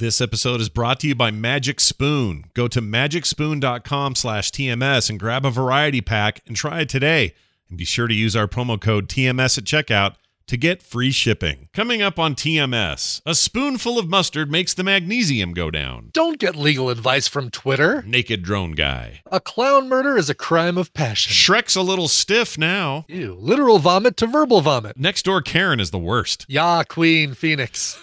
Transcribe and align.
This 0.00 0.22
episode 0.22 0.62
is 0.62 0.70
brought 0.70 0.98
to 1.00 1.08
you 1.08 1.14
by 1.14 1.30
Magic 1.30 1.78
Spoon. 1.78 2.46
Go 2.54 2.68
to 2.68 2.80
magicspoon.com 2.80 4.14
slash 4.14 4.50
TMS 4.50 5.10
and 5.10 5.20
grab 5.20 5.44
a 5.44 5.50
variety 5.50 6.00
pack 6.00 6.40
and 6.46 6.56
try 6.56 6.80
it 6.80 6.88
today. 6.88 7.34
And 7.68 7.76
be 7.76 7.84
sure 7.84 8.06
to 8.08 8.14
use 8.14 8.34
our 8.34 8.48
promo 8.48 8.80
code 8.80 9.10
TMS 9.10 9.58
at 9.58 9.64
checkout 9.64 10.14
to 10.46 10.56
get 10.56 10.82
free 10.82 11.10
shipping. 11.10 11.68
Coming 11.74 12.00
up 12.00 12.18
on 12.18 12.34
TMS, 12.34 13.20
a 13.26 13.34
spoonful 13.34 13.98
of 13.98 14.08
mustard 14.08 14.50
makes 14.50 14.72
the 14.72 14.82
magnesium 14.82 15.52
go 15.52 15.70
down. 15.70 16.08
Don't 16.14 16.38
get 16.38 16.56
legal 16.56 16.88
advice 16.88 17.28
from 17.28 17.50
Twitter. 17.50 18.00
Naked 18.06 18.42
drone 18.42 18.72
guy. 18.72 19.20
A 19.26 19.38
clown 19.38 19.90
murder 19.90 20.16
is 20.16 20.30
a 20.30 20.34
crime 20.34 20.78
of 20.78 20.94
passion. 20.94 21.30
Shrek's 21.30 21.76
a 21.76 21.82
little 21.82 22.08
stiff 22.08 22.56
now. 22.56 23.04
Ew, 23.06 23.36
literal 23.38 23.78
vomit 23.78 24.16
to 24.16 24.26
verbal 24.26 24.62
vomit. 24.62 24.96
Next 24.96 25.26
door 25.26 25.42
Karen 25.42 25.78
is 25.78 25.90
the 25.90 25.98
worst. 25.98 26.46
Ya, 26.48 26.84
Queen 26.84 27.34
Phoenix. 27.34 28.00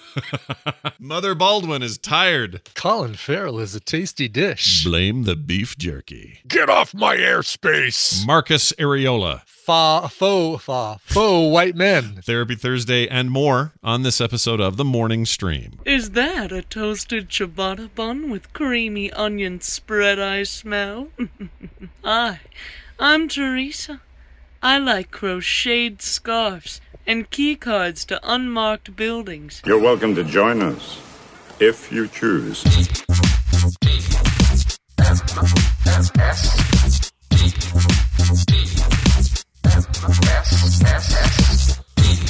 Mother 0.99 1.35
Baldwin 1.35 1.81
is 1.83 1.97
tired. 1.97 2.61
Colin 2.75 3.15
Farrell 3.15 3.59
is 3.59 3.75
a 3.75 3.79
tasty 3.79 4.27
dish. 4.27 4.83
Blame 4.83 5.23
the 5.23 5.35
beef 5.35 5.77
jerky. 5.77 6.39
Get 6.47 6.69
off 6.69 6.93
my 6.93 7.15
airspace. 7.17 8.25
Marcus 8.25 8.71
Areola. 8.73 9.41
Fa, 9.45 10.07
faux, 10.09 10.63
fa, 10.63 10.97
faux 11.01 11.51
white 11.51 11.75
men. 11.75 12.21
Therapy 12.23 12.55
Thursday 12.55 13.07
and 13.07 13.29
more 13.29 13.73
on 13.83 14.03
this 14.03 14.21
episode 14.21 14.61
of 14.61 14.77
The 14.77 14.85
Morning 14.85 15.25
Stream. 15.25 15.79
Is 15.85 16.11
that 16.11 16.51
a 16.51 16.61
toasted 16.61 17.29
ciabatta 17.29 17.93
bun 17.93 18.29
with 18.29 18.53
creamy 18.53 19.11
onion 19.11 19.59
spread 19.61 20.19
I 20.19 20.43
smell? 20.43 21.09
Hi, 22.03 22.39
I'm 22.99 23.27
Teresa. 23.27 24.01
I 24.63 24.79
like 24.79 25.11
crocheted 25.11 26.01
scarves 26.01 26.81
and 27.07 27.29
key 27.31 27.55
cards 27.55 28.03
to 28.05 28.19
unmarked 28.21 28.95
buildings. 28.95 29.61
You're 29.65 29.79
welcome 29.79 30.13
to 30.15 30.23
join 30.23 30.61
us 30.61 31.01
if 31.59 31.91
you 31.91 32.07
choose. 32.09 32.63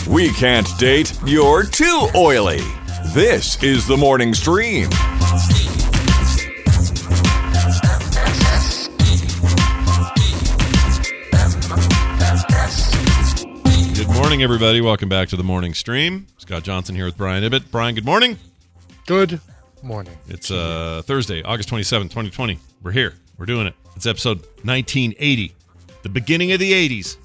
We 0.08 0.32
can't 0.34 0.68
date, 0.78 1.14
you're 1.26 1.64
too 1.64 2.08
oily. 2.16 2.62
This 3.14 3.62
is 3.64 3.88
the 3.88 3.98
morning 3.98 4.34
stream. 4.34 4.90
Morning, 14.18 14.42
everybody. 14.42 14.82
Welcome 14.82 15.10
back 15.10 15.30
to 15.30 15.36
The 15.36 15.44
Morning 15.44 15.74
Stream. 15.76 16.26
Scott 16.38 16.64
Johnson 16.64 16.96
here 16.96 17.06
with 17.06 17.16
Brian 17.16 17.44
Ibbott. 17.44 17.70
Brian, 17.72 17.94
good 17.96 18.04
morning. 18.04 18.38
Good 19.06 19.40
morning. 19.84 20.18
It's 20.28 20.50
uh, 20.50 21.04
Thursday, 21.06 21.44
August 21.44 21.70
27th, 21.70 22.10
2020. 22.10 22.60
We're 22.82 22.92
here. 22.92 23.14
We're 23.38 23.46
doing 23.46 23.68
it. 23.68 23.76
It's 23.96 24.08
episode 24.08 24.40
1980, 24.64 25.54
the 26.02 26.10
beginning 26.10 26.52
of 26.52 26.60
the 26.60 26.74
80s. 26.74 27.18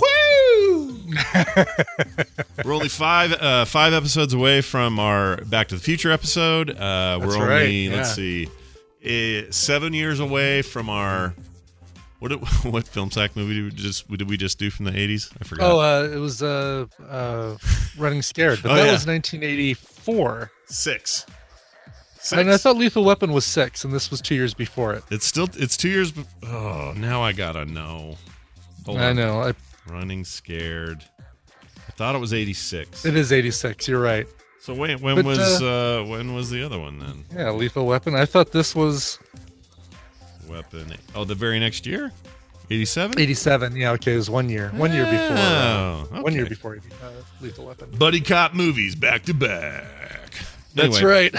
Woo! 0.00 0.98
we're 2.64 2.74
only 2.74 2.88
five 2.88 3.32
uh, 3.32 3.64
five 3.64 3.94
episodes 3.94 4.34
away 4.34 4.60
from 4.60 4.98
our 4.98 5.36
Back 5.44 5.68
to 5.68 5.76
the 5.76 5.80
Future 5.80 6.10
episode. 6.10 6.70
Uh, 6.70 7.18
we're 7.20 7.26
That's 7.26 7.36
only 7.36 7.88
right, 7.88 7.96
let's 7.96 8.14
see, 8.14 8.48
uh, 9.06 9.50
seven 9.52 9.94
years 9.94 10.18
away 10.18 10.62
from 10.62 10.90
our 10.90 11.34
what 12.18 12.28
did, 12.28 12.38
what 12.72 12.86
film 12.88 13.10
sack 13.10 13.36
movie 13.36 13.54
did 13.54 13.64
we 13.64 13.70
just 13.70 14.08
did 14.10 14.28
we 14.28 14.36
just 14.36 14.58
do 14.58 14.70
from 14.70 14.84
the 14.86 14.92
80s? 14.92 15.32
I 15.40 15.44
forgot. 15.44 15.70
Oh, 15.70 15.80
uh, 15.80 16.08
it 16.12 16.18
was 16.18 16.42
uh, 16.42 16.86
uh, 17.08 17.56
Running 17.98 18.22
Scared, 18.22 18.60
but 18.62 18.70
Oh, 18.72 18.74
that 18.76 18.86
yeah. 18.86 18.92
was 18.92 19.06
1984. 19.06 20.50
Six. 20.66 21.26
Six. 22.18 22.32
And 22.32 22.50
I 22.50 22.56
thought 22.56 22.76
Lethal 22.76 23.04
Weapon 23.04 23.32
was 23.32 23.44
six, 23.44 23.84
and 23.84 23.92
this 23.92 24.10
was 24.10 24.20
two 24.20 24.34
years 24.34 24.52
before 24.52 24.94
it. 24.94 25.04
it's 25.10 25.24
still 25.26 25.48
it's 25.54 25.76
two 25.76 25.88
years. 25.88 26.10
be- 26.10 26.24
Oh, 26.44 26.92
now 26.96 27.22
I 27.22 27.32
gotta 27.32 27.64
know. 27.64 28.16
Hold 28.84 28.98
I 28.98 29.10
on. 29.10 29.16
know. 29.16 29.40
I, 29.42 29.54
Running 29.88 30.24
scared. 30.24 31.04
I 31.20 31.92
thought 31.92 32.16
it 32.16 32.18
was 32.18 32.34
86. 32.34 33.04
it 33.04 33.16
is 33.16 33.32
86. 33.32 33.86
You're 33.86 34.00
right. 34.00 34.26
So 34.60 34.74
wait, 34.74 35.00
when 35.00 35.14
But, 35.14 35.24
was 35.24 35.62
uh, 35.62 36.04
when 36.08 36.34
was 36.34 36.50
the 36.50 36.64
other 36.64 36.80
one 36.80 36.98
then? 36.98 37.24
Yeah, 37.32 37.50
Lethal 37.52 37.86
Weapon. 37.86 38.16
I 38.16 38.24
thought 38.26 38.50
this 38.50 38.74
was 38.74 39.20
Weapon. 40.48 40.92
Oh, 41.14 41.24
the 41.24 41.34
very 41.34 41.58
next 41.58 41.86
year, 41.86 42.12
87. 42.70 43.18
87. 43.18 43.76
Yeah, 43.76 43.92
okay, 43.92 44.14
it 44.14 44.16
was 44.16 44.30
one 44.30 44.48
year. 44.48 44.70
One 44.70 44.92
year 44.92 45.04
before. 45.04 45.36
uh, 45.36 46.04
Oh, 46.12 46.22
One 46.22 46.34
year 46.34 46.46
before 46.46 46.76
uh, 47.02 47.10
Lethal 47.40 47.66
Weapon. 47.66 47.90
Buddy 47.98 48.20
cop 48.20 48.54
movies 48.54 48.94
back 48.94 49.22
to 49.24 49.34
back. 49.34 49.84
That's 50.74 50.96
Anyway, 50.98 51.30
right. 51.32 51.34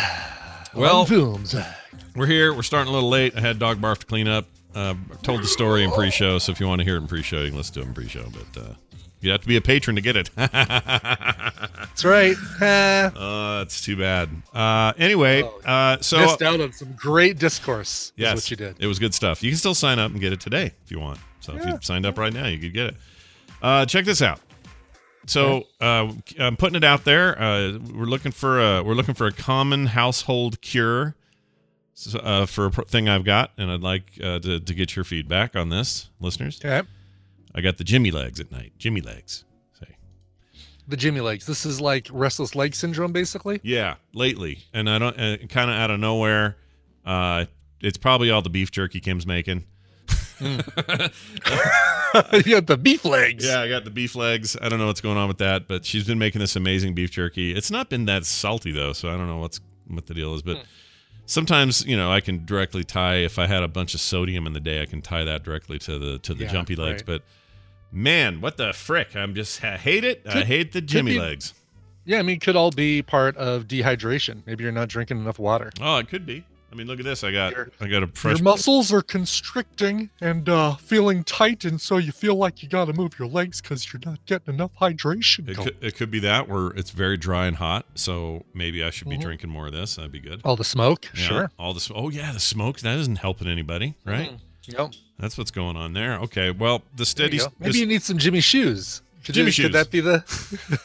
Well- 0.73 1.06
films. 1.06 1.56
We're 2.16 2.25
here. 2.25 2.51
We're 2.53 2.63
starting 2.63 2.90
a 2.90 2.94
little 2.94 3.09
late. 3.09 3.35
I 3.38 3.41
had 3.41 3.59
dog 3.59 3.79
barf 3.79 4.00
to 4.00 4.06
clean 4.07 4.28
up. 4.28 4.45
Uh, 4.73 4.95
told 5.24 5.41
the 5.41 5.47
story 5.47 5.84
in 5.84 5.91
pre-show, 5.91 6.38
so 6.39 6.51
if 6.51 6.59
you 6.59 6.68
want 6.68 6.79
to 6.79 6.85
hear 6.85 6.95
it 6.95 7.01
in 7.01 7.07
pre-show, 7.07 7.41
you 7.41 7.50
can 7.50 7.57
listen 7.57 7.74
to 7.75 7.79
it 7.81 7.85
in 7.88 7.94
pre-show. 7.94 8.25
But 8.31 8.62
uh, 8.62 8.74
you 9.22 9.31
have 9.31 9.41
to 9.41 9.47
be 9.47 9.57
a 9.57 9.61
patron 9.61 9.95
to 9.95 10.01
get 10.01 10.16
it. 10.16 10.29
That's 10.35 12.05
right. 12.05 12.35
Uh, 13.17 13.59
that's 13.59 13.83
too 13.83 13.95
bad. 13.97 14.29
Uh, 14.53 14.94
anyway, 14.97 15.44
uh, 15.66 15.97
so 16.01 16.19
missed 16.19 16.41
out 16.41 16.59
on 16.59 16.72
some 16.72 16.94
great 16.94 17.39
discourse. 17.39 18.11
yes, 18.16 18.38
Is 18.38 18.44
what 18.44 18.51
you 18.51 18.57
did. 18.57 18.75
It 18.79 18.88
was 18.88 19.00
good 19.00 19.13
stuff. 19.13 19.41
You 19.44 19.50
can 19.51 19.57
still 19.57 19.73
sign 19.73 19.97
up 20.00 20.11
and 20.11 20.19
get 20.19 20.33
it 20.33 20.39
today 20.39 20.72
if 20.83 20.91
you 20.91 21.00
want. 21.00 21.19
So 21.39 21.56
if 21.56 21.66
you 21.66 21.77
signed 21.81 22.06
up 22.06 22.17
right 22.17 22.33
now, 22.33 22.47
you 22.47 22.59
could 22.59 22.73
get 22.73 22.88
it. 22.88 22.95
Uh, 23.61 23.85
check 23.85 24.06
this 24.06 24.22
out. 24.22 24.39
So 25.25 25.63
uh, 25.81 26.11
I'm 26.39 26.57
putting 26.57 26.75
it 26.75 26.83
out 26.83 27.03
there. 27.03 27.39
Uh, 27.39 27.77
we're 27.94 28.06
looking 28.06 28.31
for 28.31 28.59
a 28.61 28.83
we're 28.83 28.94
looking 28.94 29.16
for 29.16 29.27
a 29.27 29.31
common 29.33 29.88
household 29.88 30.61
cure 30.61 31.16
uh, 32.22 32.45
for 32.45 32.67
a 32.67 32.72
thing 32.72 33.09
I've 33.09 33.25
got, 33.25 33.51
and 33.57 33.72
I'd 33.72 33.81
like 33.81 34.03
uh, 34.23 34.39
to 34.39 34.59
to 34.59 34.73
get 34.73 34.95
your 34.95 35.06
feedback 35.06 35.56
on 35.56 35.69
this, 35.69 36.09
listeners. 36.19 36.59
Okay. 36.63 36.88
I 37.57 37.62
got 37.62 37.78
the 37.78 37.84
Jimmy 37.84 38.12
legs 38.12 38.40
at 38.40 38.51
night. 38.51 38.73
Jimmy 38.78 39.01
legs. 39.01 39.44
Say. 39.79 39.88
The 40.88 40.95
Jimmy 40.95 41.22
legs. 41.22 41.45
This 41.47 41.66
is 41.66 41.81
like 41.81 42.07
restless 42.12 42.56
leg 42.56 42.75
syndrome, 42.75 43.12
basically. 43.12 43.59
Yeah, 43.63 43.95
lately, 44.13 44.59
and 44.73 44.88
I 44.90 45.00
don't 45.00 45.19
uh, 45.19 45.38
kind 45.50 45.72
of 45.72 45.75
out 45.78 45.90
of 45.91 46.00
nowhere. 46.00 46.57
Uh, 47.03 47.45
it's 47.81 47.97
probably 47.97 48.29
all 48.29 48.41
the 48.44 48.50
beef 48.51 48.69
jerky 48.72 49.00
Kim's 49.00 49.25
making. 49.25 49.63
you 50.40 50.57
got 50.62 51.12
the 52.68 52.79
beef 52.79 53.03
legs. 53.03 53.44
Yeah, 53.45 53.62
I 53.62 53.68
got 53.69 53.84
the 53.85 53.89
beef 53.89 54.16
legs. 54.16 54.56
I 54.62 54.69
don't 54.69 54.78
know 54.78 54.85
what's 54.88 55.01
going 55.01 55.18
on 55.18 55.28
with 55.28 55.39
that, 55.39 55.68
but 55.68 55.84
she's 55.84 56.06
been 56.06 56.19
making 56.19 56.39
this 56.39 56.56
amazing 56.56 56.94
beef 56.94 57.09
jerky. 57.12 57.56
It's 57.56 57.72
not 57.72 57.89
been 57.89 58.06
that 58.06 58.25
salty 58.25 58.72
though, 58.72 58.94
so 58.94 59.09
I 59.09 59.18
don't 59.18 59.28
know 59.28 59.39
what's 59.39 59.59
what 59.88 60.06
the 60.06 60.13
deal 60.13 60.35
is. 60.35 60.44
But 60.44 60.63
sometimes, 61.25 61.85
you 61.88 61.97
know, 61.97 62.12
I 62.12 62.22
can 62.22 62.45
directly 62.45 62.84
tie 62.84 63.18
if 63.18 63.39
I 63.39 63.47
had 63.47 63.63
a 63.63 63.68
bunch 63.68 63.95
of 63.95 64.00
sodium 64.00 64.45
in 64.45 64.53
the 64.53 64.59
day, 64.59 64.81
I 64.81 64.85
can 64.85 65.01
tie 65.01 65.24
that 65.24 65.44
directly 65.44 65.79
to 65.79 65.97
the 65.97 66.19
to 66.19 66.35
the 66.35 66.44
Yeah, 66.44 66.51
jumpy 66.51 66.75
legs. 66.75 67.01
right. 67.01 67.06
But 67.06 67.24
man, 67.91 68.41
what 68.41 68.57
the 68.57 68.73
frick? 68.73 69.15
I'm 69.15 69.33
just 69.35 69.63
I 69.63 69.77
hate 69.77 70.03
it. 70.03 70.23
I 70.27 70.43
hate 70.43 70.71
the 70.71 70.81
Jimmy 70.81 71.13
be- 71.13 71.19
legs. 71.19 71.53
Yeah, 72.05 72.19
I 72.19 72.21
mean, 72.21 72.39
could 72.39 72.55
all 72.55 72.71
be 72.71 73.01
part 73.01 73.35
of 73.35 73.67
dehydration. 73.67 74.43
Maybe 74.45 74.63
you're 74.63 74.71
not 74.71 74.87
drinking 74.87 75.17
enough 75.17 75.39
water. 75.39 75.71
Oh, 75.81 75.97
it 75.97 76.07
could 76.07 76.25
be. 76.25 76.45
I 76.71 76.75
mean, 76.75 76.87
look 76.87 76.99
at 76.99 77.05
this. 77.05 77.23
I 77.23 77.31
got 77.31 77.53
Your- 77.53 77.69
I 77.81 77.87
got 77.87 78.03
a 78.03 78.07
fresh 78.07 78.37
Your 78.37 78.43
muscles 78.43 78.93
are 78.93 79.01
constricting 79.01 80.09
and 80.21 80.47
uh, 80.49 80.75
feeling 80.75 81.23
tight, 81.23 81.65
and 81.65 81.79
so 81.81 81.97
you 81.97 82.11
feel 82.11 82.35
like 82.35 82.61
you 82.63 82.69
got 82.69 82.85
to 82.85 82.93
move 82.93 83.17
your 83.19 83.27
legs 83.27 83.61
because 83.61 83.91
you're 83.91 84.01
not 84.05 84.25
getting 84.25 84.53
enough 84.53 84.71
hydration. 84.81 85.47
It 85.49 85.57
could, 85.57 85.75
it 85.81 85.95
could 85.95 86.11
be 86.11 86.19
that 86.19 86.47
where 86.49 86.67
it's 86.67 86.91
very 86.91 87.17
dry 87.17 87.45
and 87.47 87.55
hot, 87.57 87.85
so 87.95 88.43
maybe 88.53 88.83
I 88.83 88.89
should 88.89 89.09
be 89.09 89.17
Mhm. 89.17 89.21
drinking 89.21 89.49
more 89.49 89.67
of 89.67 89.73
this. 89.73 89.95
That'd 89.95 90.11
be 90.11 90.19
good. 90.19 90.41
All 90.43 90.55
the 90.57 90.63
smoke, 90.65 91.09
Yeah, 91.13 91.21
sure. 91.21 91.51
All 91.59 91.73
the 91.73 91.91
oh 91.95 92.09
yeah, 92.09 92.31
the 92.33 92.39
smoke 92.39 92.79
that 92.81 92.97
isn't 92.99 93.17
helping 93.19 93.47
anybody, 93.47 93.95
right? 94.05 94.33
Yep. 94.67 94.91
That's 95.19 95.38
what's 95.38 95.51
going 95.51 95.75
on 95.78 95.94
there. 95.94 96.19
Okay, 96.19 96.51
well 96.51 96.83
the 96.95 97.05
steady 97.05 97.38
you. 97.38 97.47
Maybe 97.59 97.72
this- 97.72 97.79
you 97.81 97.85
need 97.88 98.01
some 98.03 98.17
Jimmy 98.17 98.41
shoes. 98.41 99.01
Could, 99.25 99.35
Jimmy 99.35 99.47
you, 99.47 99.51
shoes. 99.51 99.66
could 99.66 99.73
that 99.73 99.89
be 99.91 100.00
the? 100.00 100.23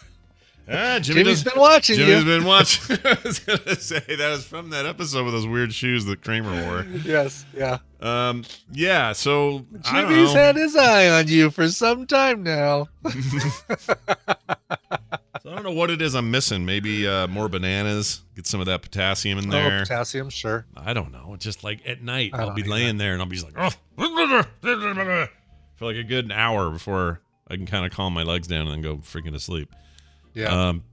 ah, 0.68 0.98
Jimmy 1.00 1.22
Jimmy's 1.22 1.42
does- 1.42 1.52
been 1.52 1.60
watching 1.60 1.96
Jimmy's 1.96 2.24
you. 2.24 2.24
been 2.24 2.44
watching. 2.44 2.98
I 3.04 3.18
was 3.24 3.38
gonna 3.40 3.76
say 3.76 4.00
that 4.16 4.30
was 4.30 4.44
from 4.44 4.70
that 4.70 4.86
episode 4.86 5.24
with 5.24 5.34
those 5.34 5.46
weird 5.46 5.72
shoes 5.74 6.04
that 6.06 6.22
Kramer 6.22 6.66
wore. 6.66 6.86
yes, 7.04 7.44
yeah. 7.56 7.78
Um, 8.00 8.44
yeah. 8.72 9.12
So 9.12 9.64
I 9.90 10.00
don't 10.02 10.10
Jimmy's 10.10 10.34
know. 10.34 10.40
had 10.40 10.56
his 10.56 10.74
eye 10.76 11.08
on 11.08 11.28
you 11.28 11.50
for 11.50 11.68
some 11.68 12.06
time 12.06 12.42
now. 12.42 12.88
I 15.52 15.54
don't 15.56 15.64
know 15.64 15.72
what 15.72 15.90
it 15.90 16.00
is 16.00 16.14
I'm 16.14 16.30
missing. 16.30 16.64
Maybe 16.64 17.06
uh, 17.06 17.26
more 17.26 17.46
bananas. 17.46 18.22
Get 18.34 18.46
some 18.46 18.60
of 18.60 18.66
that 18.66 18.80
potassium 18.80 19.38
in 19.38 19.50
there. 19.50 19.66
Oh, 19.66 19.68
there. 19.68 19.80
potassium, 19.80 20.30
sure. 20.30 20.64
I 20.74 20.94
don't 20.94 21.12
know. 21.12 21.36
Just 21.38 21.62
like 21.62 21.82
at 21.86 22.02
night, 22.02 22.30
I'll 22.32 22.54
be 22.54 22.62
laying 22.62 22.96
there 22.96 23.12
and 23.12 23.20
I'll 23.20 23.28
be 23.28 23.36
just 23.36 23.54
like, 23.54 23.74
oh, 23.98 24.46
for 25.76 25.84
like 25.84 25.96
a 25.96 26.04
good 26.04 26.32
hour 26.32 26.70
before 26.70 27.20
I 27.48 27.56
can 27.56 27.66
kind 27.66 27.84
of 27.84 27.92
calm 27.92 28.14
my 28.14 28.22
legs 28.22 28.48
down 28.48 28.62
and 28.62 28.70
then 28.70 28.80
go 28.80 28.96
freaking 29.02 29.32
to 29.32 29.40
sleep. 29.40 29.70
Yeah. 30.32 30.68
Um, 30.68 30.84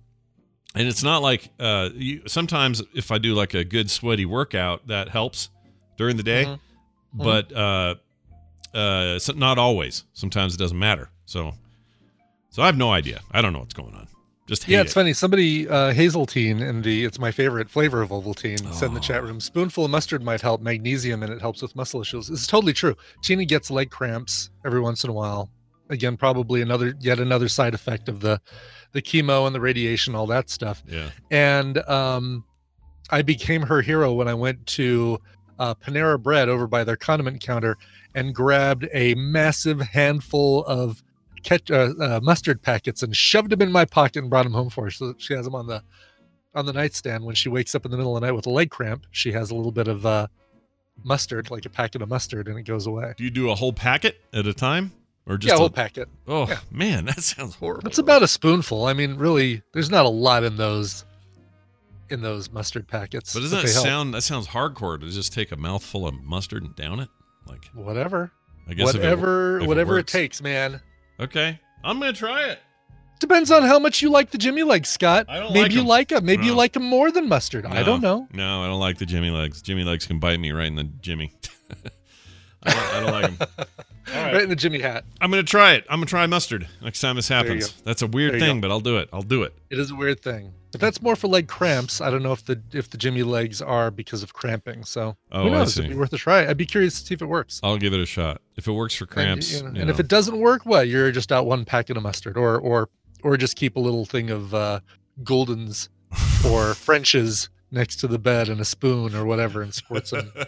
and 0.75 0.89
it's 0.89 1.03
not 1.03 1.21
like 1.21 1.49
uh, 1.57 1.89
you, 1.93 2.23
sometimes 2.27 2.83
if 2.93 3.11
I 3.11 3.17
do 3.17 3.35
like 3.35 3.53
a 3.53 3.63
good 3.63 3.89
sweaty 3.89 4.25
workout, 4.25 4.87
that 4.87 5.07
helps 5.07 5.49
during 5.97 6.17
the 6.17 6.23
day, 6.23 6.43
Mhm. 6.45 6.59
but 7.13 7.53
uh, 7.55 7.95
uh, 8.77 9.19
so 9.19 9.31
not 9.33 9.57
always. 9.57 10.03
Sometimes 10.11 10.53
it 10.53 10.57
doesn't 10.57 10.77
matter. 10.77 11.09
So, 11.25 11.53
so 12.49 12.61
I 12.61 12.65
have 12.65 12.77
no 12.77 12.91
idea. 12.91 13.21
I 13.31 13.41
don't 13.41 13.53
know 13.53 13.59
what's 13.59 13.73
going 13.73 13.95
on. 13.95 14.08
Just 14.49 14.67
Yeah, 14.67 14.81
it's 14.81 14.91
it. 14.91 14.95
funny. 14.95 15.13
Somebody, 15.13 15.69
uh, 15.69 15.93
Hazeltine 15.93 16.59
in 16.59 16.81
the 16.81 17.05
"It's 17.05 17.19
my 17.19 17.31
favorite 17.31 17.69
flavor 17.69 18.01
of 18.01 18.09
Ovaltine" 18.09 18.73
said 18.73 18.87
in 18.89 18.93
the 18.95 18.99
chat 18.99 19.21
Oh. 19.21 19.27
room, 19.27 19.39
"Spoonful 19.39 19.85
of 19.85 19.91
mustard 19.91 20.23
might 20.23 20.41
help 20.41 20.59
magnesium, 20.61 21.21
and 21.23 21.31
it 21.31 21.39
helps 21.39 21.61
with 21.61 21.75
muscle 21.75 22.01
issues." 22.01 22.27
This 22.27 22.41
is 22.41 22.47
totally 22.47 22.73
true. 22.73 22.95
Tina 23.21 23.45
gets 23.45 23.69
leg 23.69 23.91
cramps 23.91 24.49
every 24.65 24.79
once 24.81 25.03
in 25.03 25.09
a 25.11 25.13
while. 25.13 25.51
Again, 25.91 26.17
probably 26.17 26.61
another 26.61 26.95
yet 26.99 27.19
another 27.19 27.47
side 27.47 27.73
effect 27.75 28.09
of 28.09 28.21
the 28.21 28.41
the 28.91 29.01
chemo 29.03 29.45
and 29.45 29.53
the 29.55 29.61
radiation, 29.61 30.15
all 30.15 30.25
that 30.27 30.49
stuff. 30.49 30.81
Yeah. 30.87 31.09
And 31.29 31.77
um, 31.87 32.43
I 33.11 33.21
became 33.21 33.61
her 33.63 33.81
hero 33.81 34.13
when 34.13 34.27
I 34.27 34.33
went 34.33 34.65
to 34.67 35.19
uh, 35.59 35.75
Panera 35.75 36.19
Bread 36.21 36.49
over 36.49 36.65
by 36.65 36.83
their 36.83 36.95
condiment 36.95 37.39
counter 37.41 37.77
and 38.15 38.33
grabbed 38.33 38.87
a 38.93 39.13
massive 39.13 39.79
handful 39.81 40.63
of 40.65 41.03
ketch- 41.43 41.71
uh, 41.71 41.93
uh, 41.99 42.19
mustard 42.21 42.61
packets 42.61 43.03
and 43.03 43.15
shoved 43.15 43.49
them 43.49 43.61
in 43.61 43.71
my 43.71 43.85
pocket 43.85 44.19
and 44.21 44.29
brought 44.29 44.43
them 44.43 44.53
home 44.53 44.69
for 44.69 44.85
her. 44.85 44.91
So 44.91 45.15
she 45.17 45.33
has 45.33 45.45
them 45.45 45.55
on 45.55 45.67
the 45.67 45.83
on 46.55 46.65
the 46.65 46.73
nightstand 46.73 47.23
when 47.23 47.35
she 47.35 47.47
wakes 47.49 47.75
up 47.75 47.85
in 47.85 47.91
the 47.91 47.97
middle 47.97 48.15
of 48.15 48.21
the 48.21 48.27
night 48.27 48.33
with 48.33 48.45
a 48.47 48.49
leg 48.49 48.69
cramp. 48.71 49.05
She 49.11 49.31
has 49.33 49.51
a 49.51 49.55
little 49.55 49.71
bit 49.71 49.87
of 49.87 50.05
uh, 50.05 50.27
mustard, 51.03 51.51
like 51.51 51.65
a 51.65 51.69
packet 51.69 52.01
of 52.01 52.09
mustard, 52.09 52.47
and 52.47 52.57
it 52.57 52.63
goes 52.63 52.87
away. 52.87 53.13
Do 53.17 53.23
you 53.23 53.29
do 53.29 53.49
a 53.51 53.55
whole 53.55 53.71
packet 53.73 54.19
at 54.33 54.47
a 54.47 54.53
time, 54.53 54.91
or 55.27 55.37
just 55.37 55.49
yeah, 55.51 55.55
a 55.55 55.57
whole 55.59 55.69
packet. 55.69 56.09
Oh 56.27 56.47
yeah. 56.47 56.59
man, 56.71 57.05
that 57.05 57.21
sounds 57.21 57.55
horrible. 57.55 57.87
It's 57.87 57.99
about 57.99 58.23
a 58.23 58.27
spoonful. 58.27 58.85
I 58.85 58.93
mean, 58.93 59.15
really, 59.17 59.61
there's 59.73 59.91
not 59.91 60.05
a 60.05 60.09
lot 60.09 60.43
in 60.43 60.57
those 60.57 61.05
in 62.09 62.21
those 62.21 62.51
mustard 62.51 62.87
packets. 62.87 63.33
But 63.33 63.41
doesn't 63.41 63.55
that 63.59 63.67
they 63.67 63.71
help. 63.73 63.85
sound 63.85 64.13
that 64.15 64.23
sounds 64.23 64.47
hardcore 64.47 64.99
to 64.99 65.09
just 65.09 65.31
take 65.31 65.51
a 65.51 65.55
mouthful 65.55 66.07
of 66.07 66.15
mustard 66.23 66.63
and 66.63 66.75
down 66.75 66.99
it? 66.99 67.09
Like 67.45 67.65
whatever, 67.75 68.31
I 68.67 68.73
guess 68.73 68.89
if 68.89 68.95
it- 68.95 68.99
whatever, 68.99 69.59
if 69.59 69.67
whatever 69.67 69.93
it 69.97 70.01
works. 70.01 70.11
takes, 70.11 70.41
man. 70.41 70.81
Okay, 71.19 71.59
I'm 71.83 71.99
gonna 71.99 72.13
try 72.13 72.45
it. 72.45 72.59
Depends 73.19 73.51
on 73.51 73.63
how 73.63 73.79
much 73.79 74.01
you 74.01 74.09
like 74.09 74.31
the 74.31 74.37
Jimmy 74.37 74.63
legs, 74.63 74.87
Scott. 74.87 75.25
I 75.27 75.39
don't 75.39 75.53
maybe 75.53 75.63
like 75.63 75.71
you 75.73 75.83
like 75.83 76.07
them. 76.07 76.25
Maybe 76.25 76.45
you 76.45 76.53
like 76.53 76.71
them 76.71 76.83
more 76.83 77.11
than 77.11 77.27
mustard. 77.27 77.65
I 77.65 77.83
don't 77.83 78.01
know. 78.01 78.27
No, 78.31 78.63
I 78.63 78.67
don't 78.67 78.79
like 78.79 78.97
the 78.97 79.05
Jimmy 79.05 79.29
legs. 79.29 79.61
Jimmy 79.61 79.83
legs 79.83 80.07
can 80.07 80.19
bite 80.19 80.39
me 80.39 80.51
right 80.51 80.67
in 80.67 80.75
the 80.75 80.85
Jimmy. 80.85 81.33
I, 82.63 82.71
don't, 82.71 82.93
I 82.93 82.99
don't 83.01 83.11
like 83.11 83.37
them. 83.37 83.47
Right. 84.09 84.33
Right 84.33 84.41
in 84.41 84.49
the 84.49 84.55
Jimmy 84.55 84.79
hat. 84.79 85.05
I'm 85.21 85.29
gonna 85.29 85.43
try 85.43 85.73
it. 85.73 85.85
I'm 85.87 85.97
gonna 85.97 86.07
try 86.07 86.25
mustard 86.25 86.67
next 86.81 86.99
time 86.99 87.15
this 87.15 87.27
happens. 87.27 87.79
That's 87.83 88.01
a 88.01 88.07
weird 88.07 88.39
thing, 88.39 88.59
go. 88.59 88.67
but 88.67 88.71
I'll 88.73 88.79
do 88.79 88.97
it. 88.97 89.07
I'll 89.13 89.21
do 89.21 89.43
it. 89.43 89.53
It 89.69 89.77
is 89.77 89.91
a 89.91 89.95
weird 89.95 90.19
thing, 90.21 90.51
but 90.71 90.79
that's 90.81 91.01
more 91.01 91.15
for 91.15 91.27
leg 91.27 91.47
cramps. 91.47 91.99
I 92.01 92.09
don't 92.11 92.23
know 92.23 92.31
if 92.31 92.45
the 92.45 92.61
if 92.73 92.89
the 92.89 92.97
Jimmy 92.97 93.23
legs 93.23 93.61
are 93.61 93.89
because 93.91 94.23
of 94.23 94.33
cramping. 94.33 94.83
So 94.85 95.17
Oh, 95.31 95.43
who 95.43 95.49
knows? 95.49 95.77
It'd 95.77 95.89
be 95.91 95.97
worth 95.97 96.13
a 96.13 96.17
try. 96.17 96.47
I'd 96.47 96.57
be 96.57 96.65
curious 96.65 96.99
to 97.01 97.05
see 97.07 97.13
if 97.13 97.21
it 97.21 97.25
works. 97.27 97.59
I'll 97.63 97.77
give 97.77 97.93
it 97.93 97.99
a 97.99 98.05
shot. 98.05 98.41
If 98.55 98.67
it 98.67 98.71
works 98.73 98.93
for 98.95 99.05
And, 99.05 99.11
cramps, 99.13 99.53
you 99.53 99.63
know, 99.63 99.71
you 99.73 99.81
and 99.81 99.89
if 99.89 99.99
it 99.99 100.07
doesn't 100.07 100.39
work, 100.39 100.65
what 100.65 100.87
you're 100.87 101.11
just 101.11 101.31
out 101.31 101.45
one 101.45 101.65
packet 101.65 101.97
of 101.97 102.03
mustard, 102.03 102.37
or 102.37 102.57
or 102.57 102.89
or 103.23 103.35
just 103.37 103.55
keep 103.55 103.75
a 103.75 103.79
little 103.79 104.05
thing 104.05 104.29
of 104.29 104.53
uh, 104.53 104.79
Goldens 105.23 105.89
or 106.45 106.73
French's 106.75 107.49
next 107.71 107.97
to 107.97 108.07
the 108.07 108.19
bed 108.19 108.49
and 108.49 108.59
a 108.59 108.65
spoon 108.65 109.13
or 109.15 109.25
whatever, 109.25 109.61
and 109.61 109.73
squirt 109.73 110.07
some. 110.07 110.31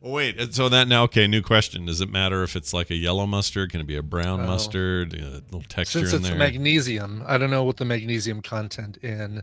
Well, 0.00 0.12
wait. 0.12 0.54
So 0.54 0.68
that 0.68 0.86
now, 0.88 1.02
okay. 1.04 1.26
New 1.26 1.42
question: 1.42 1.86
Does 1.86 2.00
it 2.00 2.10
matter 2.10 2.42
if 2.42 2.54
it's 2.56 2.72
like 2.72 2.90
a 2.90 2.94
yellow 2.94 3.26
mustard? 3.26 3.70
Can 3.72 3.80
it 3.80 3.86
be 3.86 3.96
a 3.96 4.02
brown 4.02 4.40
Oh. 4.42 4.46
mustard? 4.46 5.14
A 5.14 5.42
little 5.50 5.62
texture 5.62 6.00
Since 6.00 6.12
in 6.12 6.18
it's 6.20 6.28
there. 6.28 6.38
magnesium, 6.38 7.22
I 7.26 7.36
don't 7.38 7.50
know 7.50 7.64
what 7.64 7.78
the 7.78 7.84
magnesium 7.84 8.40
content 8.42 8.96
in 8.98 9.42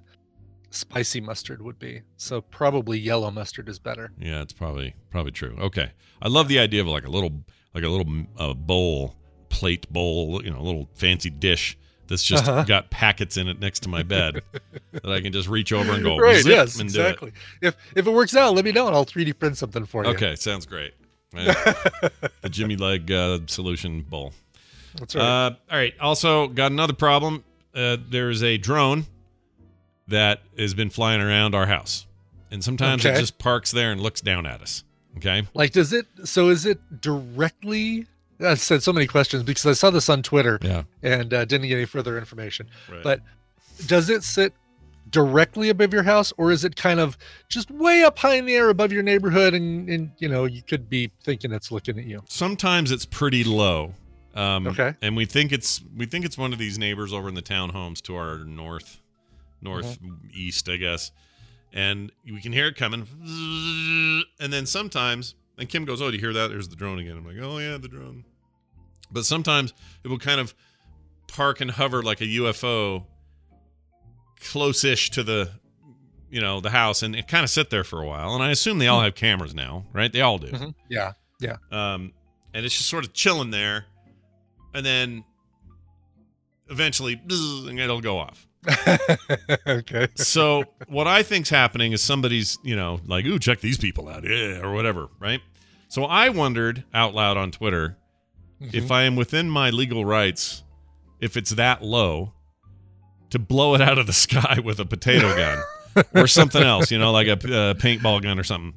spicy 0.69 1.21
mustard 1.21 1.61
would 1.61 1.79
be. 1.79 2.01
So 2.17 2.41
probably 2.41 2.99
yellow 2.99 3.31
mustard 3.31 3.67
is 3.69 3.79
better. 3.79 4.11
yeah, 4.19 4.41
it's 4.41 4.53
probably 4.53 4.95
probably 5.09 5.31
true. 5.31 5.55
Okay, 5.59 5.91
I 6.21 6.27
love 6.29 6.47
the 6.47 6.59
idea 6.59 6.81
of 6.81 6.87
like 6.87 7.05
a 7.05 7.09
little 7.09 7.43
like 7.73 7.83
a 7.83 7.89
little 7.89 8.25
uh, 8.37 8.53
bowl, 8.53 9.15
plate 9.49 9.91
bowl, 9.91 10.41
you 10.43 10.51
know, 10.51 10.59
a 10.59 10.63
little 10.63 10.89
fancy 10.95 11.29
dish 11.29 11.77
that's 12.07 12.23
just 12.23 12.47
Uh-huh. 12.47 12.63
got 12.63 12.89
packets 12.89 13.37
in 13.37 13.47
it 13.47 13.59
next 13.59 13.81
to 13.81 13.89
my 13.89 14.03
bed 14.03 14.41
that 14.91 15.05
I 15.11 15.21
can 15.21 15.31
just 15.33 15.47
reach 15.47 15.71
over 15.73 15.91
and 15.93 16.03
go 16.03 16.17
right? 16.17 16.45
Yes, 16.45 16.79
and 16.79 16.91
do 16.91 16.99
it. 17.01 17.03
exactly. 17.03 17.31
If 17.61 17.75
if 17.95 18.05
it 18.07 18.11
works 18.11 18.35
out, 18.35 18.53
let 18.55 18.65
me 18.65 18.71
know 18.71 18.87
and 18.87 18.95
I'll 18.95 19.05
3D 19.05 19.37
print 19.39 19.57
something 19.57 19.85
for 19.85 20.03
you. 20.05 20.11
Okay, 20.11 20.35
sounds 20.35 20.65
great. 20.65 20.93
The 21.33 22.49
Jimmy 22.49 22.75
Leg 22.75 23.11
uh, 23.11 23.39
solution 23.47 24.01
bowl. 24.01 24.31
that's 24.97 25.15
right. 25.15 25.21
Uh, 25.23 25.55
all 25.71 25.77
right. 25.77 25.93
Also, 25.99 26.47
got 26.47 26.71
another 26.71 26.93
problem. 26.93 27.43
Uh, 27.73 27.97
there's 28.09 28.41
a 28.43 28.57
drone 28.57 29.05
that 30.07 30.41
has 30.57 30.73
been 30.73 30.89
flying 30.89 31.19
around 31.21 31.55
our 31.55 31.65
house, 31.65 32.05
and 32.51 32.63
sometimes 32.63 33.03
it 33.03 33.15
just 33.17 33.37
parks 33.39 33.71
there 33.71 33.91
and 33.91 33.99
looks 34.01 34.21
down 34.21 34.45
at 34.45 34.61
us. 34.61 34.83
Okay. 35.17 35.43
like, 35.53 35.71
does 35.71 35.91
it? 35.93 36.05
So 36.25 36.49
is 36.49 36.65
it 36.65 37.01
directly? 37.01 38.05
I 38.39 38.55
said 38.55 38.83
so 38.83 38.91
many 38.93 39.07
questions 39.07 39.43
because 39.43 39.65
I 39.65 39.73
saw 39.73 39.89
this 39.91 40.09
on 40.09 40.21
Twitter 40.23 40.59
Yeah. 40.61 40.83
and 41.03 41.33
uh, 41.33 41.45
didn't 41.45 41.67
get 41.67 41.75
any 41.75 41.85
further 41.85 42.17
information. 42.17 42.67
Right. 42.91 43.03
But 43.03 43.21
does 43.87 44.09
it 44.09 44.23
sit 44.23 44.53
directly 45.09 45.69
above 45.69 45.93
your 45.93 46.03
house, 46.03 46.33
or 46.37 46.51
is 46.51 46.63
it 46.65 46.75
kind 46.75 46.99
of 46.99 47.17
just 47.47 47.69
way 47.71 48.03
up 48.03 48.17
high 48.19 48.35
in 48.35 48.45
the 48.45 48.55
air 48.55 48.69
above 48.69 48.91
your 48.91 49.03
neighborhood, 49.03 49.53
and 49.53 49.87
and 49.89 50.11
you 50.17 50.27
know 50.27 50.45
you 50.45 50.61
could 50.63 50.89
be 50.89 51.11
thinking 51.23 51.51
it's 51.51 51.71
looking 51.71 51.97
at 51.99 52.05
you? 52.05 52.23
sometimes 52.27 52.91
it's 52.91 53.05
pretty 53.05 53.43
low. 53.43 53.93
Um, 54.33 54.67
Okay. 54.67 54.95
And 55.01 55.15
we 55.15 55.25
think 55.25 55.51
it's 55.53 55.81
we 55.95 56.05
think 56.05 56.25
it's 56.25 56.37
one 56.37 56.51
of 56.53 56.59
these 56.59 56.77
neighbors 56.77 57.13
over 57.13 57.29
in 57.29 57.35
the 57.35 57.41
townhomes 57.41 58.01
to 58.03 58.15
our 58.15 58.39
north, 58.39 58.99
north 59.61 59.97
east, 60.33 60.67
I 60.67 60.75
guess. 60.77 61.11
And 61.71 62.11
we 62.25 62.41
can 62.41 62.51
hear 62.53 62.67
it 62.67 62.75
coming, 62.75 63.05
and 64.39 64.51
then 64.51 64.65
sometimes, 64.65 65.35
and 65.57 65.67
Kim 65.69 65.85
goes, 65.85 66.01
"Oh, 66.01 66.09
do 66.09 66.15
you 66.17 66.21
hear 66.21 66.33
that? 66.33 66.47
There's 66.49 66.67
the 66.69 66.75
drone 66.75 66.99
again." 66.99 67.17
I'm 67.17 67.25
like, 67.25 67.37
"Oh 67.41 67.57
yeah, 67.59 67.77
the 67.77 67.87
drone." 67.87 68.25
But 69.11 69.25
sometimes 69.25 69.73
it 70.03 70.07
will 70.07 70.17
kind 70.19 70.39
of 70.39 70.53
park 71.27 71.61
and 71.61 71.71
hover 71.71 72.01
like 72.01 72.21
a 72.21 72.25
UFO, 72.25 73.05
close-ish 74.39 75.09
to 75.11 75.23
the, 75.23 75.51
you 76.29 76.41
know, 76.41 76.59
the 76.59 76.69
house, 76.71 77.03
and 77.03 77.15
it 77.15 77.27
kind 77.27 77.43
of 77.43 77.49
sit 77.49 77.69
there 77.69 77.83
for 77.83 78.01
a 78.01 78.05
while. 78.07 78.33
And 78.33 78.43
I 78.43 78.51
assume 78.51 78.79
they 78.79 78.87
all 78.87 79.01
have 79.01 79.15
cameras 79.15 79.53
now, 79.53 79.85
right? 79.93 80.11
They 80.11 80.21
all 80.21 80.37
do 80.37 80.47
Mhm. 80.47 80.75
Yeah, 80.89 81.13
yeah. 81.39 81.57
um, 81.71 82.13
and 82.53 82.65
it's 82.65 82.75
just 82.77 82.89
sort 82.89 83.05
of 83.05 83.13
chilling 83.13 83.51
there, 83.51 83.85
and 84.73 84.85
then 84.85 85.23
eventually 86.69 87.13
and 87.13 87.79
it'll 87.79 88.01
go 88.01 88.17
off. 88.17 88.47
okay. 89.67 90.07
So 90.15 90.63
what 90.87 91.07
I 91.07 91.23
think's 91.23 91.49
happening 91.49 91.91
is 91.91 92.01
somebody's 92.01 92.57
you 92.63 92.75
know 92.75 92.99
like 93.05 93.25
ooh 93.25 93.39
check 93.39 93.59
these 93.61 93.77
people 93.77 94.07
out 94.09 94.23
yeah 94.23 94.59
or 94.61 94.73
whatever 94.73 95.07
right. 95.19 95.41
So 95.87 96.03
I 96.05 96.29
wondered 96.29 96.83
out 96.93 97.13
loud 97.13 97.37
on 97.37 97.51
Twitter 97.51 97.97
if 98.61 98.91
I 98.91 99.03
am 99.03 99.15
within 99.15 99.49
my 99.49 99.69
legal 99.69 100.05
rights 100.05 100.63
if 101.19 101.37
it's 101.37 101.51
that 101.51 101.83
low 101.83 102.33
to 103.29 103.39
blow 103.39 103.75
it 103.75 103.81
out 103.81 103.97
of 103.97 104.07
the 104.07 104.13
sky 104.25 104.59
with 104.63 104.79
a 104.79 104.85
potato 104.85 105.35
gun 105.35 105.59
or 106.15 106.27
something 106.27 106.63
else 106.63 106.91
you 106.91 106.97
know 106.99 107.11
like 107.11 107.27
a 107.27 107.33
uh, 107.33 107.73
paintball 107.75 108.21
gun 108.21 108.39
or 108.39 108.43
something. 108.43 108.73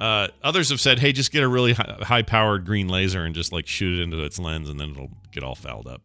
Uh, 0.00 0.28
others 0.44 0.70
have 0.70 0.80
said, 0.80 1.00
"Hey, 1.00 1.10
just 1.10 1.32
get 1.32 1.42
a 1.42 1.48
really 1.48 1.72
high 1.72 2.22
powered 2.22 2.64
green 2.64 2.86
laser 2.86 3.24
and 3.24 3.34
just 3.34 3.52
like 3.52 3.66
shoot 3.66 3.98
it 3.98 4.02
into 4.04 4.22
its 4.22 4.38
lens, 4.38 4.68
and 4.68 4.78
then 4.78 4.90
it'll 4.90 5.10
get 5.32 5.42
all 5.42 5.56
fouled 5.56 5.88
up." 5.88 6.02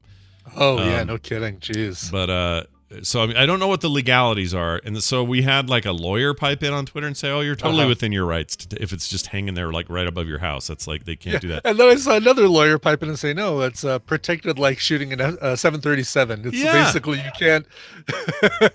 Oh 0.56 0.84
yeah, 0.84 1.02
Um, 1.02 1.08
no 1.08 1.18
kidding. 1.20 1.60
Jeez. 1.60 2.12
But 2.12 2.28
uh, 2.32 2.64
so 3.02 3.24
I, 3.24 3.28
mean, 3.28 3.38
I 3.38 3.46
don't 3.46 3.60
know 3.60 3.68
what 3.68 3.82
the 3.82 3.90
legalities 3.90 4.54
are, 4.54 4.80
and 4.86 5.02
so 5.04 5.24
we 5.24 5.42
had 5.42 5.70
like 5.70 5.86
a 5.86 5.92
lawyer 5.92 6.34
pipe 6.34 6.62
in 6.64 6.72
on 6.74 6.86
Twitter 6.86 7.08
and 7.08 7.18
say, 7.18 7.30
"Oh, 7.32 7.42
you're 7.42 7.56
totally 7.56 7.82
Uh-huh. 7.82 7.90
within 7.90 8.12
your 8.12 8.26
rights 8.26 8.56
to, 8.58 8.82
if 8.82 8.94
it's 8.94 9.08
just 9.08 9.28
hanging 9.28 9.54
there 9.56 9.72
like 9.72 9.90
right 9.90 10.08
above 10.08 10.28
your 10.28 10.40
house. 10.40 10.68
That's 10.68 10.88
like 10.88 11.06
they 11.06 11.16
can't 11.16 11.42
do 11.42 11.48
that." 11.50 11.62
And 11.66 11.80
then 11.80 11.88
I 11.90 11.96
saw 11.96 12.16
another 12.18 12.48
lawyer 12.48 12.78
pipe 12.78 13.02
in 13.04 13.10
and 13.10 13.18
say, 13.18 13.34
"No, 13.34 13.62
it's 13.62 13.84
uh, 13.84 14.00
protected 14.00 14.60
like 14.60 14.80
shooting 14.80 15.20
a 15.20 15.24
uh, 15.42 15.56
737. 15.56 16.46
It's 16.48 16.56
Yeah. 16.58 16.84
basically 16.84 17.18
you 17.20 17.32
can't. 17.40 17.66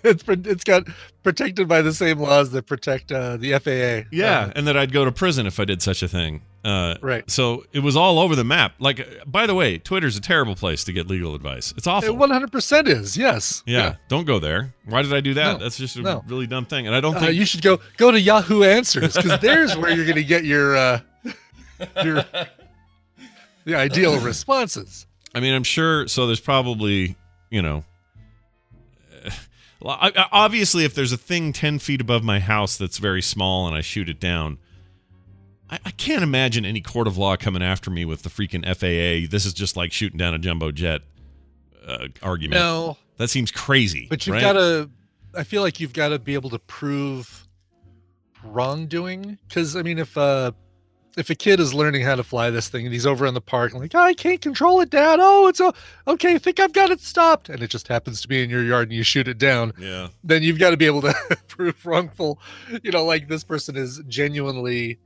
it's 0.05 0.25
it's 0.27 0.65
got 0.65 0.85
protected 1.23 1.69
by 1.69 1.83
the 1.83 1.93
same 1.93 2.19
laws 2.21 2.51
that 2.53 2.67
protect 2.67 3.13
uh, 3.13 3.37
the 3.37 3.53
FAA. 3.59 4.09
Yeah, 4.11 4.45
Uh, 4.47 4.53
and 4.57 4.67
that 4.67 4.77
I'd 4.77 4.93
go 4.93 5.05
to 5.05 5.13
prison 5.13 5.47
if 5.47 5.59
I 5.61 5.65
did 5.65 5.83
such 5.83 6.03
a 6.03 6.09
thing. 6.09 6.43
Uh, 6.65 6.95
Right. 7.03 7.29
So 7.31 7.65
it 7.73 7.81
was 7.81 7.97
all 7.97 8.19
over 8.19 8.35
the 8.37 8.45
map. 8.45 8.73
Like, 8.79 9.07
by 9.27 9.47
the 9.47 9.55
way, 9.55 9.79
Twitter's 9.79 10.17
a 10.17 10.21
terrible 10.21 10.55
place 10.55 10.85
to 10.85 10.93
get 10.93 11.07
legal 11.07 11.35
advice. 11.35 11.73
It's 11.77 11.87
awful. 11.87 12.11
it 12.15 12.19
100% 12.31 12.89
is 12.89 13.17
yes. 13.17 13.63
yeah, 13.67 13.97
don't 14.09 14.25
go 14.27 14.39
there. 14.39 14.75
Why 14.87 15.03
did 15.03 15.13
I 15.13 15.21
do 15.21 15.35
that? 15.35 15.53
No, 15.55 15.59
That's 15.59 15.77
just 15.79 15.97
a 15.97 16.03
no. 16.03 16.25
really 16.27 16.47
dumb 16.47 16.65
thing. 16.67 16.87
And 16.87 16.95
I 16.97 17.01
don't 17.01 17.17
Uh, 17.17 17.21
think 17.21 17.35
you 17.35 17.45
should 17.47 17.63
go 17.63 17.79
go 17.97 18.11
to 18.11 18.21
Yahoo 18.21 18.63
Answers 18.65 19.15
because 19.17 19.39
there's 19.41 19.77
where 19.77 19.91
you're 19.95 20.05
going 20.07 20.17
to 20.17 20.25
get 20.25 20.45
your 20.45 20.77
uh, 20.77 21.01
your 22.05 22.25
the 23.65 23.75
ideal 23.75 24.19
responses. 24.21 25.07
I 25.35 25.41
mean, 25.41 25.55
I'm 25.55 25.65
sure. 25.65 26.09
So 26.09 26.27
there's 26.27 26.41
probably, 26.41 27.17
you 27.51 27.61
know, 27.63 27.77
well, 27.77 27.85
I- 27.85 27.85
I- 27.85 27.98
obviously, 29.83 30.85
if 30.85 30.95
there's 30.95 31.13
a 31.13 31.17
thing 31.17 31.53
10 31.53 31.79
feet 31.79 32.01
above 32.01 32.25
my 32.25 32.41
house 32.41 32.77
that's 32.77 32.99
very 32.99 33.23
small 33.23 33.67
and 33.67 33.77
I 33.77 33.81
shoot 33.81 34.09
it 34.09 34.19
down, 34.19 34.59
I, 35.71 35.79
I 35.85 35.91
can't 35.93 36.23
imagine 36.23 36.65
any 36.65 36.81
court 36.81 37.07
of 37.07 37.17
law 37.17 37.37
coming 37.37 37.63
after 37.63 37.91
me 37.91 38.05
with 38.05 38.23
the 38.23 38.29
freaking 38.29 38.65
FAA. 38.65 39.31
This 39.31 39.47
is 39.47 39.53
just 39.53 39.77
like 39.77 39.93
shooting 39.93 40.19
down 40.19 40.35
a 40.35 40.39
jumbo 40.39 40.73
jet 40.73 41.03
uh, 41.87 42.09
argument. 42.23 42.61
No, 42.61 42.97
That 43.19 43.29
seems 43.29 43.51
crazy. 43.51 44.07
But 44.09 44.27
you've 44.27 44.35
right? 44.35 44.43
got 44.43 44.53
to. 44.55 44.91
I 45.35 45.45
feel 45.45 45.63
like 45.63 45.79
you've 45.79 45.93
got 45.93 46.09
to 46.09 46.19
be 46.19 46.35
able 46.35 46.51
to 46.51 46.59
prove 46.59 47.47
wrongdoing 48.43 49.39
because 49.47 49.77
I 49.77 49.83
mean, 49.83 49.99
if 49.99 50.17
uh, 50.17 50.53
if 51.19 51.29
a 51.31 51.35
kid 51.35 51.59
is 51.61 51.75
learning 51.75 52.03
how 52.03 52.15
to 52.15 52.23
fly 52.23 52.49
this 52.51 52.69
thing 52.69 52.87
and 52.87 52.93
he's 52.93 53.05
over 53.07 53.27
in 53.27 53.35
the 53.35 53.41
park 53.41 53.73
and 53.73 53.81
like, 53.81 53.95
oh, 53.95 53.99
I 53.99 54.15
can't 54.15 54.41
control 54.41 54.81
it, 54.81 54.89
Dad. 54.91 55.19
Oh, 55.21 55.49
it's 55.49 55.61
a, 55.61 55.73
okay. 56.07 56.35
I 56.35 56.39
think 56.39 56.61
I've 56.61 56.73
got 56.73 56.91
it 56.91 57.01
stopped, 57.01 57.49
and 57.49 57.63
it 57.63 57.69
just 57.71 57.89
happens 57.89 58.21
to 58.23 58.29
be 58.29 58.43
in 58.43 58.49
your 58.49 58.63
yard 58.63 58.89
and 58.89 58.97
you 58.97 59.03
shoot 59.03 59.27
it 59.29 59.37
down. 59.39 59.73
Yeah. 59.79 60.09
Then 60.23 60.43
you've 60.43 60.59
got 60.59 60.71
to 60.71 60.77
be 60.77 60.87
able 60.87 61.03
to 61.03 61.15
prove 61.49 61.85
wrongful. 61.85 62.39
You 62.83 62.93
know, 62.93 63.05
like 63.05 63.29
this 63.29 63.43
person 63.45 63.77
is 63.77 64.01
genuinely, 64.09 64.99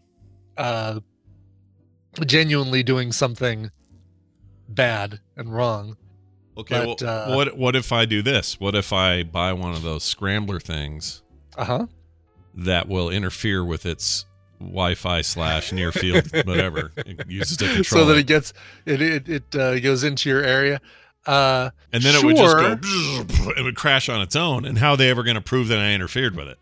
uh, 0.56 1.00
genuinely 2.26 2.82
doing 2.82 3.12
something 3.12 3.70
bad 4.68 5.20
and 5.36 5.52
wrong. 5.54 5.96
Okay. 6.58 6.84
But, 6.84 7.00
well, 7.00 7.32
uh, 7.32 7.34
what 7.36 7.56
what 7.56 7.74
if 7.76 7.92
I 7.92 8.04
do 8.04 8.20
this? 8.20 8.60
What 8.60 8.74
if 8.74 8.92
I 8.92 9.22
buy 9.22 9.52
one 9.54 9.72
of 9.72 9.82
those 9.82 10.04
scrambler 10.04 10.60
things 10.60 11.22
Uh 11.56 11.64
huh. 11.64 11.86
that 12.54 12.88
will 12.88 13.08
interfere 13.08 13.64
with 13.64 13.86
its 13.86 14.26
Wi-Fi 14.62 15.20
slash 15.22 15.72
near 15.72 15.92
field 15.92 16.30
whatever 16.46 16.92
it 16.96 17.26
uses 17.28 17.56
to 17.58 17.64
control 17.66 18.02
So 18.02 18.04
that 18.06 18.18
it. 18.18 18.26
gets 18.26 18.52
it 18.86 19.00
it, 19.02 19.28
it 19.28 19.56
uh, 19.56 19.78
goes 19.80 20.04
into 20.04 20.28
your 20.28 20.42
area. 20.42 20.80
Uh, 21.26 21.70
and 21.92 22.02
then 22.02 22.14
it 22.16 22.24
would 22.24 22.36
just 22.36 22.56
go 22.56 23.52
it 23.56 23.62
would 23.62 23.76
crash 23.76 24.08
on 24.08 24.20
its 24.20 24.34
own 24.34 24.64
and 24.64 24.78
how 24.78 24.90
are 24.92 24.96
they 24.96 25.08
ever 25.08 25.22
going 25.22 25.36
to 25.36 25.40
prove 25.40 25.68
that 25.68 25.78
i 25.78 25.92
interfered 25.92 26.34
with 26.34 26.48
it 26.48 26.58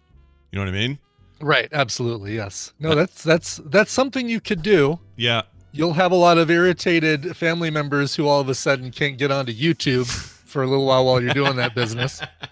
you 0.52 0.58
know 0.58 0.64
what 0.64 0.68
i 0.68 0.76
mean 0.76 0.98
right. 1.40 1.68
Absolutely. 1.72 2.34
Yes. 2.34 2.74
No. 2.78 2.94
That's 2.94 3.24
that's 3.24 3.56
that's 3.64 3.90
something 3.90 4.28
you 4.28 4.40
could 4.40 4.60
do. 4.62 4.98
yeah 5.16 5.42
You'll 5.72 5.94
have 5.94 6.12
a 6.12 6.16
lot 6.16 6.36
of 6.36 6.50
irritated 6.50 7.36
family 7.36 7.70
members 7.70 8.16
who 8.16 8.26
all 8.28 8.40
of 8.40 8.48
a 8.50 8.54
sudden 8.54 8.90
can't 8.90 9.16
get 9.16 9.30
onto 9.30 9.52
YouTube 9.54 10.06
for 10.10 10.62
a 10.62 10.66
little 10.66 10.84
while 10.84 11.06
while 11.06 11.22
you're 11.22 11.32
doing 11.32 11.56
that 11.56 11.74
business. 11.74 12.20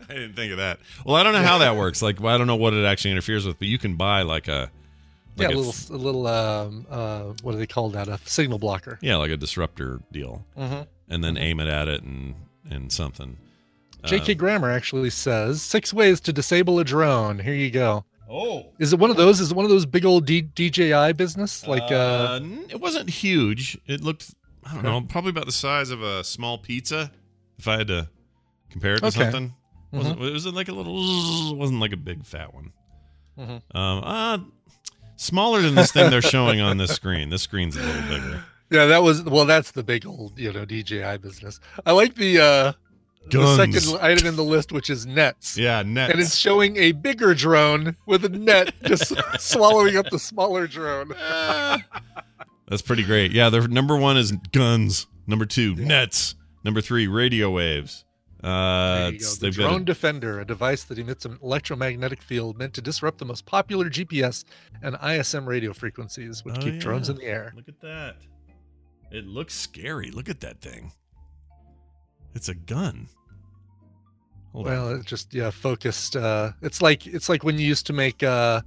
i 0.08 0.12
didn't 0.14 0.34
think 0.34 0.50
of 0.52 0.58
that 0.58 0.78
well 1.04 1.16
i 1.16 1.22
don't 1.22 1.32
know 1.32 1.42
how 1.42 1.58
that 1.58 1.76
works 1.76 2.02
like 2.02 2.22
i 2.22 2.36
don't 2.38 2.46
know 2.46 2.56
what 2.56 2.74
it 2.74 2.84
actually 2.84 3.10
interferes 3.10 3.46
with 3.46 3.58
but 3.58 3.68
you 3.68 3.78
can 3.78 3.96
buy 3.96 4.22
like 4.22 4.48
a 4.48 4.70
yeah, 5.36 5.46
like 5.46 5.54
a 5.54 5.58
a- 5.58 5.60
little, 5.62 5.96
a 5.96 5.98
little, 5.98 6.26
um, 6.26 6.86
uh, 6.90 7.20
what 7.42 7.52
do 7.52 7.58
they 7.58 7.66
call 7.66 7.88
that? 7.90 8.06
A 8.06 8.18
signal 8.26 8.58
blocker. 8.58 8.98
yeah 9.00 9.16
like 9.16 9.30
a 9.30 9.36
disruptor 9.36 10.00
deal 10.12 10.44
Mm-hmm. 10.58 10.82
and 11.08 11.24
then 11.24 11.36
aim 11.38 11.58
it 11.60 11.68
at 11.68 11.88
it 11.88 12.02
and 12.02 12.34
and 12.70 12.92
something 12.92 13.38
Uh, 14.04 14.08
J.K. 14.08 14.34
Grammer 14.34 14.70
actually 14.70 15.10
says 15.10 15.62
six 15.62 15.94
ways 15.94 16.20
to 16.22 16.32
disable 16.32 16.78
a 16.80 16.84
drone. 16.84 17.38
Here 17.38 17.54
you 17.54 17.70
go. 17.70 18.04
oh 18.28 18.66
Is 18.78 18.92
it 18.92 18.98
one 18.98 19.10
of 19.10 19.16
those? 19.16 19.40
Is 19.40 19.52
it 19.52 19.54
one 19.54 19.64
of 19.64 19.70
those 19.70 19.86
big 19.86 20.04
old 20.04 20.26
D- 20.26 20.42
DJI 20.42 21.12
business? 21.14 21.66
Like, 21.68 21.90
uh, 21.92 22.40
n- 22.42 22.66
it 22.68 22.80
wasn't 22.80 23.08
huge. 23.08 23.78
It 23.86 24.02
looked, 24.02 24.34
I 24.66 24.74
don't 24.74 24.82
know, 24.82 25.00
probably 25.02 25.30
about 25.30 25.46
the 25.46 25.52
size 25.52 25.90
of 25.90 26.02
a 26.02 26.24
small 26.24 26.58
pizza. 26.58 27.10
If 27.58 27.68
I 27.68 27.76
had 27.78 27.86
to 27.88 28.08
compare 28.70 28.94
it 28.96 29.00
to 29.00 29.06
Okay. 29.06 29.20
something, 29.22 29.54
wasn't 29.92 30.20
it 30.20 30.32
was 30.32 30.46
it 30.46 30.54
like 30.54 30.68
a 30.68 30.72
little? 30.72 31.56
Wasn't 31.56 31.80
like 31.80 31.92
a 31.92 31.96
big 31.96 32.24
fat 32.24 32.54
one. 32.54 32.72
Mhm. 33.38 33.62
Um, 33.74 34.02
uh, 34.04 34.38
smaller 35.16 35.60
than 35.62 35.74
this 35.74 35.92
thing 35.92 36.10
they're 36.10 36.22
showing 36.22 36.60
on 36.60 36.76
this 36.78 36.92
screen. 36.92 37.30
This 37.30 37.42
screen's 37.42 37.76
a 37.76 37.80
little 37.80 38.02
bigger. 38.02 38.44
yeah, 38.70 38.86
that 38.86 39.02
was 39.02 39.22
well. 39.22 39.44
That's 39.44 39.70
the 39.72 39.82
big 39.82 40.06
old, 40.06 40.38
you 40.38 40.52
know, 40.52 40.64
DJI 40.64 41.18
business. 41.18 41.60
I 41.86 41.92
like 41.92 42.14
the 42.14 42.38
uh, 42.40 42.72
the 43.30 43.56
second 43.56 43.98
item 44.00 44.26
in 44.26 44.36
the 44.36 44.44
list, 44.44 44.72
which 44.72 44.90
is 44.90 45.06
nets. 45.06 45.56
Yeah, 45.56 45.82
nets. 45.82 46.12
And 46.12 46.20
it's 46.20 46.36
showing 46.36 46.76
a 46.76 46.92
bigger 46.92 47.34
drone 47.34 47.96
with 48.06 48.24
a 48.24 48.28
net 48.28 48.74
just 48.84 49.12
swallowing 49.40 49.96
up 49.96 50.06
the 50.10 50.18
smaller 50.18 50.66
drone. 50.66 51.08
That's 52.68 52.82
pretty 52.82 53.04
great. 53.04 53.32
Yeah, 53.32 53.50
their 53.50 53.68
number 53.68 53.96
one 53.96 54.16
is 54.16 54.32
guns. 54.52 55.06
Number 55.26 55.44
two, 55.46 55.74
nets. 55.74 56.34
Number 56.64 56.80
three, 56.80 57.06
radio 57.06 57.50
waves. 57.50 58.04
Uh. 58.42 59.12
The 59.40 59.48
a- 59.48 59.50
Drone 59.50 59.84
Defender, 59.84 60.40
a 60.40 60.44
device 60.44 60.84
that 60.84 60.98
emits 60.98 61.24
an 61.24 61.38
electromagnetic 61.42 62.20
field 62.20 62.58
meant 62.58 62.74
to 62.74 62.80
disrupt 62.80 63.18
the 63.18 63.24
most 63.24 63.46
popular 63.46 63.88
GPS 63.88 64.44
and 64.82 64.96
ISM 65.02 65.46
radio 65.46 65.72
frequencies, 65.72 66.44
which 66.44 66.56
Oh, 66.58 66.60
keep 66.60 66.80
drones 66.80 67.08
in 67.08 67.16
the 67.16 67.24
air. 67.24 67.52
Look 67.54 67.68
at 67.68 67.80
that. 67.80 68.16
It 69.12 69.26
looks 69.26 69.54
scary. 69.54 70.10
Look 70.10 70.28
at 70.28 70.40
that 70.40 70.60
thing. 70.60 70.92
It's 72.34 72.48
a 72.48 72.54
gun. 72.54 73.08
Hold 74.52 74.66
well, 74.66 74.88
on. 74.88 75.00
it 75.00 75.06
just 75.06 75.32
yeah, 75.34 75.50
focused. 75.50 76.16
Uh, 76.16 76.52
it's 76.62 76.82
like 76.82 77.06
it's 77.06 77.28
like 77.28 77.44
when 77.44 77.58
you 77.58 77.66
used 77.66 77.86
to 77.86 77.92
make. 77.92 78.22
Uh, 78.22 78.62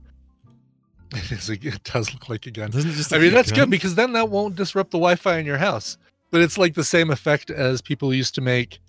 it, 1.15 1.32
is 1.32 1.50
a, 1.50 1.53
it 1.53 1.84
does 1.84 2.13
look 2.13 2.29
like 2.29 2.46
a 2.48 2.51
gun. 2.51 2.72
Doesn't 2.72 2.89
it 2.89 2.94
just 2.94 3.13
I 3.13 3.20
mean, 3.20 3.34
that's 3.34 3.51
gun? 3.51 3.62
good 3.62 3.70
because 3.72 3.96
then 3.96 4.13
that 4.13 4.29
won't 4.29 4.55
disrupt 4.55 4.91
the 4.91 4.98
Wi-Fi 4.98 5.38
in 5.38 5.46
your 5.46 5.58
house. 5.58 5.98
But 6.32 6.41
it's 6.41 6.58
like 6.58 6.74
the 6.74 6.84
same 6.84 7.12
effect 7.12 7.50
as 7.51 7.82
people 7.82 8.13
used 8.13 8.36
to 8.36 8.41
make 8.41 8.79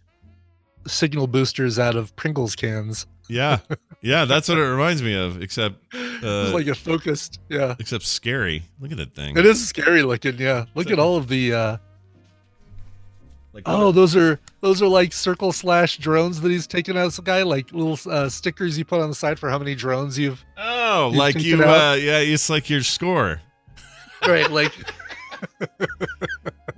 signal 0.87 1.27
boosters 1.27 1.79
out 1.79 1.95
of 1.97 2.15
Pringles 2.17 2.55
cans. 2.57 3.07
Yeah, 3.29 3.59
yeah, 4.03 4.25
that's 4.25 4.49
what 4.49 4.57
it 4.59 4.61
reminds 4.69 5.03
me 5.03 5.15
of. 5.15 5.43
Except, 5.43 5.75
it's 5.93 6.25
uh, 6.25 6.53
like 6.55 6.67
a 6.69 6.75
focused. 6.75 7.41
Yeah, 7.49 7.75
except 7.79 8.05
scary. 8.05 8.63
Look 8.81 8.93
at 8.93 8.99
that 8.99 9.15
thing. 9.15 9.37
it 9.37 9.45
is 9.45 9.67
scary 9.69 10.03
looking. 10.03 10.39
Yeah, 10.39 10.67
look 10.75 10.91
at 10.91 10.99
all 10.99 11.17
of 11.17 11.29
the. 11.29 11.53
Uh, 11.53 11.77
Like, 13.53 13.65
oh, 13.67 13.91
those 13.91 14.15
are 14.15 14.39
those 14.61 14.83
are 14.83 14.87
like 14.87 15.13
circle 15.15 15.51
slash 15.51 15.97
drones 15.97 16.41
that 16.43 16.51
he's 16.51 16.67
taking 16.67 16.97
out. 16.97 17.05
This 17.07 17.19
guy 17.21 17.43
like 17.43 17.73
little 17.73 17.99
uh, 18.13 18.29
stickers 18.29 18.77
you 18.79 18.85
put 18.85 19.01
on 19.01 19.09
the 19.09 19.15
side 19.15 19.39
for 19.39 19.49
how 19.49 19.59
many 19.59 19.75
drones 19.75 20.19
you've. 20.19 20.45
oh, 20.59 21.11
you 21.11 21.19
like 21.19 21.43
you. 21.43 21.65
out? 21.65 21.93
Uh, 21.93 21.95
yeah, 21.97 22.19
it's 22.19 22.51
like 22.51 22.69
your 22.71 22.83
score. 22.83 23.41
Right, 24.27 24.51
like 24.51 24.73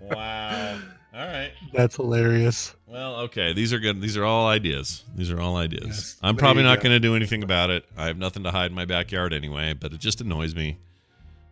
Wow. 0.00 0.78
All 1.14 1.26
right. 1.26 1.52
that's 1.72 1.96
hilarious. 1.96 2.74
Well, 2.90 3.16
okay. 3.20 3.52
These 3.52 3.72
are 3.72 3.78
good. 3.78 4.00
These 4.00 4.16
are 4.16 4.24
all 4.24 4.48
ideas. 4.48 5.04
These 5.14 5.30
are 5.30 5.40
all 5.40 5.56
ideas. 5.56 5.84
Yes, 5.86 6.16
I'm 6.22 6.36
there 6.36 6.40
probably 6.40 6.62
not 6.62 6.78
go. 6.78 6.84
going 6.84 6.94
to 6.96 7.00
do 7.00 7.14
anything 7.14 7.42
about 7.42 7.70
it. 7.70 7.84
I 7.96 8.06
have 8.06 8.16
nothing 8.16 8.44
to 8.44 8.50
hide 8.50 8.70
in 8.70 8.74
my 8.74 8.86
backyard 8.86 9.32
anyway. 9.34 9.74
But 9.74 9.92
it 9.92 10.00
just 10.00 10.20
annoys 10.22 10.54
me 10.54 10.78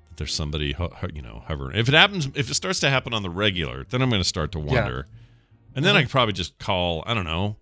that 0.08 0.16
there's 0.16 0.34
somebody, 0.34 0.74
you 1.12 1.22
know, 1.22 1.42
hovering. 1.46 1.76
If 1.76 1.88
it 1.88 1.94
happens, 1.94 2.28
if 2.34 2.50
it 2.50 2.54
starts 2.54 2.80
to 2.80 2.90
happen 2.90 3.12
on 3.12 3.22
the 3.22 3.30
regular, 3.30 3.84
then 3.90 4.00
I'm 4.00 4.08
going 4.08 4.22
to 4.22 4.28
start 4.28 4.50
to 4.52 4.58
Yeah. 4.60 4.64
wonder. 4.82 5.06
And 5.74 5.84
then 5.84 5.94
I 5.94 6.02
could 6.02 6.10
probably 6.10 6.32
just 6.32 6.58
call. 6.58 7.04
I 7.06 7.12
don't 7.12 7.26
know. 7.26 7.56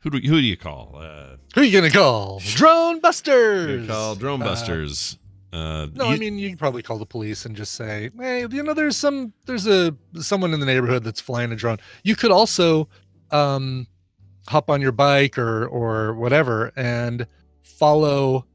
Who 0.00 0.10
do 0.10 0.18
who 0.18 0.34
do 0.40 0.46
you 0.46 0.56
call? 0.56 0.96
Uh, 1.00 1.36
Who 1.54 1.60
are 1.60 1.64
you 1.64 1.72
gonna 1.72 1.90
call? 1.90 2.40
Drone 2.44 2.96
you 2.96 3.00
busters. 3.00 3.86
call 3.86 4.14
drone 4.16 4.42
Uh, 4.42 4.44
busters. 4.44 5.16
Uh, 5.50 5.86
No, 5.94 6.06
you- 6.08 6.14
I 6.14 6.18
mean 6.18 6.36
you 6.38 6.48
can 6.50 6.58
probably 6.58 6.82
call 6.82 6.98
the 6.98 7.06
police 7.06 7.46
and 7.46 7.54
just 7.56 7.72
say, 7.74 8.10
"Hey, 8.18 8.40
you 8.50 8.62
know, 8.64 8.74
there's 8.74 8.96
some, 8.98 9.32
there's 9.46 9.66
a 9.66 9.94
someone 10.20 10.52
in 10.52 10.58
the 10.60 10.66
neighborhood 10.66 11.04
that's 11.04 11.20
flying 11.22 11.52
a 11.52 11.56
drone." 11.56 11.78
You 12.02 12.16
could 12.16 12.32
also 12.32 12.88
um, 13.30 13.86
hop 14.48 14.68
on 14.70 14.80
your 14.80 14.92
bike 14.92 15.38
or 15.38 15.66
or 15.66 16.14
whatever 16.14 16.72
and 16.76 17.26
follow 17.62 18.46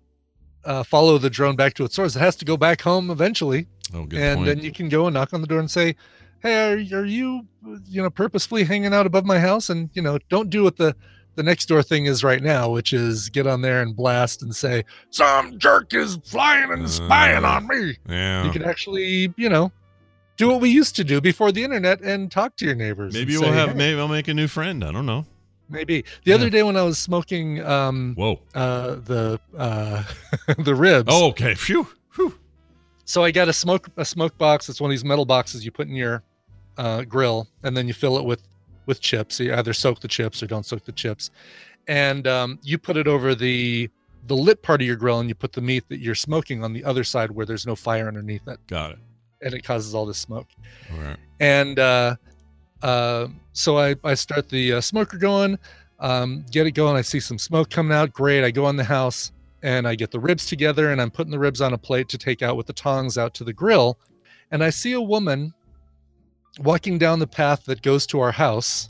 uh, 0.65 0.83
follow 0.83 1.17
the 1.17 1.29
drone 1.29 1.55
back 1.55 1.73
to 1.75 1.83
its 1.85 1.95
source. 1.95 2.15
It 2.15 2.19
has 2.19 2.35
to 2.37 2.45
go 2.45 2.57
back 2.57 2.81
home 2.81 3.09
eventually, 3.09 3.67
oh, 3.93 4.05
good 4.05 4.19
and 4.19 4.37
point. 4.39 4.47
then 4.47 4.59
you 4.59 4.71
can 4.71 4.89
go 4.89 5.07
and 5.07 5.13
knock 5.13 5.33
on 5.33 5.41
the 5.41 5.47
door 5.47 5.59
and 5.59 5.71
say, 5.71 5.95
"Hey, 6.41 6.55
are, 6.93 6.99
are 6.99 7.05
you, 7.05 7.47
you 7.87 8.01
know, 8.01 8.09
purposefully 8.09 8.63
hanging 8.65 8.93
out 8.93 9.05
above 9.05 9.25
my 9.25 9.39
house?" 9.39 9.69
And 9.69 9.89
you 9.93 10.01
know, 10.01 10.19
don't 10.29 10.49
do 10.49 10.63
what 10.63 10.77
the 10.77 10.95
the 11.35 11.43
next 11.43 11.67
door 11.67 11.81
thing 11.81 12.05
is 12.05 12.23
right 12.23 12.43
now, 12.43 12.69
which 12.69 12.91
is 12.91 13.29
get 13.29 13.47
on 13.47 13.61
there 13.61 13.81
and 13.81 13.95
blast 13.95 14.41
and 14.43 14.53
say, 14.55 14.83
"Some 15.11 15.57
jerk 15.57 15.93
is 15.93 16.19
flying 16.25 16.71
and 16.71 16.89
spying 16.89 17.45
Uh, 17.45 17.49
on 17.49 17.67
me." 17.67 17.97
yeah. 18.09 18.43
You 18.45 18.51
can 18.51 18.63
actually, 18.63 19.33
you 19.37 19.47
know, 19.49 19.71
do 20.39 20.47
what 20.49 20.61
we 20.61 20.69
used 20.69 20.95
to 20.95 21.03
do 21.03 21.21
before 21.21 21.51
the 21.51 21.63
internet 21.63 22.01
and 22.01 22.31
talk 22.31 22.55
to 22.57 22.65
your 22.65 22.75
neighbors. 22.75 23.13
maybe 23.13 23.33
we'll 23.33 23.43
say, 23.49 23.51
have. 23.51 23.69
"Hey," 23.69 23.75
Maybe 23.75 23.99
I'll 23.99 24.07
make 24.07 24.27
a 24.27 24.33
new 24.33 24.47
friend. 24.47 24.83
I 24.83 24.91
don't 24.91 25.05
know. 25.05 25.25
maybe. 25.69 26.03
The 26.23 26.33
other 26.33 26.49
day 26.49 26.63
when 26.63 26.75
I 26.77 26.83
was 26.83 26.97
smoking 26.97 27.63
um 27.63 28.15
Whoa. 28.15 28.39
uh 28.55 28.95
the 28.95 29.39
uh 29.57 30.03
the 30.57 30.73
ribs. 30.73 31.09
Oh, 31.13 31.27
okay. 31.29 31.53
Phew. 31.55 31.87
Phew. 32.11 32.33
So 33.05 33.23
I 33.23 33.31
got 33.31 33.47
a 33.49 33.53
smoke 33.53 33.87
a 33.97 34.05
smoke 34.05 34.37
box. 34.37 34.69
It's 34.69 34.81
one 34.81 34.89
of 34.89 34.93
these 34.93 35.05
metal 35.05 35.25
boxes 35.25 35.63
you 35.65 35.71
put 35.71 35.87
in 35.87 35.95
your 35.95 36.23
uh, 36.77 37.01
grill, 37.03 37.47
and 37.63 37.75
then 37.75 37.87
you 37.87 37.93
fill 37.93 38.17
it 38.17 38.25
with 38.25 38.41
with 38.85 39.01
chips. 39.01 39.39
You 39.39 39.53
either 39.53 39.73
soak 39.73 39.99
the 39.99 40.07
chips 40.07 40.41
or 40.41 40.47
don't 40.47 40.65
soak 40.65 40.85
the 40.85 40.91
chips, 40.93 41.29
and 41.87 42.25
um, 42.27 42.59
you 42.63 42.77
put 42.77 42.95
it 42.97 43.07
over 43.07 43.35
the 43.35 43.89
the 44.27 44.35
lit 44.35 44.61
part 44.61 44.81
of 44.81 44.87
your 44.87 44.95
grill, 44.95 45.19
and 45.19 45.27
you 45.27 45.35
put 45.35 45.51
the 45.53 45.61
meat 45.61 45.83
that 45.89 45.99
you're 45.99 46.15
smoking 46.15 46.63
on 46.63 46.71
the 46.73 46.83
other 46.85 47.03
side 47.03 47.31
where 47.31 47.45
there's 47.45 47.65
no 47.67 47.75
fire 47.75 48.07
underneath 48.07 48.47
it, 48.47 48.59
Got 48.67 48.91
it. 48.91 48.99
And 49.41 49.53
it 49.53 49.63
causes 49.63 49.95
all 49.95 50.05
this 50.05 50.17
smoke. 50.17 50.47
Right. 50.91 51.17
And 51.39 51.79
uh, 51.79 52.15
uh, 52.81 53.27
so 53.53 53.77
I 53.77 53.95
I 54.03 54.13
start 54.13 54.49
the 54.49 54.73
uh, 54.73 54.81
smoker 54.81 55.17
going, 55.17 55.57
um, 55.99 56.45
get 56.51 56.67
it 56.67 56.71
going. 56.71 56.95
I 56.95 57.01
see 57.01 57.19
some 57.19 57.37
smoke 57.37 57.69
coming 57.69 57.95
out. 57.95 58.13
Great. 58.13 58.43
I 58.43 58.51
go 58.51 58.69
in 58.69 58.75
the 58.75 58.83
house 58.83 59.31
and 59.61 59.87
I 59.87 59.95
get 59.95 60.11
the 60.11 60.19
ribs 60.19 60.45
together 60.45 60.91
and 60.91 61.01
I'm 61.01 61.11
putting 61.11 61.31
the 61.31 61.39
ribs 61.39 61.61
on 61.61 61.73
a 61.73 61.77
plate 61.77 62.09
to 62.09 62.17
take 62.17 62.41
out 62.41 62.55
with 62.55 62.67
the 62.67 62.73
tongs 62.73 63.17
out 63.17 63.33
to 63.35 63.43
the 63.43 63.53
grill. 63.53 63.97
And 64.51 64.63
I 64.63 64.69
see 64.69 64.93
a 64.93 65.01
woman 65.01 65.53
walking 66.59 66.97
down 66.97 67.19
the 67.19 67.27
path 67.27 67.65
that 67.65 67.81
goes 67.81 68.07
to 68.07 68.19
our 68.19 68.31
house 68.31 68.88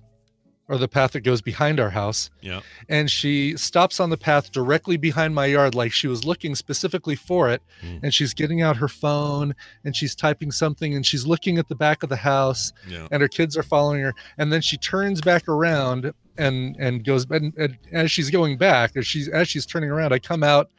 or 0.69 0.77
the 0.77 0.87
path 0.87 1.11
that 1.13 1.21
goes 1.21 1.41
behind 1.41 1.79
our 1.79 1.89
house. 1.89 2.29
Yeah. 2.41 2.61
And 2.87 3.09
she 3.09 3.57
stops 3.57 3.99
on 3.99 4.11
the 4.11 4.17
path 4.17 4.51
directly 4.51 4.95
behind 4.97 5.33
my 5.33 5.47
yard, 5.47 5.73
like 5.75 5.91
she 5.91 6.07
was 6.07 6.23
looking 6.23 6.53
specifically 6.55 7.15
for 7.15 7.49
it. 7.49 7.61
Mm. 7.83 7.99
And 8.03 8.13
she's 8.13 8.33
getting 8.35 8.61
out 8.61 8.77
her 8.77 8.87
phone 8.87 9.55
and 9.83 9.95
she's 9.95 10.15
typing 10.15 10.51
something 10.51 10.93
and 10.93 11.05
she's 11.05 11.25
looking 11.25 11.57
at 11.57 11.67
the 11.67 11.75
back 11.75 12.03
of 12.03 12.09
the 12.09 12.15
house 12.17 12.71
Yeah. 12.87 13.07
and 13.11 13.21
her 13.21 13.27
kids 13.27 13.57
are 13.57 13.63
following 13.63 14.01
her 14.01 14.13
and 14.37 14.53
then 14.53 14.61
she 14.61 14.77
turns 14.77 15.19
back 15.21 15.47
around 15.47 16.13
and 16.37 16.75
and 16.79 17.03
goes 17.03 17.25
and, 17.31 17.53
and 17.57 17.77
as 17.91 18.11
she's 18.11 18.29
going 18.29 18.57
back 18.57 18.95
as 18.95 19.05
she's 19.07 19.27
as 19.27 19.49
she's 19.49 19.65
turning 19.65 19.89
around 19.89 20.13
i 20.13 20.19
come 20.19 20.43
out 20.43 20.69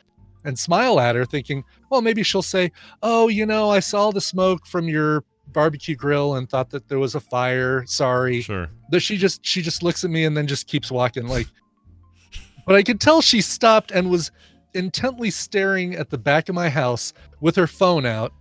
and 0.44 0.58
smile 0.58 0.98
at 0.98 1.16
her, 1.16 1.26
thinking, 1.26 1.62
well, 1.90 2.00
maybe 2.00 2.22
she'll 2.22 2.40
say, 2.40 2.72
"Oh, 3.02 3.28
you 3.28 3.44
know, 3.44 3.68
I 3.68 3.80
saw 3.80 4.10
the 4.10 4.22
smoke 4.22 4.64
from 4.66 4.88
your 4.88 5.22
barbecue 5.52 5.94
grill 5.96 6.34
and 6.36 6.48
thought 6.48 6.70
that 6.70 6.88
there 6.88 6.98
was 6.98 7.14
a 7.14 7.20
fire. 7.20 7.84
Sorry." 7.86 8.40
Sure. 8.42 8.68
That 8.90 9.00
she 9.00 9.16
just 9.16 9.44
she 9.44 9.62
just 9.62 9.82
looks 9.82 10.04
at 10.04 10.10
me 10.10 10.24
and 10.24 10.36
then 10.36 10.46
just 10.46 10.66
keeps 10.66 10.90
walking 10.90 11.26
like. 11.26 11.46
But 12.66 12.76
I 12.76 12.82
could 12.82 13.00
tell 13.00 13.20
she 13.20 13.40
stopped 13.40 13.90
and 13.90 14.10
was 14.10 14.30
intently 14.74 15.30
staring 15.30 15.94
at 15.94 16.10
the 16.10 16.18
back 16.18 16.48
of 16.48 16.54
my 16.54 16.68
house 16.68 17.12
with 17.40 17.56
her 17.56 17.66
phone 17.66 18.06
out. 18.06 18.32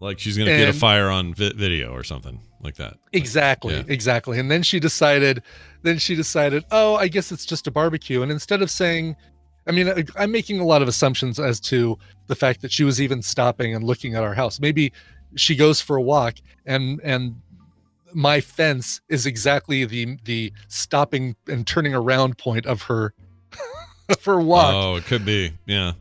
Like 0.00 0.18
she's 0.18 0.36
gonna 0.36 0.56
get 0.56 0.68
a 0.68 0.72
fire 0.72 1.08
on 1.08 1.34
vi- 1.34 1.52
video 1.54 1.92
or 1.92 2.02
something 2.02 2.40
like 2.62 2.74
that. 2.76 2.98
Exactly, 3.12 3.74
Yeah. 3.76 3.82
exactly. 3.86 4.38
And 4.40 4.50
then 4.50 4.62
she 4.62 4.80
decided, 4.80 5.42
then 5.82 5.98
she 5.98 6.14
decided, 6.16 6.64
oh, 6.70 6.96
I 6.96 7.08
guess 7.08 7.30
it's 7.30 7.46
just 7.46 7.66
a 7.66 7.70
barbecue. 7.70 8.22
And 8.22 8.32
instead 8.32 8.60
of 8.62 8.70
saying, 8.70 9.14
I 9.66 9.72
mean, 9.72 9.92
I'm 10.16 10.32
making 10.32 10.58
a 10.60 10.64
lot 10.64 10.82
of 10.82 10.88
assumptions 10.88 11.38
as 11.38 11.60
to 11.60 11.96
the 12.26 12.34
fact 12.34 12.60
that 12.62 12.72
she 12.72 12.84
was 12.84 13.00
even 13.00 13.22
stopping 13.22 13.74
and 13.74 13.84
looking 13.84 14.14
at 14.14 14.22
our 14.22 14.34
house. 14.34 14.58
Maybe 14.60 14.92
she 15.36 15.56
goes 15.56 15.80
for 15.80 15.96
a 15.96 16.02
walk 16.02 16.36
and 16.66 17.00
and 17.02 17.40
my 18.12 18.40
fence 18.40 19.00
is 19.08 19.26
exactly 19.26 19.84
the 19.84 20.16
the 20.24 20.52
stopping 20.68 21.34
and 21.48 21.66
turning 21.66 21.94
around 21.94 22.38
point 22.38 22.64
of 22.66 22.82
her 22.82 23.12
of 24.08 24.24
her 24.24 24.40
walk. 24.40 24.74
Oh, 24.74 24.96
it 24.96 25.04
could 25.04 25.24
be. 25.24 25.52
Yeah. 25.66 25.92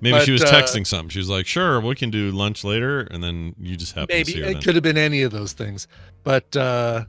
Maybe 0.00 0.20
she 0.20 0.32
But, 0.36 0.42
was 0.42 0.42
uh, 0.44 0.52
texting 0.52 0.86
something. 0.86 1.08
She 1.08 1.18
was 1.18 1.30
like, 1.30 1.46
"Sure, 1.46 1.80
we 1.80 1.94
can 1.94 2.10
do 2.10 2.30
lunch 2.30 2.64
later," 2.64 3.00
and 3.10 3.24
then 3.24 3.54
you 3.58 3.76
just 3.76 3.94
happen 3.94 4.08
to 4.08 4.14
maybe 4.14 4.32
see 4.32 4.40
her. 4.40 4.50
it 4.50 4.52
then. 4.52 4.62
could 4.62 4.74
have 4.74 4.84
been 4.84 4.98
any 4.98 5.22
of 5.22 5.32
those 5.32 5.54
things 5.54 5.88
but 6.22 6.54
uh 6.56 7.04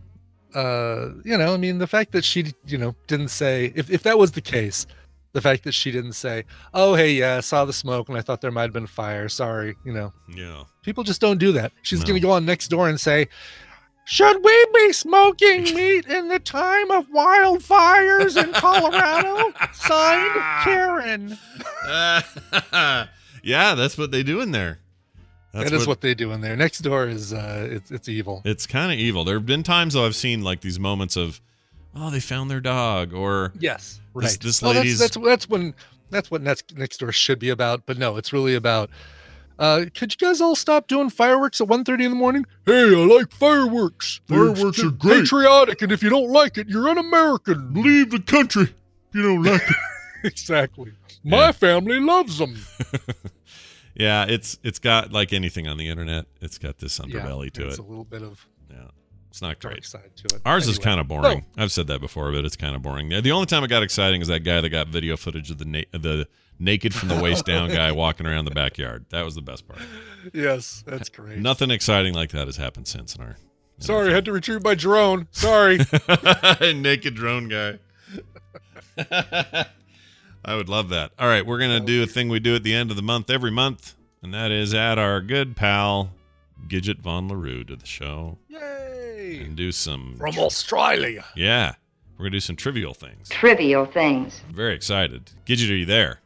uh 0.56 1.10
you 1.26 1.38
know 1.38 1.54
i 1.54 1.58
mean 1.58 1.80
the 1.80 1.88
fact 1.88 2.12
that 2.14 2.24
she 2.24 2.54
you 2.66 2.78
know 2.78 2.96
didn't 3.08 3.28
say 3.30 3.74
if, 3.76 3.90
if 3.90 4.04
that 4.04 4.18
was 4.18 4.32
the 4.32 4.42
case 4.42 4.86
the 5.38 5.42
fact 5.42 5.64
that 5.66 5.72
she 5.74 5.92
didn't 5.92 6.14
say 6.14 6.44
oh 6.74 6.96
hey 6.96 7.12
yeah 7.14 7.38
i 7.38 7.40
saw 7.42 7.64
the 7.64 7.72
smoke 7.72 8.10
and 8.10 8.18
i 8.18 8.22
thought 8.22 8.42
there 8.42 8.50
might 8.52 8.64
have 8.64 8.74
been 8.74 8.88
fire 8.88 9.30
sorry 9.30 9.76
you 9.86 9.94
know 9.94 10.12
Yeah. 10.36 10.64
people 10.82 11.04
just 11.04 11.22
don't 11.22 11.38
do 11.38 11.52
that 11.52 11.72
she's 11.84 12.00
No. 12.00 12.08
gonna 12.08 12.20
go 12.20 12.32
on 12.32 12.44
next 12.44 12.70
door 12.70 12.90
and 12.90 13.00
say 13.00 13.28
should 14.06 14.44
we 14.44 14.66
be 14.74 14.94
smoking 14.94 15.64
meat 15.76 16.08
in 16.08 16.28
the 16.30 16.40
time 16.40 16.90
of 16.90 17.08
wildfires 17.10 18.42
in 18.44 18.52
colorado 18.54 19.54
signed 19.74 20.42
karen 20.64 21.38
yeah, 23.44 23.76
that's 23.76 23.98
what 23.98 24.12
they 24.12 24.24
do 24.24 24.42
in 24.42 24.52
there. 24.52 24.80
That's 25.54 25.70
that 25.72 25.76
is 25.78 25.88
what 25.88 26.02
they 26.02 26.14
do 26.14 26.32
in 26.34 26.42
there 26.42 26.56
next 26.56 26.80
door 26.80 27.08
is 27.08 27.34
uh 27.34 27.68
it's 27.72 27.90
it's 27.92 28.10
evil 28.10 28.42
It's 28.46 28.68
kind 28.68 28.92
of 28.92 29.00
evil. 29.00 29.24
There 29.24 29.36
have 29.36 29.46
been 29.46 29.64
times 29.64 29.94
though 29.94 30.06
I've 30.06 30.16
seen 30.16 30.42
like 30.44 30.62
these 30.62 30.80
moments 30.80 31.16
of, 31.16 31.40
oh, 31.98 32.10
they 32.10 32.20
found 32.20 32.50
their 32.52 32.62
dog, 32.62 33.14
or 33.14 33.52
Yes, 33.60 34.00
right. 34.14 34.38
this 34.42 34.62
Well, 34.62 34.74
that's- 34.74 34.86
lady's- 34.86 35.00
that's, 35.00 35.18
that's 35.18 35.50
when 35.50 35.74
that's 36.10 36.32
what 36.32 36.42
next 36.42 36.78
next 36.78 37.00
door 37.00 37.12
should 37.12 37.40
be 37.40 37.50
about. 37.50 37.86
But 37.86 37.98
no, 37.98 38.16
it's 38.18 38.32
really 38.32 38.56
about. 38.56 38.90
Uh, 39.60 39.86
could 39.96 40.14
you 40.14 40.18
guys 40.28 40.40
all 40.40 40.56
stop 40.56 40.88
doing 40.88 41.10
fireworks 41.10 41.60
at 41.60 41.68
1.30 41.68 42.04
in 42.06 42.12
the 42.12 42.16
morning? 42.16 42.46
Hey, 42.68 42.94
I 42.94 43.06
like 43.08 43.32
fireworks. 43.32 44.22
They're- 44.28 44.54
Fireworks 44.54 44.78
they're 44.82 44.92
great. 44.92 45.22
Patriotic, 45.22 45.82
and 45.82 45.92
if 45.92 46.04
you 46.04 46.12
don't 46.12 46.30
like 46.32 46.60
it, 46.60 46.70
you're 46.70 46.88
un-American. 46.88 47.74
leave 47.74 48.12
the 48.12 48.20
country 48.20 48.64
if 48.66 49.16
you 49.16 49.24
don't 49.24 49.42
like 49.44 49.64
it. 49.68 49.76
exactly. 50.24 50.92
My 51.24 51.46
Yeah. 51.48 51.52
family 51.54 52.00
loves 52.00 52.38
them. 52.38 52.56
yeah, 53.96 54.26
it's 54.30 54.60
it's 54.64 54.80
got 54.80 55.12
like 55.12 55.34
anything 55.34 55.68
on 55.68 55.78
the 55.78 55.90
internet. 55.90 56.26
It's 56.40 56.58
got 56.60 56.78
this 56.78 57.00
underbelly 57.00 57.52
to 57.54 57.68
it's 57.68 57.80
it. 57.80 57.84
a 57.84 57.88
little 57.88 58.04
bit 58.06 58.22
of 58.22 58.46
Yeah, 58.48 58.57
it's 59.30 59.42
not 59.42 59.60
great. 59.60 59.86
side 59.86 60.12
to 60.16 60.36
it. 60.36 60.42
Ours 60.46 60.68
is 60.68 60.80
kind 60.80 61.00
of 61.00 61.08
boring. 61.08 61.46
I've 61.58 61.72
said 61.72 61.88
that 61.88 62.00
before, 62.00 62.32
but 62.32 62.46
it's 62.46 62.56
kind 62.56 62.76
of 62.76 62.82
boring. 62.82 63.10
The 63.10 63.32
only 63.32 63.46
time 63.46 63.64
it 63.64 63.68
got 63.68 63.84
exciting 63.84 64.22
is 64.22 64.28
that 64.28 64.40
guy 64.42 64.62
that 64.62 64.70
got 64.70 64.88
video 64.88 65.18
footage 65.18 65.52
of 65.52 65.58
the 65.58 65.66
na- 65.66 65.84
the 65.92 66.28
naked 66.60 66.94
from 66.94 67.10
the 67.10 67.22
waist 67.22 67.46
down 67.46 67.70
guy 67.70 67.92
walking 67.92 68.26
around 68.26 68.46
the 68.46 68.52
backyard. 68.52 69.06
That 69.10 69.24
was 69.26 69.36
the 69.36 69.42
best 69.42 69.68
part. 69.68 69.80
Yes, 70.34 70.84
that's 70.88 71.10
great. 71.10 71.40
Nothing 71.40 71.72
exciting 71.72 72.14
like 72.14 72.32
that 72.32 72.48
has 72.48 72.58
happened 72.58 72.88
since 72.88 73.16
in 73.16 73.22
our. 73.22 73.38
in 73.78 73.82
Sorry, 73.82 74.12
I 74.12 74.16
had 74.16 74.26
to 74.26 74.32
retrieve 74.32 74.64
my 74.64 74.76
drone. 74.76 75.28
Sorry. 75.32 75.80
naked 76.74 77.16
drone 77.16 77.48
guy. 77.48 77.80
I 80.46 80.56
would 80.56 80.70
love 80.70 80.90
that. 80.90 81.12
All 81.20 81.28
right, 81.28 81.46
we're 81.46 81.60
gonna 81.60 81.80
do 81.80 82.04
a 82.04 82.08
thing 82.08 82.30
we 82.30 82.40
do 82.40 82.56
at 82.56 82.64
the 82.64 82.74
end 82.74 82.90
of 82.90 82.96
the 82.96 83.04
month 83.04 83.30
every 83.30 83.52
month, 83.52 83.96
and 84.24 84.34
that 84.34 84.50
is 84.52 84.74
add 84.74 84.98
our 84.98 85.22
good 85.22 85.56
pal 85.56 86.12
Gidget 86.68 87.00
Von 87.00 87.28
Larue 87.28 87.64
to 87.66 87.76
the 87.76 87.86
show 87.86 88.38
Yay! 88.50 88.87
And 89.36 89.56
do 89.56 89.72
some. 89.72 90.16
From 90.18 90.38
Australia. 90.38 91.26
Yeah, 91.36 91.76
we're 92.18 92.26
gonna 92.26 92.32
do 92.32 92.40
some 92.40 92.56
trivial 92.56 92.94
things. 92.94 93.30
trivial 93.30 93.86
things. 93.86 94.42
I'm 94.48 94.56
very 94.56 94.74
excited. 94.74 95.32
Gidget, 95.46 95.70
are 95.72 95.76
you 95.76 95.86
there? 95.86 96.22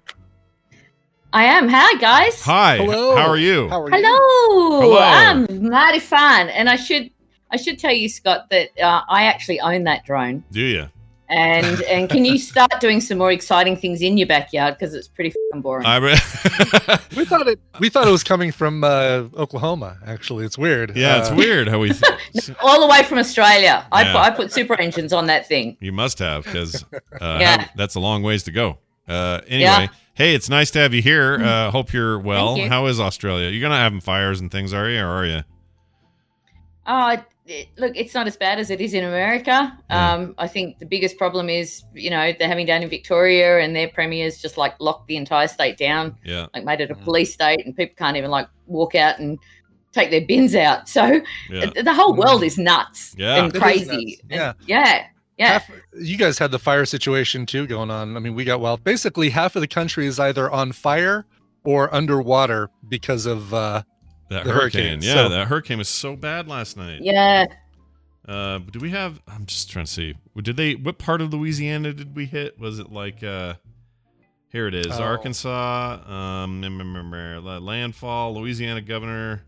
I 1.33 1.45
am. 1.45 1.69
Hi, 1.69 1.97
guys. 1.99 2.41
Hi. 2.43 2.77
Hello. 2.77 3.15
How 3.15 3.27
are 3.29 3.37
you? 3.37 3.69
How 3.69 3.81
are 3.81 3.89
you? 3.89 3.95
Hello. 3.95 4.81
Hello. 4.81 4.99
I'm 4.99 5.69
mighty 5.69 5.99
fine, 5.99 6.49
and 6.49 6.69
I 6.69 6.75
should 6.75 7.09
I 7.49 7.57
should 7.57 7.79
tell 7.79 7.93
you, 7.93 8.09
Scott, 8.09 8.49
that 8.49 8.69
uh, 8.79 9.01
I 9.09 9.23
actually 9.23 9.59
own 9.59 9.83
that 9.85 10.05
drone. 10.05 10.43
Do 10.51 10.61
you? 10.61 10.89
And 11.33 11.81
and 11.83 12.09
can 12.09 12.25
you 12.25 12.37
start 12.37 12.71
doing 12.81 12.99
some 12.99 13.17
more 13.17 13.31
exciting 13.31 13.77
things 13.77 14.01
in 14.01 14.17
your 14.17 14.27
backyard 14.27 14.75
because 14.77 14.93
it's 14.93 15.07
pretty 15.07 15.29
fucking 15.29 15.61
boring. 15.61 15.85
I 15.85 15.95
re- 15.95 16.11
We 17.15 17.23
thought 17.23 17.47
it. 17.47 17.57
We 17.79 17.87
thought 17.89 18.05
it 18.05 18.11
was 18.11 18.23
coming 18.23 18.51
from 18.51 18.83
uh, 18.83 19.29
Oklahoma. 19.37 19.97
Actually, 20.05 20.43
it's 20.45 20.57
weird. 20.57 20.95
yeah, 20.95 21.19
it's 21.19 21.31
Uh, 21.31 21.35
weird 21.35 21.69
how 21.69 21.79
we. 21.79 21.91
All 22.61 22.81
the 22.81 22.87
way 22.87 23.03
from 23.03 23.17
Australia. 23.17 23.87
I, 23.93 24.03
put, 24.03 24.15
I 24.17 24.29
put 24.31 24.51
super 24.51 24.75
engines 24.79 25.13
on 25.13 25.27
that 25.27 25.47
thing. 25.47 25.77
You 25.79 25.93
must 25.93 26.19
have 26.19 26.43
because 26.43 26.83
uh, 26.93 26.99
Yeah. 27.39 27.67
that's 27.77 27.95
a 27.95 28.01
long 28.01 28.23
ways 28.23 28.43
to 28.43 28.51
go. 28.51 28.79
Uh, 29.07 29.39
anyway, 29.47 29.61
Yeah. 29.61 29.87
hey, 30.15 30.35
it's 30.35 30.49
nice 30.49 30.69
to 30.71 30.79
have 30.79 30.93
you 30.93 31.01
here. 31.01 31.41
Uh, 31.41 31.71
hope 31.71 31.93
you're 31.93 32.19
well. 32.19 32.57
You. 32.57 32.67
How 32.67 32.87
is 32.87 32.99
Australia? 32.99 33.49
You're 33.49 33.61
gonna 33.61 33.77
having 33.81 34.01
fires 34.01 34.41
and 34.41 34.51
things, 34.51 34.73
are 34.73 34.89
you, 34.89 34.99
or 34.99 35.07
are 35.07 35.25
you? 35.25 35.43
Oh, 36.85 37.17
it, 37.45 37.69
look, 37.77 37.93
it's 37.95 38.13
not 38.13 38.27
as 38.27 38.37
bad 38.37 38.59
as 38.59 38.69
it 38.69 38.79
is 38.81 38.93
in 38.93 39.03
America. 39.03 39.77
Yeah. 39.89 40.13
Um, 40.13 40.35
I 40.37 40.47
think 40.47 40.79
the 40.79 40.85
biggest 40.85 41.17
problem 41.17 41.49
is, 41.49 41.83
you 41.93 42.09
know, 42.09 42.31
they're 42.37 42.47
having 42.47 42.65
down 42.67 42.83
in 42.83 42.89
Victoria 42.89 43.59
and 43.59 43.75
their 43.75 43.89
premiers 43.89 44.41
just 44.41 44.57
like 44.57 44.75
locked 44.79 45.07
the 45.07 45.17
entire 45.17 45.47
state 45.47 45.77
down. 45.77 46.15
Yeah, 46.23 46.47
like 46.53 46.63
made 46.63 46.81
it 46.81 46.91
a 46.91 46.95
Mhm. 46.95 47.03
police 47.03 47.33
state 47.33 47.65
and 47.65 47.75
people 47.75 47.95
can't 47.97 48.15
even 48.15 48.29
like 48.31 48.47
walk 48.67 48.95
out 48.95 49.19
and 49.19 49.39
take 49.91 50.09
their 50.09 50.25
bins 50.25 50.55
out 50.55 50.87
so 50.87 51.19
yeah. 51.49 51.65
the 51.83 51.93
whole 51.93 52.13
world 52.13 52.43
is 52.43 52.57
nuts 52.57 53.13
Yeah. 53.17 53.43
and 53.43 53.53
crazy 53.53 54.21
nuts. 54.21 54.21
Yeah. 54.29 54.49
And- 54.51 54.57
yeah 54.67 55.05
yeah 55.37 55.47
half, 55.47 55.71
you 55.99 56.17
guys 56.17 56.37
had 56.37 56.51
the 56.51 56.59
fire 56.59 56.85
situation 56.85 57.45
too 57.45 57.65
going 57.67 57.89
on. 57.89 58.15
I 58.15 58.19
mean, 58.19 58.35
we 58.35 58.43
got 58.45 58.61
wild. 58.61 58.83
Basically, 58.83 59.31
half 59.31 59.55
of 59.55 59.61
the 59.61 59.67
country 59.67 60.05
is 60.05 60.19
either 60.19 60.49
on 60.51 60.71
fire 60.71 61.25
or 61.63 61.93
underwater 61.93 62.69
because 62.87 63.25
of. 63.25 63.51
Uh, 63.53 63.81
That 64.31 64.45
the 64.45 64.51
hurricane. 64.53 64.81
hurricane, 64.83 65.01
Yeah, 65.03 65.13
so- 65.13 65.29
that 65.29 65.47
hurricane 65.47 65.77
was 65.77 65.89
so 65.89 66.15
bad 66.15 66.47
last 66.47 66.77
night. 66.77 66.99
yeah 67.03 67.45
Uh, 68.27 68.59
do 68.59 68.79
we 68.79 68.91
have? 68.91 69.19
I'm 69.27 69.45
just 69.45 69.69
trying 69.69 69.85
to 69.85 69.91
see. 69.91 70.15
Did 70.41 70.55
they? 70.55 70.75
What 70.75 70.97
part 70.99 71.21
of 71.21 71.33
Louisiana 71.33 71.91
did 71.91 72.15
we 72.15 72.25
hit? 72.27 72.57
Was 72.59 72.79
it 72.79 72.91
like? 72.91 73.23
uh 73.23 73.55
Here 74.49 74.67
it 74.67 74.75
is, 74.75 74.87
Oh. 74.91 75.03
Arkansas. 75.03 75.99
Um, 76.07 76.61
landfall. 77.61 78.33
Louisiana 78.35 78.81
governor. 78.81 79.43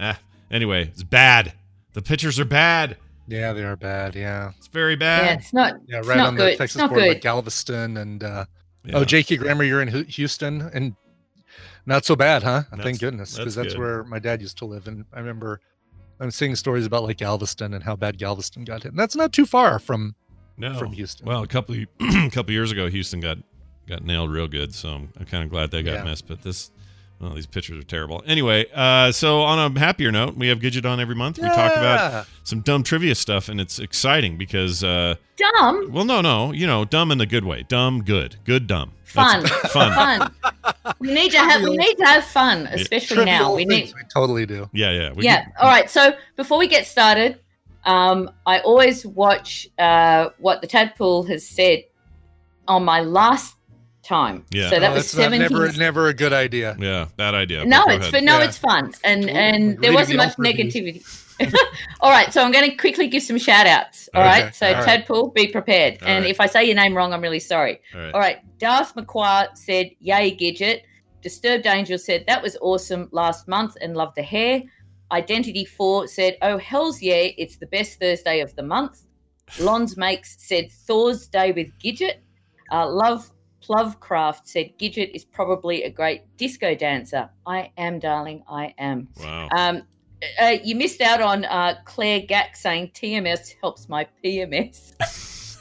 Ah. 0.00 0.18
Anyway, 0.50 0.82
it's 0.88 1.02
bad. 1.04 1.52
The 1.92 2.02
pictures 2.02 2.38
are 2.40 2.44
bad. 2.44 2.96
yeah, 3.28 3.52
they 3.52 3.62
are 3.62 3.76
bad. 3.76 4.14
Yeah, 4.16 4.50
It's 4.58 4.66
very 4.68 4.96
bad. 4.96 5.24
yeah 5.26 5.32
it's 5.34 5.52
not 5.52 5.74
yeah, 5.86 5.98
right 6.04 6.16
not 6.18 6.26
on 6.28 6.36
good. 6.36 6.54
the 6.54 6.56
Texas 6.58 6.80
border 6.82 6.96
with 6.96 7.04
good. 7.06 7.22
Galveston 7.22 7.96
and. 7.96 8.22
Uh, 8.24 8.44
Yeah. 8.84 8.96
Oh, 8.98 9.04
J.K. 9.04 9.36
Grammer, 9.38 9.64
you're 9.64 9.80
in 9.80 9.88
Houston, 10.08 10.60
and 10.74 10.94
not 11.86 12.04
so 12.04 12.16
bad, 12.16 12.42
huh? 12.42 12.62
That's- 12.70 12.82
Thank 12.84 13.00
goodness, 13.00 13.36
because 13.36 13.54
that's, 13.54 13.74
good. 13.74 13.78
where 13.80 14.04
my 14.04 14.18
dad 14.18 14.40
used 14.40 14.58
to 14.58 14.64
live, 14.64 14.86
and 14.88 15.04
I 15.12 15.18
remember 15.20 15.60
I'm 16.20 16.30
seeing 16.30 16.54
stories 16.54 16.86
about 16.86 17.02
like 17.02 17.18
Galveston 17.18 17.74
and 17.74 17.82
how 17.82 17.96
bad 17.96 18.18
Galveston 18.18 18.64
got 18.64 18.82
hit. 18.84 18.92
And 18.92 18.98
that's 18.98 19.16
not 19.16 19.32
too 19.32 19.46
far 19.46 19.78
from 19.78 20.14
no. 20.56 20.78
from 20.78 20.92
Houston. 20.92 21.26
Well, 21.26 21.42
a 21.42 21.46
couple 21.46 21.74
of, 21.74 21.80
a 22.00 22.30
couple 22.30 22.52
years 22.52 22.70
ago, 22.70 22.88
Houston 22.88 23.20
got 23.20 23.38
got 23.86 24.04
nailed 24.04 24.30
real 24.30 24.48
good. 24.48 24.74
So 24.74 24.90
I'm, 24.90 25.12
I'm 25.18 25.26
kind 25.26 25.44
of 25.44 25.50
glad 25.50 25.70
they 25.70 25.82
got 25.82 25.94
Yeah. 25.94 26.04
missed. 26.04 26.26
But 26.26 26.42
this, 26.42 26.70
well, 27.20 27.34
these 27.34 27.46
pictures 27.46 27.78
are 27.82 27.86
terrible. 27.86 28.22
Anyway, 28.26 28.66
uh, 28.74 29.10
so 29.12 29.40
on 29.42 29.76
a 29.76 29.78
happier 29.78 30.10
note, 30.12 30.36
we 30.36 30.48
have 30.48 30.58
Gidget 30.58 30.84
on 30.84 31.00
every 31.00 31.14
month. 31.14 31.38
We 31.38 31.48
talk 31.48 31.72
about 31.76 32.26
some 32.42 32.60
dumb 32.60 32.82
trivia 32.82 33.14
stuff, 33.14 33.48
and 33.48 33.60
it's 33.60 33.78
exciting 33.78 34.36
because, 34.36 34.82
uh, 34.84 35.14
dumb 35.36 35.90
well, 35.92 36.04
no, 36.04 36.20
no, 36.20 36.52
you 36.52 36.66
know, 36.66 36.84
dumb 36.84 37.10
in 37.10 37.18
the 37.18 37.26
good 37.26 37.44
way. 37.44 37.64
Dumb, 37.68 38.02
good, 38.02 38.36
good, 38.44 38.66
dumb. 38.66 38.92
fun 39.04 39.42
That's 39.44 39.72
fun. 39.72 39.92
fun 39.94 40.54
we 40.98 41.14
need 41.14 41.30
to 41.30 41.38
have 41.38 41.62
we 41.62 41.76
need 41.76 41.94
to 41.94 42.04
have 42.04 42.24
fun 42.24 42.66
especially 42.72 43.24
now 43.24 43.54
we 43.54 43.64
need 43.64 43.82
things 43.84 43.94
we 43.94 44.00
totally 44.12 44.44
do. 44.44 44.68
Yeah, 44.72 44.90
yeah. 44.90 45.12
We 45.12 45.22
yeah 45.24 45.44
can- 45.44 45.52
all 45.60 45.68
right 45.68 45.88
so 45.88 46.14
before 46.34 46.58
we 46.58 46.66
get 46.66 46.84
started 46.84 47.38
um 47.84 48.28
i 48.44 48.58
always 48.60 49.06
watch 49.06 49.68
uh 49.78 50.30
what 50.38 50.60
the 50.62 50.66
tadpole 50.66 51.22
has 51.24 51.46
said 51.46 51.84
on 52.66 52.84
my 52.84 53.00
last 53.02 53.54
time 54.04 54.44
Yeah. 54.50 54.70
so 54.70 54.78
that 54.80 54.90
Oh, 54.90 54.94
was 54.94 55.04
that's 55.04 55.24
17 55.24 55.40
never 55.50 55.72
never 55.78 56.08
a 56.08 56.14
good 56.14 56.32
idea. 56.32 56.76
Yeah, 56.78 57.06
bad 57.16 57.34
idea. 57.34 57.64
no 57.64 57.84
it's 57.86 58.02
ahead. 58.02 58.12
but 58.12 58.22
no 58.24 58.38
Yeah. 58.38 58.44
it's 58.44 58.58
fun 58.58 58.92
and 59.04 59.24
Cool. 59.24 59.36
and 59.36 59.62
there 59.80 59.90
reading 59.90 59.94
wasn't 59.94 60.16
much 60.18 60.36
negativity 60.36 61.02
all 62.00 62.10
right 62.10 62.32
so 62.32 62.42
i'm 62.44 62.52
going 62.52 62.70
to 62.70 62.76
quickly 62.76 63.08
give 63.08 63.22
some 63.22 63.38
shout 63.38 63.66
outs 63.66 64.08
all 64.14 64.22
right 64.22 64.44
Okay, 64.44 64.52
so 64.52 64.66
all 64.68 64.72
right. 64.74 64.84
tadpole 64.84 65.28
be 65.30 65.48
prepared 65.48 66.00
All 66.02 66.08
and 66.08 66.22
right. 66.24 66.30
if 66.30 66.40
i 66.40 66.46
say 66.46 66.64
your 66.64 66.76
name 66.76 66.96
wrong 66.96 67.12
i'm 67.12 67.20
really 67.20 67.40
sorry 67.40 67.80
All 67.94 68.00
right. 68.00 68.14
all 68.14 68.20
right 68.20 68.58
darth 68.58 68.94
mcquire 68.94 69.48
said 69.56 69.90
yay 70.00 70.36
gidget 70.36 70.82
Disturbed 71.22 71.64
Angel 71.66 71.96
said 71.96 72.24
that 72.28 72.42
was 72.42 72.54
awesome 72.60 73.08
last 73.10 73.48
month 73.48 73.78
and 73.80 73.96
loved 73.96 74.14
the 74.14 74.22
hair. 74.22 74.62
Identity 75.10 75.64
Four 75.64 76.06
said, 76.06 76.36
"Oh 76.42 76.58
hell's 76.58 77.00
yeah, 77.00 77.28
it's 77.38 77.56
the 77.56 77.64
best 77.68 77.98
Thursday 77.98 78.40
of 78.40 78.54
the 78.56 78.62
month." 78.62 79.06
Lons 79.58 79.96
Makes 79.96 80.36
said 80.46 80.70
Thor's 80.70 81.26
Day 81.26 81.52
with 81.52 81.68
Gidget. 81.82 82.16
Uh, 82.70 82.86
Love 82.90 83.30
Plovecraft 83.64 84.40
said 84.44 84.76
Gidget 84.78 85.14
is 85.14 85.24
probably 85.24 85.84
a 85.84 85.90
great 85.90 86.22
disco 86.36 86.74
dancer. 86.74 87.28
I 87.46 87.70
am, 87.78 87.98
darling, 87.98 88.42
I 88.48 88.74
am. 88.78 89.08
Wow. 89.20 89.48
Um, 89.56 89.82
uh, 90.40 90.56
you 90.62 90.74
missed 90.76 91.00
out 91.00 91.20
on 91.20 91.44
uh, 91.46 91.76
Claire 91.84 92.20
Gack 92.20 92.56
saying 92.56 92.90
TMS 92.94 93.54
helps 93.60 93.88
my 93.88 94.06
PMS. 94.22 94.92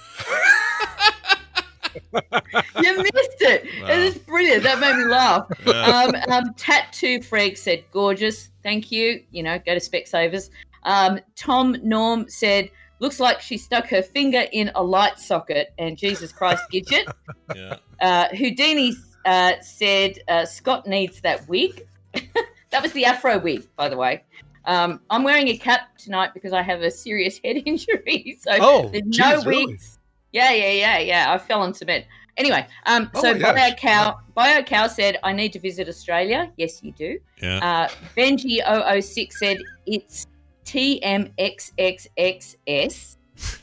you 2.82 2.98
missed 2.98 3.42
it. 3.42 3.82
Wow. 3.82 3.89
It 3.89 4.00
is 4.00 4.18
brilliant. 4.18 4.63
That 4.63 4.80
made 4.80 4.98
me 4.98 5.06
laugh. 5.06 5.48
Yeah. 5.66 5.74
Um, 5.86 6.16
um, 6.30 6.54
Tattoo 6.56 7.20
Freg 7.20 7.58
said, 7.58 7.84
gorgeous. 7.92 8.50
Thank 8.63 8.92
you. 8.92 9.24
You 9.32 9.44
know, 9.44 9.60
go 9.66 9.78
to 9.78 9.80
Specsavers. 9.80 10.50
Um, 10.84 11.20
Tom 11.36 11.78
Norm 11.84 12.28
said, 12.28 12.70
looks 13.04 13.20
like 13.20 13.42
she 13.42 13.58
stuck 13.58 13.86
her 13.89 14.02
finger 14.02 14.46
in 14.54 14.72
a 14.76 14.82
light 14.82 15.20
socket. 15.20 15.74
And 15.78 15.98
Jesus 15.98 16.32
Christ, 16.32 16.63
Gidget. 16.72 17.06
yeah. 17.56 17.76
Uh, 18.00 18.30
Houdini 18.30 18.94
uh, 19.26 19.54
said, 19.62 20.20
uh, 20.30 20.46
Scott 20.46 20.88
needs 20.88 21.20
that 21.22 21.48
wig. 21.50 21.86
that 22.72 22.82
was 22.82 22.94
the 22.94 23.06
Afro 23.06 23.38
wig, 23.39 23.68
by 23.76 23.89
the 23.89 23.98
way. 23.98 24.24
Um, 24.66 25.02
I'm 25.10 25.24
wearing 25.24 25.50
a 25.50 25.58
cap 25.58 25.98
tonight 25.98 26.34
because 26.34 26.54
I 26.54 26.62
have 26.62 26.82
a 26.82 26.89
serious 26.89 27.39
head 27.44 27.62
injury. 27.66 28.38
So 28.39 28.52
Oh, 28.54 28.88
there's 28.88 29.04
geez, 29.04 29.20
no 29.20 29.44
really? 29.44 29.66
wigs. 29.66 30.00
Yeah, 30.32 30.52
yeah, 30.52 30.72
yeah, 30.72 31.00
yeah. 31.00 31.34
I 31.34 31.38
fell 31.38 31.62
on 31.62 31.74
cement. 31.74 32.06
Anyway, 32.38 32.66
um, 32.86 33.12
Oh 33.13 33.22
so. 33.22 33.38
Bio 33.38 33.74
Cow, 33.74 34.18
Bio 34.34 34.63
Cow 34.63 34.88
said, 34.88 35.20
I 35.24 35.34
need 35.34 35.52
to 35.54 35.60
visit 35.60 35.89
Australia. 35.89 36.52
Yes, 36.56 36.82
you 36.82 36.94
do. 36.94 37.20
Yeah. 37.42 37.58
Uh, 37.58 37.89
Benji006 38.18 39.34
said, 39.34 39.58
it's 39.86 40.26
TMXXXS. 40.65 43.17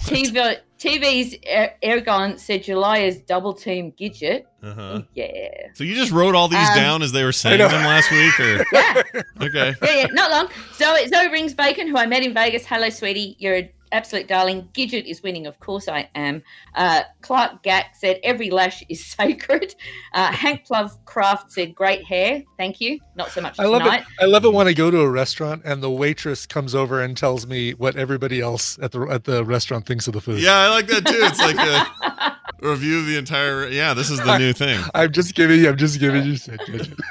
TV, 0.00 0.56
TV's 0.78 1.36
Er- 1.48 1.70
Ergon 1.82 2.38
said, 2.38 2.64
July 2.64 2.98
is 2.98 3.20
double 3.20 3.54
team 3.54 3.92
Gidget. 3.92 4.44
Uh-huh. 4.62 5.02
Yeah. 5.14 5.68
So 5.74 5.84
you 5.84 5.94
just 5.94 6.10
wrote 6.10 6.34
all 6.34 6.48
these 6.48 6.68
Um, 6.70 6.74
down 6.76 7.02
as 7.02 7.12
they 7.12 7.22
were 7.22 7.30
saying 7.32 7.58
them 7.58 7.70
last 7.70 8.10
week, 8.10 8.40
or 8.40 8.64
Yeah. 8.72 9.02
okay? 9.40 9.74
yeah, 9.82 9.94
yeah, 10.00 10.06
not 10.10 10.30
long. 10.32 10.48
Zoe, 10.74 11.06
Zoe 11.08 11.28
Rings 11.30 11.54
Bacon, 11.54 11.86
who 11.86 11.96
I 11.96 12.06
met 12.06 12.22
in 12.24 12.34
Vegas. 12.34 12.66
Hello, 12.66 12.90
sweetie. 12.90 13.36
You're 13.38 13.54
an 13.54 13.68
absolute 13.94 14.26
darling. 14.26 14.68
Gidget 14.74 15.06
is 15.06 15.22
winning. 15.22 15.46
Of 15.46 15.58
course 15.60 15.88
I 15.88 16.10
am. 16.14 16.42
Uh, 16.74 17.02
Clark 17.22 17.62
Gack 17.62 17.94
said, 17.96 18.18
every 18.22 18.50
lash 18.50 18.82
is 18.88 19.04
sacred. 19.16 19.74
Uh, 20.12 20.32
Hank 20.32 20.66
Plovecraft 20.66 21.50
said, 21.50 21.74
great 21.74 22.04
hair. 22.04 22.42
Thank 22.58 22.80
you. 22.80 22.98
Not 23.14 23.30
so 23.30 23.40
much 23.40 23.58
I 23.58 23.64
love 23.64 23.82
tonight. 23.82 24.00
it. 24.00 24.24
I 24.24 24.26
love 24.26 24.44
it 24.44 24.52
when 24.52 24.66
I 24.66 24.72
go 24.72 24.90
to 24.90 25.00
a 25.00 25.08
restaurant 25.08 25.62
and 25.64 25.82
the 25.82 25.90
waitress 25.90 26.44
comes 26.44 26.74
over 26.74 27.00
and 27.00 27.16
tells 27.16 27.46
me 27.46 27.72
what 27.72 27.96
everybody 27.96 28.40
else 28.40 28.78
at 28.82 28.92
the 28.92 29.02
at 29.02 29.24
the 29.24 29.44
restaurant 29.44 29.86
thinks 29.86 30.08
of 30.08 30.14
the 30.14 30.20
food. 30.20 30.40
Yeah, 30.40 30.56
I 30.56 30.68
like 30.68 30.88
that 30.88 31.06
too. 31.06 31.20
It's 31.20 31.38
like 31.38 31.56
a 31.56 32.36
review 32.68 32.98
of 32.98 33.06
the 33.06 33.16
entire. 33.16 33.68
Yeah, 33.68 33.94
this 33.94 34.10
is 34.10 34.18
the 34.18 34.36
new 34.38 34.52
thing. 34.52 34.82
I'm 34.94 35.12
just 35.12 35.34
giving 35.34 35.60
you. 35.60 35.68
I'm 35.68 35.76
just 35.76 36.00
giving 36.00 36.24
you. 36.24 36.36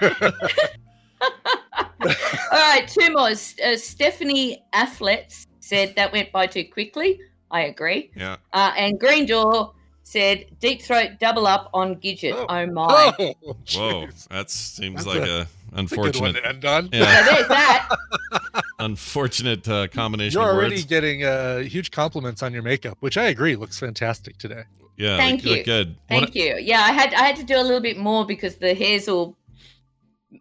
All 2.01 2.09
right, 2.51 2.85
two 2.87 3.11
more. 3.13 3.29
Uh, 3.29 3.77
Stephanie 3.77 4.61
Afflets 4.73 5.47
said, 5.63 5.95
that 5.95 6.11
went 6.11 6.31
by 6.31 6.45
too 6.47 6.65
quickly. 6.65 7.19
I 7.49 7.61
agree. 7.61 8.11
Yeah. 8.15 8.35
Uh, 8.51 8.73
and 8.77 8.99
Green 8.99 9.25
Door 9.25 9.73
said, 10.03 10.45
deep 10.59 10.81
throat 10.81 11.11
double 11.19 11.47
up 11.47 11.69
on 11.73 11.95
Gidget. 11.95 12.33
Oh. 12.35 12.45
Oh, 12.49 12.65
my. 12.67 13.13
oh, 13.19 13.55
Whoa, 13.75 14.07
that 14.29 14.49
seems 14.49 15.05
That's 15.05 15.07
like 15.07 15.27
a- 15.29 15.41
a, 15.41 15.47
That's 15.75 15.91
a 15.91 15.95
good 15.95 16.19
one 16.19 16.35
unfortunate, 16.35 16.41
to 16.41 16.47
end 16.49 16.65
on. 16.65 16.89
yeah, 16.91 17.25
So 17.25 17.33
there's 17.35 17.47
that. 17.47 17.89
unfortunate 18.79 19.67
uh, 19.67 19.87
combination 19.87 20.39
You're 20.39 20.49
of 20.49 20.55
already 20.55 20.75
words. 20.75 20.85
getting 20.85 21.23
uh, 21.23 21.59
huge 21.59 21.91
compliments 21.91 22.43
on 22.43 22.53
your 22.53 22.63
makeup, 22.63 22.97
which 22.99 23.17
I 23.17 23.25
agree 23.25 23.55
looks 23.55 23.79
fantastic 23.79 24.37
today. 24.37 24.63
Yeah, 24.97 25.17
Thank 25.17 25.43
look- 25.43 25.49
look 25.49 25.57
you. 25.59 25.63
good. 25.63 25.95
Thank 26.09 26.21
What- 26.21 26.35
you. 26.35 26.57
Yeah, 26.61 26.81
I 26.81 26.91
had 26.91 27.13
I 27.13 27.23
had 27.23 27.35
to 27.37 27.43
do 27.43 27.55
a 27.57 27.63
little 27.63 27.79
bit 27.79 27.97
more 27.97 28.25
because 28.25 28.55
the 28.57 28.73
hair's 28.75 29.07
all 29.07 29.35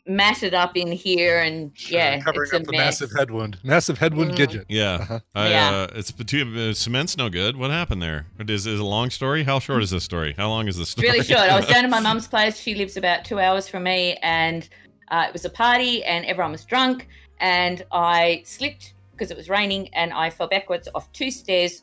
matted 0.06 0.54
up 0.54 0.76
in 0.76 0.90
here, 0.92 1.40
and 1.40 1.70
Sure, 1.76 1.98
yeah, 1.98 2.20
covering 2.20 2.44
it's 2.44 2.52
a 2.52 2.56
up 2.56 2.62
the 2.64 2.72
mess. 2.72 3.00
massive 3.00 3.10
head 3.16 3.30
wound. 3.30 3.58
Massive 3.62 3.98
head 3.98 4.14
wound 4.14 4.32
Mm. 4.32 4.36
Gidget. 4.36 4.64
Yeah, 4.68 4.94
Uh-huh. 5.00 5.20
I, 5.34 5.48
Yeah. 5.50 5.70
Uh, 5.70 5.86
it's 5.94 6.10
between 6.10 6.56
uh, 6.56 6.72
cement's 6.74 7.16
no 7.16 7.28
good. 7.28 7.56
What 7.56 7.70
happened 7.70 8.02
there? 8.02 8.26
Is 8.40 8.66
is 8.66 8.80
a 8.80 8.84
long 8.84 9.10
story? 9.10 9.42
How 9.44 9.58
short 9.58 9.82
is 9.82 9.90
this 9.90 10.04
story? 10.04 10.34
How 10.36 10.48
long 10.48 10.68
is 10.68 10.76
this 10.78 10.90
story? 10.90 11.08
really 11.08 11.24
short. 11.24 11.40
I 11.40 11.56
was 11.56 11.66
down 11.66 11.82
to 11.82 11.88
my 11.88 12.00
mum's 12.08 12.26
place. 12.26 12.56
She 12.58 12.74
lives 12.74 12.96
about 12.96 13.24
two 13.24 13.38
hours 13.38 13.68
from 13.68 13.82
me, 13.84 14.16
and 14.22 14.68
uh, 15.10 15.24
it 15.28 15.32
was 15.32 15.44
a 15.44 15.50
party, 15.50 16.02
and 16.04 16.24
everyone 16.24 16.52
was 16.52 16.64
drunk, 16.64 17.06
and 17.40 17.84
I 17.92 18.42
slipped 18.46 18.94
because 19.12 19.30
it 19.30 19.36
was 19.36 19.48
raining, 19.50 19.88
and 19.94 20.12
I 20.12 20.30
fell 20.30 20.48
backwards 20.48 20.88
off 20.94 21.12
two 21.12 21.30
stairs 21.30 21.82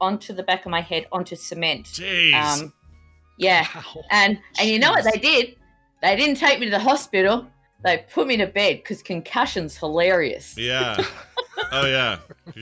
onto 0.00 0.32
the 0.32 0.44
back 0.44 0.64
of 0.64 0.70
my 0.70 0.80
head 0.80 1.06
onto 1.10 1.34
cement. 1.34 1.86
Jeez. 1.86 2.32
Um, 2.34 2.72
yeah, 3.36 3.66
Wow. 3.74 4.02
and 4.10 4.38
and 4.60 4.68
you 4.70 4.78
know 4.78 4.92
what 4.92 5.04
they 5.04 5.18
did? 5.18 5.56
They 6.02 6.16
didn't 6.16 6.36
take 6.36 6.58
me 6.60 6.66
to 6.66 6.70
the 6.70 6.78
hospital. 6.78 7.46
They 7.84 8.04
put 8.12 8.26
me 8.26 8.36
to 8.38 8.46
bed 8.46 8.78
because 8.78 9.02
concussion's 9.02 9.76
hilarious. 9.76 10.56
yeah. 10.56 10.96
Oh 11.72 11.86
yeah. 11.86 12.18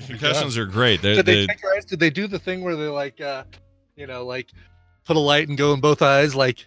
Concussions 0.06 0.56
are 0.56 0.64
great. 0.64 1.02
They're, 1.02 1.16
Did 1.16 1.26
they 1.26 1.46
they 1.46 1.54
your 1.62 1.76
eyes? 1.76 1.84
Did 1.84 2.00
they 2.00 2.08
do 2.08 2.26
the 2.26 2.38
thing 2.38 2.62
where 2.64 2.74
they 2.76 2.86
like, 2.88 3.20
uh, 3.20 3.44
you 3.94 4.06
know, 4.06 4.24
like 4.24 4.48
put 5.04 5.16
a 5.16 5.20
light 5.20 5.48
and 5.48 5.58
go 5.58 5.74
in 5.74 5.80
both 5.82 6.00
eyes? 6.00 6.34
Like, 6.34 6.66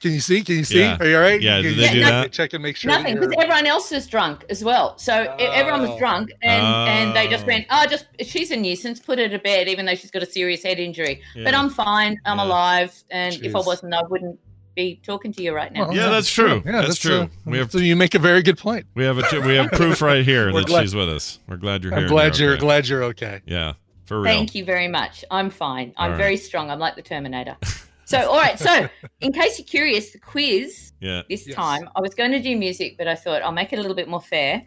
can 0.00 0.10
you 0.12 0.18
see? 0.18 0.42
Can 0.42 0.56
you 0.56 0.64
see? 0.64 0.80
Yeah. 0.80 0.96
Are 0.98 1.06
you 1.06 1.14
all 1.16 1.22
right? 1.22 1.40
Yeah, 1.40 1.62
did 1.62 1.76
you 1.76 1.80
they 1.82 1.92
do 1.92 2.00
check- 2.00 2.10
that? 2.10 2.32
Check 2.32 2.52
and 2.52 2.64
make 2.64 2.76
sure. 2.76 2.90
Nothing, 2.90 3.14
because 3.20 3.32
everyone 3.38 3.66
else 3.66 3.92
was 3.92 4.08
drunk 4.08 4.44
as 4.50 4.64
well. 4.64 4.98
So 4.98 5.22
e- 5.38 5.44
everyone 5.44 5.80
was 5.82 5.90
Oh. 5.90 5.98
drunk, 6.00 6.30
and 6.42 6.64
and 6.66 7.16
they 7.16 7.28
just 7.28 7.44
Oh. 7.44 7.46
went, 7.46 7.66
"Oh, 7.70 7.86
just 7.86 8.06
she's 8.22 8.50
a 8.50 8.56
nuisance. 8.56 8.98
Put 8.98 9.20
her 9.20 9.28
to 9.28 9.38
bed, 9.38 9.68
even 9.68 9.86
though 9.86 9.94
she's 9.94 10.10
got 10.10 10.24
a 10.24 10.26
serious 10.26 10.64
head 10.64 10.80
injury. 10.80 11.22
But 11.44 11.54
I'm 11.54 11.70
fine. 11.70 12.20
I'm 12.26 12.38
Yeah. 12.38 12.44
alive, 12.44 13.04
and 13.12 13.34
if 13.44 13.54
I 13.54 13.60
wasn't, 13.60 13.94
I 13.94 14.02
wouldn't 14.02 14.38
be 14.78 15.00
talking 15.04 15.32
to 15.32 15.42
you 15.42 15.52
right 15.54 15.72
now." 15.72 15.88
Well, 15.88 15.96
Yeah, 15.96 16.08
that's 16.08 16.30
true. 16.30 16.62
Yeah, 16.64 16.82
That's 16.82 16.98
true. 16.98 17.20
uh, 17.22 17.26
We 17.44 17.58
have- 17.58 17.70
so 17.72 17.78
you 17.78 17.96
make 17.96 18.14
a 18.14 18.18
very 18.18 18.42
good 18.42 18.58
point. 18.58 18.86
we 18.94 19.04
have 19.04 19.18
a 19.18 19.40
we 19.40 19.56
have 19.56 19.70
proof 19.72 20.00
right 20.00 20.24
here 20.24 20.52
that 20.52 20.66
glad- 20.66 20.82
she's 20.82 20.94
with 20.94 21.08
us. 21.08 21.38
We're 21.48 21.56
glad 21.56 21.82
you're 21.82 21.92
here. 21.92 21.98
I'm 22.06 22.08
here. 22.08 22.08
and 22.08 22.10
glad 22.10 22.38
you're 22.38 22.52
okay. 22.52 22.60
glad 22.60 22.88
you're 22.88 23.04
okay. 23.04 23.40
Yeah, 23.46 23.72
for 24.06 24.20
real. 24.20 24.32
Thank 24.32 24.54
you 24.54 24.64
very 24.64 24.88
much. 24.88 25.24
I'm 25.30 25.50
fine. 25.50 25.92
I'm 25.96 26.04
All 26.04 26.08
right. 26.10 26.16
very 26.16 26.36
strong. 26.36 26.70
I'm 26.70 26.78
like 26.78 26.96
the 26.96 27.02
Terminator. 27.02 27.56
So, 28.08 28.18
all 28.30 28.38
right. 28.38 28.58
So, 28.58 28.88
in 29.20 29.32
case 29.34 29.58
you're 29.58 29.66
curious, 29.66 30.12
the 30.12 30.18
quiz 30.18 30.94
Yeah. 30.98 31.20
this 31.28 31.46
Yes. 31.46 31.54
time, 31.54 31.90
I 31.94 32.00
was 32.00 32.14
going 32.14 32.30
to 32.32 32.40
do 32.40 32.56
music, 32.56 32.96
but 32.96 33.06
I 33.06 33.14
thought 33.14 33.42
I'll 33.42 33.52
make 33.52 33.70
it 33.74 33.78
a 33.78 33.82
little 33.82 33.94
bit 34.02 34.08
more 34.08 34.22
fair. 34.22 34.62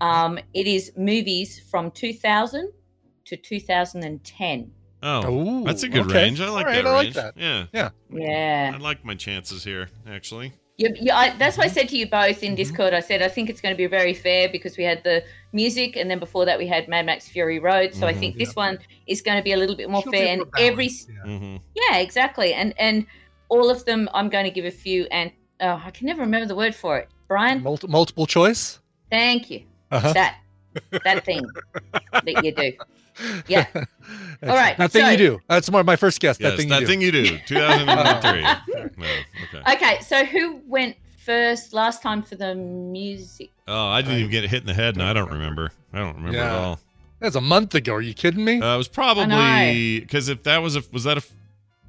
Um, 0.00 0.40
it 0.54 0.66
is 0.66 0.90
movies 0.96 1.60
from 1.70 1.92
2000 1.92 2.68
to 3.26 3.36
2010. 3.36 4.72
Oh, 5.02 5.32
Ooh, 5.60 5.64
that's 5.64 5.82
a 5.82 5.88
good 5.88 6.06
okay. 6.06 6.24
range. 6.24 6.40
I 6.40 6.48
like 6.50 6.66
All 6.66 6.72
right, 6.72 6.84
that 6.84 6.86
I 6.86 6.92
like 6.94 7.02
range. 7.04 7.14
that. 7.14 7.34
Yeah. 7.36 7.66
Yeah. 8.10 8.72
I 8.74 8.78
like 8.78 9.04
my 9.04 9.14
chances 9.14 9.64
here, 9.64 9.88
actually. 10.08 10.52
You, 10.76 10.94
you, 10.98 11.12
I, 11.12 11.36
that's 11.36 11.58
why 11.58 11.64
I 11.64 11.68
said 11.68 11.88
to 11.90 11.96
you 11.98 12.08
both 12.08 12.36
Mm-hmm. 12.36 12.44
in 12.46 12.54
Discord, 12.54 12.94
I 12.94 13.00
said, 13.00 13.20
I 13.20 13.28
think 13.28 13.50
it's 13.50 13.60
going 13.60 13.74
to 13.74 13.76
be 13.76 13.86
very 13.86 14.14
fair 14.14 14.48
because 14.48 14.78
we 14.78 14.84
had 14.84 15.04
the 15.04 15.22
music 15.52 15.96
and 15.96 16.10
then 16.10 16.18
before 16.18 16.46
that 16.46 16.58
we 16.58 16.66
had 16.66 16.88
Mad 16.88 17.04
Max 17.06 17.28
Fury 17.28 17.58
Road. 17.58 17.94
So 17.94 18.06
I 18.06 18.14
Mhm. 18.14 18.18
think 18.20 18.38
this 18.38 18.56
one 18.56 18.78
is 19.06 19.20
going 19.20 19.36
to 19.36 19.42
be 19.42 19.52
a 19.52 19.56
little 19.58 19.76
bit 19.76 19.90
more 19.90 20.02
Should 20.02 20.12
be 20.12 20.18
fair. 20.18 20.28
And 20.32 20.50
balanced, 20.52 21.08
every, 21.12 21.30
yeah. 21.30 21.38
hmm 21.38 21.56
yeah, 21.74 21.96
exactly. 21.98 22.54
And, 22.54 22.72
and 22.78 23.06
all 23.50 23.68
of 23.70 23.84
them, 23.84 24.08
I'm 24.14 24.28
going 24.30 24.44
to 24.44 24.50
give 24.50 24.64
a 24.64 24.70
few, 24.70 25.04
and 25.10 25.30
oh, 25.60 25.82
I 25.84 25.90
can 25.90 26.06
never 26.06 26.22
remember 26.22 26.46
the 26.46 26.56
word 26.56 26.74
for 26.74 26.96
it. 26.98 27.08
Brian, 27.28 27.62
Multi- 27.62 27.86
multiple 27.88 28.26
choice. 28.26 28.80
thank 29.10 29.50
you. 29.50 29.64
Uh-huh. 29.90 30.12
That, 30.14 30.38
that 31.04 31.24
thing 31.26 31.44
that 32.12 32.44
you 32.44 32.52
do. 32.54 32.72
Yeah. 33.48 33.66
All 33.74 34.48
right, 34.48 34.76
That 34.78 34.90
thing 34.92 35.04
so- 35.04 35.10
you 35.10 35.16
do. 35.16 35.40
That's 35.48 35.70
more 35.70 35.84
my 35.84 35.96
first 35.96 36.20
guess. 36.20 36.38
Yes, 36.40 36.52
that 36.52 36.56
thing 36.56 36.68
that 36.70 36.80
you 36.80 36.86
do. 36.86 36.92
thing 36.92 37.00
you 37.02 37.12
do. 37.12 37.38
2003. 37.46 38.42
no, 38.42 39.06
okay. 39.54 39.72
Okay, 39.74 40.00
so 40.00 40.24
who 40.24 40.60
went 40.66 40.96
first 41.24 41.72
last 41.74 42.02
time 42.02 42.22
for 42.22 42.36
the 42.36 42.54
music? 42.54 43.50
Oh, 43.68 43.86
I 43.88 44.02
didn't 44.02 44.18
even 44.18 44.30
get 44.30 44.44
hit 44.48 44.62
in 44.62 44.66
the 44.66 44.74
head, 44.74 44.94
and 44.94 45.02
I 45.02 45.12
don't 45.12 45.30
remember. 45.30 45.70
I 45.92 45.98
don't 45.98 46.16
remember 46.16 46.38
at 46.38 46.44
Yeah. 46.44 46.56
all. 46.56 46.80
That's 47.20 47.36
a 47.36 47.40
month 47.40 47.74
ago. 47.74 47.94
Are 47.94 48.00
you 48.00 48.14
kidding 48.14 48.44
me? 48.44 48.60
Uh, 48.62 48.74
it 48.74 48.78
was 48.78 48.88
probably 48.88 50.00
because 50.00 50.28
if 50.30 50.42
that 50.44 50.58
was 50.62 50.74
a 50.76 50.82
was 50.90 51.04
that 51.04 51.18
a 51.18 51.22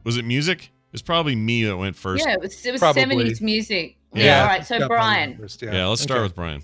was 0.03 0.17
it 0.17 0.25
music? 0.25 0.71
It's 0.91 1.01
probably 1.01 1.37
me 1.37 1.63
that 1.63 1.77
went 1.77 1.95
first. 1.95 2.25
Yeah, 2.27 2.33
it 2.33 2.41
was 2.41 2.65
it 2.65 2.71
was 2.73 2.79
Probably. 2.79 3.01
seventies 3.01 3.39
music. 3.39 3.95
Yeah. 4.13 4.23
Yeah. 4.25 4.41
All 4.41 4.47
right. 4.47 4.65
So 4.65 4.87
Brian. 4.89 5.29
probably 5.31 5.43
first, 5.45 5.61
Yeah, 5.61 5.87
let's 5.87 6.01
start 6.01 6.17
Okay. 6.17 6.23
with 6.23 6.35
Brian. 6.35 6.63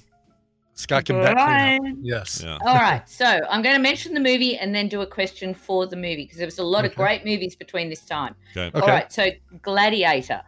Scott 0.77 1.05
can 1.05 1.19
back 1.23 1.35
clean 1.35 1.91
up. 1.91 1.97
Yes. 2.03 2.43
Yeah. 2.45 2.59
All 2.61 2.75
right. 2.75 3.01
So 3.09 3.25
I'm 3.25 3.63
going 3.63 3.75
to 3.75 3.81
mention 3.81 4.13
the 4.13 4.19
movie 4.19 4.57
and 4.57 4.75
then 4.75 4.87
do 4.87 5.01
a 5.01 5.07
question 5.07 5.55
for 5.55 5.87
the 5.87 5.95
movie 5.95 6.17
because 6.25 6.37
there 6.37 6.45
was 6.45 6.59
a 6.59 6.63
lot 6.63 6.85
of 6.85 6.93
great 6.93 7.25
movies 7.25 7.55
between 7.55 7.89
this 7.89 8.05
time. 8.05 8.35
Okay. 8.51 8.67
Okay. 8.67 8.79
All 8.79 8.87
right. 8.87 9.11
So 9.11 9.29
Gladiator. 9.63 10.41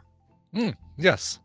Yes. 0.97 1.39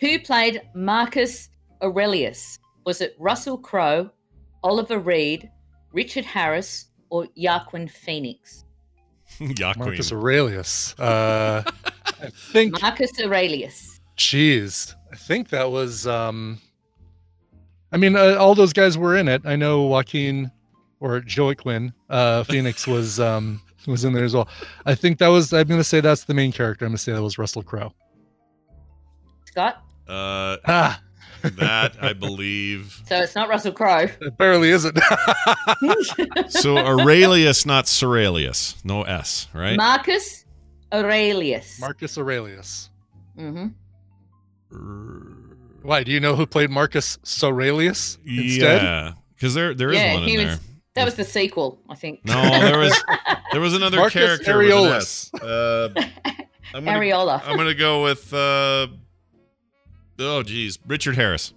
Who 0.00 0.18
played 0.18 0.60
Marcus 0.74 1.48
Aurelius? 1.80 2.58
Was 2.84 3.00
it 3.00 3.16
Russell 3.18 3.56
Crowe, 3.56 4.10
Oliver 4.62 4.98
Reed, 4.98 5.50
Richard 5.92 6.26
Harris, 6.26 6.88
or 7.08 7.28
Joaquin 7.34 7.88
Phoenix? 7.88 8.66
yeah, 9.40 9.72
Marcus 9.78 10.12
Aurelius. 10.12 10.94
Uh, 10.98 11.62
I 12.20 12.28
think 12.52 12.80
Marcus 12.82 13.12
Aurelius. 13.22 14.00
Jeez, 14.18 14.94
I 15.10 15.16
think 15.16 15.48
that 15.48 15.70
was. 15.70 16.06
um 16.06 16.60
I 17.92 17.96
mean, 17.96 18.16
uh, 18.16 18.36
all 18.38 18.54
those 18.54 18.72
guys 18.72 18.98
were 18.98 19.16
in 19.16 19.28
it. 19.28 19.42
I 19.44 19.56
know 19.56 19.82
Joaquin 19.86 20.50
or 21.00 21.22
Joaquin 21.36 21.92
uh, 22.10 22.44
Phoenix 22.44 22.86
was 22.86 23.18
um 23.20 23.60
was 23.86 24.04
in 24.04 24.12
there 24.12 24.24
as 24.24 24.34
well. 24.34 24.48
I 24.86 24.94
think 24.94 25.18
that 25.18 25.28
was. 25.28 25.52
I'm 25.52 25.66
going 25.66 25.80
to 25.80 25.84
say 25.84 26.00
that's 26.00 26.24
the 26.24 26.34
main 26.34 26.52
character. 26.52 26.84
I'm 26.84 26.90
going 26.90 26.96
to 26.98 27.02
say 27.02 27.12
that 27.12 27.22
was 27.22 27.38
Russell 27.38 27.62
Crowe. 27.62 27.92
Scott. 29.46 29.82
Uh, 30.06 30.56
Ah, 30.66 31.00
that 31.42 31.96
I 32.02 32.12
believe. 32.14 33.00
So 33.08 33.16
it's 33.16 33.34
not 33.34 33.48
Russell 33.48 33.72
Crowe. 33.72 34.08
it 34.20 34.36
barely 34.36 34.70
isn't. 34.70 34.98
So 36.48 36.76
Aurelius, 36.78 37.64
not 37.66 37.84
Ceralius. 37.86 38.82
No 38.84 39.02
S, 39.02 39.48
right? 39.54 39.76
Marcus 39.76 40.44
Aurelius. 40.92 41.80
Marcus 41.80 42.18
Aurelius. 42.18 42.90
hmm 43.36 43.68
Why? 45.82 46.02
Do 46.04 46.12
you 46.12 46.20
know 46.20 46.34
who 46.36 46.46
played 46.46 46.70
Marcus 46.70 47.18
Aurelius 47.42 48.18
instead? 48.26 48.82
Yeah, 48.82 49.12
because 49.34 49.54
there 49.54 49.74
there 49.74 49.90
is 49.90 49.96
Yeah, 49.98 50.14
one 50.14 50.22
in 50.24 50.28
he 50.28 50.36
there. 50.36 50.46
was. 50.48 50.60
That 50.94 51.04
was 51.04 51.14
the 51.14 51.24
sequel, 51.24 51.78
I 51.88 51.94
think. 51.94 52.24
No, 52.24 52.34
there 52.42 52.78
was 52.78 53.04
there 53.52 53.60
was 53.60 53.74
another 53.74 53.98
Marcus 53.98 54.14
character 54.14 54.58
with 54.58 54.66
an 54.66 54.72
Areolus. 54.72 55.30
Uh, 55.40 56.08
I'm 56.74 56.84
gonna, 56.84 56.98
Areola. 56.98 57.42
I'm 57.46 57.56
gonna 57.56 57.74
go 57.74 58.02
with 58.02 58.32
uh, 58.34 58.88
oh 60.18 60.42
geez, 60.42 60.78
Richard 60.86 61.14
Harris. 61.14 61.54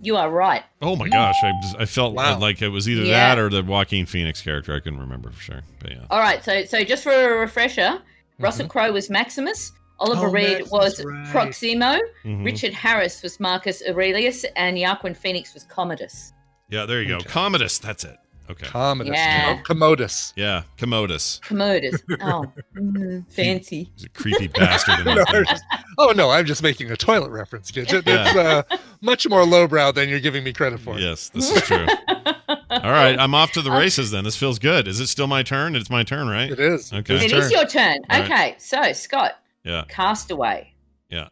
You 0.00 0.16
are 0.16 0.28
right. 0.28 0.64
Oh 0.80 0.96
my 0.96 1.08
gosh, 1.08 1.36
I 1.44 1.52
just- 1.62 1.76
I 1.78 1.84
felt 1.84 2.14
Wow. 2.14 2.36
like 2.40 2.60
it 2.60 2.68
was 2.68 2.88
either 2.88 3.02
Yeah. 3.02 3.36
that 3.36 3.38
or 3.40 3.48
the 3.48 3.62
Joaquin 3.62 4.04
Phoenix 4.06 4.42
character. 4.42 4.74
I 4.74 4.80
couldn't 4.80 4.98
remember 4.98 5.30
for 5.30 5.40
sure, 5.40 5.60
but 5.78 5.92
yeah. 5.92 6.06
All 6.10 6.18
right. 6.18 6.42
So, 6.42 6.64
so 6.64 6.82
just 6.82 7.04
for 7.04 7.12
a 7.12 7.38
refresher, 7.38 8.02
Russell 8.40 8.66
Crowe 8.66 8.90
was 8.90 9.08
Maximus. 9.10 9.70
Oliver 10.02 10.26
Oh, 10.26 10.30
Reed 10.30 10.68
was 10.70 11.02
right. 11.04 11.26
Proximo. 11.30 11.98
Mhm. 12.24 12.44
Richard 12.44 12.72
Harris 12.74 13.22
was 13.22 13.38
Marcus 13.40 13.82
Aurelius, 13.88 14.44
and 14.56 14.76
Joaquin 14.78 15.14
Phoenix 15.14 15.54
was 15.54 15.64
Commodus. 15.64 16.32
Yeah, 16.68 16.86
there 16.86 17.00
you 17.02 17.08
go. 17.08 17.16
Okay. 17.16 17.28
Commodus. 17.28 17.78
That's 17.78 18.04
it. 18.04 18.16
Okay. 18.50 18.66
Commodus. 18.66 19.14
Yeah. 19.14 19.56
Oh, 19.58 19.62
Commodus. 19.62 20.32
Yeah, 20.36 20.62
Commodus. 20.76 21.40
Commodus. 21.44 22.02
Oh, 22.20 22.44
mm, 22.76 23.24
fancy. 23.32 23.90
He's 23.94 24.04
a 24.04 24.08
creepy 24.10 24.48
bastard. 24.48 24.98
in 25.00 25.04
No, 25.14 25.14
that 25.14 25.28
I'm 25.28 25.34
thing. 25.34 25.44
just- 25.44 25.64
oh 25.98 26.12
no, 26.16 26.30
I'm 26.30 26.44
just 26.44 26.62
making 26.62 26.90
a 26.90 26.96
toilet 26.96 27.30
reference, 27.30 27.70
Gidget. 27.70 28.04
Yeah. 28.06 28.26
It's 28.26 28.36
uh, 28.36 28.76
much 29.00 29.28
more 29.28 29.44
lowbrow 29.46 29.92
than 29.92 30.08
you're 30.08 30.20
giving 30.20 30.42
me 30.44 30.52
credit 30.52 30.80
for. 30.80 30.98
Yes, 30.98 31.28
this 31.30 31.50
is 31.50 31.62
true. 31.62 31.86
All 32.48 32.90
right, 32.90 33.16
I'm 33.18 33.34
off 33.34 33.52
to 33.52 33.62
the 33.62 33.70
races 33.70 34.10
then. 34.10 34.24
This 34.24 34.36
feels 34.36 34.58
good. 34.58 34.88
Is 34.88 34.98
it 34.98 35.06
still 35.06 35.26
my 35.28 35.42
turn? 35.42 35.76
It's 35.76 35.88
my 35.90 36.02
turn, 36.02 36.26
right? 36.28 36.50
It 36.50 36.58
is. 36.60 36.92
Okay. 36.92 37.14
His 37.14 37.24
It 37.24 37.30
turn. 37.30 37.40
is 37.42 37.50
your 37.52 37.66
turn. 37.66 37.98
All 38.10 38.20
right. 38.20 38.30
Okay. 38.30 38.54
So, 38.58 38.92
Scott, 38.92 39.32
Yeah. 39.64 39.84
Castaway. 39.88 40.74
Yeah. 41.08 41.28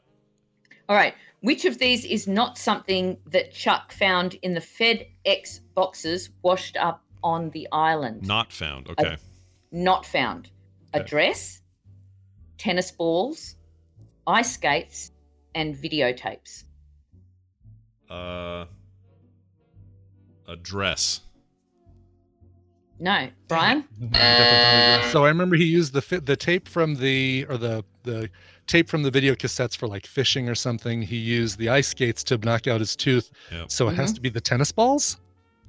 All 0.88 0.97
right. 0.97 1.14
Which 1.40 1.64
of 1.64 1.79
these 1.79 2.05
is 2.05 2.27
not 2.27 2.59
something 2.59 3.16
that 3.27 3.53
Chuck 3.53 3.93
found 3.93 4.35
in 4.43 4.55
the 4.55 4.61
FedEx 4.61 5.61
boxes 5.75 6.31
washed 6.43 6.77
up 6.77 7.03
on 7.23 7.51
the 7.51 7.66
island? 7.73 8.27
Not 8.27 8.53
found. 8.53 8.90
Okay. 8.90 9.16
Not 9.73 10.05
found. 10.05 10.51
A 10.93 11.03
dress, 11.03 11.62
tennis 12.59 12.90
balls, 12.90 13.55
ice 14.27 14.55
skates, 14.55 15.12
and 15.55 15.75
videotapes. 15.75 16.64
Uh, 18.11 18.66
a 20.49 20.57
dress. 20.57 21.21
No, 23.01 23.29
Brian. 23.49 23.85
So 25.11 25.25
I 25.25 25.29
remember 25.29 25.57
he 25.57 25.65
used 25.65 25.93
the 25.93 26.21
the 26.21 26.37
tape 26.37 26.69
from 26.69 26.95
the 26.95 27.45
or 27.49 27.57
the 27.57 27.83
the 28.05 28.31
tape 28.69 28.89
from 28.89 29.03
the 29.03 29.11
video 29.11 29.35
cassettes 29.35 29.77
for 29.77 29.89
like 29.89 30.07
fishing 30.07 30.49
or 30.49 30.55
something. 30.55 31.03
He 31.03 31.17
used 31.17 31.59
the 31.59 31.69
ice 31.69 31.89
skates 31.89 32.23
to 32.25 32.39
knock 32.39 32.69
out 32.69 32.79
his 32.79 32.95
tooth. 32.95 33.31
Yep. 33.51 33.73
So 33.73 33.89
it 33.89 33.97
has 33.97 34.13
to 34.13 34.21
be 34.21 34.29
the 34.29 34.41
tennis 34.41 34.71
balls. 34.71 35.17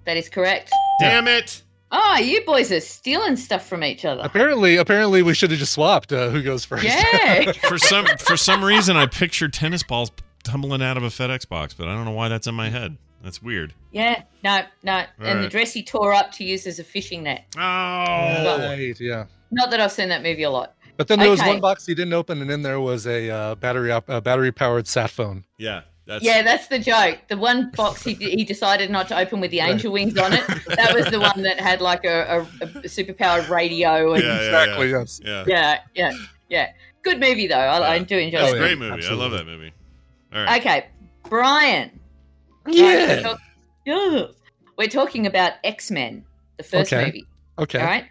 That 0.05 0.17
is 0.17 0.29
correct. 0.29 0.71
Damn 0.99 1.27
it! 1.27 1.63
Oh, 1.91 2.17
you 2.17 2.45
boys 2.45 2.71
are 2.71 2.79
stealing 2.79 3.35
stuff 3.35 3.65
from 3.65 3.83
each 3.83 4.05
other. 4.05 4.21
Apparently, 4.23 4.77
apparently 4.77 5.23
we 5.23 5.33
should 5.33 5.49
have 5.49 5.59
just 5.59 5.73
swapped 5.73 6.13
uh, 6.13 6.29
who 6.29 6.43
goes 6.43 6.63
first. 6.63 6.83
Yeah. 6.83 7.51
For 7.67 7.77
some 7.79 8.05
for 8.19 8.37
some 8.37 8.63
reason, 8.63 8.95
I 8.95 9.07
pictured 9.07 9.53
tennis 9.53 9.81
balls 9.83 10.11
tumbling 10.43 10.81
out 10.83 10.97
of 10.97 11.03
a 11.03 11.07
FedEx 11.09 11.47
box, 11.49 11.73
but 11.73 11.87
I 11.87 11.95
don't 11.95 12.05
know 12.05 12.11
why 12.11 12.27
that's 12.27 12.47
in 12.47 12.55
my 12.55 12.69
head. 12.69 12.97
That's 13.23 13.41
weird. 13.41 13.73
yeah. 13.91 14.23
No, 14.43 14.61
no. 14.83 15.03
and 15.19 15.43
the 15.43 15.47
dress 15.49 15.71
he 15.73 15.83
tore 15.83 16.13
up 16.13 16.31
to 16.33 16.43
use 16.43 16.65
as 16.65 16.79
a 16.79 16.83
fishing 16.83 17.23
net. 17.23 17.45
Oh. 17.57 17.59
Right, 17.59 18.99
yeah. 18.99 19.25
Not 19.51 19.69
that 19.71 19.79
I've 19.79 19.91
seen 19.91 20.09
that 20.09 20.23
movie 20.23 20.43
a 20.43 20.49
lot. 20.49 20.75
But 20.97 21.07
then 21.07 21.19
there 21.19 21.29
was 21.29 21.39
one 21.41 21.59
box 21.59 21.85
he 21.85 21.93
didn't 21.95 22.13
open, 22.13 22.41
and 22.41 22.49
in 22.51 22.61
there 22.61 22.79
was 22.79 23.05
a 23.07 23.29
uh, 23.29 23.55
battery 23.55 23.91
op- 23.91 24.09
uh, 24.09 24.21
battery 24.21 24.51
powered 24.51 24.87
sat 24.87 25.09
phone. 25.09 25.43
Yeah. 25.57 25.81
That's 26.07 26.23
Yeah, 26.23 26.41
that's 26.41 26.67
the 26.67 26.79
joke. 26.79 27.19
The 27.29 27.37
one 27.37 27.69
box 27.71 28.03
he, 28.03 28.15
he 28.15 28.43
decided 28.43 28.89
not 28.89 29.07
to 29.09 29.17
open 29.17 29.39
with 29.39 29.51
the 29.51 29.59
Right. 29.59 29.71
angel 29.71 29.91
wings 29.93 30.17
on 30.17 30.33
it. 30.33 30.43
That 30.67 30.93
was 30.95 31.05
the 31.07 31.19
one 31.19 31.43
that 31.43 31.59
had 31.59 31.79
like 31.81 32.03
a, 32.05 32.39
a, 32.61 32.63
a 32.63 32.65
superpowered 32.89 33.49
radio. 33.49 34.13
And 34.13 34.23
Yeah, 34.23 34.29
yeah, 34.29 34.45
exactly. 34.45 34.89
yeah. 34.89 34.97
Yes. 34.99 35.21
Yeah. 35.23 35.43
yeah, 35.47 35.79
yeah, 35.93 36.11
yeah. 36.49 36.71
Good 37.03 37.19
movie 37.19 37.47
though. 37.47 37.55
I, 37.55 37.93
I 37.93 37.99
do 37.99 38.17
enjoy 38.17 38.39
It's 38.39 38.51
Oh, 38.53 38.55
a 38.55 38.59
great 38.59 38.77
movie. 38.79 39.05
I 39.05 39.13
love 39.13 39.31
that 39.31 39.45
movie. 39.45 39.71
All 40.33 40.43
right. 40.43 40.59
Okay, 40.59 40.87
Brian. 41.29 41.99
Yeah. 42.67 43.21
Talk- 43.21 43.39
yeah. 43.85 44.23
We're 44.77 44.87
talking 44.87 45.27
about 45.27 45.53
X 45.63 45.91
Men, 45.91 46.25
the 46.57 46.63
first 46.63 46.91
Okay. 46.93 47.05
movie. 47.05 47.25
Okay. 47.59 47.79
All 47.79 47.85
right. 47.85 48.05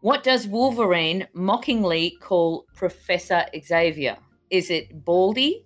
What 0.00 0.24
does 0.24 0.46
Wolverine 0.48 1.28
mockingly 1.32 2.16
call 2.20 2.66
Professor 2.74 3.44
Xavier? 3.64 4.16
Is 4.50 4.68
it 4.70 5.04
Baldy, 5.04 5.64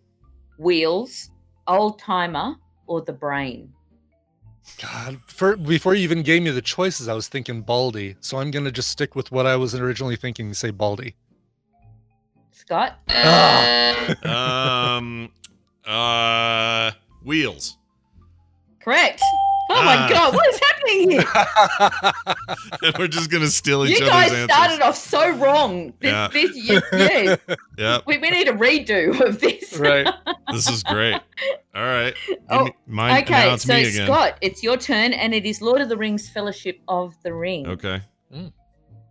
Wheels, 0.58 1.30
Old 1.66 1.98
Timer, 1.98 2.56
or 2.86 3.00
the 3.00 3.12
Brain? 3.14 3.72
God, 4.82 5.20
for, 5.26 5.56
before 5.56 5.94
you 5.94 6.02
even 6.02 6.22
gave 6.22 6.42
me 6.42 6.50
the 6.50 6.60
choices, 6.60 7.08
I 7.08 7.14
was 7.14 7.28
thinking 7.28 7.62
Baldy. 7.62 8.16
So 8.20 8.38
I'm 8.38 8.50
gonna 8.50 8.70
just 8.72 8.88
stick 8.88 9.14
with 9.14 9.32
what 9.32 9.46
I 9.46 9.56
was 9.56 9.74
originally 9.74 10.16
thinking. 10.16 10.52
Say 10.54 10.70
Baldy. 10.70 11.14
Scott? 12.52 12.98
Ah. 13.08 14.96
um. 14.98 15.30
Uh. 15.86 16.90
Wheels. 17.24 17.78
Correct. 18.86 19.20
Oh 19.68 19.82
my 19.84 19.96
Ah. 19.96 20.08
God, 20.08 20.34
what 20.34 20.46
is 20.54 20.60
happening 20.60 21.10
here? 21.10 22.92
We're 23.00 23.08
just 23.08 23.30
gonna 23.32 23.48
steal 23.48 23.84
each 23.84 23.98
You 23.98 24.06
other's 24.06 24.10
guys 24.12 24.32
answers. 24.32 24.54
started 24.56 24.80
off 24.82 24.96
so 24.96 25.30
wrong. 25.38 25.92
This, 25.98 26.12
Yeah. 26.12 26.28
this, 26.32 26.54
you, 26.56 26.80
yeah. 26.92 27.36
Yep. 27.76 28.02
we, 28.06 28.18
we 28.18 28.30
need 28.30 28.46
a 28.48 28.52
redo 28.52 29.20
of 29.20 29.40
this. 29.40 29.76
right. 29.76 30.06
This 30.52 30.68
is 30.70 30.84
great. 30.84 31.14
All 31.74 31.82
right. 31.82 32.14
Oh, 32.48 32.66
me- 32.66 32.74
mine, 32.86 33.22
Okay, 33.24 33.32
now 33.48 33.54
it's 33.54 33.64
so 33.64 33.74
me 33.74 33.88
again. 33.88 34.06
Scott, 34.06 34.38
it's 34.40 34.62
your 34.62 34.76
turn, 34.76 35.12
and 35.12 35.34
it 35.34 35.44
is 35.44 35.60
Lord 35.60 35.80
of 35.80 35.88
the 35.88 35.96
Rings 35.96 36.28
Fellowship 36.28 36.80
of 36.86 37.16
the 37.24 37.34
Ring. 37.34 37.66
Okay. 37.66 38.00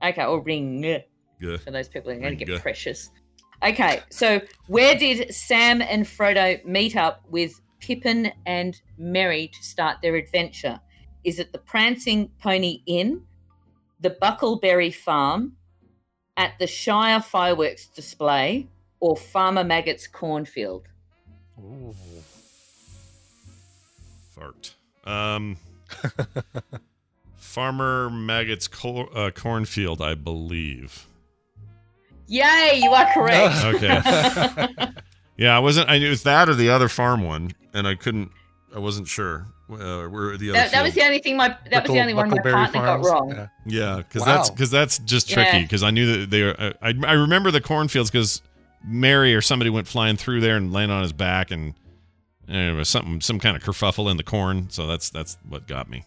Okay, 0.01 0.23
or 0.25 0.39
Ring. 0.41 0.81
Good. 1.41 1.59
for 1.61 1.71
those 1.71 1.89
people 1.89 2.11
who 2.11 2.17
are 2.17 2.21
going 2.21 2.37
to 2.37 2.45
get 2.45 2.61
precious. 2.61 3.09
Okay, 3.61 3.99
so 4.09 4.39
where 4.67 4.95
did 4.95 5.33
Sam 5.35 5.81
and 5.81 6.05
Frodo 6.05 6.63
meet 6.65 6.95
up 6.95 7.23
with 7.29 7.59
Pippin 7.79 8.31
and 8.45 8.79
Merry 8.97 9.47
to 9.47 9.63
start 9.63 9.97
their 10.01 10.15
adventure? 10.15 10.79
Is 11.23 11.39
it 11.39 11.51
the 11.51 11.57
Prancing 11.57 12.29
Pony 12.41 12.81
Inn, 12.85 13.23
the 13.99 14.11
Bucklebury 14.11 14.93
Farm, 14.93 15.53
at 16.37 16.53
the 16.59 16.67
Shire 16.67 17.21
fireworks 17.21 17.87
display, 17.87 18.67
or 18.99 19.15
Farmer 19.15 19.63
Maggot's 19.63 20.07
cornfield? 20.07 20.87
Fart. 24.33 24.75
Um. 25.05 25.57
Farmer 27.35 28.09
Maggot's 28.09 28.67
cor- 28.67 29.09
uh, 29.17 29.31
cornfield, 29.31 30.01
I 30.01 30.13
believe. 30.15 31.07
Yay, 32.27 32.81
you 32.83 32.91
are 32.91 33.07
correct. 33.13 33.63
Okay. 33.63 34.67
Yeah, 35.37 35.55
I 35.55 35.59
wasn't. 35.59 35.89
I 35.89 35.97
knew 35.97 36.07
it 36.07 36.11
was 36.11 36.23
that 36.23 36.49
or 36.49 36.55
the 36.55 36.69
other 36.69 36.87
farm 36.87 37.23
one, 37.23 37.51
and 37.73 37.87
I 37.87 37.95
couldn't. 37.95 38.31
I 38.73 38.79
wasn't 38.79 39.07
sure 39.07 39.47
uh, 39.69 40.05
where 40.07 40.37
the 40.37 40.49
other. 40.49 40.59
that, 40.59 40.71
that 40.71 40.83
was 40.83 40.93
the 40.93 41.03
only 41.03 41.19
thing 41.19 41.37
my 41.37 41.55
that 41.71 41.83
was 41.83 41.91
the 41.91 41.99
only 41.99 42.13
one 42.13 42.29
my 42.29 42.37
partner 42.37 42.67
Farms. 42.67 43.05
got 43.07 43.13
wrong. 43.13 43.31
Yeah. 43.31 43.47
Yeah, 43.65 43.97
because 43.97 44.23
that's 44.23 44.49
because 44.49 44.71
that's 44.71 44.99
just 44.99 45.29
tricky. 45.29 45.57
Yeah. 45.57 45.63
Because 45.63 45.83
I 45.83 45.91
knew 45.91 46.19
that 46.19 46.29
they 46.29 46.43
were. 46.43 46.55
uh, 46.57 46.73
I 46.81 46.93
I 47.05 47.13
remember 47.13 47.51
the 47.51 47.61
cornfields 47.61 48.11
because 48.11 48.41
Merry 48.83 49.33
or 49.33 49.41
somebody 49.41 49.69
went 49.69 49.87
flying 49.87 50.17
through 50.17 50.41
there 50.41 50.57
and 50.57 50.71
landed 50.71 50.93
on 50.93 51.01
his 51.01 51.13
back, 51.13 51.51
and, 51.51 51.73
and 52.47 52.71
it 52.71 52.73
was 52.73 52.89
something 52.89 53.21
some 53.21 53.39
kind 53.39 53.57
of 53.57 53.63
kerfuffle 53.63 54.09
in 54.09 54.17
the 54.17 54.23
corn. 54.23 54.69
So 54.69 54.87
that's 54.87 55.09
that's 55.09 55.37
what 55.47 55.67
got 55.67 55.89
me. 55.89 56.03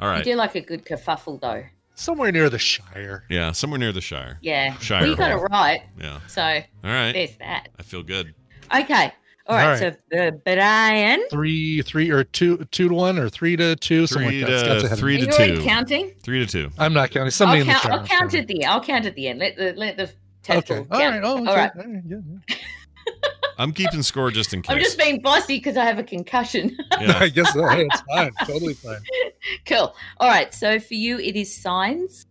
All 0.00 0.08
right. 0.08 0.18
You 0.18 0.32
do 0.32 0.36
like 0.36 0.54
a 0.54 0.60
good 0.60 0.84
kerfuffle 0.84 1.40
though. 1.40 1.64
Somewhere 1.94 2.32
near 2.32 2.50
the 2.50 2.58
Shire. 2.58 3.24
Yeah, 3.28 3.52
somewhere 3.52 3.78
near 3.78 3.92
the 3.92 4.00
Shire. 4.00 4.38
Yeah. 4.42 4.76
Shire 4.78 5.02
well, 5.02 5.10
you 5.10 5.16
got 5.16 5.30
it 5.30 5.36
right. 5.36 5.82
Yeah. 6.00 6.20
So 6.26 6.42
All 6.42 6.60
right. 6.82 7.12
there's 7.12 7.36
that. 7.38 7.68
I 7.78 7.82
feel 7.82 8.02
good. 8.02 8.34
Okay. 8.74 9.12
All 9.46 9.56
right. 9.56 9.64
All 9.64 9.88
right. 9.90 9.96
So 10.12 10.18
uh, 10.18 10.30
Brian, 10.44 11.22
Three, 11.30 11.82
three, 11.82 12.10
or 12.10 12.24
two, 12.24 12.64
two 12.70 12.88
to 12.88 12.94
one, 12.94 13.18
or 13.18 13.28
three 13.28 13.56
to 13.56 13.76
two, 13.76 14.06
something 14.06 14.28
Three 14.28 14.40
like 14.42 14.50
that. 14.50 14.60
Scott's 14.60 14.80
to 14.80 14.86
ahead 14.86 14.92
of 14.92 14.98
three 14.98 15.16
me. 15.18 15.22
are 15.22 15.26
to 15.30 15.56
two. 15.56 15.62
counting? 15.62 16.12
Three 16.22 16.44
to 16.44 16.50
two. 16.50 16.70
I'm 16.78 16.92
not 16.94 17.10
counting. 17.10 17.30
Somebody 17.30 17.60
I'll 17.60 17.62
in 17.62 17.68
the 17.68 17.72
count, 17.74 17.82
chat 17.84 17.92
I'll 17.92 18.06
count 18.06 18.34
at 18.34 18.46
the 18.48 18.62
end. 18.64 18.72
I'll 18.72 18.82
count 18.84 19.06
at 19.06 19.14
the 19.14 19.28
end. 19.28 19.38
Let 19.38 19.56
the 19.56 19.72
let 19.74 19.96
the 19.96 20.10
Okay. 20.50 20.62
table 20.62 20.86
All 20.90 20.98
count. 21.00 21.14
right. 21.14 21.22
Oh, 21.24 21.38
okay. 21.42 21.50
All 21.50 21.56
right. 21.56 21.70
All 21.76 21.84
right. 21.84 22.02
Yeah, 22.06 22.18
yeah. 22.48 22.56
I'm 23.58 23.72
keeping 23.72 24.02
score 24.02 24.30
just 24.30 24.52
in 24.52 24.62
case. 24.62 24.74
I'm 24.74 24.82
just 24.82 24.98
being 24.98 25.20
bossy 25.20 25.58
because 25.58 25.76
I 25.76 25.84
have 25.84 25.98
a 25.98 26.02
concussion. 26.02 26.76
yeah. 27.00 27.18
I 27.18 27.28
guess 27.28 27.52
so. 27.52 27.66
Hey, 27.68 27.86
it's 27.90 28.00
fine. 28.02 28.32
Totally 28.44 28.74
fine. 28.74 29.00
cool. 29.66 29.94
All 30.18 30.28
right. 30.28 30.52
So 30.52 30.78
for 30.80 30.94
you, 30.94 31.18
it 31.18 31.36
is 31.36 31.54
signs. 31.54 32.26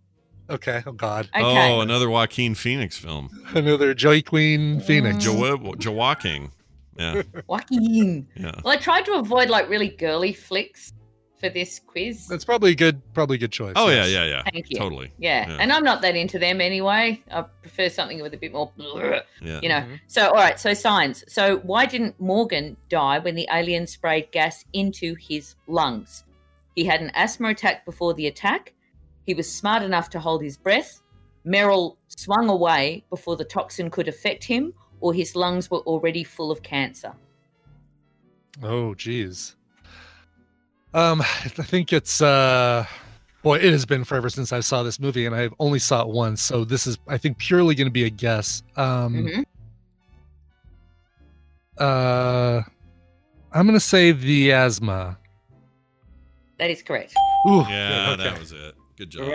Okay. 0.50 0.84
Oh 0.86 0.92
God. 0.92 1.30
Okay. 1.36 1.74
Oh, 1.74 1.82
another 1.82 2.10
Joaquin 2.10 2.56
Phoenix 2.56 2.98
film. 2.98 3.30
Another 3.54 3.94
Joey 3.94 4.22
Queen 4.22 4.82
Phoenix. 4.82 5.26
Mm. 5.26 5.80
Jo- 5.80 5.92
Joaquin. 5.92 6.52
Yeah. 6.98 7.22
Joaquin. 7.48 8.28
Yeah. 8.36 8.52
Well, 8.64 8.74
I 8.74 8.78
tried 8.78 9.06
to 9.06 9.14
avoid 9.14 9.50
like 9.50 9.70
really 9.70 9.90
girly 9.90 10.34
flicks 10.34 10.94
for 11.44 11.50
this 11.50 11.80
quiz. 11.80 12.28
That's 12.28 12.46
probably 12.46 12.72
a 12.72 12.76
good, 12.76 13.02
probably 13.14 13.36
a 13.36 13.40
good 13.40 13.52
choice. 13.52 13.74
Oh 13.76 13.90
yes. 13.90 14.10
yeah, 14.10 14.24
yeah, 14.24 14.30
yeah. 14.30 14.44
Thank 14.52 14.70
you. 14.70 14.78
Totally. 14.78 15.12
Yeah. 15.18 15.50
Yeah. 15.50 15.58
and 15.60 15.74
I'm 15.74 15.84
not 15.84 16.02
that 16.02 16.16
into 16.16 16.40
them 16.40 16.62
anyway. 16.62 17.22
I 17.30 17.42
prefer 17.62 17.90
something 17.90 18.22
with 18.22 18.34
a 18.34 18.38
bit 18.38 18.54
more, 18.54 18.72
Yeah. 19.42 19.60
you 19.62 19.68
know. 19.68 19.82
Mhm. 19.82 20.00
So, 20.08 20.28
all 20.30 20.36
right. 20.36 20.58
So, 20.58 20.74
signs. 20.74 21.26
So, 21.28 21.58
why 21.58 21.86
didn't 21.86 22.18
Morgan 22.20 22.78
die 22.88 23.20
when 23.20 23.36
the 23.36 23.48
alien 23.52 23.88
sprayed 23.88 24.32
gas 24.32 24.64
into 24.72 25.16
his 25.20 25.56
lungs? 25.68 26.24
He 26.76 26.86
had 26.86 27.02
an 27.02 27.12
asthma 27.14 27.50
attack 27.50 27.84
before 27.86 28.14
the 28.14 28.28
attack. 28.28 28.74
He 29.26 29.34
was 29.34 29.52
smart 29.52 29.84
enough 29.84 30.10
to 30.12 30.20
hold 30.20 30.42
his 30.42 30.56
breath. 30.58 31.02
Merrill 31.44 31.98
swung 32.08 32.48
away 32.50 33.04
before 33.10 33.36
the 33.36 33.44
toxin 33.44 33.90
could 33.90 34.08
affect 34.08 34.46
him, 34.46 34.74
or 35.02 35.14
his 35.14 35.36
lungs 35.36 35.70
were 35.70 35.80
already 35.82 36.24
full 36.24 36.52
of 36.52 36.64
cancer. 36.64 37.14
Oh, 38.62 38.94
geez. 38.96 39.56
Um, 40.94 41.22
I 41.22 41.26
think 41.50 41.92
it's 41.94 42.22
uh, 42.22 42.86
boy, 43.42 43.58
it 43.58 43.72
has 43.72 43.86
been 43.86 44.04
forever 44.04 44.30
since 44.30 44.52
I 44.54 44.60
saw 44.60 44.84
this 44.84 45.00
movie, 45.00 45.26
and 45.26 45.36
I've 45.36 45.54
only 45.60 45.80
saw 45.80 46.02
it 46.02 46.08
once. 46.10 46.42
So 46.42 46.64
this 46.66 46.86
is, 46.88 46.98
I 47.08 47.18
think, 47.18 47.38
purely 47.38 47.76
going 47.76 47.88
to 47.88 47.92
be 47.92 48.06
a 48.06 48.10
guess. 48.10 48.62
Um, 48.76 49.16
Mhm. 49.16 49.44
uh, 51.80 52.62
I'm 53.52 53.66
going 53.68 53.74
to 53.76 53.80
say 53.80 54.12
the 54.12 54.52
asthma. 54.52 55.18
That 56.60 56.70
is 56.70 56.82
correct. 56.84 57.14
Ooh, 57.50 57.66
Yeah, 57.70 58.12
okay. 58.14 58.24
that 58.24 58.40
was 58.40 58.52
it. 58.52 58.76
Good 58.96 59.10
job. 59.10 59.28
Right. 59.28 59.34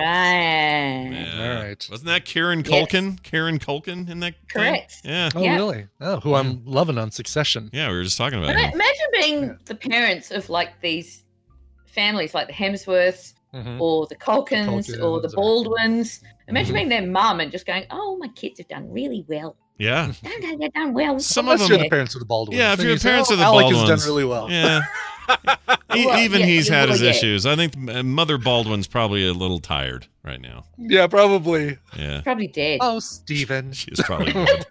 Yeah. 1.13 1.57
All 1.59 1.63
right. 1.65 1.87
Wasn't 1.91 2.07
that 2.07 2.25
Kieran 2.25 2.61
Yes. 2.65 2.69
Culkin? 2.69 3.21
Kieran 3.25 3.59
Culkin 3.59 4.09
in 4.09 4.21
that? 4.21 4.35
thing? 4.35 4.43
Correct. 4.49 4.95
Yeah. 5.05 5.29
Oh, 5.35 5.43
Yeah. 5.43 5.57
really? 5.57 5.87
Oh, 6.01 6.21
who 6.21 6.35
I'm 6.35 6.65
loving 6.65 6.97
on 6.97 7.11
Succession. 7.11 7.69
Yeah, 7.73 7.91
we 7.91 7.97
were 7.97 8.05
just 8.05 8.17
talking 8.17 8.39
about 8.39 8.55
But 8.55 8.61
him. 8.61 8.73
imagine 8.73 9.07
being 9.13 9.43
Yeah. 9.43 9.53
the 9.65 9.75
parents 9.75 10.31
of 10.31 10.49
like 10.49 10.81
these 10.81 11.25
families, 12.01 12.35
like 12.35 12.47
the 12.47 12.53
Hemsworths 12.53 13.35
Mhm. 13.55 13.81
or 13.81 14.07
the 14.07 14.15
Culkins, 14.17 14.89
or 15.03 15.21
the 15.21 15.29
Culkins 15.29 15.33
or- 15.33 15.37
Baldwins. 15.37 16.21
Imagine 16.49 16.73
Mhm. 16.73 16.79
being 16.79 16.89
their 16.91 17.07
mum 17.07 17.41
and 17.41 17.51
just 17.51 17.67
going, 17.67 17.85
"Oh, 17.91 18.17
my 18.19 18.29
kids 18.29 18.59
have 18.59 18.69
done 18.69 18.91
really 18.91 19.25
well. 19.29 19.57
Yeah. 19.79 20.13
Don't 20.23 20.43
they? 20.43 20.55
They've 20.57 20.73
done 20.73 20.93
well." 20.95 21.19
Some 21.21 21.47
Unless 21.47 21.63
of 21.63 21.69
you're 21.69 21.79
them- 21.79 21.87
the 21.87 21.91
parents 21.91 22.15
of 22.15 22.21
the 22.21 22.27
Baldwins. 22.27 22.59
Yeah, 22.59 22.73
if 22.73 22.79
then 22.79 22.87
you're 22.87 22.93
you 22.95 22.99
say, 22.99 23.09
parents 23.11 23.31
oh, 23.31 23.35
of 23.35 23.39
the 23.41 23.45
Alec 23.47 23.65
Baldwins. 23.65 23.89
has 23.91 24.01
done 24.01 24.09
really 24.09 24.25
well. 24.25 24.51
Yeah. 24.51 24.81
Well, 25.91 26.19
Even 26.21 26.41
yeah, 26.41 26.47
he's 26.47 26.69
had 26.69 26.89
well, 26.89 26.93
his 26.99 27.03
yeah. 27.03 27.11
issues. 27.11 27.45
I 27.47 27.57
think 27.57 27.77
Mother 27.77 28.39
Baldwin's 28.39 28.87
probably 28.87 29.27
a 29.27 29.33
little 29.33 29.59
tired 29.59 30.07
right 30.23 30.41
now. 30.41 30.65
Yeah, 30.79 31.07
probably. 31.07 31.79
Yeah. 31.99 32.21
Probably 32.21 32.47
dead. 32.47 32.79
Oh, 32.83 32.99
Steven. 33.01 33.73
She's 33.73 34.01
probably 34.03 34.33
dead. 34.45 34.67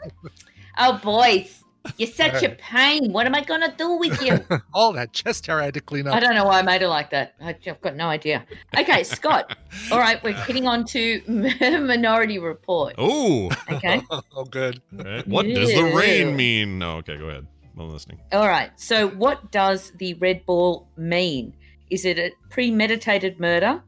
Oh, 0.78 1.00
boys, 1.04 1.64
you're 1.98 2.10
such 2.10 2.44
a 2.44 2.50
pain. 2.50 3.12
What 3.14 3.26
am 3.26 3.36
I 3.36 3.42
gonna 3.42 3.74
do 3.78 3.94
with 3.98 4.22
you? 4.22 4.40
All 4.74 4.94
that 4.94 5.14
chest 5.14 5.46
hair 5.48 5.62
I 5.62 5.66
had 5.66 5.74
to 5.76 5.82
clean 5.82 6.08
up. 6.08 6.16
I 6.16 6.20
don't 6.20 6.36
know 6.36 6.46
why 6.46 6.60
I 6.60 6.62
made 6.62 6.82
it 6.82 6.88
like 6.90 7.10
that. 7.12 7.36
I- 7.42 7.56
I've 7.68 7.82
got 7.82 7.96
no 7.96 8.08
idea. 8.08 8.46
Okay, 8.78 9.04
Scott. 9.04 9.58
All 9.92 10.00
right, 10.00 10.22
we're 10.24 10.34
hitting 10.34 10.68
on 10.68 10.86
to 10.86 11.22
Minority 11.28 12.40
Report. 12.40 12.96
Oh. 12.98 13.50
Okay. 13.72 14.02
Oh, 14.10 14.44
good. 14.46 14.82
Right. 14.92 15.28
What 15.28 15.46
does 15.46 15.70
the 15.74 15.84
rain 15.96 16.36
mean? 16.36 16.80
No, 16.80 16.98
okay, 16.98 17.18
go 17.18 17.26
ahead. 17.30 17.48
I'm 17.80 17.90
listening. 17.92 18.20
All 18.32 18.48
right. 18.48 18.72
So, 18.80 19.08
what 19.10 19.52
does 19.52 19.92
the 19.98 20.16
red 20.16 20.46
ball 20.46 20.88
mean? 20.98 21.54
Is 21.92 22.06
it 22.06 22.18
a 22.18 22.32
premeditated 22.50 23.40
murder, 23.40 23.84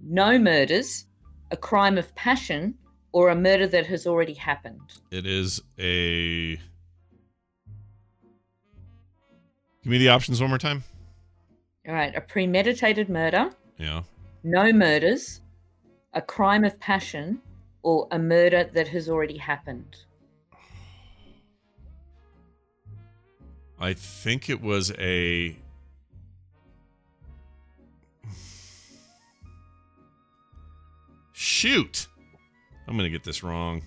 no 0.00 0.38
murders, 0.38 1.06
a 1.50 1.56
crime 1.56 1.96
of 1.98 2.14
passion, 2.14 2.74
or 3.12 3.30
a 3.30 3.34
murder 3.34 3.66
that 3.66 3.86
has 3.86 4.06
already 4.06 4.34
happened? 4.34 4.80
It 5.10 5.26
is 5.26 5.60
a. 5.78 6.58
Give 9.82 9.90
me 9.92 9.98
the 9.98 10.08
options 10.10 10.40
one 10.40 10.50
more 10.50 10.58
time. 10.58 10.84
All 11.88 11.94
right. 11.94 12.14
A 12.14 12.20
premeditated 12.20 13.08
murder, 13.08 13.50
Yeah. 13.78 14.02
no 14.42 14.72
murders, 14.72 15.40
a 16.12 16.20
crime 16.20 16.64
of 16.64 16.78
passion, 16.78 17.40
or 17.82 18.06
a 18.10 18.18
murder 18.18 18.64
that 18.64 18.88
has 18.88 19.08
already 19.08 19.38
happened? 19.38 19.96
I 23.78 23.94
think 23.94 24.50
it 24.50 24.60
was 24.60 24.92
a. 24.98 25.56
Shoot. 31.32 32.06
I'm 32.86 32.96
going 32.96 33.06
to 33.06 33.10
get 33.10 33.24
this 33.24 33.42
wrong. 33.42 33.82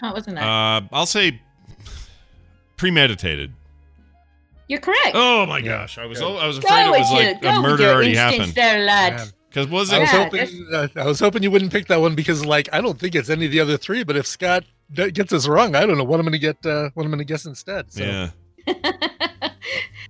No, 0.00 0.10
it 0.10 0.14
wasn't 0.14 0.36
that. 0.36 0.44
Uh, 0.44 0.86
I'll 0.92 1.06
say 1.06 1.40
premeditated. 2.76 3.52
You're 4.68 4.80
correct. 4.80 5.12
Oh 5.14 5.44
my 5.46 5.58
Yeah. 5.58 5.78
gosh, 5.82 5.98
I 5.98 6.06
was 6.06 6.18
Good. 6.20 6.36
I 6.38 6.46
was 6.46 6.58
Go 6.58 6.68
afraid 6.68 6.86
it 6.86 6.90
was 6.98 7.10
you. 7.10 7.16
like 7.18 7.42
Go 7.42 7.48
a 7.48 7.52
with 7.52 7.62
murder 7.70 7.88
already 7.88 8.14
happened. 8.14 8.52
there, 8.54 8.84
lad. 8.84 9.30
Because 9.48 9.68
was 9.68 9.92
I 9.92 9.98
was 9.98 10.10
Yeah, 10.12 10.24
hoping 10.24 10.66
uh, 10.72 10.88
I 10.96 11.04
was 11.04 11.20
hoping 11.20 11.42
you 11.42 11.50
wouldn't 11.50 11.72
pick 11.72 11.86
that 11.88 12.00
one 12.00 12.14
because, 12.14 12.44
like, 12.46 12.70
I 12.72 12.80
don't 12.80 12.98
think 12.98 13.14
it's 13.14 13.28
any 13.28 13.44
of 13.46 13.52
the 13.52 13.60
other 13.60 13.76
three. 13.76 14.02
But 14.02 14.16
if 14.16 14.26
Scott 14.26 14.64
d- 14.92 15.10
gets 15.10 15.30
this 15.30 15.46
wrong, 15.46 15.74
I 15.76 15.84
don't 15.84 15.98
know 15.98 16.04
what 16.04 16.18
I'm 16.20 16.24
going 16.26 16.32
to 16.32 16.38
get. 16.38 16.64
Uh, 16.64 16.88
what 16.94 17.04
I'm 17.04 17.10
going 17.10 17.18
to 17.18 17.24
guess 17.26 17.44
instead. 17.44 17.92
So. 17.92 18.02
Yeah. 18.04 18.30
it, 18.66 19.50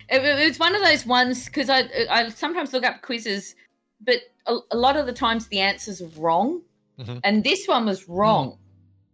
it's 0.09 0.59
one 0.59 0.75
of 0.75 0.83
those 0.83 1.05
ones 1.07 1.47
because 1.47 1.69
I 1.69 1.89
I 2.11 2.29
sometimes 2.29 2.73
look 2.73 2.85
up 2.85 3.03
quizzes, 3.03 3.55
but 4.01 4.17
a, 4.47 4.57
a 4.71 4.77
lot 4.77 4.97
of 4.97 5.07
the 5.07 5.13
times 5.13 5.49
the 5.49 5.61
answers 5.61 6.01
are 6.01 6.11
wrong, 6.21 6.63
Mhm. 7.01 7.21
and 7.25 7.43
this 7.43 7.67
one 7.67 7.87
was 7.87 8.09
wrong. 8.09 8.59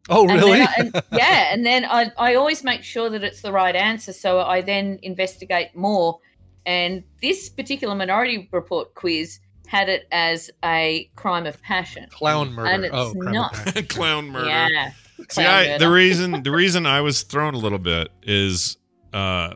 Oh, 0.09 0.29
And 0.29 0.33
really? 0.41 0.61
I- 0.63 0.75
and- 0.79 1.03
yeah, 1.13 1.53
and 1.53 1.65
then 1.67 1.85
I 1.85 2.11
I 2.19 2.35
always 2.35 2.65
make 2.65 2.83
sure 2.83 3.11
that 3.11 3.23
it's 3.25 3.43
the 3.43 3.53
right 3.53 3.75
answer, 3.77 4.13
so 4.13 4.41
I 4.41 4.61
then 4.63 4.99
investigate 5.03 5.75
more. 5.75 6.19
And 6.67 7.03
this 7.23 7.49
particular 7.49 7.95
Minority 7.95 8.49
Report 8.53 8.95
quiz 8.95 9.41
had 9.67 9.89
it 9.89 10.07
as 10.13 10.51
a 10.65 11.11
crime 11.17 11.47
of 11.47 11.61
passion. 11.63 12.07
Clown 12.11 12.53
murder. 12.53 12.71
And 12.71 12.85
it's 12.85 12.95
oh, 12.95 13.15
crime 13.15 13.33
not. 13.35 13.55
Clown 13.89 14.29
murder. 14.29 14.49
Yeah. 14.49 14.91
See, 15.31 15.43
clown 15.43 15.47
I, 15.47 15.79
the 15.79 15.91
reason 15.91 16.43
the 16.43 16.51
reason 16.51 16.87
I 16.87 17.01
was 17.01 17.23
thrown 17.23 17.55
a 17.55 17.59
little 17.59 17.79
bit 17.79 18.09
is 18.23 18.77
uh 19.13 19.55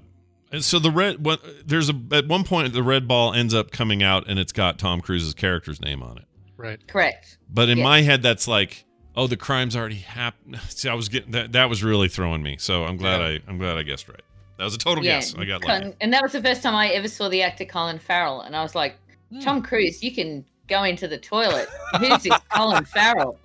and 0.50 0.62
so 0.64 0.78
the 0.78 0.90
red 0.90 1.24
what 1.24 1.40
there's 1.66 1.88
a 1.88 1.94
at 2.12 2.26
one 2.26 2.44
point 2.44 2.72
the 2.72 2.82
red 2.82 3.06
ball 3.08 3.32
ends 3.32 3.54
up 3.54 3.70
coming 3.70 4.02
out 4.02 4.24
and 4.28 4.38
it's 4.38 4.52
got 4.52 4.78
Tom 4.78 5.00
Cruise's 5.00 5.34
character's 5.34 5.80
name 5.80 6.02
on 6.02 6.18
it. 6.18 6.24
Right. 6.56 6.84
Correct. 6.86 7.38
But 7.48 7.68
in 7.70 7.78
Yes. 7.78 7.84
my 7.84 8.02
head 8.02 8.22
that's 8.22 8.46
like 8.48 8.84
oh 9.16 9.26
the 9.26 9.36
crime's 9.36 9.74
already 9.76 9.96
happened. 9.96 10.58
See 10.68 10.88
I 10.88 10.94
was 10.94 11.08
getting 11.08 11.32
that 11.32 11.52
that 11.52 11.68
was 11.68 11.82
really 11.82 12.08
throwing 12.08 12.42
me. 12.42 12.56
So 12.58 12.84
I'm 12.84 12.96
glad 12.96 13.20
Yeah. 13.20 13.26
I 13.26 13.50
I'm 13.50 13.58
glad 13.58 13.76
I 13.78 13.82
guessed 13.82 14.08
right. 14.08 14.22
That 14.58 14.64
was 14.64 14.74
a 14.74 14.78
total 14.78 15.04
Yeah. 15.04 15.16
guess. 15.20 15.34
I 15.34 15.44
got 15.44 15.62
Con- 15.62 15.82
lucky. 15.84 15.96
and 16.00 16.12
that 16.12 16.22
was 16.22 16.32
the 16.32 16.42
first 16.42 16.62
time 16.62 16.74
I 16.74 16.88
ever 16.88 17.08
saw 17.08 17.28
the 17.28 17.42
actor 17.42 17.64
Colin 17.64 17.98
Farrell, 17.98 18.42
and 18.42 18.54
I 18.56 18.62
was 18.62 18.74
like, 18.74 18.96
Hmm. 19.32 19.40
Tom 19.40 19.62
Cruise, 19.62 20.02
you 20.02 20.12
can 20.14 20.44
go 20.68 20.82
into 20.84 21.08
the 21.08 21.18
toilet. 21.18 21.68
Who's 21.98 22.22
this 22.22 22.36
Colin 22.54 22.84
Farrell? 22.84 23.38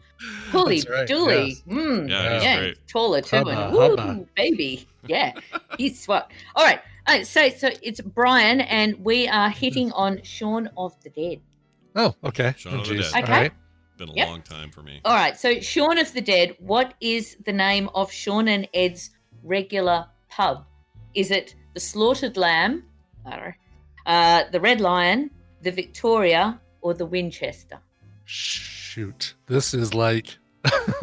Holy 0.52 0.82
That's 0.82 0.90
right, 0.90 1.08
dooly. 1.08 1.48
yes. 1.50 1.64
Mm, 1.68 2.10
Yeah, 2.10 2.42
yeah, 2.42 2.58
great. 2.60 2.88
taller 2.88 3.22
too. 3.22 3.38
Hubba, 3.38 3.52
and, 3.52 3.74
woo, 3.74 3.80
hubba. 3.96 4.26
baby. 4.36 4.88
Yeah, 5.08 5.34
he's 5.78 6.02
swat. 6.02 6.30
All 6.56 6.66
right. 6.66 6.82
All 7.08 7.16
right. 7.16 7.26
So, 7.26 7.50
so 7.50 7.70
it's 7.82 8.02
Brian, 8.02 8.60
and 8.62 9.04
we 9.06 9.28
are 9.28 9.50
hitting 9.50 9.92
on 9.94 10.22
Shaun 10.24 10.70
of 10.76 10.96
the 11.04 11.10
Dead. 11.12 11.40
Oh, 11.96 12.14
okay. 12.26 12.54
Shaun 12.58 12.74
oh, 12.78 12.82
of 12.82 12.88
the. 12.88 12.96
Dead. 12.96 13.06
Okay. 13.06 13.22
All 13.22 13.28
right. 13.42 13.52
Been 13.98 14.10
a 14.10 14.14
Yep. 14.14 14.28
long 14.28 14.42
time 14.44 14.70
for 14.72 14.84
me. 14.84 15.02
All 15.06 15.14
right. 15.16 15.38
So, 15.38 15.60
Shaun 15.60 15.98
of 15.98 16.14
the 16.14 16.22
Dead, 16.22 16.56
what 16.60 16.94
is 17.02 17.36
the 17.46 17.54
name 17.54 17.90
of 17.96 18.12
Shaun 18.12 18.48
and 18.48 18.68
Ed's 18.74 19.10
regular 19.44 20.06
pub? 20.30 20.66
Is 21.16 21.32
it 21.32 21.56
the 21.74 21.80
Slaughtered 21.80 22.38
Lamb, 22.38 22.84
I 23.26 23.30
don't 23.32 23.40
know, 23.46 23.52
uh, 24.06 24.44
the 24.52 24.60
Red 24.60 24.82
Lion, 24.82 25.32
the 25.64 25.72
Victoria, 25.72 26.60
or 26.82 26.94
the 26.94 27.06
Winchester? 27.06 27.80
Shoot. 28.26 29.34
This 29.48 29.74
is 29.74 29.94
like. 29.94 30.38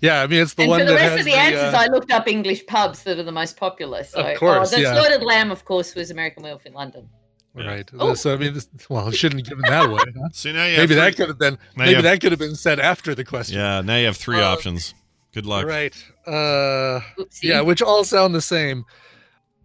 yeah, 0.00 0.22
I 0.22 0.26
mean, 0.26 0.42
it's 0.42 0.54
the 0.54 0.62
and 0.62 0.70
one 0.70 0.80
for 0.80 0.86
the 0.86 0.92
that 0.92 0.96
rest 0.96 1.10
has 1.10 1.20
of 1.20 1.24
the, 1.26 1.34
answers, 1.34 1.74
uh, 1.74 1.78
I 1.78 1.86
looked 1.86 2.10
up 2.10 2.26
English 2.26 2.66
pubs 2.66 3.02
that 3.04 3.18
are 3.18 3.22
the 3.22 3.32
most 3.32 3.56
popular. 3.56 4.02
So, 4.04 4.20
Of 4.20 4.38
course, 4.38 4.72
oh, 4.72 4.76
the 4.76 4.82
yeah. 4.82 4.94
Slaughtered 4.94 5.22
Lamb, 5.22 5.50
of 5.50 5.64
course, 5.64 5.94
was 5.94 6.10
American 6.10 6.42
Werewolf 6.42 6.66
in 6.66 6.72
London. 6.72 7.08
Right. 7.54 7.90
Oh. 7.98 8.14
So 8.14 8.32
I 8.32 8.36
mean, 8.36 8.54
this, 8.54 8.68
well, 8.88 9.08
I 9.08 9.10
shouldn't 9.10 9.40
have 9.46 9.48
given 9.58 9.70
that 9.70 9.86
away. 9.90 10.02
Huh? 10.16 10.28
See 10.32 10.52
now 10.52 10.64
you 10.66 10.76
maybe 10.78 10.94
have 10.94 11.02
that 11.04 11.14
three- 11.16 11.24
could 11.24 11.28
have 11.28 11.38
been. 11.38 11.54
Now 11.76 11.84
Maybe 11.84 11.94
have- 11.94 12.04
that 12.04 12.20
could 12.20 12.32
have 12.32 12.38
been 12.38 12.54
said 12.54 12.78
after 12.80 13.14
the 13.14 13.24
question. 13.24 13.58
Yeah, 13.58 13.80
now 13.80 13.96
you 13.96 14.06
have 14.06 14.16
three 14.16 14.40
Uh, 14.40 14.44
options. 14.52 14.94
Good 15.34 15.46
luck. 15.46 15.66
Right. 15.66 15.94
Uh, 16.26 17.00
Oopsie. 17.18 17.42
yeah, 17.42 17.60
which 17.60 17.82
all 17.82 18.02
sound 18.04 18.34
the 18.34 18.40
same. 18.40 18.84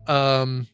Um, 0.08 0.68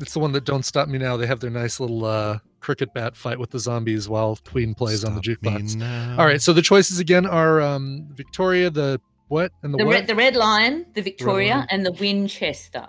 it's 0.00 0.12
the 0.14 0.18
one 0.20 0.32
that 0.32 0.44
don't 0.44 0.64
stop 0.64 0.88
me 0.88 0.98
now. 0.98 1.16
They 1.16 1.26
have 1.26 1.40
their 1.40 1.50
nice 1.50 1.80
little 1.80 2.04
uh 2.04 2.38
cricket 2.60 2.92
bat 2.92 3.16
fight 3.16 3.38
with 3.38 3.50
the 3.50 3.58
zombies 3.58 4.06
while 4.08 4.38
Queen 4.46 4.74
plays 4.74 5.02
on 5.04 5.14
the 5.14 5.20
jukebox. 5.22 6.18
All 6.18 6.26
right, 6.26 6.40
so 6.42 6.52
the 6.52 6.60
choices 6.62 6.98
again 6.98 7.24
are 7.26 7.60
um, 7.62 8.06
Victoria, 8.12 8.68
the 8.70 9.00
what 9.28 9.50
and 9.62 9.72
the, 9.72 9.78
The 9.78 9.86
what? 9.86 9.92
red, 9.94 10.06
the 10.06 10.14
Red 10.14 10.36
Lion, 10.36 10.84
the 10.94 11.00
Victoria, 11.02 11.54
Lion. 11.56 11.66
and 11.70 11.86
the 11.86 11.92
Winchester. 11.92 12.86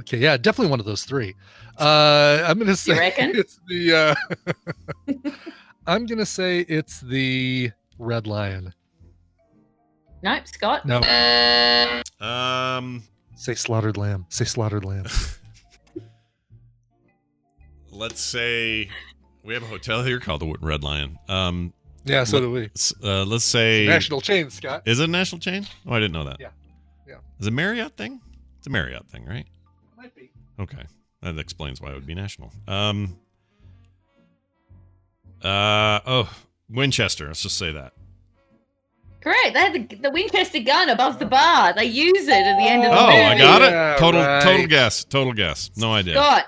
Okay, 0.00 0.18
yeah, 0.18 0.36
definitely 0.36 0.70
one 0.70 0.80
of 0.80 0.86
those 0.86 1.04
three. 1.04 1.34
Uh, 1.78 2.44
I'm 2.46 2.58
gonna 2.58 2.76
say 2.76 2.98
reckon? 2.98 3.30
it's 3.34 3.58
the. 3.68 4.16
Uh, 5.08 5.14
I'm 5.86 6.06
gonna 6.06 6.26
say 6.26 6.60
it's 6.60 7.00
the 7.00 7.70
Red 7.98 8.26
Lion. 8.26 8.72
Nope, 10.22 10.46
Scott. 10.46 10.86
No, 10.86 11.00
Um, 12.20 13.02
say 13.34 13.54
slaughtered 13.54 13.96
lamb. 13.96 14.26
Say 14.28 14.44
slaughtered 14.44 14.84
lamb. 14.84 15.06
let's 17.90 18.20
say 18.20 18.88
we 19.44 19.54
have 19.54 19.62
a 19.62 19.66
hotel 19.66 20.02
here 20.04 20.20
called 20.20 20.40
the 20.42 20.54
Red 20.60 20.84
Lion. 20.84 21.18
Um, 21.28 21.72
Yeah, 22.04 22.24
so 22.24 22.38
What- 22.38 22.42
do 22.46 22.50
we. 22.50 22.70
uh, 23.08 23.24
let's 23.24 23.44
say 23.44 23.86
National 23.86 24.20
chain, 24.20 24.50
Scott. 24.50 24.82
is 24.86 24.98
it 25.00 25.04
a 25.04 25.12
national 25.12 25.38
chain? 25.40 25.66
Oh, 25.86 25.92
I 25.92 26.00
didn't 26.00 26.12
know 26.12 26.24
that. 26.24 26.38
Yeah. 26.40 26.48
Yeah. 27.06 27.16
Is 27.38 27.46
it 27.46 27.50
a 27.50 27.52
Marriott 27.52 27.96
thing? 27.96 28.20
It's 28.58 28.66
a 28.66 28.70
Marriott 28.70 29.08
thing, 29.08 29.24
right? 29.24 29.46
Might 30.62 30.70
be. 30.70 30.76
Okay, 30.76 30.86
that 31.22 31.38
explains 31.38 31.80
why 31.80 31.90
it 31.90 31.94
would 31.94 32.06
be 32.06 32.14
national. 32.14 32.52
Um. 32.66 33.16
Uh 35.42 36.00
oh, 36.06 36.32
Winchester. 36.70 37.26
Let's 37.26 37.42
just 37.42 37.58
say 37.58 37.72
that. 37.72 37.92
Correct. 39.20 39.54
They 39.54 39.60
had 39.60 39.88
the, 39.88 39.96
the 39.96 40.10
Winchester 40.10 40.60
gun 40.60 40.88
above 40.88 41.18
the 41.20 41.26
bar. 41.26 41.72
They 41.74 41.84
use 41.84 42.26
it 42.26 42.32
at 42.32 42.56
the 42.58 42.64
end 42.64 42.84
of 42.84 42.90
the 42.90 42.96
Oh, 42.98 43.06
movie. 43.06 43.18
I 43.22 43.38
got 43.38 43.60
Yeah, 43.62 43.94
it. 43.94 43.98
Total, 43.98 44.20
right. 44.20 44.42
total 44.42 44.66
guess. 44.66 45.04
Total 45.04 45.32
guess. 45.32 45.70
No 45.76 45.92
idea. 45.92 46.14
Scott. 46.14 46.44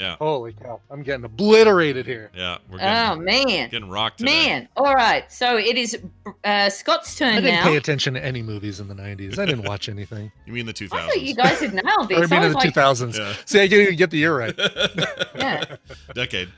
Yeah, 0.00 0.16
Holy 0.18 0.54
cow! 0.54 0.80
I'm 0.90 1.02
getting 1.02 1.24
obliterated 1.26 2.06
here. 2.06 2.30
yeah. 2.34 2.56
We're 2.70 2.78
Oh 2.80 3.16
man. 3.16 3.68
getting 3.68 3.90
rocked 3.90 4.18
today. 4.18 4.46
Man. 4.48 4.68
All 4.76 4.94
right. 4.94 5.30
So 5.30 5.58
it 5.58 5.76
is 5.76 5.98
uh, 6.42 6.70
Scott's 6.70 7.14
turn 7.18 7.32
now. 7.32 7.36
I 7.38 7.40
didn't 7.42 7.54
now. 7.56 7.64
pay 7.64 7.76
attention 7.76 8.14
to 8.14 8.24
any 8.24 8.40
movies 8.40 8.80
in 8.80 8.88
the 8.88 8.94
90s. 8.94 9.38
I 9.38 9.44
didn't 9.44 9.66
watch 9.66 9.88
anything. 9.90 10.32
You 10.46 10.54
mean 10.54 10.64
the 10.66 10.72
2000s? 10.72 10.92
I 10.94 11.06
thought 11.06 11.20
you 11.20 11.34
thousands? 11.34 11.36
guys 11.36 11.60
had 11.60 11.84
nailed 11.84 12.08
this. 12.08 12.18
or 12.18 12.24
I 12.24 12.26
mean 12.26 12.42
I 12.42 12.46
in 12.46 12.52
the 12.52 12.58
like, 12.58 12.74
2000s. 12.74 13.18
Yeah. 13.18 13.34
See, 13.44 13.60
I 13.60 13.66
didn't 13.66 13.82
even 13.84 13.96
get 13.96 14.10
the 14.10 14.18
year 14.18 14.36
right. 14.38 14.54
yeah, 15.36 15.64
Decade. 16.14 16.48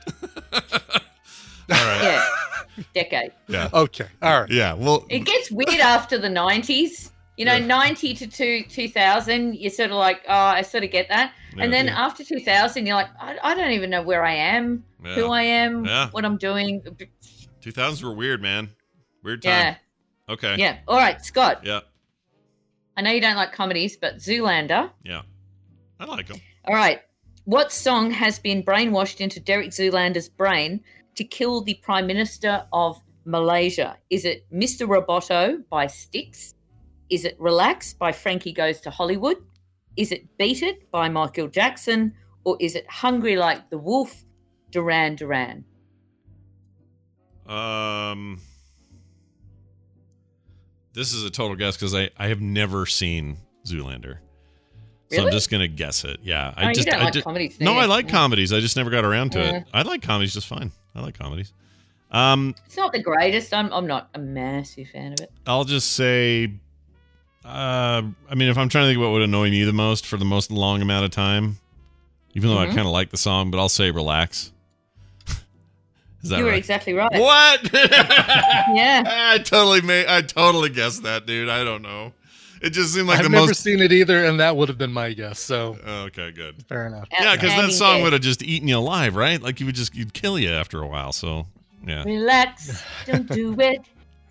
All 0.53 0.59
right. 1.69 2.03
yeah, 2.03 2.25
decade. 2.93 3.31
Yeah. 3.47 3.69
Okay. 3.73 4.07
All 4.21 4.41
right. 4.41 4.49
Yeah. 4.49 4.73
Well. 4.73 5.05
It 5.09 5.19
gets 5.19 5.49
weird 5.51 5.79
after 5.79 6.17
the 6.17 6.29
nineties. 6.29 7.11
You 7.37 7.45
know, 7.45 7.55
Yeah. 7.55 7.65
ninety 7.65 8.13
to 8.13 8.27
two 8.27 8.63
two 8.63 8.87
thousand, 8.87 9.55
you're 9.55 9.71
sort 9.71 9.89
of 9.91 9.97
like, 9.97 10.21
oh, 10.27 10.33
I 10.33 10.61
sort 10.61 10.83
of 10.83 10.91
get 10.91 11.09
that. 11.09 11.33
Yeah. 11.55 11.63
and 11.63 11.73
then 11.73 11.89
after 11.89 12.23
two 12.23 12.39
thousand, 12.39 12.85
you're 12.85 12.95
like, 12.95 13.09
I, 13.19 13.37
I 13.43 13.55
don't 13.55 13.71
even 13.71 13.89
know 13.89 14.01
where 14.03 14.23
I 14.23 14.33
am, 14.35 14.83
who 15.03 15.27
I 15.31 15.43
am, 15.43 15.85
Yeah. 15.85 16.09
what 16.11 16.25
I'm 16.25 16.37
doing. 16.37 16.81
Two 17.61 17.71
thousands 17.71 18.03
were 18.03 18.13
weird, 18.13 18.41
man. 18.41 18.69
Weird 19.23 19.41
time. 19.41 19.51
Yeah, 19.51 19.75
Okay. 20.33 20.55
yeah. 20.57 20.77
All 20.87 20.97
right, 20.97 21.23
Scott. 21.25 21.61
Yeah. 21.63 21.79
I 22.97 23.01
know 23.01 23.09
you 23.11 23.21
don't 23.21 23.35
like 23.35 23.51
comedies, 23.53 23.97
but 23.97 24.17
Zoolander. 24.17 24.91
Yeah. 25.03 25.21
I 25.99 26.05
like 26.05 26.27
them. 26.27 26.39
All 26.65 26.75
right. 26.75 27.01
What 27.45 27.71
song 27.71 28.11
has 28.11 28.37
been 28.39 28.61
brainwashed 28.63 29.19
into 29.21 29.39
Derek 29.39 29.69
Zoolander's 29.69 30.29
brain 30.29 30.81
to 31.15 31.23
kill 31.23 31.61
the 31.61 31.73
Prime 31.75 32.05
Minister 32.05 32.65
of 32.71 33.01
Malaysia? 33.25 33.97
Is 34.09 34.25
it 34.25 34.45
Mr. 34.51 34.87
Roboto 34.87 35.63
by 35.69 35.87
Styx? 35.87 36.52
Is 37.13 37.25
it 37.25 37.35
Relax 37.39 37.93
by 37.93 38.11
Frankie 38.11 38.51
Goes 38.53 38.81
to 38.81 38.89
Hollywood? 38.89 39.37
Is 39.97 40.11
it 40.11 40.35
Beat 40.39 40.63
It 40.63 40.89
by 40.89 41.09
Michael 41.09 41.47
Jackson? 41.47 42.11
Or 42.43 42.57
is 42.59 42.73
it 42.75 42.89
Hungry 42.89 43.35
Like 43.37 43.69
the 43.69 43.77
Wolf, 43.77 44.23
Duran 44.71 45.15
Duran? 45.15 45.63
Um. 47.45 48.39
This 50.93 51.13
is 51.13 51.23
a 51.23 51.29
total 51.29 51.55
guess 51.55 51.75
because 51.75 51.93
I, 51.93 52.09
I 52.17 52.29
have 52.29 52.41
never 52.41 52.87
seen 52.87 53.37
Zoolander. 53.67 54.17
So 55.11 55.25
I'm 55.25 55.31
just 55.31 55.51
gonna 55.51 55.67
guess 55.67 56.03
it. 56.05 56.17
Yeah, 56.23 56.51
oh, 56.57 56.61
I 56.65 56.73
just 56.73 56.87
you 56.87 56.91
don't 56.93 57.01
I 57.01 57.03
like 57.05 57.13
did- 57.13 57.23
comedies. 57.23 57.59
no. 57.59 57.73
I 57.73 57.85
like 57.85 58.09
comedies. 58.09 58.51
I 58.51 58.59
just 58.59 58.75
never 58.75 58.89
got 58.89 59.05
around 59.05 59.33
to 59.33 59.39
it. 59.39 59.53
Mm. 59.53 59.65
I 59.71 59.83
like 59.83 60.01
comedies 60.01 60.33
just 60.33 60.47
fine. 60.47 60.71
I 60.95 61.01
like 61.01 61.17
comedies. 61.17 61.53
Um, 62.09 62.55
It's 62.65 62.77
not 62.77 62.91
the 62.91 63.01
greatest. 63.01 63.53
I'm, 63.53 63.71
I'm 63.71 63.85
not 63.85 64.09
a 64.15 64.19
massive 64.19 64.87
fan 64.89 65.13
of 65.13 65.19
it. 65.19 65.31
I'll 65.45 65.63
just 65.65 65.91
say, 65.93 66.53
uh, 67.45 68.01
I 68.29 68.35
mean, 68.35 68.49
if 68.49 68.57
I'm 68.57 68.69
trying 68.69 68.85
to 68.85 68.89
think 68.89 68.99
what 69.01 69.11
would 69.11 69.21
annoy 69.21 69.49
me 69.49 69.63
the 69.63 69.73
most 69.73 70.05
for 70.05 70.17
the 70.17 70.25
most 70.25 70.51
long 70.51 70.81
amount 70.81 71.05
of 71.05 71.11
time, 71.11 71.57
even 72.33 72.49
though 72.49 72.57
I 72.57 72.65
Mhm. 72.67 72.75
kind 72.75 72.79
of 72.81 72.87
like 72.93 73.09
the 73.11 73.17
song, 73.17 73.51
but 73.51 73.59
I'll 73.59 73.69
say 73.69 73.91
relax. 73.91 74.51
Is 76.23 76.29
that 76.29 76.37
you 76.39 76.45
were 76.45 76.51
right? 76.51 76.57
exactly 76.57 76.93
right. 76.93 77.11
What? 77.11 77.69
Yeah. 77.73 79.03
I 79.33 79.39
totally 79.39 79.81
made. 79.81 80.07
I 80.07 80.21
totally 80.21 80.69
guessed 80.69 81.03
that, 81.03 81.25
dude. 81.25 81.49
I 81.49 81.63
don't 81.63 81.81
know. 81.81 82.13
It 82.61 82.69
just 82.69 82.93
seemed 82.93 83.09
like 83.09 83.17
I've 83.19 83.23
the 83.25 83.29
never 83.29 83.47
most. 83.47 83.61
seen 83.61 83.81
it 83.81 83.91
either, 83.91 84.23
and 84.23 84.39
that 84.39 84.55
would 84.55 84.69
have 84.69 84.77
been 84.77 84.93
my 84.93 85.11
guess. 85.11 85.37
So 85.39 85.77
okay, 85.85 86.31
good. 86.31 86.63
fair 86.69 86.87
enough. 86.87 87.09
Yeah, 87.11 87.35
because 87.35 87.51
that 87.51 87.71
song 87.73 88.01
would 88.03 88.13
have 88.13 88.21
just 88.21 88.41
eaten 88.41 88.69
you 88.69 88.77
alive, 88.77 89.17
right? 89.17 89.41
Like 89.41 89.59
you 89.59 89.65
would 89.65 89.75
just 89.75 89.93
you'd 89.93 90.13
kill 90.13 90.39
you 90.39 90.49
after 90.49 90.81
a 90.81 90.87
while. 90.87 91.11
So 91.11 91.45
yeah. 91.85 92.03
Relax, 92.05 92.81
don't 93.05 93.27
do 93.29 93.59
it. 93.59 93.81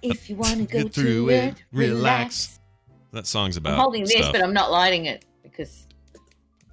If 0.01 0.31
you 0.31 0.37
want 0.37 0.57
to 0.57 0.65
go 0.65 0.85
Get 0.85 0.95
through 0.95 1.27
to 1.27 1.31
it, 1.31 1.45
it, 1.51 1.63
relax. 1.73 1.99
relax. 1.99 2.59
That 3.13 3.27
song's 3.27 3.57
about. 3.57 3.75
I'm 3.75 3.79
holding 3.81 4.05
this, 4.05 4.27
but 4.31 4.43
I'm 4.43 4.53
not 4.55 4.71
lighting 4.71 5.07
it 5.07 5.25
because 5.43 5.87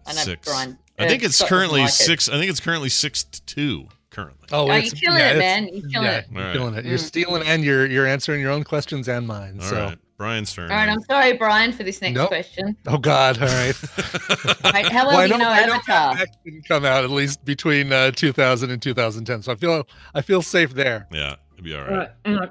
I 0.08 0.14
know 0.14 0.22
Six. 0.22 0.48
Brian. 0.48 0.78
I 0.98 1.06
uh, 1.06 1.10
think 1.10 1.24
it's 1.24 1.36
Scott 1.38 1.50
currently 1.50 1.82
like 1.82 1.90
it. 1.90 1.94
six. 1.94 2.30
I 2.30 2.38
think 2.38 2.50
it's 2.50 2.60
currently 2.60 2.90
six 2.90 3.24
to 3.24 3.42
two. 3.46 3.88
Currently. 4.10 4.48
Oh, 4.52 4.70
Oh, 4.70 4.76
you're 4.76 4.92
killing 4.92 5.20
yeah, 5.20 5.32
it, 5.34 5.38
man. 5.38 5.64
You're 5.72 5.90
killing 5.90 6.08
yeah, 6.08 6.18
it. 6.18 6.26
You're 6.32 6.40
Alright. 6.42 6.56
killing 6.56 6.74
it. 6.76 6.86
You're 6.86 6.98
Mm. 6.98 7.02
stealing 7.08 7.44
and 7.44 7.64
you're 7.64 7.86
you're 7.86 8.08
answering 8.08 8.42
your 8.42 8.52
own 8.52 8.64
questions 8.64 9.08
and 9.08 9.28
mine. 9.28 9.60
All 9.62 9.70
so 9.70 9.76
right, 9.76 9.98
Brian's 10.18 10.52
turn. 10.52 10.72
All 10.72 10.78
right, 10.78 10.90
I'm 10.90 11.02
sorry, 11.04 11.34
Brian, 11.34 11.72
for 11.72 11.84
this 11.84 12.02
next 12.02 12.16
Nope. 12.16 12.30
question. 12.30 12.76
oh 12.88 12.98
god, 12.98 13.38
all 13.42 13.48
right. 13.48 13.76
Right, 14.64 14.88
how 14.92 15.08
well 15.08 15.18
Well, 15.18 15.28
do 15.28 15.34
you 15.34 15.40
know, 15.40 15.46
know 15.46 15.50
I 15.52 15.66
know 15.66 15.74
Avatar? 15.74 16.14
Mad 16.16 16.20
Max 16.20 16.38
didn't 16.44 16.68
come 16.68 16.86
out 16.86 17.04
at 17.04 17.10
least 17.12 17.46
between 17.46 17.92
uh, 17.94 18.12
2000 18.12 18.72
and 18.72 18.82
2010, 18.82 19.44
so 19.44 19.52
I 19.52 19.56
feel 19.56 19.88
I 20.16 20.22
feel 20.22 20.42
safe 20.42 20.74
there. 20.74 21.08
yeah, 21.12 21.36
it'd 21.54 21.64
be 21.64 21.76
all 21.76 21.82
All 21.84 21.88
right. 21.88 21.98
right. 21.98 22.10
all 22.26 22.40
right. 22.40 22.50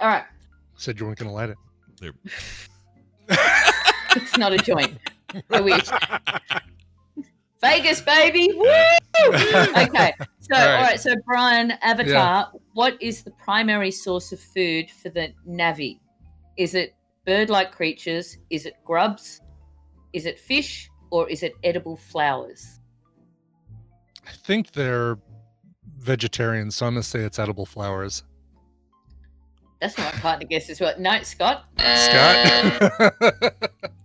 All 0.00 0.08
right. 0.08 0.24
Said 0.80 0.98
you 0.98 1.04
weren't 1.04 1.18
going 1.18 1.28
to 1.28 1.34
light 1.34 1.50
it. 1.50 2.14
It's 4.16 4.38
not 4.38 4.54
a 4.54 4.56
joint. 4.56 4.96
I 5.50 5.60
wish. 5.60 5.86
Vegas, 7.60 8.00
baby. 8.00 8.48
Woo! 8.56 8.64
Okay. 9.76 10.14
So, 10.40 10.56
All 10.56 10.62
all 10.62 10.66
right. 10.68 10.82
right. 10.82 11.00
So, 11.00 11.14
Brian, 11.26 11.72
Avatar, 11.82 12.50
what 12.72 12.96
is 13.02 13.22
the 13.22 13.30
primary 13.32 13.90
source 13.90 14.32
of 14.32 14.40
food 14.40 14.90
for 14.90 15.10
the 15.10 15.34
Na'vi? 15.46 16.00
Is 16.56 16.74
it 16.74 16.94
bird 17.26 17.50
like 17.50 17.72
creatures? 17.72 18.38
Is 18.48 18.64
it 18.64 18.76
grubs? 18.82 19.42
Is 20.14 20.24
it 20.24 20.40
fish? 20.40 20.88
Or 21.10 21.28
is 21.28 21.42
it 21.42 21.52
edible 21.62 21.98
flowers? 21.98 22.80
I 24.26 24.32
think 24.32 24.72
they're 24.72 25.18
vegetarian, 25.98 26.70
so 26.70 26.86
I'm 26.86 26.94
going 26.94 27.02
to 27.02 27.08
say 27.08 27.20
it's 27.20 27.38
edible 27.38 27.66
flowers. 27.66 28.24
That's 29.80 29.96
what 29.96 30.12
my 30.14 30.20
partner 30.20 30.46
guesses. 30.46 30.80
What? 30.80 31.00
No, 31.00 31.22
Scott. 31.22 31.64
Scott, 31.78 31.86
I 32.92 33.50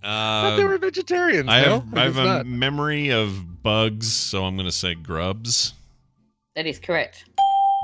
thought 0.03 0.55
they 0.57 0.63
Uh, 0.63 0.67
were 0.67 0.77
vegetarians. 0.77 1.49
I 1.49 1.61
no? 1.65 1.79
have 1.81 1.93
I 1.97 2.03
have 2.03 2.17
a 2.17 2.23
not. 2.23 2.45
memory 2.45 3.09
of 3.11 3.61
bugs, 3.63 4.11
so 4.11 4.45
I'm 4.45 4.55
gonna 4.55 4.71
say 4.71 4.93
grubs. 4.95 5.73
That 6.55 6.65
is 6.65 6.79
correct. 6.79 7.25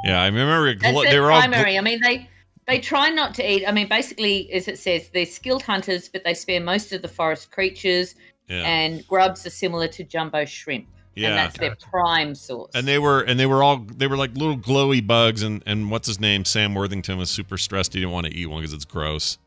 Yeah, 0.06 0.22
I 0.22 0.28
remember 0.28 0.74
gl- 0.76 1.10
they 1.10 1.20
were 1.20 1.32
all. 1.32 1.40
primary. 1.40 1.74
gl- 1.74 1.80
I 1.80 1.82
mean, 1.82 2.00
they 2.02 2.30
they 2.68 2.80
try 2.80 3.10
not 3.10 3.34
to 3.36 3.52
eat. 3.52 3.66
I 3.68 3.72
mean, 3.72 3.88
basically, 3.90 4.52
as 4.54 4.68
it 4.68 4.80
says, 4.80 5.10
they're 5.14 5.26
skilled 5.26 5.64
hunters, 5.64 6.08
but 6.10 6.24
they 6.24 6.34
spare 6.34 6.62
most 6.62 6.94
of 6.94 7.02
the 7.02 7.08
forest 7.08 7.52
creatures. 7.52 8.16
yeah, 8.48 8.64
And 8.64 9.06
grubs 9.08 9.46
are 9.46 9.50
similar 9.50 9.88
to 9.90 10.04
jumbo 10.04 10.46
shrimp, 10.46 10.88
and 11.16 11.24
yeah, 11.24 11.36
that's 11.36 11.58
their 11.60 11.76
prime 11.92 12.34
source. 12.36 12.72
and 12.74 12.88
they 12.88 12.98
were 13.00 13.22
and 13.22 13.40
they 13.40 13.46
were 13.46 13.62
all 13.64 13.78
they 13.80 14.08
were 14.08 14.18
like 14.18 14.34
little 14.36 14.58
glowy 14.58 15.06
bugs, 15.06 15.44
and 15.44 15.62
and 15.66 15.92
what's 15.92 16.08
his 16.08 16.20
name? 16.20 16.46
Sam 16.46 16.74
Worthington 16.74 17.18
was 17.18 17.30
super 17.30 17.58
stressed. 17.58 17.94
He 17.94 18.00
didn't 18.00 18.14
want 18.14 18.28
to 18.28 18.34
eat 18.34 18.46
one 18.46 18.62
because 18.62 18.74
it's 18.74 18.86
gross. 18.86 19.38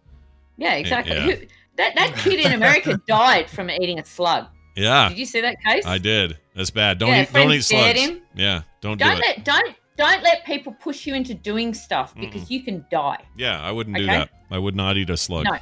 yeah, 0.56 0.74
exactly. 0.74 1.14
yeah. 1.16 1.22
Who, 1.22 1.46
that 1.76 1.94
that 1.96 2.14
kid 2.18 2.40
in 2.44 2.52
America 2.52 3.00
died 3.08 3.48
from 3.50 3.70
eating 3.70 3.98
a 3.98 4.04
slug. 4.04 4.46
Yeah, 4.76 5.08
Did 5.08 5.18
you 5.18 5.24
see 5.26 5.40
that 5.40 5.56
case? 5.64 5.86
I 5.86 5.98
did. 5.98 6.36
That's 6.56 6.70
bad. 6.70 6.98
Don't 6.98 7.10
Yeah, 7.10 7.22
eat. 7.22 7.32
Don't 7.32 7.52
eat 7.52 7.62
slugs. 7.62 7.98
him. 8.00 8.20
Yeah, 8.34 8.62
don't, 8.80 8.98
Don't 8.98 9.16
do 9.16 9.16
it. 9.22 9.26
let 9.38 9.44
don't 9.44 9.74
don't 9.96 10.22
let 10.24 10.44
people 10.44 10.72
push 10.80 11.06
you 11.06 11.14
into 11.14 11.32
doing 11.32 11.72
stuff 11.74 12.12
because 12.16 12.50
you 12.50 12.62
can 12.64 12.84
die. 12.90 13.22
Yeah, 13.36 13.60
I 13.60 13.70
wouldn't 13.70 13.96
do 13.96 14.06
that. 14.06 14.30
I 14.50 14.58
would 14.58 14.74
not 14.74 14.96
eat 14.96 15.10
a 15.10 15.16
slug. 15.16 15.44
No. 15.44 15.56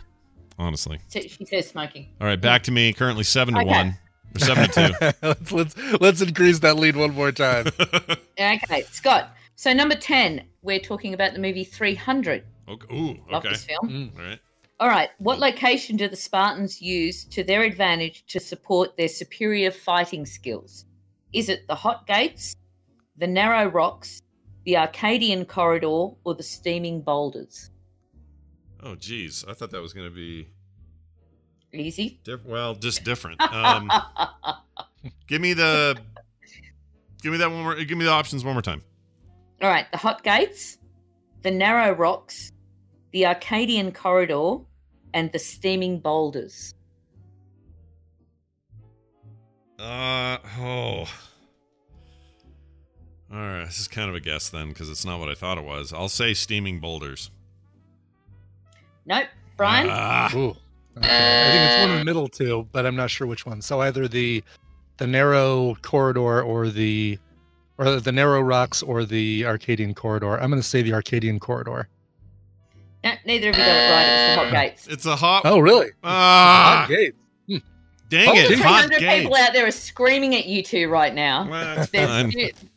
Honestly. 0.58 0.98
So 1.08 1.20
she 1.20 1.44
says 1.44 1.68
smoking. 1.68 2.08
All 2.20 2.26
right, 2.26 2.40
back 2.40 2.62
to 2.64 2.70
me. 2.72 2.92
Currently 2.92 3.24
seven 3.24 3.54
to 3.54 3.60
Okay. 3.60 3.68
one 3.68 3.98
or 4.34 4.38
seven 4.38 4.70
to 4.70 5.14
let's, 5.22 5.52
let's 5.52 5.76
let's 6.00 6.20
increase 6.20 6.58
that 6.60 6.76
lead 6.76 6.96
one 6.96 7.14
more 7.14 7.32
time. 7.32 7.66
Okay, 8.40 8.82
Scott. 8.90 9.34
So 9.54 9.72
number 9.72 9.94
ten, 9.94 10.44
we're 10.62 10.80
talking 10.80 11.14
about 11.14 11.34
the 11.34 11.38
movie 11.38 11.64
Three 11.64 11.94
Hundred. 11.94 12.44
okay. 12.68 12.94
Ooh, 12.94 13.18
Love 13.30 13.44
okay. 13.44 13.50
this 13.50 13.64
film. 13.64 13.88
Mm. 13.88 14.18
All 14.18 14.24
right. 14.24 14.40
All 14.80 14.88
right. 14.88 15.10
What 15.18 15.38
location 15.38 15.96
do 15.96 16.08
the 16.08 16.16
Spartans 16.16 16.82
use 16.82 17.24
to 17.26 17.44
their 17.44 17.62
advantage 17.62 18.24
to 18.28 18.40
support 18.40 18.96
their 18.96 19.06
superior 19.08 19.70
fighting 19.70 20.26
skills? 20.26 20.86
Is 21.32 21.48
it 21.48 21.68
the 21.68 21.74
Hot 21.76 22.06
Gates, 22.06 22.56
the 23.16 23.26
Narrow 23.28 23.66
Rocks, 23.70 24.20
the 24.64 24.76
Arcadian 24.76 25.44
Corridor, 25.44 26.16
or 26.24 26.34
the 26.34 26.42
Steaming 26.42 27.00
Boulders? 27.00 27.70
Oh, 28.82 28.96
geez. 28.96 29.44
I 29.48 29.52
thought 29.54 29.70
that 29.70 29.80
was 29.82 29.92
going 29.92 30.08
to 30.08 30.14
be 30.14 30.48
Easy. 31.72 32.20
diff- 32.24 32.44
well, 32.44 32.74
just 32.74 33.04
different. 33.04 33.40
Um, 33.40 33.90
give 35.26 35.40
me 35.40 35.52
the 35.54 35.96
give 37.22 37.32
me 37.32 37.38
that 37.38 37.50
one 37.50 37.62
more. 37.62 37.74
Give 37.76 37.96
me 37.96 38.04
the 38.04 38.10
options 38.10 38.44
one 38.44 38.54
more 38.54 38.62
time. 38.62 38.82
All 39.62 39.68
right, 39.68 39.86
the 39.92 39.98
hot 39.98 40.22
gates, 40.22 40.78
the 41.42 41.50
narrow 41.50 41.92
rocks, 41.94 42.52
the 43.12 43.26
Arcadian 43.26 43.92
corridor, 43.92 44.56
and 45.14 45.30
the 45.32 45.38
steaming 45.38 46.00
boulders. 46.00 46.74
Uh 49.78 50.38
oh. 50.58 51.08
All 53.32 53.38
right, 53.38 53.64
this 53.64 53.80
is 53.80 53.88
kind 53.88 54.10
of 54.10 54.14
a 54.14 54.20
guess 54.20 54.50
then 54.50 54.68
because 54.68 54.90
it's 54.90 55.06
not 55.06 55.18
what 55.18 55.28
I 55.30 55.34
thought 55.34 55.56
it 55.58 55.64
was. 55.64 55.92
I'll 55.92 56.08
say 56.10 56.34
steaming 56.34 56.80
boulders. 56.80 57.30
Nope. 59.06 59.26
Brian? 59.56 59.88
Ah, 59.90 60.30
Ooh. 60.36 60.54
Okay. 60.98 61.08
I 61.08 61.50
think 61.52 61.70
it's 61.70 61.80
one 61.82 61.90
in 61.92 61.98
the 61.98 62.04
middle 62.04 62.28
too, 62.28 62.68
but 62.72 62.84
I'm 62.86 62.96
not 62.96 63.10
sure 63.10 63.26
which 63.26 63.46
one. 63.46 63.62
So 63.62 63.80
either 63.80 64.08
the 64.08 64.42
the 64.98 65.06
narrow 65.06 65.74
corridor 65.82 66.42
or 66.42 66.68
the 66.68 67.18
or 67.78 67.98
the 67.98 68.12
narrow 68.12 68.40
rocks 68.42 68.82
or 68.82 69.04
the 69.04 69.44
Arcadian 69.46 69.94
corridor. 69.94 70.38
I'm 70.38 70.50
going 70.50 70.60
to 70.62 70.68
say 70.68 70.82
the 70.82 70.92
Arcadian 70.92 71.40
corridor. 71.40 71.88
no, 73.02 73.12
neither 73.24 73.48
of 73.50 73.56
you 73.56 73.62
got 73.64 73.68
it 73.68 73.90
right. 73.90 74.06
It 74.06 74.12
was 74.12 74.36
the 74.36 74.42
hot 74.44 74.52
gates. 74.68 74.86
it's 74.88 75.06
a 75.06 75.16
hot. 75.16 75.42
Oh, 75.46 75.58
really? 75.58 75.88
Ah, 76.04 76.80
Hot 76.86 76.88
gate. 76.90 77.14
dang 78.10 78.28
Oh, 78.28 78.32
it! 78.34 78.48
did- 78.50 78.58
Hot 78.60 78.84
300 78.84 79.22
people 79.22 79.34
out 79.36 79.52
there 79.54 79.66
are 79.66 79.70
screaming 79.72 80.34
at 80.36 80.44
you 80.46 80.62
two 80.62 80.88
right 80.90 81.14
now. 81.14 81.48
Well, 81.48 81.76
that's 81.76 81.90
They're- 81.90 82.28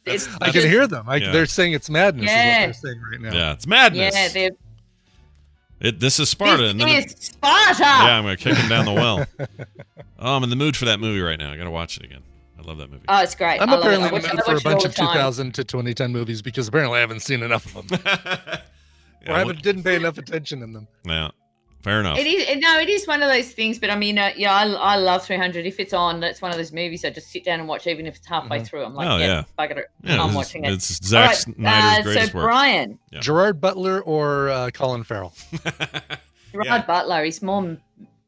it's- 0.06 0.30
I 0.42 0.46
can 0.46 0.54
just- 0.54 0.68
hear 0.68 0.88
them. 0.88 1.08
I, 1.10 1.18
Yeah. 1.18 1.32
They're 1.34 1.46
saying 1.46 1.74
it's 1.74 1.90
madness. 1.90 2.26
Yeah. 2.32 2.70
Is 2.70 2.78
what 2.78 2.82
they're 2.84 2.92
saying 2.94 3.02
right 3.12 3.22
now. 3.22 3.34
Yeah, 3.38 3.52
it's 3.52 3.68
madness. 3.68 4.16
Yeah, 4.16 4.28
they're 4.30 4.52
It, 5.86 6.00
this 6.00 6.20
is 6.20 6.30
Sparta. 6.30 6.74
This 6.74 7.06
it- 7.06 7.06
is 7.20 7.26
Sparta. 7.28 7.80
yeah, 7.84 8.18
I'm 8.18 8.24
gonna 8.24 8.38
kick 8.38 8.56
him 8.58 8.70
down 8.70 8.86
the 8.86 8.94
well. 8.94 9.26
Oh, 10.18 10.38
I'm 10.38 10.44
in 10.44 10.50
the 10.50 10.56
mood 10.56 10.78
for 10.78 10.86
that 10.86 11.00
movie 11.02 11.20
right 11.20 11.38
now. 11.38 11.52
I 11.52 11.58
gotta 11.58 11.70
watch 11.70 11.98
it 11.98 12.04
again. 12.06 12.24
I 12.58 12.62
love 12.62 12.78
that 12.78 12.90
movie. 12.90 13.04
Oh, 13.10 13.22
it's 13.22 13.36
great. 13.36 13.60
I'm 13.62 13.70
I 13.70 13.76
apparently 13.78 14.08
in 14.08 14.14
the 14.22 14.34
mood 14.34 14.44
for 14.46 14.56
a 14.56 14.62
bunch 14.62 14.86
of 14.86 14.96
2000 14.96 15.54
to 15.56 15.64
2010 15.66 16.12
movies 16.14 16.42
because 16.42 16.68
apparently 16.70 16.98
I 16.98 17.02
haven't 17.02 17.20
seen 17.20 17.44
enough 17.44 17.76
of 17.76 17.88
them. 17.88 18.00
Yeah, 19.26 19.32
or 19.32 19.36
I 19.36 19.40
haven't, 19.40 19.62
didn't 19.64 19.84
pay 19.84 19.96
enough 19.96 20.18
attention 20.20 20.62
in 20.64 20.72
them. 20.72 20.88
yeah, 21.04 21.32
fair 21.86 22.02
enough. 22.02 22.18
It 22.18 22.28
is 22.28 22.58
no, 22.62 22.78
it 22.80 22.90
is 22.90 23.08
one 23.08 23.22
of 23.24 23.30
those 23.30 23.52
things. 23.54 23.80
But 23.80 23.90
I 23.92 23.96
mean, 23.96 24.18
uh, 24.18 24.32
yeah, 24.36 24.54
I, 24.54 24.66
I 24.68 24.96
love 24.98 25.24
300. 25.24 25.66
If 25.66 25.80
it's 25.80 25.94
on, 25.94 26.20
that's 26.20 26.42
one 26.42 26.52
of 26.52 26.58
those 26.58 26.74
movies 26.74 27.06
I 27.06 27.12
just 27.12 27.30
sit 27.32 27.46
down 27.46 27.60
and 27.62 27.70
watch, 27.70 27.88
even 27.88 28.06
if 28.08 28.18
it's 28.18 28.28
halfway 28.28 28.60
Mhm. 28.60 28.68
through. 28.68 28.84
I'm 28.84 28.94
like, 28.96 29.08
Oh, 29.08 29.18
yeah, 29.18 29.26
yeah. 29.26 29.44
bugger 29.58 29.78
it. 29.78 29.86
Yeah, 30.04 30.14
I'm 30.16 30.20
it's- 30.32 30.36
watching 30.36 30.66
it. 30.66 30.74
It's 30.74 31.00
All 31.02 31.08
Zack 31.08 31.28
right, 31.30 31.38
Snyder's 31.38 32.00
uh, 32.00 32.04
greatest 32.04 32.32
so 32.34 32.38
work. 32.40 32.46
Brian, 32.46 33.00
Yeah. 33.12 33.20
Gerard 33.22 33.62
Butler 33.62 34.02
or 34.02 34.50
uh, 34.50 34.70
Colin 34.72 35.04
Farrell? 35.04 35.34
Gerard 36.52 36.66
Yeah. 36.66 36.86
Butler, 36.86 37.24
he's 37.24 37.42
more 37.42 37.78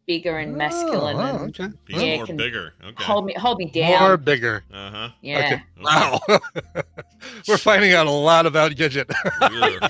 bigger 0.06 0.38
and 0.38 0.56
masculine. 0.56 1.18
Oh, 1.18 1.44
and 1.44 1.60
okay. 1.60 1.76
He's 1.88 2.02
Yeah, 2.02 2.16
more 2.18 2.26
can 2.28 2.38
bigger. 2.38 2.74
Okay. 2.82 3.04
Hold 3.04 3.26
me, 3.26 3.34
hold 3.34 3.58
me 3.58 3.66
down. 3.72 4.00
More 4.00 4.16
bigger. 4.18 4.64
Uh 4.72 4.90
huh. 4.90 5.10
yeah. 5.22 5.40
Okay. 5.40 5.64
Wow. 5.82 6.20
We're 7.48 7.58
finding 7.58 7.92
out 7.94 8.08
a 8.08 8.12
lot 8.12 8.46
about 8.46 8.72
Gidget. 8.74 9.12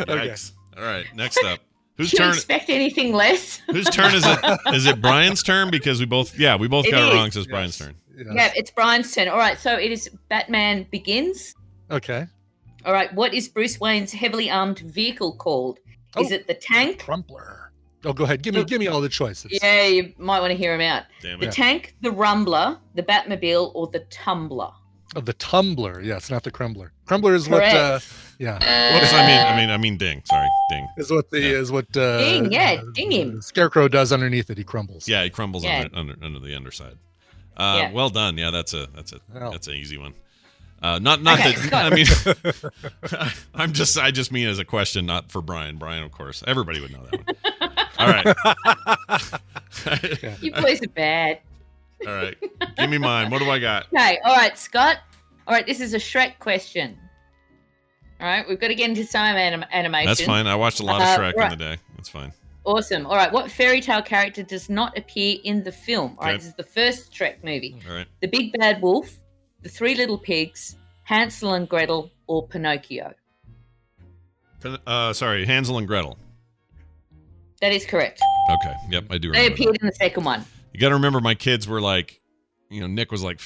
Okay. 0.00 0.34
All 0.76 0.84
right. 0.84 1.06
Next 1.14 1.42
up, 1.44 1.60
whose 1.98 2.10
Did 2.10 2.18
you 2.20 2.24
turn? 2.24 2.34
expect 2.34 2.70
anything 2.70 3.12
less? 3.12 3.60
Whose 3.70 3.84
turn 3.90 4.14
is 4.14 4.24
it? 4.26 4.38
Is 4.74 4.86
it 4.86 5.02
Brian's 5.02 5.42
turn? 5.42 5.70
Because 5.70 6.00
we 6.00 6.06
both, 6.06 6.38
yeah, 6.38 6.56
we 6.56 6.66
both 6.68 6.86
It 6.86 6.92
got 6.92 7.02
it 7.02 7.08
is. 7.08 7.14
wrong. 7.14 7.30
So 7.30 7.40
it's 7.40 7.48
Brian's 7.48 7.76
turn. 7.76 7.94
Yes. 8.16 8.26
Yeah, 8.32 8.52
it's 8.56 8.70
Brian's 8.70 9.14
turn. 9.14 9.28
All 9.28 9.36
right, 9.38 9.58
so 9.58 9.76
it 9.76 9.92
is 9.92 10.08
Batman 10.30 10.86
Begins. 10.90 11.54
Okay. 11.90 12.26
All 12.86 12.92
right, 12.94 13.12
what 13.14 13.34
is 13.34 13.48
Bruce 13.48 13.78
Wayne's 13.78 14.12
heavily 14.12 14.50
armed 14.50 14.78
vehicle 14.80 15.36
called? 15.36 15.78
Is 16.18 16.32
Oh. 16.32 16.34
it 16.36 16.46
the 16.46 16.54
tank? 16.54 17.00
Crumpler. 17.00 17.72
Oh, 18.04 18.12
go 18.12 18.24
ahead. 18.24 18.42
Give 18.42 18.54
me 18.54 18.62
give 18.64 18.78
me 18.78 18.86
all 18.86 19.00
the 19.00 19.08
choices. 19.08 19.58
Yeah, 19.62 19.82
you 19.86 20.14
might 20.18 20.38
want 20.40 20.52
to 20.52 20.56
hear 20.56 20.72
him 20.74 20.80
out. 20.80 21.02
Damn 21.20 21.40
The 21.40 21.48
it. 21.48 21.52
tank, 21.52 21.96
the 22.00 22.10
Rumbler, 22.10 22.78
the 22.94 23.02
Batmobile, 23.02 23.72
or 23.74 23.88
the 23.88 24.00
Tumbler? 24.10 24.70
Oh, 25.16 25.20
the 25.20 25.32
tumbler. 25.32 26.00
Yes, 26.00 26.30
not 26.30 26.42
the 26.44 26.50
crumbler. 26.50 26.92
Crumbler 27.06 27.34
is 27.34 27.48
what. 27.48 27.58
Correct. 27.60 27.74
Uh, 27.74 27.98
Yeah, 28.38 28.52
Whoops. 28.94 29.12
I 29.12 29.26
mean, 29.26 29.40
I 29.40 29.56
mean, 29.56 29.70
I 29.70 29.76
mean, 29.78 29.96
ding. 29.96 30.22
Sorry, 30.24 30.48
ding. 30.70 30.88
is 30.96 31.10
what 31.10 31.28
the 31.30 31.40
Yeah. 31.40 31.48
is 31.58 31.72
what. 31.72 31.96
Uh, 31.96 32.18
Ding, 32.18 32.52
yeah, 32.52 32.76
uh, 32.80 32.84
ding 32.94 33.10
him. 33.10 33.42
Scarecrow 33.42 33.88
does 33.88 34.12
underneath 34.12 34.48
it. 34.48 34.56
He 34.58 34.62
crumbles. 34.64 35.08
Yeah, 35.08 35.24
he 35.24 35.30
crumbles 35.30 35.64
Yeah. 35.64 35.88
under, 35.92 35.96
under 36.14 36.24
under 36.24 36.38
the 36.38 36.54
underside. 36.54 36.96
Uh, 37.56 37.78
Yeah. 37.82 37.92
Well 37.92 38.10
done. 38.10 38.38
Yeah, 38.38 38.52
that's 38.52 38.74
a 38.74 38.86
that's 38.94 39.12
a 39.12 39.18
Well. 39.34 39.50
that's 39.50 39.66
an 39.66 39.74
easy 39.74 39.98
one. 39.98 40.14
Uh, 40.80 41.00
not 41.00 41.20
not 41.22 41.40
Okay, 41.40 41.52
that. 41.70 41.92
I 41.92 41.94
mean, 41.94 42.06
I'm 43.54 43.72
just 43.72 43.98
I 43.98 44.12
just 44.12 44.30
mean 44.30 44.46
as 44.46 44.60
a 44.60 44.64
question, 44.64 45.04
not 45.06 45.32
for 45.32 45.42
Brian. 45.42 45.76
Brian, 45.76 46.04
of 46.04 46.12
course, 46.12 46.44
everybody 46.46 46.80
would 46.80 46.92
know 46.92 47.04
that 47.10 47.26
one. 47.26 47.88
All 47.98 48.08
right, 48.08 48.24
You 50.40 50.52
boys 50.52 50.80
are 50.82 50.88
bad. 50.88 51.40
all 52.06 52.12
right. 52.14 52.36
Give 52.76 52.88
me 52.90 52.98
mine. 52.98 53.30
What 53.30 53.40
do 53.40 53.50
I 53.50 53.58
got? 53.58 53.86
Okay, 53.92 54.20
all 54.24 54.36
right, 54.36 54.56
Scott. 54.56 54.98
All 55.48 55.54
right, 55.54 55.66
this 55.66 55.80
is 55.80 55.94
a 55.94 55.98
Shrek 55.98 56.38
question. 56.38 56.96
All 58.20 58.26
right, 58.26 58.48
we've 58.48 58.58
got 58.58 58.68
to 58.68 58.74
get 58.74 58.88
into 58.90 59.04
some 59.04 59.24
anim- 59.24 59.64
animation. 59.72 60.06
That's 60.06 60.24
fine. 60.24 60.46
I 60.46 60.56
watched 60.56 60.80
a 60.80 60.84
lot 60.84 61.00
of 61.00 61.06
Uh, 61.08 61.18
Shrek 61.18 61.34
right. 61.36 61.52
in 61.52 61.58
the 61.58 61.64
day. 61.64 61.76
That's 61.96 62.08
fine. 62.08 62.32
Awesome. 62.64 63.06
All 63.06 63.14
right, 63.16 63.32
what 63.32 63.50
fairy 63.50 63.80
tale 63.80 64.02
character 64.02 64.42
does 64.42 64.68
not 64.68 64.96
appear 64.98 65.38
in 65.44 65.62
the 65.62 65.72
film? 65.72 66.16
All 66.18 66.24
right, 66.26 66.30
Okay. 66.34 66.38
this 66.38 66.46
is 66.48 66.54
the 66.54 66.64
first 66.64 67.12
Shrek 67.12 67.42
movie. 67.44 67.76
All 67.88 67.94
right. 67.94 68.06
The 68.20 68.26
Big 68.28 68.52
Bad 68.58 68.82
Wolf, 68.82 69.16
The 69.62 69.68
Three 69.68 69.94
Little 69.94 70.18
Pigs, 70.18 70.76
Hansel 71.04 71.54
and 71.54 71.68
Gretel, 71.68 72.10
or 72.26 72.46
Pinocchio? 72.48 73.14
Pin- 74.60 74.78
Uh, 74.86 75.12
sorry, 75.12 75.46
Hansel 75.46 75.78
and 75.78 75.86
Gretel. 75.86 76.18
That 77.60 77.72
is 77.72 77.86
correct. 77.86 78.20
Okay. 78.50 78.74
Yep, 78.90 79.04
I 79.10 79.18
do 79.18 79.32
They 79.32 79.46
appeared 79.46 79.74
That. 79.76 79.80
in 79.82 79.86
the 79.86 79.94
second 79.94 80.24
one. 80.24 80.44
You 80.74 80.80
got 80.80 80.88
to 80.90 80.94
remember, 80.96 81.20
my 81.20 81.34
kids 81.34 81.66
were 81.66 81.80
like, 81.80 82.20
you 82.68 82.80
know, 82.80 82.86
Nick 82.86 83.10
was 83.10 83.22
like 83.22 83.40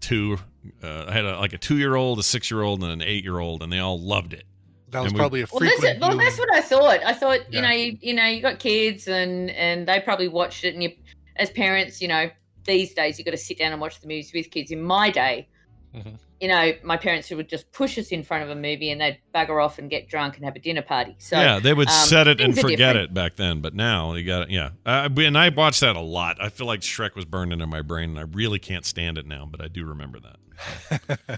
two. 0.00 0.38
Uh, 0.82 1.04
I 1.08 1.12
had 1.12 1.24
a, 1.24 1.38
like 1.38 1.52
a 1.52 1.58
two-year-old, 1.58 2.18
a 2.18 2.22
six-year-old, 2.22 2.82
and 2.82 2.92
an 2.92 3.02
eight-year-old, 3.02 3.62
and 3.62 3.72
they 3.72 3.78
all 3.78 3.98
loved 4.00 4.32
it. 4.34 4.44
that 4.90 5.02
was 5.02 5.12
we- 5.12 5.18
probably 5.18 5.40
a 5.42 5.46
Well, 5.50 5.60
that's, 5.60 5.74
frequent. 5.76 6.00
well, 6.00 6.10
viewing. 6.10 6.24
that's 6.24 6.38
what 6.38 6.52
I 6.54 6.60
thought. 6.60 7.00
I 7.04 7.12
thought, 7.14 7.52
you 7.52 7.62
know, 7.62 7.70
you, 7.70 7.96
you 8.00 8.12
know, 8.14 8.26
you 8.26 8.42
got 8.42 8.58
kids, 8.58 9.06
and 9.08 9.50
and 9.50 9.86
they 9.88 10.00
probably 10.00 10.28
watched 10.28 10.64
it, 10.64 10.74
and 10.74 10.82
you, 10.82 10.90
as 11.36 11.50
parents, 11.50 12.02
you 12.02 12.08
know, 12.08 12.28
these 12.64 12.92
days 12.92 13.18
you 13.18 13.24
got 13.24 13.30
to 13.30 13.36
sit 13.38 13.58
down 13.58 13.72
and 13.72 13.80
watch 13.80 14.00
the 14.00 14.06
movies 14.06 14.32
with 14.34 14.50
kids. 14.50 14.70
In 14.70 14.82
my 14.82 15.10
day, 15.10 15.48
Mhm. 15.96 16.18
You 16.40 16.48
know, 16.48 16.72
my 16.82 16.96
parents 16.96 17.30
would 17.30 17.48
just 17.48 17.70
push 17.72 17.98
us 17.98 18.08
in 18.08 18.22
front 18.22 18.42
of 18.44 18.50
a 18.50 18.54
movie, 18.54 18.90
and 18.90 19.00
they'd 19.00 19.18
bugger 19.34 19.62
off 19.62 19.78
and 19.78 19.90
get 19.90 20.08
drunk 20.08 20.36
and 20.36 20.44
have 20.44 20.56
a 20.56 20.58
dinner 20.58 20.80
party. 20.82 21.14
So 21.18 21.38
yeah, 21.38 21.58
they 21.60 21.74
would 21.74 21.88
um, 21.88 21.94
set 21.94 22.28
it 22.28 22.40
and 22.40 22.58
forget 22.58 22.96
it 22.96 23.12
back 23.12 23.36
then, 23.36 23.60
but 23.60 23.74
now 23.74 24.14
you 24.14 24.24
got 24.26 24.42
it. 24.42 24.50
Yeah, 24.50 24.70
uh, 24.86 25.08
and 25.18 25.36
I 25.36 25.50
watched 25.50 25.80
that 25.82 25.96
a 25.96 26.00
lot. 26.00 26.38
I 26.42 26.48
feel 26.48 26.66
like 26.66 26.80
Shrek 26.80 27.14
was 27.14 27.24
burned 27.26 27.52
into 27.52 27.66
my 27.66 27.82
brain, 27.82 28.10
and 28.10 28.18
I 28.18 28.22
really 28.22 28.58
can't 28.58 28.86
stand 28.86 29.18
it 29.18 29.26
now. 29.26 29.46
But 29.50 29.60
I 29.62 29.68
do 29.68 29.84
remember 29.84 30.18
that. 30.20 30.36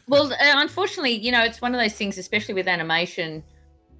Well, 0.08 0.32
uh, 0.32 0.36
unfortunately, 0.40 1.12
you 1.12 1.30
know, 1.32 1.42
it's 1.42 1.60
one 1.60 1.74
of 1.74 1.80
those 1.80 1.92
things, 1.94 2.18
especially 2.18 2.54
with 2.54 2.66
animation. 2.68 3.42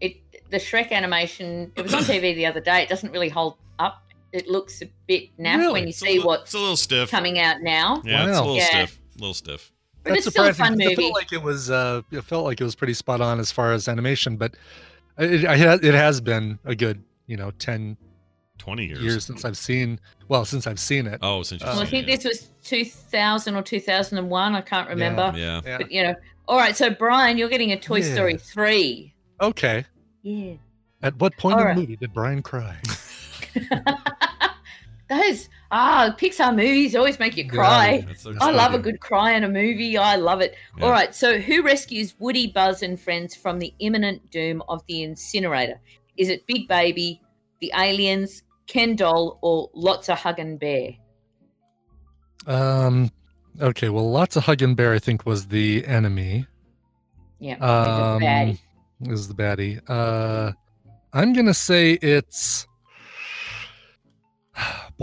It 0.00 0.16
the 0.50 0.56
Shrek 0.58 0.90
animation. 0.90 1.72
It 1.76 1.82
was 1.82 1.94
on 1.94 2.02
TV 2.02 2.34
the 2.34 2.46
other 2.46 2.60
day. 2.60 2.82
It 2.82 2.88
doesn't 2.88 3.12
really 3.12 3.28
hold 3.28 3.56
up. 3.78 4.02
It 4.32 4.48
looks 4.48 4.82
a 4.82 4.86
bit 5.06 5.36
naff 5.38 5.58
Really? 5.58 5.72
when 5.72 5.82
you 5.84 5.88
It's 5.90 5.98
see 6.00 6.14
little- 6.14 6.26
what's 6.26 6.42
it's 6.44 6.54
a 6.54 6.58
little 6.58 6.76
stiff. 6.76 7.10
coming 7.10 7.38
out 7.38 7.60
now. 7.62 8.02
Yeah, 8.04 8.28
it's 8.28 8.38
a 8.38 8.40
little 8.40 8.56
Yeah. 8.56 8.64
stiff. 8.66 8.98
A 9.16 9.18
little 9.20 9.34
stiff. 9.34 9.72
But 10.04 10.14
That's 10.14 10.26
it's 10.26 10.34
still 10.34 10.44
a 10.44 10.52
surprising. 10.52 10.78
fun 10.78 10.78
because 10.78 10.92
It 10.92 10.96
felt 11.00 11.14
like 11.14 11.32
it 11.32 11.42
was. 11.42 11.70
Uh, 11.70 12.02
it 12.10 12.22
felt 12.24 12.44
like 12.44 12.60
it 12.60 12.64
was 12.64 12.74
pretty 12.74 12.94
spot 12.94 13.20
on 13.20 13.38
as 13.38 13.52
far 13.52 13.72
as 13.72 13.86
animation, 13.88 14.36
but 14.36 14.54
it, 15.18 15.44
it 15.44 15.94
has 15.94 16.20
been 16.20 16.58
a 16.64 16.74
good, 16.74 17.02
you 17.26 17.36
know, 17.36 17.50
ten 17.52 17.96
Twenty 18.58 18.86
years. 18.86 19.00
years 19.00 19.24
since 19.24 19.44
I've 19.44 19.56
seen. 19.56 19.98
Well, 20.28 20.44
since 20.44 20.66
I've 20.66 20.78
seen 20.80 21.06
it. 21.06 21.18
Oh, 21.22 21.42
since 21.42 21.62
you 21.62 21.66
Well, 21.66 21.76
Well, 21.76 21.86
I 21.86 21.90
think 21.90 22.06
it. 22.08 22.22
this 22.22 22.24
was 22.24 22.50
2000 22.64 23.56
or 23.56 23.62
2001. 23.62 24.54
I 24.54 24.60
can't 24.60 24.88
remember. 24.88 25.32
Yeah. 25.36 25.60
Yeah. 25.64 25.78
But, 25.78 25.90
you 25.90 26.02
know, 26.04 26.14
all 26.46 26.58
right. 26.58 26.76
So, 26.76 26.88
Brian, 26.90 27.36
you're 27.38 27.48
getting 27.48 27.72
a 27.72 27.78
Toy 27.78 27.96
Yeah. 28.02 28.12
Story 28.14 28.36
3. 28.36 29.12
Okay. 29.40 29.84
Yeah. 30.22 30.54
At 31.02 31.16
what 31.18 31.36
point 31.38 31.54
All 31.56 31.60
in 31.62 31.66
right. 31.66 31.74
the 31.74 31.80
movie 31.80 31.96
did 31.96 32.14
Brian 32.14 32.40
cry? 32.42 32.76
Those, 35.08 35.48
ah, 35.72 36.14
Pixar 36.18 36.54
movies 36.54 36.94
always 36.94 37.18
make 37.18 37.36
you 37.36 37.48
cry. 37.48 38.04
That's 38.06 38.22
their 38.22 38.34
I 38.40 38.50
love 38.50 38.74
a 38.74 38.78
good 38.78 39.00
cry 39.00 39.32
in 39.32 39.42
a 39.42 39.48
movie. 39.48 39.96
I 39.96 40.16
love 40.16 40.40
it. 40.40 40.54
Yeah. 40.78 40.84
All 40.84 40.90
right. 40.90 41.14
So, 41.14 41.38
who 41.38 41.62
rescues 41.62 42.14
Woody, 42.20 42.46
Buzz, 42.46 42.82
and 42.82 43.00
friends 43.00 43.34
from 43.34 43.58
the 43.58 43.74
imminent 43.80 44.30
doom 44.30 44.62
of 44.68 44.82
the 44.86 45.02
incinerator? 45.02 45.80
Is 46.16 46.28
it 46.28 46.46
Big 46.46 46.68
Baby, 46.68 47.20
the 47.60 47.72
aliens, 47.74 48.42
Ken 48.66 48.94
Doll, 48.94 49.38
or 49.42 49.70
Lots 49.74 50.08
of 50.08 50.18
Huggin' 50.18 50.58
Bear? 50.58 50.90
Um. 52.46 53.10
Okay. 53.60 53.88
Well, 53.88 54.10
lots 54.10 54.36
of 54.36 54.44
hug 54.44 54.62
and 54.62 54.76
bear. 54.76 54.92
I 54.94 54.98
think 54.98 55.26
was 55.26 55.48
the 55.48 55.84
enemy. 55.86 56.46
Yeah. 57.38 57.56
Um, 57.56 58.20
he's 58.20 58.28
a 58.28 58.30
baddie. 58.30 59.12
is 59.12 59.28
the 59.28 59.34
baddie. 59.34 59.80
Uh, 59.88 60.52
I'm 61.12 61.32
gonna 61.32 61.54
say 61.54 61.92
it's. 61.94 62.66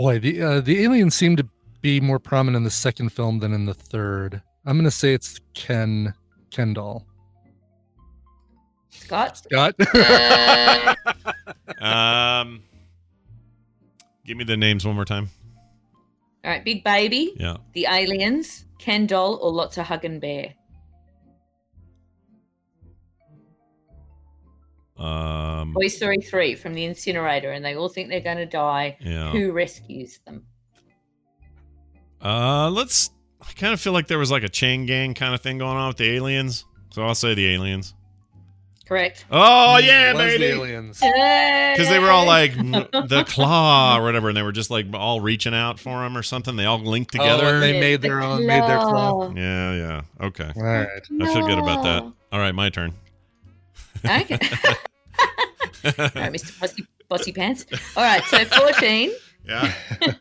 Boy, 0.00 0.18
the 0.18 0.40
uh, 0.40 0.60
the 0.62 0.82
aliens 0.82 1.14
seem 1.14 1.36
to 1.36 1.46
be 1.82 2.00
more 2.00 2.18
prominent 2.18 2.56
in 2.56 2.64
the 2.64 2.70
second 2.70 3.10
film 3.10 3.40
than 3.40 3.52
in 3.52 3.66
the 3.66 3.74
third. 3.74 4.40
I'm 4.64 4.78
gonna 4.78 4.90
say 4.90 5.12
it's 5.12 5.38
Ken 5.52 6.14
Kendall. 6.50 7.04
Scott. 8.88 9.36
Scott. 9.36 9.74
Um, 11.80 12.62
give 14.26 14.36
me 14.36 14.44
the 14.44 14.56
names 14.56 14.86
one 14.86 14.94
more 14.94 15.04
time. 15.04 15.30
All 16.44 16.50
right, 16.50 16.62
Big 16.64 16.84
Baby, 16.84 17.32
Yeah. 17.38 17.56
The 17.72 17.86
Aliens, 17.88 18.66
Ken 18.78 19.06
Doll, 19.06 19.36
or 19.36 19.50
Lots 19.50 19.78
of 19.78 19.86
Hug 19.86 20.04
and 20.04 20.20
Bear. 20.20 20.52
Um, 25.00 25.72
Toy 25.74 25.88
Story 25.88 26.18
3 26.18 26.54
from 26.56 26.74
the 26.74 26.84
incinerator, 26.84 27.52
and 27.52 27.64
they 27.64 27.74
all 27.74 27.88
think 27.88 28.08
they're 28.10 28.20
going 28.20 28.36
to 28.36 28.46
die. 28.46 28.98
yeah. 29.00 29.30
Who 29.32 29.52
rescues 29.52 30.20
them? 30.26 30.44
Uh, 32.22 32.70
let's. 32.70 33.10
I 33.40 33.52
kind 33.54 33.72
of 33.72 33.80
feel 33.80 33.94
like 33.94 34.06
there 34.08 34.18
was 34.18 34.30
like 34.30 34.42
a 34.42 34.48
chain 34.48 34.84
gang 34.84 35.14
kind 35.14 35.34
of 35.34 35.40
thing 35.40 35.56
going 35.58 35.76
on 35.76 35.88
with 35.88 35.96
the 35.96 36.10
aliens, 36.14 36.66
so 36.90 37.02
I'll 37.02 37.14
say 37.14 37.34
the 37.34 37.48
aliens. 37.54 37.94
Correct. 38.86 39.24
Oh 39.30 39.78
yeah, 39.78 40.12
Was 40.12 40.32
the 40.32 40.38
baby. 40.38 40.44
aliens. 40.46 40.98
Because 41.00 41.88
they 41.88 41.98
were 42.00 42.10
all 42.10 42.26
like 42.26 42.54
the 42.56 43.24
claw 43.26 43.96
or 43.96 44.02
whatever, 44.02 44.28
and 44.28 44.36
they 44.36 44.42
were 44.42 44.52
just 44.52 44.70
like 44.70 44.84
all 44.92 45.20
reaching 45.22 45.54
out 45.54 45.78
for 45.80 46.04
him 46.04 46.14
or 46.16 46.22
something. 46.22 46.56
They 46.56 46.66
all 46.66 46.78
linked 46.80 47.14
Oh, 47.14 47.18
together. 47.22 47.54
and 47.54 47.62
they 47.62 47.80
made 47.80 48.02
their 48.02 48.20
own, 48.20 48.46
made 48.46 48.64
their 48.64 48.78
claw. 48.80 49.32
yeah, 49.34 49.72
yeah. 49.74 50.26
Okay. 50.26 50.50
All 50.54 50.62
right. 50.62 50.88
I 51.22 51.32
feel 51.32 51.46
good 51.46 51.58
about 51.58 51.84
that. 51.84 52.02
All 52.32 52.38
right, 52.40 52.54
my 52.54 52.68
turn. 52.68 52.92
Okay. 54.04 54.38
all 55.84 55.92
right, 55.98 56.32
Mr. 56.32 56.58
Bossy, 56.60 56.86
Bossy 57.08 57.32
Pants. 57.32 57.66
All 57.96 58.02
right, 58.04 58.22
so 58.24 58.44
14. 58.44 59.10
Yeah. 59.46 59.72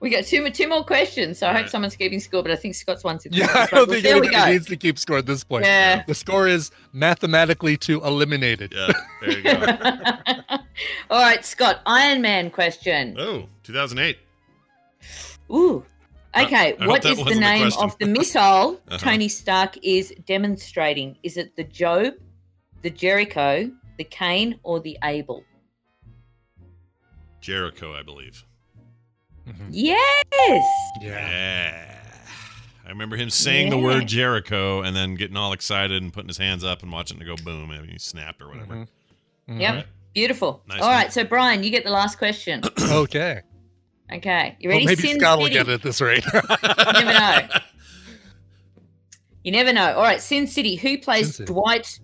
We 0.00 0.10
got 0.10 0.24
two, 0.24 0.40
more- 0.40 0.50
two 0.50 0.66
more 0.66 0.82
questions, 0.82 1.38
so 1.38 1.46
I 1.46 1.52
hope 1.52 1.60
Right. 1.62 1.70
someone's 1.70 1.94
keeping 1.94 2.18
score, 2.18 2.42
but 2.42 2.50
I 2.50 2.56
think 2.56 2.74
Scott's 2.74 3.04
one's 3.04 3.24
in 3.24 3.32
Yeah, 3.34 3.46
front 3.46 3.56
I 3.56 3.66
don't 3.66 3.72
Well, 3.72 3.86
think 3.86 4.02
There 4.02 4.16
anybody 4.16 4.52
needs 4.54 4.66
to 4.66 4.76
keep 4.76 4.98
score 4.98 5.16
at 5.18 5.26
this 5.26 5.44
point. 5.44 5.64
Yeah. 5.64 6.02
The 6.08 6.14
score 6.16 6.48
is 6.48 6.72
mathematically 6.92 7.76
to 7.76 8.02
eliminated. 8.02 8.74
Yeah. 8.74 8.92
There 9.20 9.30
you 9.30 9.42
go. 9.44 9.52
All 11.10 11.22
right, 11.22 11.44
Scott, 11.44 11.82
Iron 11.86 12.20
Man 12.20 12.50
question. 12.50 13.14
oh, 13.16 13.46
2008. 13.62 14.18
Ooh. 15.52 15.84
Okay, 16.36 16.56
I 16.56 16.76
hope 16.80 16.88
what 16.88 17.02
the 17.02 17.10
wasn't 17.10 17.28
the 17.28 17.34
name 17.40 17.70
of 17.78 17.96
the 17.98 18.06
missile 18.06 18.80
Uh-huh. 18.88 18.98
Tony 18.98 19.28
Stark 19.28 19.78
is 19.84 20.12
demonstrating? 20.26 21.16
Is 21.22 21.36
it 21.36 21.54
the 21.54 21.62
Job, 21.62 22.14
the 22.82 22.90
Jericho, 22.90 23.70
the 23.98 24.04
Cain, 24.04 24.58
or 24.62 24.80
the 24.80 24.98
Abel? 25.04 25.44
Jericho, 27.40 27.94
I 27.94 28.02
believe. 28.02 28.44
Mhm. 29.48 29.68
Yes. 29.70 30.64
Yeah. 31.00 31.08
Yeah. 31.30 31.98
I 32.84 32.88
remember 32.88 33.16
him 33.16 33.30
saying 33.30 33.70
the 33.70 33.78
word 33.78 34.06
Jericho 34.06 34.82
and 34.82 34.94
then 34.94 35.14
getting 35.14 35.36
all 35.36 35.52
excited 35.52 36.02
and 36.02 36.12
putting 36.12 36.28
his 36.28 36.38
hands 36.38 36.62
up 36.64 36.82
and 36.82 36.92
watching 36.92 37.20
it 37.20 37.24
go 37.24 37.36
boom 37.36 37.70
and 37.70 37.88
he 37.88 37.98
snapped 37.98 38.42
or 38.42 38.48
whatever. 38.48 38.74
Mhm. 38.74 38.88
Mhm. 39.48 39.60
Yep. 39.60 39.86
Beautiful. 40.14 40.62
Nice 40.68 40.80
All 40.82 40.88
one. 40.88 40.96
right, 40.96 41.12
so 41.12 41.24
Brian, 41.24 41.62
you 41.64 41.70
get 41.70 41.84
the 41.84 41.90
last 41.90 42.18
question. 42.18 42.60
Okay. 42.82 43.40
Okay, 44.12 44.56
you 44.60 44.68
Well, 44.68 44.76
ready? 44.76 44.86
maybe 44.86 45.00
Sin 45.08 45.18
Scott 45.18 45.38
will 45.38 45.48
get 45.48 45.68
it 45.68 45.72
at 45.72 45.82
this 45.82 46.00
rate. 46.02 46.22
You 46.34 46.40
never 47.04 47.12
know. 47.12 47.40
You 49.42 49.52
never 49.52 49.72
know. 49.72 49.94
All 49.94 50.02
right, 50.02 50.20
Sin 50.20 50.46
City. 50.46 50.76
Who 50.76 50.98
plays 50.98 51.26
Sin 51.28 51.46
City. 51.46 51.52
Dwight 51.52 51.98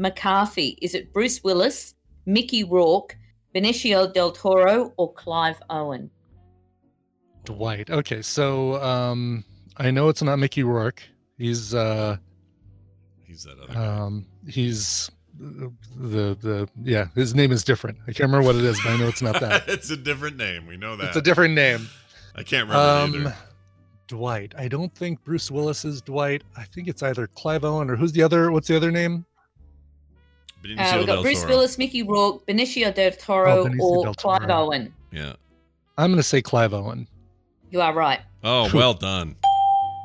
McCarthy? 0.00 0.76
Is 0.82 0.94
it 0.94 1.12
Bruce 1.12 1.44
Willis, 1.44 1.94
Mickey 2.26 2.64
Rourke, 2.64 3.16
Benicio 3.54 4.12
del 4.12 4.32
Toro, 4.32 4.92
or 4.96 5.12
Clive 5.12 5.60
Owen? 5.70 6.10
Dwight. 7.44 7.90
Okay, 7.90 8.22
so 8.22 8.82
um, 8.82 9.44
I 9.76 9.90
know 9.90 10.08
it's 10.08 10.22
not 10.22 10.38
Mickey 10.38 10.62
Rourke. 10.62 11.02
He's 11.38 11.74
uh, 11.74 12.16
He's 13.24 13.44
that 13.44 13.58
other 13.60 13.72
guy. 13.72 13.86
um, 13.86 14.26
he's 14.48 15.10
the 15.38 16.36
the 16.40 16.68
yeah. 16.82 17.06
His 17.14 17.34
name 17.34 17.52
is 17.52 17.62
different. 17.64 17.98
I 18.02 18.06
can't 18.12 18.30
remember 18.30 18.46
what 18.46 18.56
it 18.56 18.64
is, 18.64 18.80
but 18.82 18.90
I 18.92 18.96
know 18.98 19.06
it's 19.08 19.22
not 19.22 19.40
that. 19.40 19.64
it's 19.68 19.90
a 19.90 19.96
different 19.96 20.36
name. 20.36 20.66
We 20.66 20.76
know 20.76 20.96
that. 20.96 21.08
it's 21.08 21.16
a 21.16 21.22
different 21.22 21.54
name. 21.54 21.88
I 22.34 22.42
can't 22.42 22.68
remember 22.68 23.16
Um, 23.18 23.26
either. 23.26 23.36
Dwight. 24.08 24.54
I 24.58 24.66
don't 24.66 24.92
think 24.94 25.22
Bruce 25.22 25.50
Willis 25.52 25.84
is 25.84 26.02
Dwight. 26.02 26.42
I 26.56 26.64
think 26.64 26.88
it's 26.88 27.02
either 27.02 27.28
Clive 27.28 27.64
Owen 27.64 27.88
or 27.88 27.96
who's 27.96 28.12
the 28.12 28.22
other? 28.22 28.50
What's 28.50 28.66
the 28.68 28.76
other 28.76 28.90
name? 28.90 29.24
Benicio 30.62 30.92
Uh, 30.94 30.98
we've 30.98 31.06
got 31.06 31.14
del 31.14 31.22
Bruce 31.22 31.40
Toro. 31.42 31.48
Willis, 31.54 31.78
Mickey 31.78 32.02
Rourke, 32.02 32.46
Benicio 32.46 32.94
del 32.94 33.12
Toro, 33.12 33.60
Oh, 33.60 33.64
Benicio 33.66 33.80
or 33.80 34.04
del 34.04 34.14
Clive 34.14 34.50
Owen. 34.50 34.94
Yeah. 35.12 35.32
I'm 35.98 36.10
gonna 36.10 36.22
say 36.22 36.42
Clive 36.42 36.74
Owen. 36.74 37.06
You 37.70 37.80
are 37.80 37.92
right. 37.94 38.20
Oh, 38.42 38.70
well 38.74 38.94
done. 38.94 39.36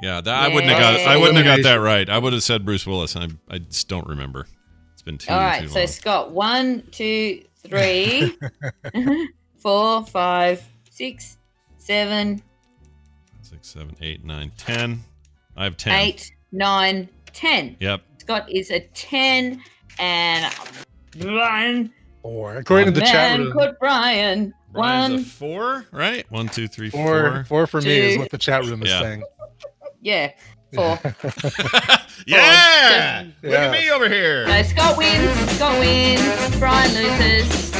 Yeah, 0.01 0.22
that, 0.22 0.34
I 0.34 0.53
wouldn't 0.53 0.72
have 0.72 0.80
got. 0.80 0.99
I 1.08 1.18
wouldn't 1.18 1.38
have 1.38 1.58
got 1.58 1.64
that 1.64 1.76
right. 1.76 2.10
I 2.10 2.18
would 2.18 2.34
have 2.34 2.43
said 2.43 2.66
Bruce 2.66 2.86
Willis. 2.86 3.16
I, 3.16 3.28
I 3.49 3.60
just 3.60 3.88
don't 3.88 4.06
remember. 4.08 4.45
It's 4.93 5.01
been 5.01 5.18
too. 5.18 5.32
All 5.32 5.39
right, 5.39 5.62
too 5.62 5.70
so 5.70 5.80
long. 5.80 5.88
Scott, 5.88 6.32
one, 6.32 6.84
two, 6.91 7.43
three, 7.66 8.38
four, 9.60 10.06
five, 10.06 10.64
six, 10.89 11.38
seven, 11.78 12.41
Six, 13.41 13.70
seven, 13.70 13.95
eight, 14.01 14.26
nine, 14.26 14.51
ten. 14.58 15.01
I 15.56 15.64
have 15.64 15.78
ten. 15.78 15.93
eight, 15.99 16.32
nine, 16.51 17.08
ten. 17.32 17.78
Yep. 17.80 18.01
Scott 18.20 18.51
is 18.51 18.72
a 18.72 18.80
10, 18.80 19.62
and 19.99 20.53
Brian, 21.19 21.93
Or 22.23 22.57
according 22.57 22.93
to 22.93 22.99
the 22.99 23.05
chat 23.05 23.39
room, 23.39 23.51
put 23.53 23.79
Brian. 23.79 24.53
Brian's 24.71 25.13
a 25.13 25.15
One, 25.17 25.23
four, 25.23 25.85
right? 25.91 26.25
One, 26.29 26.49
two, 26.49 26.67
three, 26.67 26.89
four 26.89 27.31
four. 27.31 27.45
four 27.45 27.67
for 27.67 27.81
me 27.81 27.95
is 27.97 28.17
what 28.17 28.29
the 28.29 28.37
chat 28.37 28.63
room 28.65 28.83
is 28.83 28.89
Yeah. 28.89 28.99
saying. 29.01 29.23
yeah, 30.01 30.31
four. 30.73 30.99
yeah. 32.27 33.23
Look 33.41 33.51
Yeah. 33.51 33.57
at 33.65 33.71
me 33.71 33.89
over 33.91 34.09
here. 34.09 34.45
so 34.47 34.63
Scott 34.63 34.97
wins, 34.97 35.51
Scott 35.51 35.79
wins, 35.79 36.59
Brian 36.59 36.93
loses. 36.93 37.73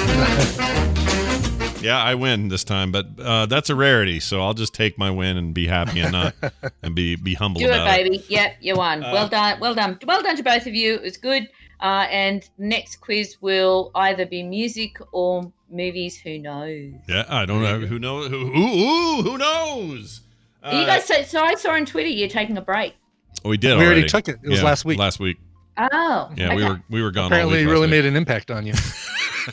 Yeah, 1.82 2.02
I 2.02 2.16
win 2.16 2.48
this 2.48 2.64
time, 2.64 2.92
but 2.92 3.06
uh, 3.20 3.46
that's 3.46 3.70
a 3.70 3.76
rarity. 3.76 4.20
So 4.20 4.42
I'll 4.42 4.56
just 4.56 4.74
take 4.74 4.98
my 4.98 5.12
win 5.12 5.38
and 5.38 5.54
be 5.54 5.68
happy 5.68 6.00
and 6.00 6.12
not 6.14 6.34
and 6.82 6.96
be 6.96 7.16
be 7.16 7.36
humble 7.36 7.60
Do 7.60 7.68
it, 7.68 7.72
about 7.72 8.00
it. 8.00 8.04
baby. 8.10 8.26
Yep, 8.28 8.56
you 8.62 8.76
won. 8.76 9.04
Uh, 9.04 9.12
well 9.14 9.28
done, 9.28 9.60
well 9.60 9.76
done, 9.76 10.00
well 10.08 10.24
done 10.24 10.36
to 10.38 10.44
both 10.44 10.66
of 10.66 10.74
you. 10.74 10.96
It 10.96 11.02
was 11.04 11.18
good. 11.18 11.48
Uh, 11.82 12.08
and 12.10 12.50
next 12.58 12.98
quiz 13.02 13.38
will 13.42 13.92
either 13.96 14.26
be 14.26 14.44
music 14.44 14.98
or 15.12 15.52
movies. 15.70 16.18
Who 16.18 16.40
knows? 16.40 16.94
Yeah, 17.08 17.26
I 17.28 17.46
don't 17.46 17.62
know 17.62 17.80
who 17.80 18.00
knows 18.00 18.30
who 18.30 18.48
who 18.48 18.68
who, 18.68 19.22
who 19.32 19.38
knows. 19.38 20.22
Uh, 20.64 20.78
you 20.80 20.86
guys, 20.86 21.06
so, 21.06 21.22
so 21.24 21.44
I 21.44 21.56
saw 21.56 21.72
on 21.74 21.86
Twitter 21.86 22.10
you're 22.10 22.30
taking 22.30 22.58
a 22.58 22.62
break. 22.62 22.96
oh, 23.44 23.50
we 23.50 23.58
did. 23.58 23.70
we 23.78 23.84
already 23.86 24.02
already 24.02 24.08
took 24.10 24.28
it. 24.30 24.40
It 24.44 24.50
was 24.50 24.60
Yeah, 24.60 24.66
last 24.66 24.86
week. 24.86 24.98
Last 24.98 25.20
week. 25.20 25.38
Oh, 25.78 26.32
Yeah, 26.38 26.56
we 26.56 26.64
were 26.64 26.82
we 26.90 27.02
were 27.04 27.12
gone. 27.12 27.28
Apparently, 27.28 27.60
all 27.60 27.66
week 27.66 27.72
really 27.72 27.88
made 27.88 28.06
an 28.06 28.16
impact 28.16 28.50
on 28.52 28.66
you. 28.66 28.74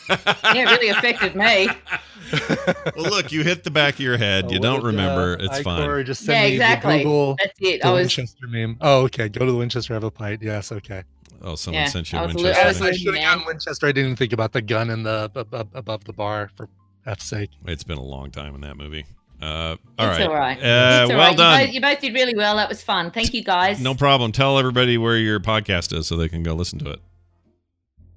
Yeah, 0.09 0.17
it 0.55 0.81
really 0.81 0.89
affected 0.89 1.35
me. 1.37 1.69
well, 2.97 3.11
look, 3.11 3.31
you 3.31 3.43
hit 3.43 3.63
the 3.63 3.71
back 3.71 3.95
of 3.95 4.01
your 4.01 4.17
head. 4.17 4.51
You 4.51 4.59
Oh, 4.59 4.63
don't 4.63 4.83
remember. 4.85 5.37
uh, 5.39 5.45
it's 5.45 5.59
Icor 5.59 5.63
fine. 5.65 6.05
Just 6.07 6.25
send 6.25 6.39
Yeah, 6.39 6.49
me 6.49 6.53
exactly. 6.55 6.93
the 6.99 7.05
Google 7.05 7.37
That's 7.39 7.59
it. 7.61 7.83
the 7.83 7.89
I 7.89 7.91
was. 7.93 7.99
Winchester 8.17 8.47
meme. 8.49 8.79
Oh, 8.81 9.03
okay. 9.03 9.29
Go 9.29 9.45
to 9.45 9.53
the 9.53 9.59
Winchester. 9.59 9.93
Have 9.93 10.05
a 10.05 10.11
pint. 10.11 10.41
Yes. 10.43 10.73
Okay. 10.73 11.03
Oh, 11.45 11.57
someone 11.57 11.83
Yeah, 11.83 11.89
sent 11.89 12.13
you 12.13 12.19
I 12.19 12.23
a 12.23 12.25
a 12.25 12.27
Winchester. 12.29 12.47
little- 12.49 12.61
I 12.61 12.65
I, 12.65 12.69
was 12.69 12.79
thing. 12.79 12.87
like- 12.87 12.97
should 12.97 13.15
have 13.15 13.23
gotten 13.25 13.45
Winchester. 13.47 13.87
I 13.87 13.93
didn't 13.93 14.05
even 14.07 14.17
think 14.17 14.33
about 14.33 14.53
the 14.53 14.63
gun 14.63 14.91
in 14.91 15.03
the 15.03 15.31
ab- 15.35 15.55
ab- 15.55 15.71
above 15.75 16.05
the 16.05 16.13
bar 16.13 16.51
for 16.57 16.69
F's 17.07 17.25
sake. 17.25 17.51
It's 17.67 17.83
been 17.83 17.99
a 17.99 18.03
long 18.03 18.31
time 18.31 18.55
in 18.55 18.61
that 18.61 18.77
movie. 18.77 19.05
Uh, 19.41 19.45
all 19.99 20.09
It's 20.09 20.19
right. 20.19 20.27
all 20.29 20.35
right. 20.35 20.57
Uh, 20.57 20.61
It's 21.03 21.11
all 21.11 21.17
well 21.19 21.29
right. 21.31 21.37
done. 21.37 21.61
You 21.61 21.67
both, 21.67 21.75
you 21.75 21.81
both 21.81 22.01
did 22.01 22.15
really 22.15 22.37
well. 22.37 22.57
That 22.57 22.69
was 22.69 22.81
fun. 22.81 23.11
Thank 23.11 23.35
you, 23.35 23.43
guys. 23.43 23.81
No 23.81 23.93
problem. 23.97 24.31
Tell 24.31 24.57
everybody 24.57 24.97
where 24.99 25.17
your 25.19 25.41
podcast 25.41 25.93
is 25.97 26.07
so 26.07 26.17
they 26.17 26.29
can 26.29 26.45
go 26.45 26.55
listen 26.55 26.79
to 26.79 26.91
it. 26.91 27.01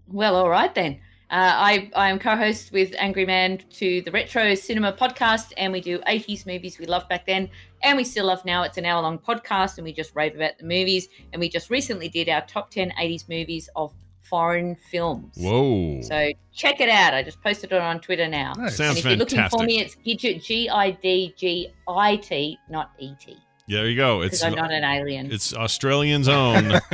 Well, 0.07 0.35
all 0.35 0.49
right 0.49 0.73
then. 0.75 0.99
Uh, 1.35 1.51
I 1.53 1.91
I 1.97 2.09
am 2.09 2.17
co-host 2.17 2.71
with 2.71 2.95
Angry 2.97 3.25
Man 3.25 3.57
to 3.71 4.01
the 4.03 4.11
Retro 4.11 4.55
Cinema 4.55 4.93
Podcast, 4.93 5.51
and 5.57 5.73
we 5.73 5.81
do 5.81 5.99
80s 6.07 6.45
movies 6.45 6.79
we 6.79 6.85
loved 6.85 7.09
back 7.09 7.25
then, 7.25 7.49
and 7.83 7.97
we 7.97 8.05
still 8.05 8.27
love 8.27 8.45
now. 8.45 8.63
It's 8.63 8.77
an 8.77 8.85
hour-long 8.85 9.19
podcast, 9.19 9.77
and 9.77 9.83
we 9.83 9.91
just 9.91 10.15
rave 10.15 10.33
about 10.33 10.57
the 10.57 10.63
movies. 10.63 11.09
And 11.33 11.41
we 11.41 11.49
just 11.49 11.69
recently 11.69 12.07
did 12.07 12.29
our 12.29 12.39
top 12.45 12.69
10 12.69 12.91
80s 12.91 13.27
movies 13.27 13.69
of 13.75 13.93
foreign 14.21 14.77
films. 14.77 15.35
Whoa. 15.37 15.99
So 16.03 16.31
check 16.53 16.79
it 16.79 16.87
out. 16.87 17.13
I 17.13 17.21
just 17.21 17.43
posted 17.43 17.73
it 17.73 17.81
on 17.81 17.99
Twitter 17.99 18.29
now. 18.29 18.53
Nice. 18.53 18.77
Sounds 18.77 18.91
and 18.91 18.97
if 18.99 19.03
you're 19.05 19.17
looking 19.17 19.49
for 19.49 19.65
me, 19.65 19.81
it's 19.81 19.97
Gidget 19.97 20.41
G 20.41 20.69
I 20.69 20.91
D 20.91 21.35
G 21.35 21.73
I 21.85 22.15
T, 22.15 22.57
not 22.69 22.91
E 22.97 23.11
T, 23.19 23.35
there 23.67 23.87
you 23.87 23.95
go. 23.95 24.21
It's 24.21 24.43
I'm 24.43 24.53
not 24.55 24.71
an 24.71 24.83
alien. 24.83 25.31
it's 25.31 25.53
Australian's 25.53 26.27
own 26.27 26.63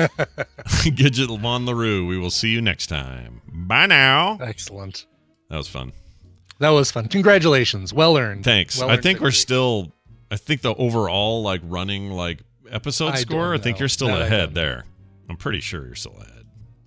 Gidget 0.86 1.40
Von 1.40 1.66
LaRue. 1.66 2.06
We 2.08 2.18
will 2.18 2.30
see 2.30 2.50
you 2.50 2.62
next 2.62 2.88
time. 2.88 3.42
Bye 3.48 3.86
now. 3.88 4.38
Excellent. 4.42 5.06
That 5.50 5.58
was 5.58 5.68
fun. 5.68 5.92
That 6.60 6.70
was 6.70 6.92
fun. 6.92 7.08
Congratulations. 7.08 7.94
Well 7.94 8.18
earned. 8.18 8.44
Thanks. 8.44 8.80
Well 8.80 8.90
I 8.90 8.94
earned 8.94 9.04
think 9.04 9.20
we're 9.20 9.32
still. 9.32 9.92
I 10.30 10.38
think 10.38 10.62
the 10.62 10.74
overall 10.76 11.44
like 11.44 11.62
running 11.64 12.10
like 12.12 12.40
episode 12.70 13.14
I 13.14 13.18
score. 13.18 13.54
I 13.54 13.58
think 13.58 13.80
you're 13.80 13.90
still 13.90 14.08
That 14.08 14.22
I 14.22 14.26
ahead 14.26 14.54
there. 14.54 14.86
I'm 15.30 15.38
pretty 15.38 15.60
sure 15.60 15.86
you're 15.86 15.96
still 15.96 16.16
ahead. 16.18 16.41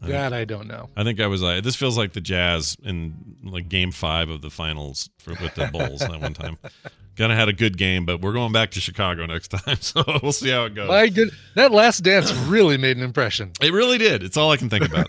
I 0.05 0.09
That 0.09 0.33
I 0.33 0.45
don't 0.45 0.67
know. 0.67 0.91
I 0.97 1.05
think 1.05 1.21
I 1.21 1.27
was 1.27 1.43
like, 1.43 1.65
this 1.65 1.77
feels 1.77 1.97
like 1.97 2.13
the 2.13 2.21
Jazz 2.21 2.77
in 2.83 3.37
like 3.43 3.69
Game 3.69 3.93
Five 3.93 4.29
of 4.29 4.43
the 4.43 4.51
finals 4.51 5.11
for, 5.19 5.31
with 5.31 5.55
the 5.55 5.67
Bulls 5.67 6.01
that 6.01 6.21
one 6.21 6.35
time. 6.35 6.59
Kind 7.17 7.31
of 7.31 7.39
had 7.39 7.49
a 7.49 7.53
good 7.53 7.79
game, 7.79 8.05
but 8.05 8.21
we're 8.21 8.33
going 8.33 8.51
back 8.51 8.73
to 8.73 8.81
Chicago 8.81 9.25
next 9.25 9.49
time, 9.49 9.77
so 9.81 10.03
we'll 10.21 10.33
see 10.33 10.51
how 10.51 10.65
it 10.65 10.75
goes. 10.75 10.89
My 10.89 11.09
good, 11.09 11.31
that 11.55 11.71
last 11.71 12.01
dance 12.01 12.33
really 12.33 12.77
made 12.77 12.97
an 12.97 13.05
impression. 13.05 13.53
It 13.61 13.73
really 13.73 13.99
did. 13.99 14.25
It's 14.25 14.37
all 14.37 14.51
I 14.51 14.57
can 14.57 14.69
think 14.69 14.85
about. 14.87 15.07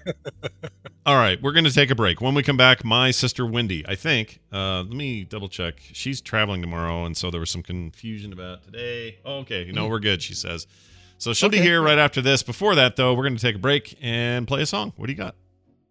all 1.08 1.16
right, 1.16 1.42
we're 1.42 1.52
going 1.52 1.64
to 1.66 1.74
take 1.74 1.90
a 1.90 1.96
break. 1.96 2.22
When 2.22 2.36
we 2.36 2.44
come 2.44 2.58
back, 2.58 2.86
my 2.86 3.10
sister 3.10 3.44
Wendy, 3.44 3.84
I 3.88 3.96
think, 3.96 4.40
uh, 4.54 4.84
let 4.84 4.94
me 4.94 5.24
double 5.24 5.50
check. 5.50 5.80
She's 5.94 6.22
traveling 6.22 6.62
tomorrow, 6.62 7.06
and 7.06 7.18
so 7.18 7.32
there 7.32 7.40
was 7.40 7.50
some 7.50 7.64
confusion 7.64 8.32
about 8.32 8.64
today. 8.64 9.18
Oh, 9.26 9.40
okay. 9.40 9.72
No, 9.72 9.88
we're 9.88 9.98
good, 9.98 10.22
she 10.22 10.36
says. 10.36 10.68
So 11.26 11.34
she'll 11.34 11.50
be 11.50 11.58
here 11.58 11.82
right 11.82 11.98
after 11.98 12.22
this. 12.22 12.44
Before 12.44 12.76
that, 12.76 12.98
though, 12.98 13.16
we're 13.16 13.24
going 13.24 13.36
to 13.36 13.42
take 13.42 13.56
a 13.56 13.58
break 13.58 13.98
and 14.00 14.48
play 14.48 14.62
a 14.62 14.66
song. 14.68 14.94
What 14.96 15.08
do 15.08 15.12
you 15.12 15.18
got? 15.18 15.34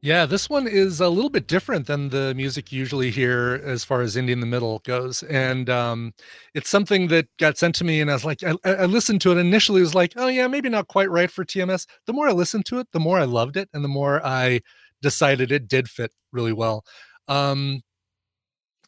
Yeah, 0.01 0.27
this 0.27 0.49
one 0.49 0.69
is 0.69 1.01
a 1.01 1.09
little 1.09 1.29
bit 1.29 1.49
different 1.49 1.89
than 1.89 2.11
the 2.11 2.33
music 2.37 2.71
you 2.71 2.79
usually 2.79 3.11
hear 3.11 3.61
as 3.65 3.83
far 3.83 4.01
as 4.03 4.15
Indie 4.15 4.31
in 4.31 4.39
the 4.39 4.47
Middle 4.47 4.79
goes. 4.85 5.25
And 5.25 5.69
um, 5.69 6.15
it's 6.55 6.71
something 6.71 7.09
that 7.09 7.27
got 7.41 7.59
sent 7.59 7.75
to 7.75 7.85
me, 7.85 8.01
and 8.01 8.13
I 8.13 8.15
was 8.15 8.25
like, 8.25 8.45
I, 8.45 8.55
I 8.65 8.85
listened 8.85 9.23
to 9.23 9.33
it 9.33 9.39
initially, 9.39 9.81
it 9.81 9.83
was 9.83 9.95
like, 9.97 10.13
oh, 10.15 10.29
yeah, 10.29 10.47
maybe 10.47 10.69
not 10.69 10.87
quite 10.87 11.11
right 11.11 11.29
for 11.29 11.45
TMS. 11.45 11.89
The 12.07 12.13
more 12.13 12.29
I 12.29 12.33
listened 12.33 12.67
to 12.67 12.79
it, 12.79 12.87
the 12.93 13.01
more 13.01 13.19
I 13.19 13.25
loved 13.25 13.57
it, 13.57 13.69
and 13.75 13.83
the 13.83 13.89
more 13.89 14.25
I 14.25 14.61
decided 15.03 15.51
it 15.51 15.67
did 15.67 15.89
fit 15.89 16.13
really 16.31 16.53
well. 16.53 16.85
Um, 17.27 17.81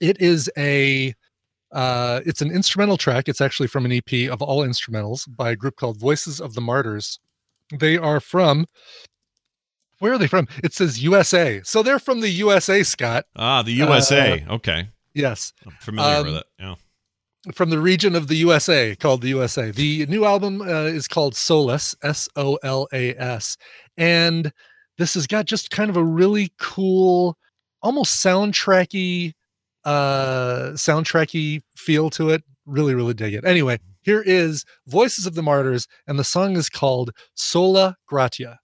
it 0.01 0.21
is 0.21 0.49
a 0.57 1.13
uh, 1.73 2.21
it's 2.25 2.41
an 2.43 2.51
instrumental 2.51 2.97
track. 2.97 3.29
It's 3.29 3.41
actually 3.41 3.69
from 3.69 3.85
an 3.85 3.93
EP 3.93 4.31
of 4.31 4.41
all 4.43 4.65
instrumentals 4.67 5.25
by 5.37 5.51
a 5.51 5.57
group 5.57 5.77
called 5.77 5.99
Voices 5.99 6.41
of 6.41 6.55
the 6.55 6.61
Martyrs. 6.61 7.19
They 7.77 7.97
are 7.99 8.21
from 8.21 8.67
where 9.99 10.13
are 10.13 10.19
they 10.19 10.27
from? 10.27 10.47
It 10.63 10.75
says 10.75 11.03
USA. 11.03 11.63
So 11.65 11.83
they're 11.83 11.99
from 11.99 12.21
the 12.21 12.29
USA, 12.29 12.83
Scott. 12.83 13.25
Ah, 13.35 13.63
the 13.63 13.73
USA. 13.73 14.45
okay. 14.51 14.89
Yes. 15.15 15.55
I'm 15.65 15.73
familiar 15.81 16.23
with 16.23 16.33
Um, 16.33 16.37
it. 16.37 16.47
Yeah. 16.59 16.75
From 17.55 17.71
the 17.71 17.79
region 17.79 18.15
of 18.15 18.29
the 18.29 18.35
USA 18.37 18.95
called 18.97 19.23
the 19.23 19.29
USA. 19.29 19.71
The 19.71 20.05
new 20.07 20.25
album 20.27 20.61
uh, 20.61 20.85
is 20.85 21.09
called 21.09 21.33
Solas, 21.35 21.95
S 22.03 22.29
O 22.37 22.57
L 22.63 22.87
A 22.93 23.15
S. 23.15 23.57
And 23.97 24.53
this 24.99 25.15
has 25.15 25.27
got 25.27 25.47
just 25.47 25.71
kind 25.71 25.89
of 25.89 25.97
a 25.97 26.05
really 26.05 26.53
cool, 26.59 27.39
almost 27.83 28.23
soundtracky, 28.23 29.33
uh, 29.87 30.73
soundtracky 30.75 31.63
feel 31.77 32.11
to 32.11 32.29
it. 32.31 32.43
Really, 32.67 32.95
really 32.95 33.15
dig 33.15 33.33
it. 33.33 33.45
Anyway, 33.45 33.79
here 34.03 34.23
is 34.27 34.65
Voices 34.87 35.25
of 35.25 35.35
the 35.35 35.43
Martyrs, 35.43 35.87
and 36.07 36.19
the 36.19 36.25
song 36.25 36.57
is 36.57 36.69
called 36.69 37.13
Sola 37.35 37.97
Gratia. 38.07 38.59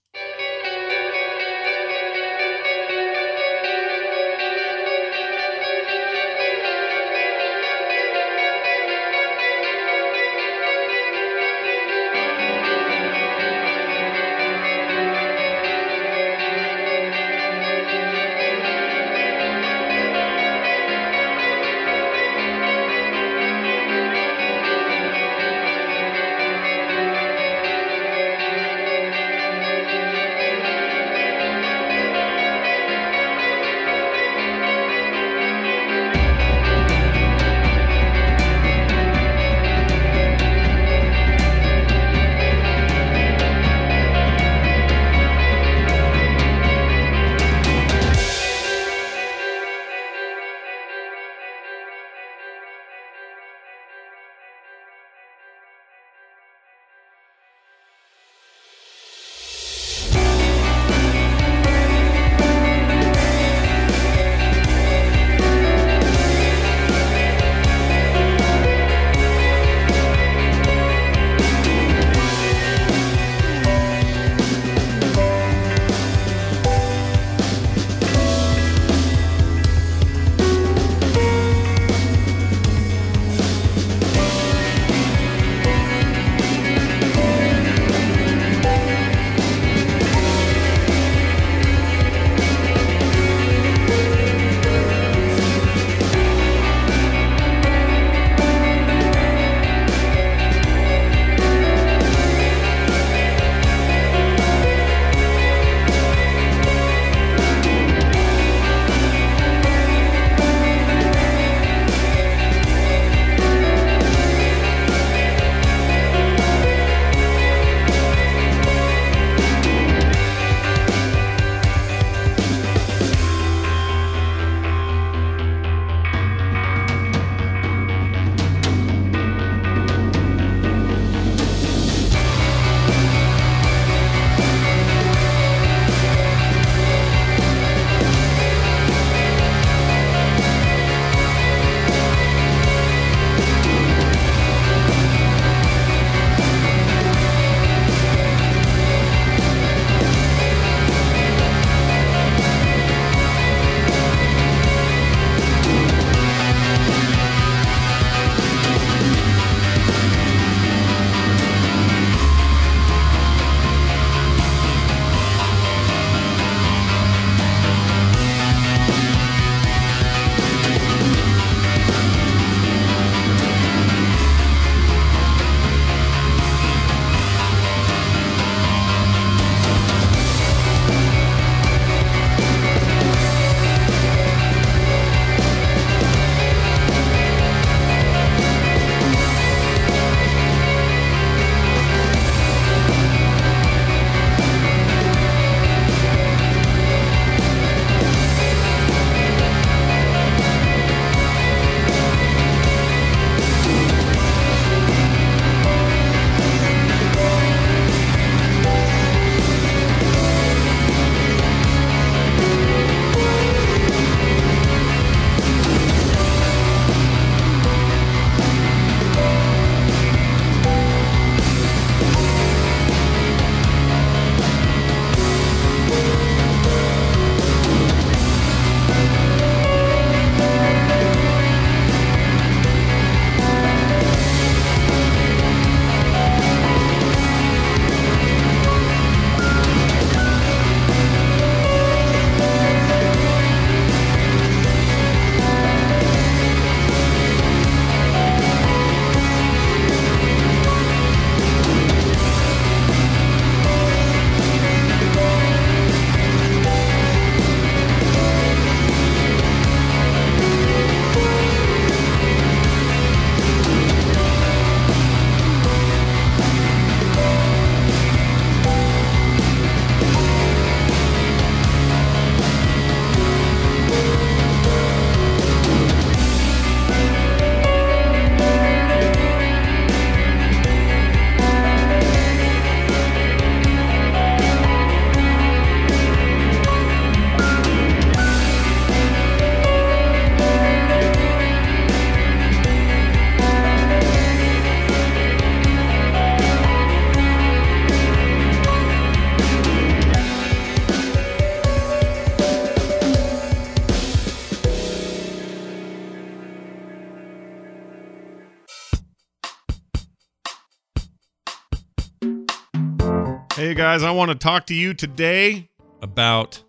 Guys, 313.82 314.04
I 314.04 314.12
want 314.12 314.30
to 314.30 314.36
talk 314.36 314.66
to 314.66 314.74
you 314.74 314.94
today 314.94 315.68
about 316.02 316.62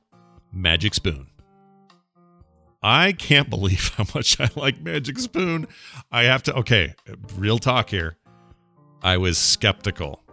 Magic 0.51 0.95
Spoon. 0.95 1.28
I 2.82 3.11
can't 3.11 3.51
believe 3.51 3.89
how 3.89 4.05
much 4.16 4.41
I 4.41 4.49
like 4.55 4.82
Magic 4.82 5.20
Spoon. 5.20 5.68
I 6.11 6.24
have 6.24 6.41
to, 6.43 6.55
okay, 6.55 6.95
real 7.36 7.59
talk 7.59 7.91
here. 7.91 8.18
I 9.03 9.18
was 9.18 9.38
skeptical 9.38 10.24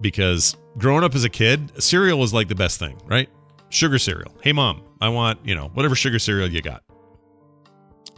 because 0.00 0.56
growing 0.78 1.04
up 1.04 1.14
as 1.14 1.24
a 1.24 1.28
kid, 1.28 1.70
cereal 1.82 2.18
was 2.18 2.32
like 2.32 2.48
the 2.48 2.54
best 2.54 2.78
thing, 2.78 2.98
right? 3.04 3.28
Sugar 3.68 3.98
cereal. 3.98 4.32
Hey, 4.42 4.52
mom, 4.52 4.82
I 5.02 5.10
want, 5.10 5.40
you 5.44 5.54
know, 5.54 5.68
whatever 5.74 5.94
sugar 5.94 6.18
cereal 6.18 6.48
you 6.48 6.62
got. 6.62 6.82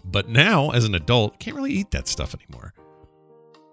But 0.05 0.29
now, 0.29 0.71
as 0.71 0.85
an 0.85 0.95
adult, 0.95 1.41
can't 1.41 1.57
really 1.57 1.73
eat 1.73 1.91
that 1.91 2.07
stuff 2.07 2.37
anymore. 2.37 2.73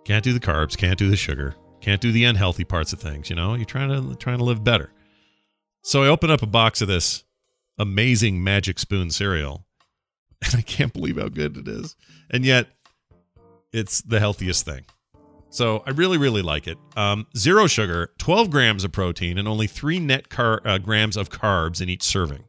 Can't 0.05 0.23
do 0.23 0.33
the 0.33 0.39
carbs, 0.39 0.75
can't 0.75 0.97
do 0.97 1.07
the 1.07 1.15
sugar, 1.15 1.53
can't 1.81 2.01
do 2.01 2.11
the 2.11 2.23
unhealthy 2.25 2.63
parts 2.63 2.93
of 2.93 2.99
things, 2.99 3.29
you 3.29 3.35
know? 3.35 3.55
You're 3.55 3.65
trying 3.65 3.89
to 3.89 4.15
trying 4.15 4.37
to 4.39 4.43
live 4.43 4.63
better. 4.63 4.91
So 5.81 6.03
I 6.03 6.07
open 6.07 6.29
up 6.29 6.41
a 6.41 6.47
box 6.47 6.81
of 6.81 6.87
this 6.87 7.23
amazing 7.77 8.43
Magic 8.43 8.79
Spoon 8.79 9.09
cereal, 9.11 9.65
and 10.41 10.55
I 10.55 10.61
can't 10.61 10.93
believe 10.93 11.17
how 11.17 11.29
good 11.29 11.57
it 11.57 11.67
is. 11.67 11.95
And 12.29 12.45
yet, 12.45 12.67
it's 13.71 14.01
the 14.01 14.19
healthiest 14.19 14.65
thing. 14.65 14.85
So 15.51 15.83
I 15.85 15.91
really, 15.91 16.17
really 16.17 16.43
like 16.43 16.67
it. 16.67 16.77
Um, 16.95 17.25
zero 17.35 17.65
sugar, 17.65 18.11
12 18.19 18.51
grams 18.51 18.83
of 18.83 18.91
protein, 18.91 19.37
and 19.37 19.47
only 19.47 19.65
three 19.65 19.99
net 19.99 20.29
car- 20.29 20.61
uh, 20.63 20.77
grams 20.77 21.17
of 21.17 21.29
carbs 21.29 21.81
in 21.81 21.89
each 21.89 22.03
serving. 22.03 22.43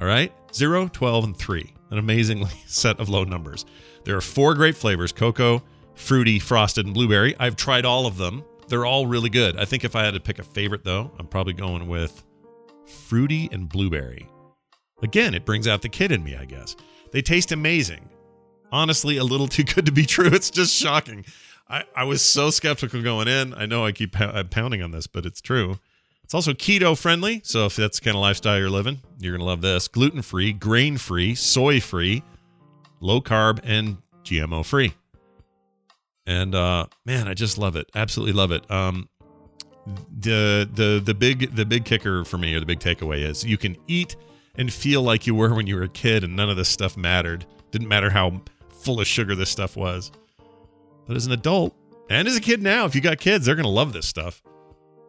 All 0.00 0.06
right? 0.06 0.32
Zero, 0.52 0.88
12, 0.88 1.24
and 1.24 1.36
three. 1.36 1.72
An 1.90 1.98
amazingly 1.98 2.50
set 2.66 2.98
of 2.98 3.08
low 3.08 3.22
numbers. 3.22 3.64
There 4.04 4.16
are 4.16 4.20
four 4.20 4.54
great 4.54 4.76
flavors 4.76 5.12
cocoa, 5.12 5.62
fruity, 5.94 6.38
frosted, 6.38 6.86
and 6.86 6.94
blueberry. 6.94 7.34
I've 7.38 7.56
tried 7.56 7.84
all 7.84 8.06
of 8.06 8.16
them. 8.16 8.44
They're 8.68 8.86
all 8.86 9.06
really 9.06 9.30
good. 9.30 9.58
I 9.58 9.64
think 9.64 9.84
if 9.84 9.94
I 9.94 10.04
had 10.04 10.14
to 10.14 10.20
pick 10.20 10.38
a 10.38 10.42
favorite, 10.42 10.84
though, 10.84 11.10
I'm 11.18 11.26
probably 11.26 11.52
going 11.52 11.88
with 11.88 12.24
fruity 12.86 13.48
and 13.52 13.68
blueberry. 13.68 14.28
Again, 15.02 15.34
it 15.34 15.44
brings 15.44 15.68
out 15.68 15.82
the 15.82 15.88
kid 15.88 16.12
in 16.12 16.24
me, 16.24 16.36
I 16.36 16.44
guess. 16.44 16.76
They 17.12 17.22
taste 17.22 17.52
amazing. 17.52 18.08
Honestly, 18.72 19.16
a 19.18 19.24
little 19.24 19.48
too 19.48 19.64
good 19.64 19.86
to 19.86 19.92
be 19.92 20.06
true. 20.06 20.26
It's 20.32 20.50
just 20.50 20.74
shocking. 20.74 21.24
I, 21.68 21.84
I 21.96 22.04
was 22.04 22.22
so 22.22 22.50
skeptical 22.50 23.02
going 23.02 23.28
in. 23.28 23.54
I 23.54 23.66
know 23.66 23.84
I 23.84 23.92
keep 23.92 24.12
pou- 24.12 24.24
uh, 24.24 24.44
pounding 24.44 24.82
on 24.82 24.90
this, 24.90 25.06
but 25.06 25.24
it's 25.24 25.40
true. 25.40 25.78
It's 26.22 26.34
also 26.34 26.52
keto 26.52 26.98
friendly. 26.98 27.42
So 27.44 27.66
if 27.66 27.76
that's 27.76 27.98
the 28.00 28.04
kind 28.04 28.16
of 28.16 28.22
lifestyle 28.22 28.58
you're 28.58 28.70
living, 28.70 29.00
you're 29.18 29.32
going 29.32 29.40
to 29.40 29.46
love 29.46 29.60
this. 29.60 29.88
Gluten 29.88 30.22
free, 30.22 30.52
grain 30.52 30.96
free, 30.96 31.34
soy 31.34 31.80
free, 31.80 32.22
low 33.00 33.20
carb, 33.20 33.60
and 33.62 33.98
GMO 34.24 34.64
free. 34.64 34.94
And 36.26 36.54
uh, 36.54 36.86
man, 37.04 37.28
I 37.28 37.34
just 37.34 37.58
love 37.58 37.76
it. 37.76 37.90
Absolutely 37.94 38.32
love 38.32 38.50
it. 38.50 38.70
Um, 38.70 39.08
the 39.86 40.68
the 40.72 41.02
the 41.04 41.14
big 41.14 41.54
the 41.54 41.66
big 41.66 41.84
kicker 41.84 42.24
for 42.24 42.38
me 42.38 42.54
or 42.54 42.60
the 42.60 42.66
big 42.66 42.80
takeaway 42.80 43.18
is 43.18 43.44
you 43.44 43.58
can 43.58 43.76
eat 43.86 44.16
and 44.56 44.72
feel 44.72 45.02
like 45.02 45.26
you 45.26 45.34
were 45.34 45.54
when 45.54 45.66
you 45.66 45.76
were 45.76 45.82
a 45.82 45.88
kid 45.88 46.24
and 46.24 46.34
none 46.34 46.48
of 46.48 46.56
this 46.56 46.68
stuff 46.68 46.96
mattered. 46.96 47.44
Didn't 47.70 47.88
matter 47.88 48.08
how 48.08 48.40
full 48.70 49.00
of 49.00 49.06
sugar 49.06 49.34
this 49.34 49.50
stuff 49.50 49.76
was. 49.76 50.10
But 51.06 51.16
as 51.16 51.26
an 51.26 51.32
adult 51.32 51.74
and 52.08 52.26
as 52.28 52.36
a 52.36 52.40
kid 52.40 52.62
now, 52.62 52.84
if 52.86 52.94
you 52.94 53.00
got 53.00 53.18
kids, 53.18 53.46
they're 53.46 53.54
to 53.56 53.68
love 53.68 53.92
this 53.92 54.06
stuff. 54.06 54.42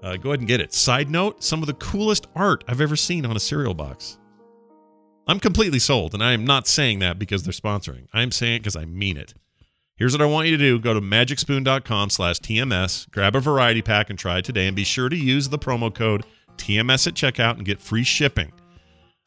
Uh, 0.04 0.18
go 0.18 0.30
ahead 0.30 0.40
and 0.40 0.48
get 0.48 0.62
it. 0.62 0.74
Side 0.74 1.10
note 1.10 1.44
some 1.44 1.62
of 1.62 1.68
the 1.68 1.74
coolest 1.74 2.28
art 2.36 2.64
I've 2.68 2.82
ever 2.82 2.96
seen 2.96 3.26
on 3.26 3.36
a 3.36 3.40
cereal 3.40 3.74
box. 3.74 4.18
I'm 5.28 5.40
completely 5.40 5.80
sold, 5.80 6.14
and 6.14 6.24
I 6.24 6.34
am 6.34 6.46
not 6.46 6.68
saying 6.68 7.00
that 7.00 7.18
because 7.18 7.44
they're 7.44 7.54
sponsoring. 7.54 8.08
I'm 8.14 8.32
saying 8.32 8.58
it 8.58 8.60
because 8.60 8.76
I 8.76 8.86
mean 8.86 9.18
it. 9.18 9.34
Here's 9.98 10.14
what 10.14 10.22
I 10.22 10.26
want 10.26 10.48
you 10.48 10.58
to 10.58 10.64
do. 10.64 10.80
Go 10.80 10.94
to 10.94 11.00
magicspoon.com 11.00 12.10
slash 12.10 12.40
TMS, 12.40 13.10
grab 13.12 13.36
a 13.36 13.40
variety 13.40 13.82
pack 13.82 14.10
and 14.10 14.20
try 14.20 14.40
it 14.40 14.46
today, 14.46 14.68
and 14.68 14.76
be 14.76 14.84
sure 14.84 15.08
to 15.08 15.16
use 15.16 15.48
the 15.48 15.58
promo 15.58 15.94
code 15.94 16.26
TMS 16.58 17.08
at 17.08 17.14
checkout 17.14 17.56
and 17.56 17.66
get 17.66 17.80
free 17.80 18.04
shipping. 18.04 18.52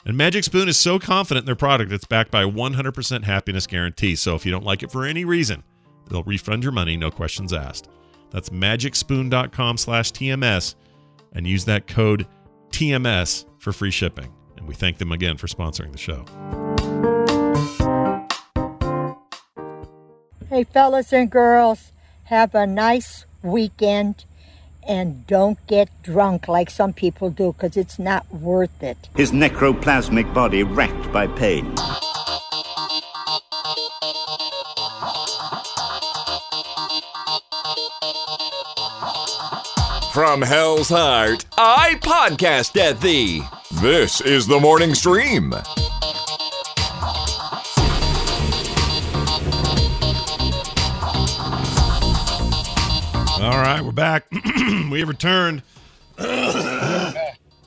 And 0.05 0.17
Magic 0.17 0.45
Spoon 0.45 0.69
is 0.69 0.77
so 0.77 0.99
confident 0.99 1.45
in 1.45 1.47
their 1.47 1.57
product, 1.57 1.91
it's 1.93 2.05
backed 2.05 2.31
by 2.31 2.43
a 2.43 2.51
100% 2.51 3.25
happiness 3.25 3.67
guarantee. 3.67 4.15
So 4.15 4.35
if 4.35 4.47
you 4.47 4.53
don't 4.53 4.65
like 4.65 4.83
it 4.83 4.93
for 4.93 5.05
any 5.05 5.25
reason, 5.25 5.65
they'll 6.11 6.23
refund 6.23 6.63
your 6.63 6.73
money, 6.73 6.97
no 6.97 7.11
questions 7.11 7.53
asked. 7.53 7.89
That's 8.31 8.51
magicspoon.com 8.51 9.77
slash 9.79 10.13
TMS 10.13 10.75
and 11.33 11.47
use 11.47 11.65
that 11.65 11.87
code 11.87 12.27
TMS 12.71 13.47
for 13.59 13.73
free 13.73 13.91
shipping. 13.91 14.33
And 14.57 14.69
we 14.69 14.75
thank 14.75 14.99
them 14.99 15.13
again 15.13 15.37
for 15.37 15.47
sponsoring 15.47 15.93
the 15.93 15.99
show. 15.99 17.38
Hey, 20.51 20.65
fellas 20.65 21.13
and 21.13 21.31
girls, 21.31 21.93
have 22.25 22.55
a 22.55 22.67
nice 22.67 23.27
weekend 23.43 24.25
and 24.83 25.27
don't 25.27 25.59
get 25.67 25.91
drunk 26.03 26.49
like 26.49 26.71
some 26.71 26.95
people 26.95 27.29
do 27.29 27.53
because 27.53 27.77
it's 27.77 27.99
not 27.99 28.33
worth 28.33 28.83
it. 28.83 29.11
His 29.15 29.31
necroplasmic 29.31 30.33
body 30.33 30.63
racked 30.63 31.13
by 31.13 31.27
pain. 31.27 31.77
From 40.15 40.41
Hell's 40.41 40.89
Heart, 40.89 41.45
I 41.59 41.97
podcast 42.01 42.81
at 42.81 43.03
thee. 43.03 43.43
This 43.83 44.23
is 44.23 44.47
the 44.47 44.59
morning 44.59 44.95
stream. 44.95 45.53
All 53.49 53.57
right, 53.57 53.81
we're 53.81 53.93
back. 53.93 54.27
we 54.91 55.01
have 55.01 55.09
returned. 55.09 55.63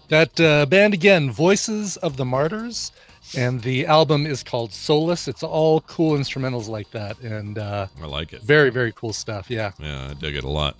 That 0.10 0.38
uh, 0.42 0.66
band 0.66 0.94
again, 0.94 1.32
Voices 1.32 1.96
of 1.98 2.18
the 2.18 2.26
Martyrs, 2.26 2.92
and 3.36 3.62
the 3.62 3.86
album 3.88 4.26
is 4.28 4.44
called 4.44 4.72
Solas. 4.72 5.30
It's 5.30 5.42
all 5.42 5.80
cool 5.82 6.18
instrumentals 6.18 6.68
like 6.68 6.92
that, 6.92 7.18
and 7.22 7.58
uh, 7.58 7.88
I 8.00 8.06
like 8.06 8.34
it. 8.34 8.42
very 8.44 8.70
very 8.72 8.92
cool 8.92 9.14
stuff. 9.14 9.50
Yeah. 9.50 9.72
Yeah, 9.80 10.10
I 10.10 10.14
dig 10.14 10.36
it 10.36 10.44
a 10.44 10.50
lot. 10.50 10.76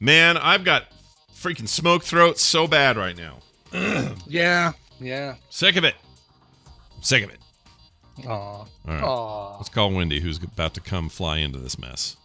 Man, 0.00 0.36
I've 0.36 0.64
got 0.64 0.84
freaking 1.34 1.66
smoke 1.66 2.04
throat 2.04 2.38
so 2.38 2.68
bad 2.68 2.96
right 2.98 3.16
now. 3.16 3.38
Yeah. 4.28 4.72
Yeah. 5.00 5.36
Sick 5.48 5.76
of 5.76 5.84
it. 5.84 5.94
Sick 7.00 7.24
of 7.24 7.30
it. 7.30 7.38
Aw. 8.26 8.30
All 8.30 8.68
right. 8.86 9.02
Aw. 9.02 9.56
Let's 9.56 9.70
call 9.70 9.90
Wendy, 9.92 10.20
who's 10.20 10.40
about 10.44 10.74
to 10.74 10.80
come 10.80 11.08
fly 11.08 11.38
into 11.38 11.58
this 11.58 11.78
mess. 11.78 12.17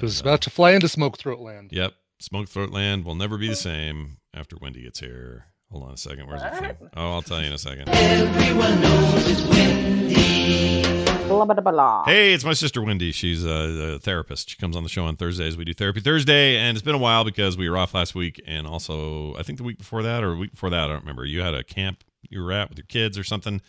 Who's 0.00 0.20
about 0.20 0.42
to 0.42 0.50
fly 0.50 0.72
into 0.72 0.88
Smoke 0.88 1.18
Throat 1.18 1.40
Land? 1.40 1.70
Yep. 1.72 1.94
Smoke 2.20 2.48
Throat 2.48 2.70
Land 2.70 3.04
will 3.04 3.14
never 3.14 3.38
be 3.38 3.48
the 3.48 3.56
same 3.56 4.18
after 4.34 4.56
Wendy 4.60 4.82
gets 4.82 5.00
here. 5.00 5.46
Hold 5.70 5.84
on 5.84 5.92
a 5.92 5.96
second. 5.96 6.26
Where's 6.26 6.42
it 6.42 6.54
from? 6.54 6.90
Oh, 6.96 7.12
I'll 7.12 7.22
tell 7.22 7.40
you 7.40 7.46
in 7.46 7.52
a 7.52 7.58
second. 7.58 7.86
Blah, 11.28 11.44
blah, 11.44 11.54
blah, 11.60 11.72
blah. 11.72 12.04
Hey, 12.06 12.32
it's 12.32 12.44
my 12.44 12.54
sister 12.54 12.82
Wendy. 12.82 13.12
She's 13.12 13.44
a, 13.44 13.94
a 13.94 13.98
therapist. 13.98 14.48
She 14.48 14.56
comes 14.56 14.76
on 14.76 14.82
the 14.82 14.88
show 14.88 15.04
on 15.04 15.16
Thursdays. 15.16 15.58
We 15.58 15.64
do 15.64 15.74
Therapy 15.74 16.00
Thursday, 16.00 16.56
and 16.56 16.74
it's 16.76 16.84
been 16.84 16.94
a 16.94 16.98
while 16.98 17.22
because 17.22 17.58
we 17.58 17.68
were 17.68 17.76
off 17.76 17.92
last 17.92 18.14
week, 18.14 18.40
and 18.46 18.66
also 18.66 19.34
I 19.36 19.42
think 19.42 19.58
the 19.58 19.64
week 19.64 19.76
before 19.78 20.02
that 20.02 20.24
or 20.24 20.32
a 20.32 20.36
week 20.36 20.52
before 20.52 20.70
that, 20.70 20.84
I 20.84 20.88
don't 20.88 21.00
remember. 21.00 21.26
You 21.26 21.42
had 21.42 21.54
a 21.54 21.62
camp 21.62 22.02
you 22.30 22.42
were 22.42 22.52
at 22.52 22.70
with 22.70 22.78
your 22.78 22.86
kids 22.86 23.18
or 23.18 23.24
something, 23.24 23.60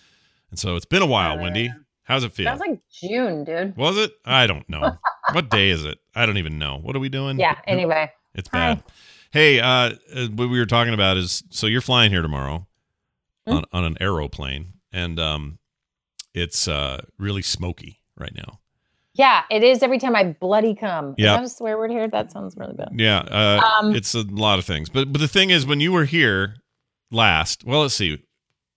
and 0.51 0.59
so 0.59 0.78
it's 0.78 0.86
been 0.86 1.01
a 1.01 1.05
while. 1.05 1.38
Uh, 1.38 1.41
Wendy, 1.41 1.70
how's 2.03 2.24
it 2.24 2.32
feel? 2.32 2.45
That 2.45 2.59
was 2.59 2.61
like 2.61 2.80
June, 2.89 3.43
dude. 3.43 3.76
Was 3.76 3.97
it? 3.97 4.13
I 4.24 4.47
don't 4.47 4.67
know. 4.70 4.97
what 5.34 5.49
day 5.49 5.70
is 5.70 5.84
it? 5.84 5.99
I 6.20 6.26
don't 6.26 6.38
even 6.38 6.57
know. 6.59 6.78
What 6.82 6.95
are 6.95 6.99
we 6.99 7.09
doing? 7.09 7.39
Yeah, 7.39 7.55
anyway. 7.65 8.11
It's 8.36 8.49
bad. 8.49 8.84
Hey, 9.32 9.59
uh, 9.59 9.65
uh, 10.13 10.28
what 10.36 10.49
we 10.49 10.59
were 10.59 10.65
talking 10.65 10.93
about 10.93 11.17
is 11.17 11.43
so 11.49 11.67
you're 11.67 11.82
flying 11.82 12.11
here 12.11 12.22
tomorrow 12.22 12.67
Hmm? 13.47 13.53
on, 13.53 13.63
on 13.72 13.84
an 13.86 13.97
aeroplane, 14.01 14.74
and 14.91 15.20
um, 15.20 15.59
it's 16.34 16.67
uh, 16.67 17.01
really 17.17 17.41
smoky 17.41 18.01
right 18.17 18.34
now. 18.36 18.59
Yeah, 19.13 19.43
it 19.49 19.63
is 19.63 19.82
every 19.82 19.97
time 19.97 20.15
I 20.15 20.36
bloody 20.39 20.76
come. 20.76 21.15
Yeah. 21.17 21.34
Is 21.34 21.38
that 21.38 21.43
a 21.43 21.49
swear 21.49 21.78
word 21.78 21.91
here? 21.91 22.07
That 22.07 22.32
sounds 22.32 22.55
really 22.57 22.74
bad. 22.76 22.89
Yeah, 22.95 23.20
uh, 23.20 23.61
Um, 23.80 23.95
it's 23.95 24.13
a 24.13 24.22
lot 24.24 24.59
of 24.59 24.65
things. 24.65 24.89
But 24.89 25.11
but 25.11 25.20
the 25.20 25.28
thing 25.28 25.49
is, 25.49 25.65
when 25.65 25.80
you 25.80 25.91
were 25.91 26.05
here 26.05 26.55
last, 27.11 27.63
well, 27.65 27.82
let's 27.82 27.95
see. 27.95 28.24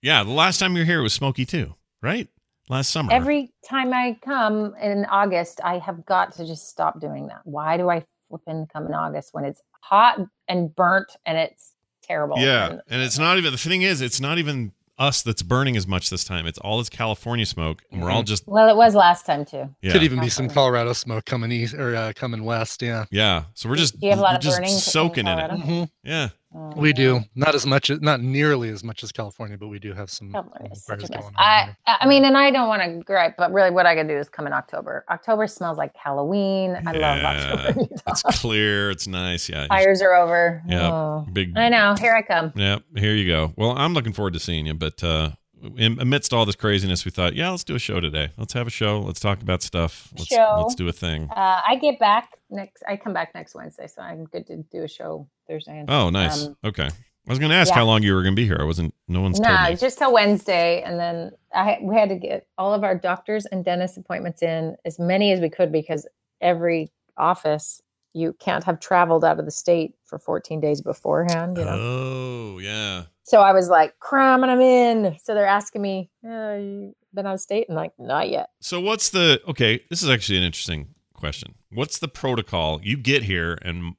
Yeah, 0.01 0.22
the 0.24 0.30
last 0.30 0.59
time 0.59 0.72
you 0.74 0.80
were 0.80 0.86
here 0.86 1.01
it 1.01 1.03
was 1.03 1.12
smoky 1.12 1.45
too, 1.45 1.74
right? 2.03 2.28
Last 2.69 2.91
summer. 2.91 3.13
Every 3.13 3.53
time 3.69 3.93
I 3.93 4.17
come 4.25 4.75
in 4.81 5.05
August, 5.07 5.61
I 5.65 5.79
have 5.79 6.07
got 6.07 6.33
to 6.37 6.47
just 6.47 6.69
stop 6.69 7.01
doing 7.01 7.27
that. 7.27 7.41
Why 7.45 7.77
do 7.77 7.89
I 7.91 8.01
flip 8.01 8.09
flipping 8.47 8.67
come 8.73 8.87
in 8.87 8.95
August 8.95 9.35
when 9.35 9.45
it's 9.45 9.61
hot 9.83 10.19
and 10.49 10.75
burnt 10.75 11.13
and 11.27 11.37
it's 11.37 11.73
terrible? 12.03 12.39
yeah, 12.39 12.71
And- 12.71 12.81
and 12.89 13.03
it's 13.03 13.19
not 13.19 13.37
even 13.37 13.53
the 13.53 13.59
thing 13.59 13.83
is, 13.83 14.01
it's 14.01 14.21
not 14.21 14.39
even 14.39 14.73
us 14.99 15.23
that's 15.23 15.43
burning 15.43 15.77
as 15.77 15.87
much 15.87 16.09
this 16.11 16.23
time. 16.25 16.47
It's 16.47 16.59
all 16.59 16.79
this 16.79 16.89
California 16.89 17.45
smoke, 17.45 17.83
and 17.91 18.01
we're 18.01 18.11
all 18.11 18.23
just 18.23 18.47
well, 18.47 18.69
it 18.71 18.77
was 18.77 18.95
last 18.95 19.27
time 19.27 19.45
too. 19.45 19.69
yeah. 19.83 19.93
Could 19.93 20.03
even 20.05 20.21
be 20.21 20.29
some 20.29 20.49
Colorado 20.49 20.93
smoke 20.93 21.25
coming 21.25 21.51
east 21.51 21.75
or 21.75 21.97
uh, 21.97 22.13
coming 22.15 22.45
west. 22.45 22.81
Yeah. 22.83 23.05
Yeah, 23.11 23.45
so 23.55 23.69
we're 23.69 23.77
just 23.77 23.99
Do 23.99 24.07
you 24.07 24.11
have 24.11 24.19
a 24.21 24.23
lot 24.23 24.33
we're 24.33 24.37
of 24.37 24.43
just 24.43 24.57
burning 24.59 24.71
soaking 24.71 25.27
in 25.27 25.39
it. 25.39 25.49
Colorado? 25.49 25.67
Mhm. 25.67 25.91
Yeah, 26.05 26.29
We 26.76 26.92
do 26.92 27.20
not 27.34 27.55
as 27.55 27.66
much, 27.66 27.90
not 27.90 28.20
nearly 28.20 28.68
as 28.68 28.84
much 28.84 29.03
as 29.03 29.12
California, 29.12 29.57
but 29.57 29.68
we 29.68 29.78
do 29.78 29.92
have 29.94 30.11
some. 30.11 30.32
California 30.32 30.70
is 30.72 30.84
such 30.84 30.98
fires 30.98 31.11
going 31.11 31.24
on 31.24 31.32
I, 31.36 31.64
here. 31.64 31.76
I 31.86 32.07
mean, 32.07 32.24
and 32.24 32.36
I 32.36 32.50
don't 32.50 32.68
want 32.68 32.82
to 32.82 33.03
gripe, 33.05 33.36
but 33.36 33.53
really, 33.53 33.70
what 33.70 33.86
I 33.86 33.94
can 33.94 34.07
do 34.07 34.16
is 34.16 34.28
come 34.28 34.46
in 34.46 34.53
October. 34.53 35.05
October 35.11 35.46
smells 35.46 35.78
like 35.78 35.96
Halloween. 35.96 36.76
I 36.86 36.92
love 36.92 37.24
October. 37.24 37.88
It's 38.07 38.22
clear. 38.40 38.90
It's 38.90 39.07
nice. 39.07 39.48
Yeah. 39.48 39.66
Fires 39.68 40.03
are 40.03 40.14
over. 40.14 40.62
Yeah. 40.68 40.92
Oh. 40.92 41.26
Big. 41.32 41.57
I 41.57 41.68
know. 41.68 41.94
Here 42.00 42.14
I 42.14 42.22
come. 42.22 42.53
Yeah. 42.57 42.78
Here 42.96 43.14
you 43.14 43.26
go. 43.26 43.53
Well, 43.57 43.72
I'm 43.76 43.94
looking 43.94 44.12
forward 44.12 44.32
to 44.34 44.40
seeing 44.40 44.66
you. 44.66 44.74
But 44.74 45.03
uh, 45.05 45.30
in, 45.32 45.41
amidst 45.63 46.33
all 46.33 46.45
this 46.45 46.57
craziness, 46.57 47.05
we 47.05 47.11
thought, 47.11 47.35
yeah, 47.35 47.51
let's 47.51 47.65
do 47.65 47.75
a 47.75 47.79
show 47.79 48.01
today. 48.01 48.31
Let's 48.37 48.53
have 48.53 48.67
a 48.67 48.71
show. 48.71 49.01
Let's 49.01 49.21
talk 49.21 49.43
about 49.43 49.63
stuff. 49.63 50.13
Let's, 50.17 50.27
Show. 50.27 50.59
let's 50.63 50.75
do 50.75 50.89
a 50.89 50.93
thing. 50.93 51.29
Uh, 51.31 51.61
I 51.67 51.77
get 51.77 51.99
back 51.99 52.31
next. 52.51 52.83
I 52.89 52.97
come 52.97 53.13
back 53.13 53.35
next 53.35 53.55
Wednesday, 53.55 53.87
so 53.87 54.03
I'm 54.03 54.25
good 54.25 54.47
to 54.49 54.59
do 54.73 54.83
a 54.83 54.89
show 54.89 55.29
Thursday. 55.49 55.79
and- 55.81 55.91
Oh, 55.91 56.11
nice. 56.11 56.47
Um, 56.47 56.57
okay. 56.65 56.89
I 56.89 57.31
was 57.31 57.39
going 57.39 57.51
to 57.51 57.57
ask 57.57 57.71
yeah. 57.71 57.77
how 57.77 57.85
long 57.85 58.03
you 58.03 58.15
were 58.15 58.23
going 58.23 58.35
to 58.35 58.41
be 58.41 58.47
here. 58.47 58.59
I 58.61 58.65
wasn't. 58.65 58.93
No 59.07 59.21
one's 59.21 59.39
no, 59.39 59.69
me. 59.71 59.77
just 59.77 59.99
till 59.99 60.13
Wednesday, 60.13 60.83
and 60.83 60.99
then 60.99 61.31
I 61.55 61.79
we 61.81 61.95
had 61.95 62.09
to 62.09 62.17
get 62.17 62.49
all 62.59 62.75
of 62.75 62.83
our 62.83 62.97
doctors 62.97 63.47
and 63.47 63.65
dentist 63.65 63.97
appointments 63.97 64.43
in 64.43 64.77
as 64.85 64.99
many 64.99 65.31
as 65.31 65.39
we 65.39 65.49
could 65.49 65.71
because 65.71 66.05
every 66.41 66.91
office 67.17 67.81
you 68.15 68.35
can't 68.39 68.65
have 68.65 68.79
traveled 68.81 69.25
out 69.25 69.39
of 69.39 69.45
the 69.45 69.51
state 69.51 69.95
for 70.05 70.19
14 70.19 70.61
days 70.61 70.81
beforehand. 70.81 71.57
You 71.57 71.65
know, 71.65 71.77
Oh, 71.79 72.59
yeah. 72.59 73.05
so 73.23 73.41
I 73.41 73.53
was 73.53 73.69
like 73.69 73.99
cramming 74.01 74.49
them 74.51 74.61
in. 74.61 75.17
So 75.23 75.35
they're 75.35 75.47
asking 75.47 75.83
me, 75.83 76.11
uh, 76.25 76.29
"You 76.59 76.95
been 77.15 77.27
out 77.27 77.35
of 77.35 77.41
state?" 77.41 77.69
And 77.69 77.77
like, 77.77 77.93
"Not 77.99 78.29
yet." 78.29 78.51
So 78.61 78.81
what's 78.81 79.09
the 79.11 79.41
okay? 79.49 79.81
This 79.91 80.03
is 80.03 80.11
actually 80.11 80.39
an 80.39 80.45
interesting 80.45 80.95
question. 81.15 81.55
What's 81.71 81.99
the 81.99 82.09
protocol? 82.09 82.81
You 82.83 82.97
get 82.97 83.23
here, 83.25 83.59
and 83.63 83.95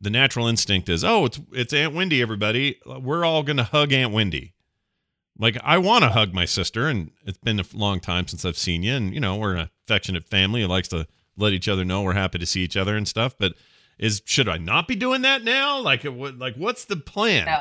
the 0.00 0.10
natural 0.10 0.46
instinct 0.46 0.88
is, 0.88 1.02
oh, 1.04 1.24
it's 1.26 1.40
it's 1.52 1.72
Aunt 1.72 1.94
Wendy. 1.94 2.20
Everybody, 2.22 2.78
we're 2.86 3.24
all 3.24 3.42
going 3.42 3.56
to 3.58 3.64
hug 3.64 3.92
Aunt 3.92 4.12
Wendy. 4.12 4.54
Like 5.38 5.56
I 5.62 5.78
want 5.78 6.02
to 6.04 6.10
hug 6.10 6.34
my 6.34 6.44
sister, 6.46 6.88
and 6.88 7.12
it's 7.24 7.38
been 7.38 7.60
a 7.60 7.64
long 7.72 8.00
time 8.00 8.26
since 8.26 8.44
I've 8.44 8.58
seen 8.58 8.82
you, 8.82 8.94
and 8.94 9.14
you 9.14 9.20
know 9.20 9.36
we're 9.36 9.54
an 9.54 9.68
affectionate 9.86 10.24
family 10.26 10.62
who 10.62 10.66
likes 10.66 10.88
to 10.88 11.06
let 11.38 11.52
each 11.52 11.68
other 11.68 11.84
know 11.84 12.02
we're 12.02 12.12
happy 12.12 12.38
to 12.38 12.46
see 12.46 12.62
each 12.62 12.76
other 12.76 12.96
and 12.96 13.08
stuff. 13.08 13.34
But 13.38 13.54
is 13.98 14.22
should 14.24 14.48
I 14.48 14.58
not 14.58 14.88
be 14.88 14.96
doing 14.96 15.22
that 15.22 15.42
now? 15.44 15.78
Like, 15.80 16.04
it 16.04 16.14
would 16.14 16.38
like 16.38 16.56
what's 16.56 16.84
the 16.84 16.96
plan? 16.96 17.46
No. 17.46 17.58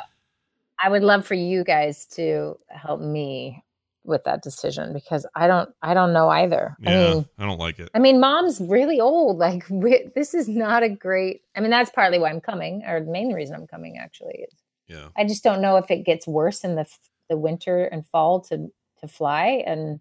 I 0.79 0.89
would 0.89 1.03
love 1.03 1.25
for 1.25 1.33
you 1.33 1.63
guys 1.63 2.05
to 2.07 2.59
help 2.69 3.01
me 3.01 3.63
with 4.07 4.23
that 4.23 4.41
decision 4.41 4.93
because 4.93 5.25
I 5.35 5.47
don't 5.47 5.69
I 5.81 5.93
don't 5.93 6.13
know 6.13 6.29
either. 6.29 6.75
Yeah, 6.79 6.89
I 6.89 7.13
mean, 7.13 7.25
I 7.37 7.45
don't 7.45 7.59
like 7.59 7.79
it. 7.79 7.89
I 7.93 7.99
mean, 7.99 8.19
mom's 8.19 8.59
really 8.61 8.99
old. 8.99 9.37
Like, 9.37 9.65
we, 9.69 10.09
this 10.15 10.33
is 10.33 10.47
not 10.47 10.81
a 10.81 10.89
great. 10.89 11.41
I 11.55 11.59
mean, 11.59 11.69
that's 11.69 11.91
partly 11.91 12.17
why 12.17 12.29
I'm 12.29 12.41
coming, 12.41 12.83
or 12.87 12.99
the 13.01 13.11
main 13.11 13.33
reason 13.33 13.55
I'm 13.55 13.67
coming 13.67 13.97
actually. 13.97 14.45
Is 14.47 14.55
Yeah, 14.87 15.09
I 15.15 15.25
just 15.25 15.43
don't 15.43 15.61
know 15.61 15.77
if 15.77 15.91
it 15.91 16.05
gets 16.05 16.25
worse 16.25 16.63
in 16.63 16.75
the 16.75 16.85
the 17.29 17.37
winter 17.37 17.83
and 17.83 18.05
fall 18.07 18.39
to 18.41 18.71
to 19.01 19.07
fly, 19.07 19.63
and 19.67 19.99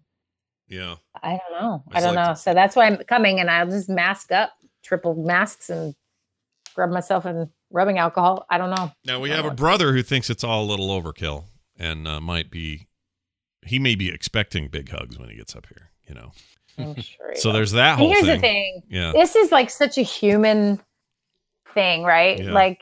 yeah. 0.67 0.95
I 1.23 1.31
don't 1.49 1.61
know. 1.61 1.83
I 1.91 1.97
It's 1.97 2.05
don't 2.05 2.15
like- 2.15 2.27
know. 2.27 2.33
So 2.33 2.53
that's 2.53 2.75
why 2.75 2.85
I'm 2.87 2.97
coming, 3.07 3.39
and 3.39 3.49
I'll 3.49 3.69
just 3.69 3.89
mask 3.89 4.31
up, 4.31 4.51
triple 4.83 5.15
masks, 5.15 5.69
and 5.69 5.95
rub 6.75 6.89
myself 6.91 7.25
in 7.25 7.49
rubbing 7.71 7.97
alcohol. 7.97 8.45
I 8.49 8.57
don't 8.57 8.69
know. 8.69 8.91
Now 9.05 9.19
we 9.19 9.31
I 9.31 9.35
have 9.35 9.45
a 9.45 9.51
brother 9.51 9.93
who 9.93 10.03
thinks 10.03 10.29
it's 10.29 10.43
all 10.43 10.63
a 10.63 10.67
little 10.69 10.89
overkill 10.89 11.45
and 11.77 12.07
uh, 12.07 12.19
might 12.21 12.49
be 12.51 12.87
he 13.65 13.79
may 13.79 13.95
be 13.95 14.09
expecting 14.09 14.67
big 14.69 14.89
hugs 14.89 15.17
when 15.19 15.29
he 15.29 15.35
gets 15.35 15.55
up 15.55 15.65
here, 15.67 15.91
you 16.07 16.13
know. 16.15 16.31
Sure 17.01 17.31
So 17.35 17.51
there's 17.51 17.71
that 17.71 17.93
And 17.93 17.99
whole 18.01 18.09
here's 18.09 18.21
thing. 18.25 18.35
the 18.35 18.39
thing. 18.39 18.81
Yeah. 18.87 19.11
This 19.11 19.35
is 19.35 19.51
like 19.51 19.69
such 19.71 19.97
a 19.97 20.03
human 20.03 20.79
thing, 21.73 22.03
right? 22.03 22.39
Yeah. 22.39 22.51
Like 22.51 22.81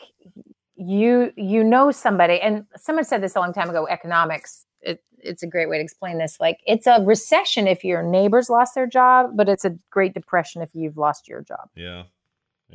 you 0.75 1.31
you 1.37 1.63
know 1.63 1.89
somebody 1.91 2.39
and 2.41 2.65
someone 2.75 3.05
said 3.05 3.23
this 3.23 3.35
a 3.37 3.39
long 3.39 3.53
time 3.53 3.69
ago 3.69 3.87
economics 3.87 4.65
it, 4.85 5.03
it's 5.19 5.43
a 5.43 5.47
great 5.47 5.67
way 5.69 5.77
to 5.77 5.83
explain 5.83 6.17
this 6.17 6.37
like 6.39 6.59
it's 6.65 6.87
a 6.87 7.01
recession 7.03 7.67
if 7.67 7.83
your 7.83 8.01
neighbors 8.03 8.49
lost 8.49 8.75
their 8.75 8.87
job 8.87 9.31
but 9.35 9.49
it's 9.49 9.65
a 9.65 9.75
great 9.89 10.13
depression 10.13 10.61
if 10.61 10.69
you've 10.73 10.97
lost 10.97 11.27
your 11.27 11.41
job 11.41 11.69
Yeah. 11.75 12.03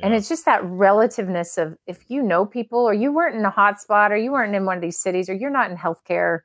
and 0.03 0.13
it's 0.13 0.29
just 0.29 0.45
that 0.45 0.63
relativeness 0.63 1.57
of 1.57 1.77
if 1.87 2.03
you 2.09 2.21
know 2.21 2.45
people 2.45 2.79
or 2.79 2.93
you 2.93 3.11
weren't 3.11 3.35
in 3.35 3.45
a 3.45 3.49
hot 3.49 3.79
spot 3.81 4.11
or 4.11 4.17
you 4.17 4.31
weren't 4.31 4.53
in 4.55 4.65
one 4.65 4.77
of 4.77 4.81
these 4.81 4.97
cities 4.97 5.29
or 5.29 5.33
you're 5.33 5.49
not 5.49 5.69
in 5.71 5.77
healthcare, 5.77 6.39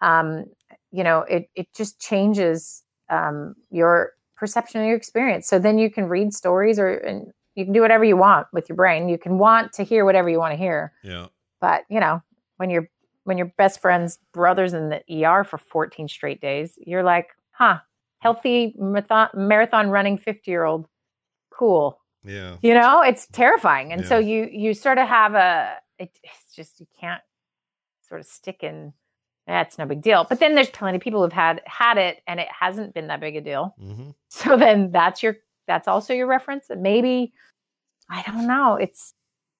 um, 0.00 0.44
you 0.90 1.02
know, 1.04 1.20
it 1.22 1.48
it 1.54 1.66
just 1.74 2.00
changes 2.00 2.82
um, 3.10 3.54
your 3.70 4.12
perception 4.36 4.80
of 4.80 4.86
your 4.86 4.96
experience. 4.96 5.46
So 5.48 5.58
then 5.58 5.78
you 5.78 5.90
can 5.90 6.08
read 6.08 6.32
stories 6.34 6.78
or 6.78 6.88
and 6.88 7.32
you 7.54 7.64
can 7.64 7.72
do 7.72 7.80
whatever 7.80 8.04
you 8.04 8.16
want 8.16 8.46
with 8.52 8.68
your 8.68 8.76
brain. 8.76 9.08
You 9.08 9.18
can 9.18 9.38
want 9.38 9.72
to 9.74 9.82
hear 9.82 10.04
whatever 10.04 10.28
you 10.28 10.38
want 10.38 10.52
to 10.52 10.56
hear. 10.58 10.92
Yeah. 11.02 11.26
But 11.60 11.82
you 11.88 12.00
know, 12.00 12.22
when 12.58 12.70
you're 12.70 12.88
when 13.24 13.38
your 13.38 13.52
best 13.58 13.80
friend's 13.80 14.18
brother's 14.32 14.72
in 14.72 14.90
the 14.90 15.24
ER 15.24 15.44
for 15.44 15.58
14 15.58 16.08
straight 16.08 16.40
days, 16.40 16.78
you're 16.86 17.02
like, 17.02 17.28
huh, 17.50 17.78
healthy 18.20 18.74
marathon, 18.78 19.90
running 19.90 20.16
50 20.16 20.50
year 20.50 20.64
old, 20.64 20.86
cool. 21.50 22.00
Yeah. 22.26 22.56
you 22.62 22.72
know 22.72 23.02
it's 23.02 23.26
terrifying. 23.26 23.92
And 23.92 24.06
so 24.06 24.18
you 24.18 24.48
you 24.50 24.72
sort 24.72 24.96
of 24.96 25.06
have 25.06 25.34
a 25.34 25.74
it, 25.98 26.18
it's 26.22 26.56
just 26.56 26.80
you 26.80 26.86
can't 26.98 27.20
sort 28.08 28.20
of 28.22 28.26
stick 28.26 28.62
in 28.62 28.94
that's 29.46 29.76
no 29.76 29.84
big 29.84 30.00
deal. 30.00 30.24
But 30.26 30.40
then 30.40 30.54
there's 30.54 30.70
plenty 30.70 30.96
of 30.96 31.02
people 31.02 31.22
who've 31.22 31.30
had 31.30 31.60
had 31.66 31.98
it 31.98 32.22
and 32.26 32.40
it 32.40 32.48
hasn't 32.48 32.94
been 32.94 33.08
that 33.08 33.20
big 33.20 33.36
a 33.36 33.42
deal. 33.42 33.74
Hmm 33.78 34.10
so 34.28 34.56
then 34.56 34.90
that's 34.90 35.22
your 35.22 35.36
that's 35.66 35.86
also 35.86 36.14
your 36.14 36.26
reference. 36.26 36.70
And 36.70 36.82
maybe 36.82 37.34
i 38.10 38.22
don't 38.22 38.46
know. 38.46 38.76
It's 38.76 39.12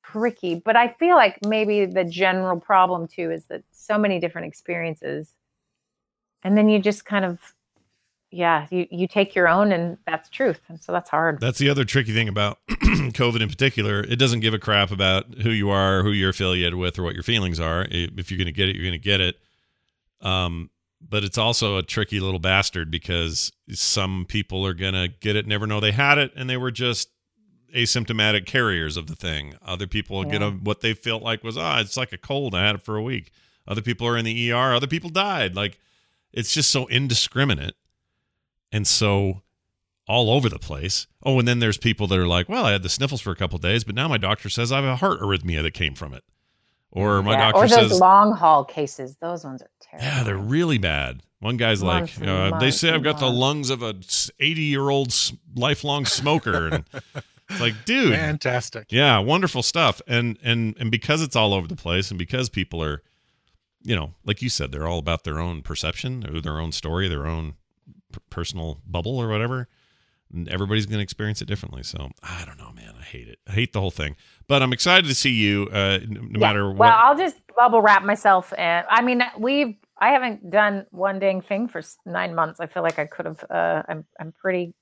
tricky 0.05 0.55
but 0.55 0.77
i 0.77 0.89
feel 0.89 1.17
like 1.17 1.39
maybe 1.47 1.87
the 1.87 2.05
general 2.05 2.61
problem 2.61 3.07
too 3.09 3.31
is 3.31 3.47
that 3.47 3.63
so 3.73 3.99
many 3.99 4.19
different 4.21 4.47
experiences 4.47 5.35
and 6.43 6.57
then 6.57 6.69
you 6.69 6.79
just 6.79 7.05
kind 7.05 7.25
of 7.25 7.55
yeah 8.31 8.67
you 8.71 8.87
you 8.91 9.07
take 9.09 9.35
your 9.35 9.49
own 9.49 9.73
and 9.73 9.97
that's 10.07 10.29
truth 10.29 10.61
and 10.69 10.81
so 10.81 10.93
that's 10.93 11.09
hard 11.11 11.41
That's 11.41 11.59
the 11.59 11.71
other 11.71 11.85
tricky 11.85 12.13
thing 12.13 12.29
about 12.29 12.59
COVID 12.69 13.41
in 13.41 13.49
particular. 13.49 14.01
It 14.01 14.19
doesn't 14.19 14.41
give 14.41 14.55
a 14.55 14.59
crap 14.59 14.91
about 14.91 15.27
who 15.43 15.51
you 15.51 15.71
are, 15.71 16.03
who 16.03 16.11
you're 16.11 16.31
affiliated 16.31 16.75
with, 16.75 16.99
or 16.99 17.03
what 17.05 17.15
your 17.15 17.23
feelings 17.23 17.61
are. 17.61 17.87
If 17.91 18.31
you're 18.31 18.39
going 18.39 18.47
to 18.47 18.53
get 18.53 18.69
it, 18.69 18.75
you're 18.75 18.85
going 18.85 18.93
to 18.93 18.99
get 18.99 19.21
it. 19.21 19.37
Um, 20.21 20.71
but 21.01 21.23
it's 21.23 21.39
also 21.39 21.77
a 21.77 21.83
tricky 21.83 22.19
little 22.19 22.41
bastard 22.41 22.91
because 22.91 23.53
some 23.71 24.25
people 24.29 24.67
are 24.67 24.75
going 24.75 24.95
to 24.95 25.09
get 25.21 25.37
it, 25.37 25.47
never 25.47 25.67
know 25.67 25.81
they 25.81 25.93
had 25.93 26.19
it, 26.19 26.33
and 26.35 26.49
they 26.49 26.57
were 26.57 26.71
just 26.71 27.09
asymptomatic 27.75 28.47
carriers 28.47 28.97
of 28.97 29.07
the 29.07 29.17
thing. 29.17 29.55
Other 29.65 29.87
people 29.87 30.17
will 30.17 30.25
get 30.25 30.43
a, 30.43 30.51
what 30.51 30.81
they 30.81 30.95
felt 30.95 31.23
like 31.23 31.43
was, 31.43 31.57
ah, 31.57 31.81
it's 31.81 31.97
like 31.97 32.13
a 32.13 32.19
cold. 32.19 32.55
I 32.55 32.65
had 32.65 32.77
it 32.77 32.83
for 32.83 32.97
a 32.97 33.03
week. 33.03 33.31
Other 33.67 33.83
people 33.83 34.07
are 34.07 34.17
in 34.17 34.25
the 34.25 34.53
ER. 34.53 34.75
Other 34.75 34.87
people 34.87 35.11
died. 35.11 35.57
Like, 35.57 35.79
it's 36.33 36.53
just 36.53 36.71
so 36.71 36.87
indiscriminate. 36.87 37.75
And 38.71 38.87
so 38.87 39.43
all 40.07 40.31
over 40.31 40.49
the 40.49 40.59
place. 40.59 41.07
Oh, 41.23 41.39
and 41.39 41.49
then 41.49 41.59
there's 41.59 41.79
people 41.79 42.07
that 42.09 42.19
are 42.19 42.27
like, 42.27 42.49
well, 42.49 42.67
I 42.67 42.73
had 42.73 42.83
the 42.83 42.89
sniffles 42.89 43.21
for 43.21 43.31
a 43.31 43.37
couple 43.37 43.59
days, 43.59 43.85
but 43.85 43.95
now 43.95 44.09
my 44.09 44.19
doctor 44.19 44.49
says 44.49 44.71
I 44.71 44.77
have 44.77 44.85
a 44.85 44.97
heart 44.97 45.21
arrhythmia 45.21 45.63
that 45.63 45.73
came 45.73 45.95
from 45.95 46.13
it. 46.13 46.25
Or 46.91 47.23
my 47.23 47.33
Yeah, 47.33 47.51
doctor 47.51 47.65
or 47.65 47.69
those 47.69 47.91
says, 47.91 48.01
long 48.01 48.33
haul 48.37 48.65
cases 48.65 49.17
those 49.21 49.45
ones 49.45 49.63
are 49.63 49.71
terrible 49.81 50.07
yeah, 50.07 50.23
they're 50.23 50.37
really 50.37 50.79
bad. 50.79 51.23
One 51.41 51.57
guy's 51.57 51.83
Months 51.83 52.19
like, 52.21 52.29
uh, 52.29 52.59
they 52.59 52.71
say 52.71 52.91
I've 52.91 53.03
got 53.03 53.19
the 53.19 53.31
lungs 53.31 53.71
of 53.71 53.83
a 53.83 53.95
80 54.39 54.63
year 54.63 54.89
old 54.89 55.13
lifelong 55.57 56.07
smoker. 56.07 56.69
And 56.69 56.85
it's 57.51 57.61
like, 57.61 57.75
dude, 57.85 58.15
Fantastic. 58.15 58.87
yeah, 58.91 59.19
wonderful 59.19 59.63
stuff. 59.63 60.01
And 60.07 60.39
and 60.43 60.75
and 60.79 60.91
because 60.91 61.23
it's 61.23 61.37
all 61.37 61.53
over 61.55 61.67
the 61.69 61.77
place, 61.77 62.11
and 62.11 62.19
because 62.19 62.49
people 62.49 62.83
are, 62.83 63.03
you 63.83 63.95
know, 63.95 64.15
like 64.25 64.41
you 64.43 64.49
said, 64.49 64.73
they're 64.73 64.87
all 64.87 64.99
about 64.99 65.25
their 65.25 65.39
own 65.39 65.63
perception 65.63 66.25
or 66.29 66.41
their 66.41 66.59
own 66.59 66.73
story, 66.73 67.09
their 67.09 67.27
own 67.27 67.55
p- 68.13 68.21
personal 68.31 68.81
bubble 68.87 69.19
or 69.19 69.29
whatever. 69.29 69.69
And 70.33 70.49
everybody's 70.49 70.87
going 70.87 70.99
to 70.99 71.03
experience 71.03 71.41
it 71.43 71.45
differently. 71.45 71.83
So 71.85 72.11
I 72.23 72.45
don't 72.45 72.59
know, 72.59 72.73
man. 72.73 72.95
I 72.99 73.03
hate 73.05 73.29
it. 73.29 73.39
I 73.47 73.53
hate 73.53 73.73
the 73.73 73.81
whole 73.81 73.93
thing. 73.93 74.17
But 74.49 74.63
I'm 74.63 74.73
excited 74.73 75.07
to 75.07 75.15
see 75.15 75.31
you. 75.31 75.69
Uh, 75.71 76.01
n- 76.03 76.29
no 76.33 76.41
Yeah. 76.41 76.47
matter 76.47 76.69
what. 76.71 76.79
Well, 76.79 76.93
I'll 76.97 77.17
just 77.17 77.37
bubble 77.55 77.81
wrap 77.83 78.03
myself. 78.03 78.53
And 78.59 78.85
I 78.91 79.03
mean, 79.03 79.23
we've 79.39 79.77
I 79.99 80.09
haven't 80.09 80.51
done 80.51 80.87
one 80.91 81.21
dang 81.21 81.41
thing 81.41 81.69
for 81.69 81.83
nine 82.05 82.35
months. 82.35 82.59
I 82.59 82.67
feel 82.67 82.83
like 82.83 82.99
I 82.99 83.05
could 83.07 83.27
have. 83.27 83.45
Uh, 83.49 83.83
I'm 83.87 84.05
I'm 84.19 84.33
pretty. 84.33 84.75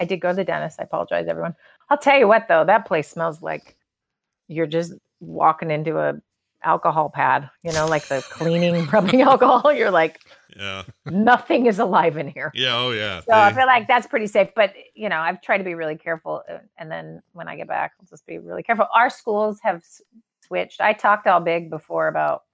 I 0.00 0.04
did 0.06 0.20
go 0.20 0.30
to 0.30 0.34
the 0.34 0.44
dentist. 0.44 0.80
I 0.80 0.84
apologize, 0.84 1.26
everyone. 1.28 1.54
I'll 1.88 1.98
tell 1.98 2.18
you 2.18 2.26
what, 2.28 2.48
though, 2.48 2.64
that 2.64 2.86
place 2.86 3.08
smells 3.08 3.42
like 3.42 3.76
you're 4.48 4.66
just 4.66 4.92
walking 5.20 5.70
into 5.70 5.98
a 5.98 6.14
alcohol 6.64 7.08
pad. 7.10 7.48
You 7.62 7.72
know, 7.72 7.86
like 7.86 8.06
the 8.08 8.22
cleaning, 8.28 8.86
rubbing 8.92 9.22
alcohol. 9.22 9.72
You're 9.72 9.90
like 9.90 10.20
yeah. 10.56 10.82
nothing 11.06 11.66
is 11.66 11.78
alive 11.78 12.16
in 12.16 12.28
here. 12.28 12.50
Yeah. 12.54 12.76
Oh 12.76 12.90
yeah. 12.90 13.20
So 13.20 13.32
I 13.32 13.52
feel 13.52 13.66
like 13.66 13.86
that's 13.86 14.06
pretty 14.06 14.26
safe. 14.26 14.48
But 14.54 14.74
you 14.94 15.08
know, 15.08 15.18
I've 15.18 15.40
tried 15.40 15.58
to 15.58 15.64
be 15.64 15.74
really 15.74 15.96
careful, 15.96 16.42
uh, 16.50 16.58
and 16.78 16.90
then 16.90 17.22
when 17.32 17.48
I 17.48 17.56
get 17.56 17.68
back, 17.68 17.92
I'll 18.00 18.06
just 18.08 18.26
be 18.26 18.38
really 18.38 18.62
careful. 18.62 18.86
Our 18.94 19.10
schools 19.10 19.60
have 19.62 19.76
s- 19.76 20.02
switched. 20.46 20.80
I 20.80 20.92
talked 20.92 21.26
all 21.26 21.40
big 21.40 21.70
before 21.70 22.08
about 22.08 22.44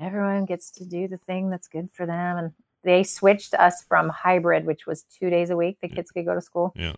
everyone 0.00 0.44
gets 0.44 0.70
to 0.72 0.84
do 0.84 1.08
the 1.08 1.16
thing 1.16 1.50
that's 1.50 1.66
good 1.68 1.90
for 1.90 2.06
them, 2.06 2.36
and 2.36 2.52
they 2.84 3.02
switched 3.02 3.54
us 3.54 3.82
from 3.82 4.08
hybrid, 4.08 4.64
which 4.66 4.86
was 4.86 5.02
two 5.02 5.30
days 5.30 5.50
a 5.50 5.56
week 5.56 5.78
the 5.82 5.88
kids 5.88 6.12
could 6.12 6.24
go 6.24 6.34
to 6.34 6.40
school, 6.40 6.72
Yeah. 6.76 6.92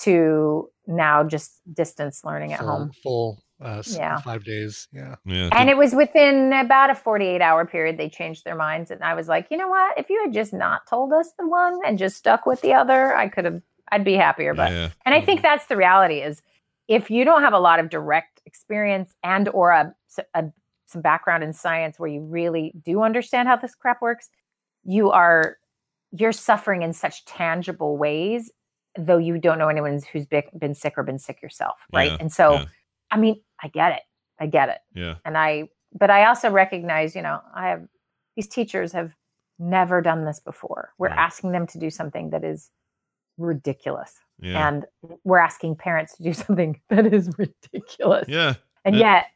to 0.00 0.70
now 0.86 1.24
just 1.24 1.60
distance 1.72 2.24
learning 2.24 2.52
at 2.52 2.60
full, 2.60 2.68
home. 2.68 2.90
full 3.02 3.42
uh, 3.62 3.82
Yeah. 3.86 4.18
five 4.20 4.44
days. 4.44 4.88
Yeah. 4.92 5.16
Yeah. 5.24 5.48
And 5.52 5.70
it 5.70 5.76
was 5.76 5.94
within 5.94 6.52
about 6.52 6.90
a 6.90 6.94
48 6.94 7.40
hour 7.40 7.64
period 7.64 7.96
they 7.96 8.08
changed 8.08 8.44
their 8.44 8.56
minds. 8.56 8.90
And 8.90 9.02
I 9.02 9.14
was 9.14 9.28
like, 9.28 9.46
you 9.50 9.56
know 9.56 9.68
what? 9.68 9.96
If 9.98 10.10
you 10.10 10.20
had 10.22 10.32
just 10.34 10.52
not 10.52 10.86
told 10.86 11.12
us 11.12 11.30
the 11.38 11.46
one 11.48 11.78
and 11.86 11.98
just 11.98 12.16
stuck 12.16 12.44
with 12.46 12.60
the 12.60 12.74
other, 12.74 13.14
I 13.16 13.28
could 13.28 13.44
have, 13.44 13.62
I'd 13.92 14.04
be 14.04 14.14
happier. 14.14 14.54
But, 14.54 14.72
Yeah. 14.72 14.88
and 15.06 15.14
I 15.14 15.20
think 15.20 15.40
that's 15.42 15.66
the 15.66 15.76
reality 15.76 16.20
is 16.20 16.42
if 16.88 17.10
you 17.10 17.24
don't 17.24 17.42
have 17.42 17.54
a 17.54 17.58
lot 17.58 17.80
of 17.80 17.88
direct 17.88 18.42
experience 18.44 19.14
and 19.22 19.48
or 19.48 19.70
a, 19.70 19.94
a 20.34 20.44
some 20.86 21.00
background 21.00 21.42
in 21.42 21.52
science 21.54 21.98
where 21.98 22.10
you 22.10 22.20
really 22.20 22.72
do 22.84 23.02
understand 23.02 23.48
how 23.48 23.56
this 23.56 23.74
crap 23.74 24.02
works, 24.02 24.28
you 24.84 25.10
are, 25.10 25.56
you're 26.12 26.30
suffering 26.32 26.82
in 26.82 26.92
such 26.92 27.24
tangible 27.24 27.96
ways, 27.96 28.50
though 28.98 29.18
you 29.18 29.38
don't 29.38 29.58
know 29.58 29.68
anyone 29.68 30.00
who's 30.12 30.26
been, 30.26 30.42
been 30.58 30.74
sick 30.74 30.94
or 30.96 31.02
been 31.02 31.18
sick 31.18 31.42
yourself. 31.42 31.80
Right. 31.92 32.10
Yeah, 32.12 32.16
And 32.20 32.32
so, 32.32 32.54
yeah. 32.54 32.64
I 33.10 33.16
mean, 33.18 33.40
I 33.62 33.68
get 33.68 33.92
it. 33.92 34.02
I 34.40 34.46
get 34.46 34.68
it 34.68 34.78
Yeah. 34.94 35.14
and 35.24 35.38
i 35.38 35.68
but 35.96 36.10
i 36.10 36.26
also 36.26 36.50
recognize 36.50 37.14
you 37.14 37.22
know 37.22 37.40
i 37.54 37.68
have 37.68 37.86
these 38.34 38.48
teachers 38.48 38.90
have 38.90 39.14
never 39.60 40.02
done 40.02 40.24
this 40.24 40.40
before 40.40 40.90
we're 40.98 41.06
Right. 41.08 41.18
asking 41.18 41.52
them 41.52 41.68
to 41.68 41.78
do 41.78 41.88
something 41.88 42.30
that 42.30 42.42
is 42.42 42.72
ridiculous 43.38 44.18
Yeah. 44.40 44.66
and 44.68 44.86
we're 45.22 45.38
asking 45.38 45.76
parents 45.76 46.16
to 46.16 46.24
do 46.24 46.32
something 46.44 46.80
that 46.90 47.06
is 47.06 47.30
ridiculous 47.38 48.28
yeah. 48.28 48.54
and 48.84 48.96
yet 48.96 49.26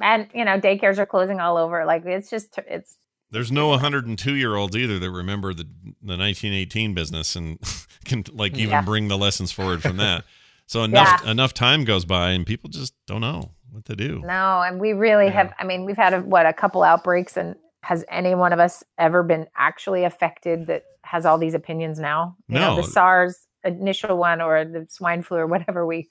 and 0.00 0.28
you 0.32 0.44
know 0.44 0.60
daycares 0.60 0.98
are 0.98 1.06
closing 1.06 1.40
all 1.40 1.56
over 1.56 1.84
like 1.84 2.04
it's 2.06 2.30
just 2.30 2.56
it's 2.68 2.94
There's 3.34 3.52
no 3.52 3.68
102 3.68 4.34
year 4.34 4.54
olds 4.56 4.76
either 4.76 4.98
that 4.98 5.10
remember 5.10 5.52
the 5.52 5.64
the 6.02 6.16
1918 6.16 6.94
business 6.94 7.36
and 7.36 7.58
can 8.04 8.24
like 8.32 8.52
even 8.54 8.70
Yeah. 8.70 8.82
bring 8.82 9.08
the 9.08 9.18
lessons 9.18 9.52
forward 9.52 9.82
from 9.82 9.96
that. 9.98 10.24
So 10.66 10.82
enough 10.90 11.20
Yeah. 11.24 11.30
enough 11.30 11.52
time 11.52 11.84
goes 11.84 12.04
by 12.04 12.30
and 12.30 12.46
people 12.46 12.70
just 12.70 12.94
don't 13.06 13.20
know 13.20 13.50
what 13.70 13.84
to 13.86 13.96
do. 13.96 14.20
no 14.24 14.62
and 14.62 14.78
we 14.80 14.92
really 14.92 15.28
have 15.28 15.52
i 15.58 15.64
mean 15.64 15.84
we've 15.84 15.96
had 15.96 16.14
a, 16.14 16.20
what 16.20 16.46
a 16.46 16.52
couple 16.52 16.84
outbreaks 16.84 17.36
and 17.36 17.56
has 17.82 18.04
any 18.08 18.32
one 18.34 18.52
of 18.52 18.60
us 18.60 18.84
ever 18.98 19.24
been 19.24 19.46
actually 19.56 20.04
affected 20.04 20.66
that 20.68 20.84
has 21.02 21.26
all 21.26 21.38
these 21.38 21.54
opinions 21.54 21.98
now 21.98 22.36
you 22.46 22.54
know 22.54 22.76
No. 22.76 22.82
the 22.82 22.86
sars 22.86 23.48
initial 23.64 24.16
one 24.16 24.40
or 24.40 24.64
the 24.64 24.86
swine 24.88 25.22
flu 25.22 25.38
or 25.38 25.46
whatever 25.48 25.84
we 25.84 26.08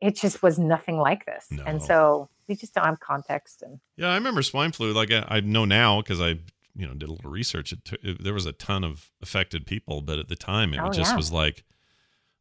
it 0.00 0.16
just 0.16 0.42
was 0.42 0.58
nothing 0.58 0.98
like 0.98 1.24
this 1.26 1.46
and 1.64 1.80
so 1.80 2.28
we 2.48 2.56
just 2.56 2.74
don't 2.74 2.84
have 2.84 2.98
context 3.00 3.62
and 3.62 3.78
Yeah, 3.96 4.08
I 4.10 4.14
remember 4.16 4.42
swine 4.42 4.72
flu. 4.72 4.92
Like 4.92 5.10
I, 5.12 5.24
I 5.28 5.40
know 5.40 5.64
now 5.64 6.00
because 6.02 6.20
I, 6.20 6.38
you 6.76 6.86
know, 6.86 6.94
did 6.94 7.08
a 7.08 7.12
little 7.12 7.30
research. 7.30 7.72
It, 7.72 7.78
it 8.02 8.22
there 8.24 8.34
was 8.34 8.46
a 8.46 8.52
ton 8.52 8.84
of 8.84 9.10
affected 9.22 9.66
people, 9.66 10.02
but 10.02 10.18
at 10.18 10.28
the 10.28 10.36
time 10.36 10.74
it 10.74 10.80
Oh, 10.80 10.90
just 10.90 11.12
yeah. 11.12 11.16
was 11.16 11.32
like, 11.32 11.64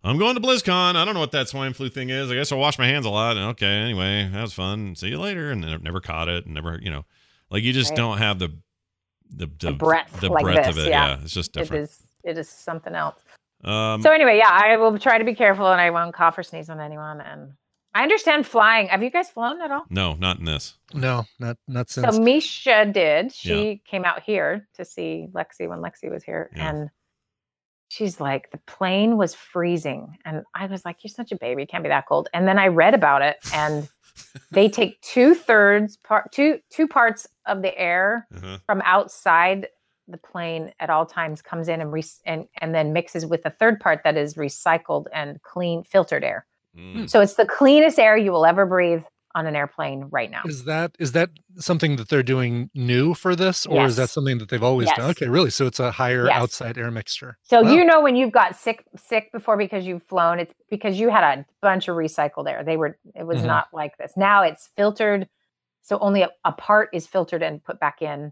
I'm 0.03 0.17
going 0.19 0.35
to 0.35 0.41
BlizzCon. 0.41 0.95
I 0.95 1.05
don't 1.05 1.13
know 1.13 1.19
what 1.19 1.31
that 1.31 1.49
swine 1.49 1.73
flu 1.73 1.89
thing 1.89 2.09
is. 2.09 2.29
I 2.29 2.35
guess 2.35 2.51
I'll 2.51 2.59
wash 2.59 2.77
my 2.77 2.85
hands 2.85 3.05
a 3.05 3.09
lot. 3.09 3.37
And 3.37 3.47
okay, 3.51 3.65
anyway, 3.67 4.29
that 4.31 4.41
was 4.41 4.53
fun. 4.53 4.95
See 4.95 5.07
you 5.07 5.19
later. 5.19 5.49
And 5.51 5.61
never 5.83 5.99
caught 5.99 6.27
it. 6.29 6.45
And 6.45 6.53
never, 6.53 6.79
you 6.81 6.91
know, 6.91 7.05
like 7.49 7.63
you 7.63 7.73
just 7.73 7.91
Right. 7.91 7.97
don't 7.97 8.17
have 8.19 8.37
the 8.39 8.49
the 9.35 9.47
the, 9.47 9.67
the 9.67 9.71
breadth 9.73 10.19
the 10.19 10.29
like 10.29 10.43
breadth 10.43 10.67
this 10.67 10.77
of 10.77 10.85
it. 10.85 10.89
yeah. 10.89 11.17
it's 11.23 11.33
just 11.33 11.51
different. 11.53 11.83
is 11.85 12.03
it 12.23 12.37
is 12.37 12.47
something 12.47 12.93
else 12.93 13.19
Um, 13.63 13.99
so 14.03 14.11
anyway 14.11 14.37
yeah 14.37 14.49
i 14.51 14.77
will 14.77 14.99
try 14.99 15.17
to 15.17 15.23
be 15.23 15.33
careful 15.33 15.71
and 15.71 15.81
i 15.81 15.89
won't 15.89 16.13
cough 16.13 16.37
or 16.37 16.43
sneeze 16.43 16.69
on 16.69 16.79
anyone 16.79 17.21
and 17.21 17.53
i 17.95 18.03
understand 18.03 18.45
flying 18.45 18.87
have 18.89 19.01
you 19.01 19.09
guys 19.09 19.29
flown 19.31 19.59
at 19.61 19.71
all 19.71 19.85
no, 19.89 20.13
not 20.15 20.37
in 20.39 20.45
this. 20.45 20.75
No, 20.93 21.25
not 21.39 21.57
not 21.67 21.89
since. 21.89 22.15
So 22.15 22.21
Misha 22.21 22.85
did. 22.85 23.33
She 23.33 23.81
came 23.89 24.05
out 24.05 24.21
here 24.21 24.67
to 24.75 24.85
see 24.85 25.27
Lexi 25.33 25.67
when 25.67 25.79
Lexi 25.79 26.11
was 26.11 26.23
here, 26.23 26.49
Yeah. 26.55 26.69
and 26.69 26.89
she's 27.89 28.19
like, 28.19 28.51
the 28.51 28.59
plane 28.59 29.17
was 29.17 29.33
freezing, 29.35 30.17
and 30.25 30.43
I 30.53 30.67
was 30.67 30.85
like, 30.85 30.97
"You're 31.03 31.09
such 31.09 31.31
a 31.31 31.35
baby, 31.37 31.63
it 31.63 31.69
can't 31.69 31.83
be 31.83 31.89
that 31.89 32.05
cold." 32.07 32.29
And 32.33 32.47
then 32.47 32.57
I 32.59 32.67
read 32.67 32.93
about 32.93 33.21
it, 33.23 33.37
and 33.53 33.89
they 34.51 34.69
take 34.69 35.01
two 35.01 35.33
thirds 35.35 35.97
part 35.97 36.31
two 36.31 36.59
two 36.69 36.87
parts 36.87 37.27
of 37.45 37.61
the 37.61 37.77
air 37.77 38.27
Uh-huh. 38.35 38.57
from 38.65 38.81
outside 38.85 39.67
the 40.07 40.17
plane 40.17 40.71
at 40.79 40.89
all 40.89 41.05
times 41.05 41.41
comes 41.41 41.67
in 41.67 41.81
and 41.81 41.91
re- 41.91 42.03
and 42.25 42.47
and 42.61 42.73
then 42.75 42.93
mixes 42.93 43.25
with 43.25 43.41
a 43.45 43.49
third 43.49 43.79
part 43.79 44.01
that 44.03 44.15
is 44.17 44.35
recycled 44.35 45.05
and 45.13 45.41
clean 45.41 45.83
filtered 45.83 46.23
air. 46.23 46.45
Mm. 46.77 47.09
So 47.09 47.21
it's 47.21 47.35
the 47.35 47.45
cleanest 47.45 47.99
air 47.99 48.17
you 48.17 48.31
will 48.31 48.45
ever 48.45 48.65
breathe 48.65 49.03
on 49.33 49.45
an 49.47 49.55
airplane 49.55 50.07
right 50.11 50.31
now. 50.31 50.41
Is 50.45 50.63
that 50.63 50.95
is 50.97 51.11
that 51.11 51.29
something 51.57 51.97
that 51.97 52.07
they're 52.07 52.23
doing 52.23 52.69
new 52.73 53.13
for 53.13 53.35
this, 53.35 53.65
or 53.65 53.85
is 53.85 53.97
that 53.97 54.09
something 54.09 54.37
that 54.37 54.47
they've 54.49 54.63
always 54.63 54.89
done? 54.93 55.09
Okay, 55.11 55.27
really. 55.27 55.49
So 55.49 55.65
it's 55.65 55.79
a 55.79 55.91
higher 55.91 56.27
Yes. 56.27 56.41
outside 56.41 56.77
air 56.77 56.89
mixture. 56.89 57.37
So 57.43 57.61
Wow. 57.61 57.73
you 57.73 57.83
know 57.83 58.01
when 58.01 58.15
you've 58.15 58.31
got 58.31 58.55
sick 58.55 58.85
sick 58.95 59.31
before 59.33 59.57
because 59.57 59.85
you've 59.85 60.03
flown, 60.03 60.39
it's 60.39 60.53
because 60.69 60.97
you 60.97 61.09
had 61.09 61.39
a 61.39 61.45
bunch 61.61 61.89
of 61.89 61.97
recycled 61.97 62.49
air. 62.49 62.63
They 62.63 62.77
were 62.77 62.97
it 63.13 63.23
was 63.27 63.41
Mhm. 63.41 63.47
not 63.47 63.67
like 63.73 63.97
this. 63.97 64.13
Now 64.15 64.41
it's 64.43 64.67
filtered, 64.75 65.27
so 65.81 65.99
only 65.99 66.21
a, 66.21 66.29
a 66.45 66.53
part 66.53 66.89
is 66.93 67.05
filtered 67.05 67.43
and 67.43 67.61
put 67.63 67.77
back 67.79 68.01
in. 68.01 68.31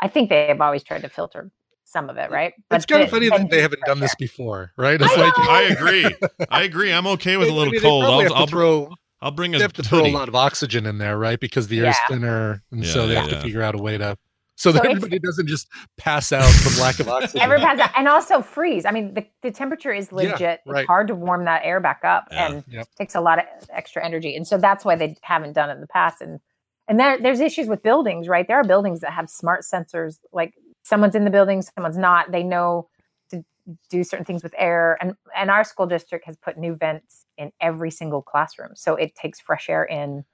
I 0.00 0.08
think 0.08 0.30
they 0.30 0.48
have 0.48 0.60
always 0.60 0.82
tried 0.82 1.02
to 1.02 1.08
filter 1.08 1.50
some 1.90 2.08
of 2.08 2.16
it, 2.16 2.30
right? 2.30 2.52
it's 2.70 2.86
kind 2.86 3.02
of 3.02 3.10
funny 3.10 3.28
that 3.28 3.50
they 3.50 3.60
haven't 3.62 3.82
done 3.84 4.00
this 4.00 4.14
before, 4.18 4.72
right? 4.76 5.00
I 5.00 5.04
It's 5.04 5.16
like. 5.16 5.38
I 5.38 5.62
agree. 5.62 6.14
I 6.50 6.62
agree. 6.62 6.92
I'm 6.92 7.06
okay 7.08 7.36
with 7.36 7.48
a 7.48 7.52
little 7.52 7.72
mean, 7.72 7.82
they 7.82 7.88
cold. 7.88 8.04
I'll, 8.04 8.34
I'll, 8.34 8.46
throw 8.46 8.90
I'll 9.20 9.30
bring 9.30 9.54
a 9.54 9.58
they 9.58 9.62
have 9.62 9.72
to 9.74 9.82
throw 9.82 10.04
a 10.06 10.10
lot 10.12 10.28
of 10.28 10.34
oxygen 10.34 10.86
in 10.86 10.98
there, 10.98 11.18
right? 11.18 11.38
Because 11.40 11.68
the 11.68 11.80
air 11.80 11.88
is 11.88 11.96
Yeah. 12.08 12.14
thinner, 12.16 12.62
and 12.70 12.84
Yeah, 12.84 12.92
so 12.92 13.06
they 13.06 13.14
yeah, 13.14 13.20
have 13.22 13.30
yeah. 13.30 13.36
to 13.36 13.42
figure 13.42 13.62
out 13.62 13.74
a 13.74 13.78
way 13.78 13.98
to 13.98 14.16
so, 14.56 14.72
So 14.72 14.78
that 14.78 14.84
everybody 14.86 15.18
doesn't 15.18 15.46
just 15.46 15.68
pass 15.96 16.32
out 16.32 16.44
from 16.50 16.80
lack 16.82 17.00
of 17.00 17.08
oxygen. 17.08 17.40
Ever 17.40 17.58
pass 17.58 17.78
that, 17.78 17.94
and 17.96 18.06
also 18.06 18.42
freeze. 18.42 18.84
I 18.84 18.90
mean, 18.90 19.14
the, 19.14 19.26
the 19.42 19.50
temperature 19.50 19.90
is 19.92 20.10
Yeah, 20.12 20.32
legit. 20.32 20.60
right. 20.66 20.80
It's 20.80 20.86
hard 20.86 21.08
to 21.08 21.14
warm 21.14 21.46
that 21.46 21.62
air 21.64 21.80
back 21.80 22.00
up, 22.04 22.28
Yeah. 22.30 22.46
and 22.52 22.64
Yep. 22.68 22.88
takes 22.96 23.14
a 23.14 23.20
lot 23.22 23.38
of 23.38 23.44
extra 23.72 24.04
energy. 24.04 24.36
And 24.36 24.46
so 24.46 24.58
that's 24.58 24.84
why 24.84 24.96
they 24.96 25.16
haven't 25.22 25.54
done 25.54 25.70
it 25.70 25.74
in 25.74 25.80
the 25.80 25.86
past. 25.86 26.20
And 26.20 26.40
and 26.88 26.98
there, 27.00 27.18
there's 27.20 27.40
issues 27.40 27.68
with 27.68 27.82
buildings, 27.82 28.26
right? 28.28 28.46
There 28.48 28.56
are 28.58 28.64
buildings 28.64 29.00
that 29.00 29.12
have 29.12 29.30
smart 29.30 29.62
sensors, 29.62 30.18
like 30.32 30.52
someone's 30.82 31.14
in 31.14 31.24
the 31.24 31.30
building, 31.30 31.62
someone's 31.62 31.98
not. 31.98 32.30
They 32.32 32.42
know 32.42 32.88
to 33.30 33.44
do 33.90 34.04
certain 34.04 34.24
things 34.24 34.42
with 34.42 34.54
air. 34.58 34.98
And 35.00 35.14
and 35.36 35.50
our 35.50 35.64
school 35.64 35.86
district 35.86 36.26
has 36.26 36.36
put 36.36 36.58
new 36.58 36.74
vents 36.74 37.24
in 37.36 37.52
every 37.60 37.90
single 37.90 38.22
classroom, 38.22 38.72
so 38.74 38.96
it 38.96 39.14
takes 39.14 39.40
fresh 39.40 39.68
air 39.68 39.84
in, 39.84 40.24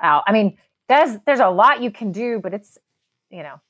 out. 0.00 0.24
I 0.26 0.32
mean, 0.32 0.56
there's 0.88 1.18
there's 1.26 1.40
a 1.40 1.50
lot 1.50 1.82
you 1.82 1.90
can 1.90 2.12
do, 2.12 2.40
but 2.42 2.54
it's 2.54 2.78
you 3.30 3.42
know. 3.42 3.60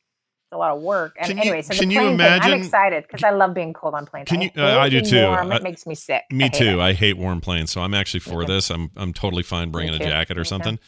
It's 0.46 0.52
a 0.52 0.58
lot 0.58 0.76
of 0.76 0.82
work. 0.82 1.16
And 1.18 1.26
Can 1.26 1.36
you- 1.38 1.42
anyway, 1.42 1.62
so 1.62 1.72
the 1.72 1.80
can 1.80 1.90
you 1.90 2.00
plane 2.00 2.18
thing, 2.18 2.40
I'm 2.42 2.52
excited 2.52 3.04
because 3.04 3.22
I 3.24 3.30
love 3.30 3.54
being 3.54 3.72
cold 3.72 3.94
on 3.94 4.04
planes. 4.04 4.28
Can 4.28 4.42
you- 4.42 4.50
hate 4.54 4.60
uh, 4.62 4.78
I 4.78 4.90
do 4.90 5.00
too. 5.00 5.22
warm. 5.24 5.50
I- 5.50 5.56
it 5.56 5.62
makes 5.62 5.86
me 5.86 5.94
sick. 5.94 6.24
Me 6.30 6.44
hate 6.44 6.52
too. 6.52 6.80
it. 6.80 6.80
I 6.80 6.92
hate 6.92 7.16
warm 7.16 7.40
planes, 7.40 7.70
so 7.72 7.80
I'm 7.80 7.94
actually 7.94 8.20
for 8.20 8.44
this. 8.44 8.70
I'm 8.70 8.90
I'm 8.94 9.14
totally 9.14 9.42
fine 9.42 9.70
bringing 9.70 9.94
a 9.94 9.98
jacket 9.98 10.36
or 10.36 10.42
Me 10.42 10.44
too. 10.44 10.78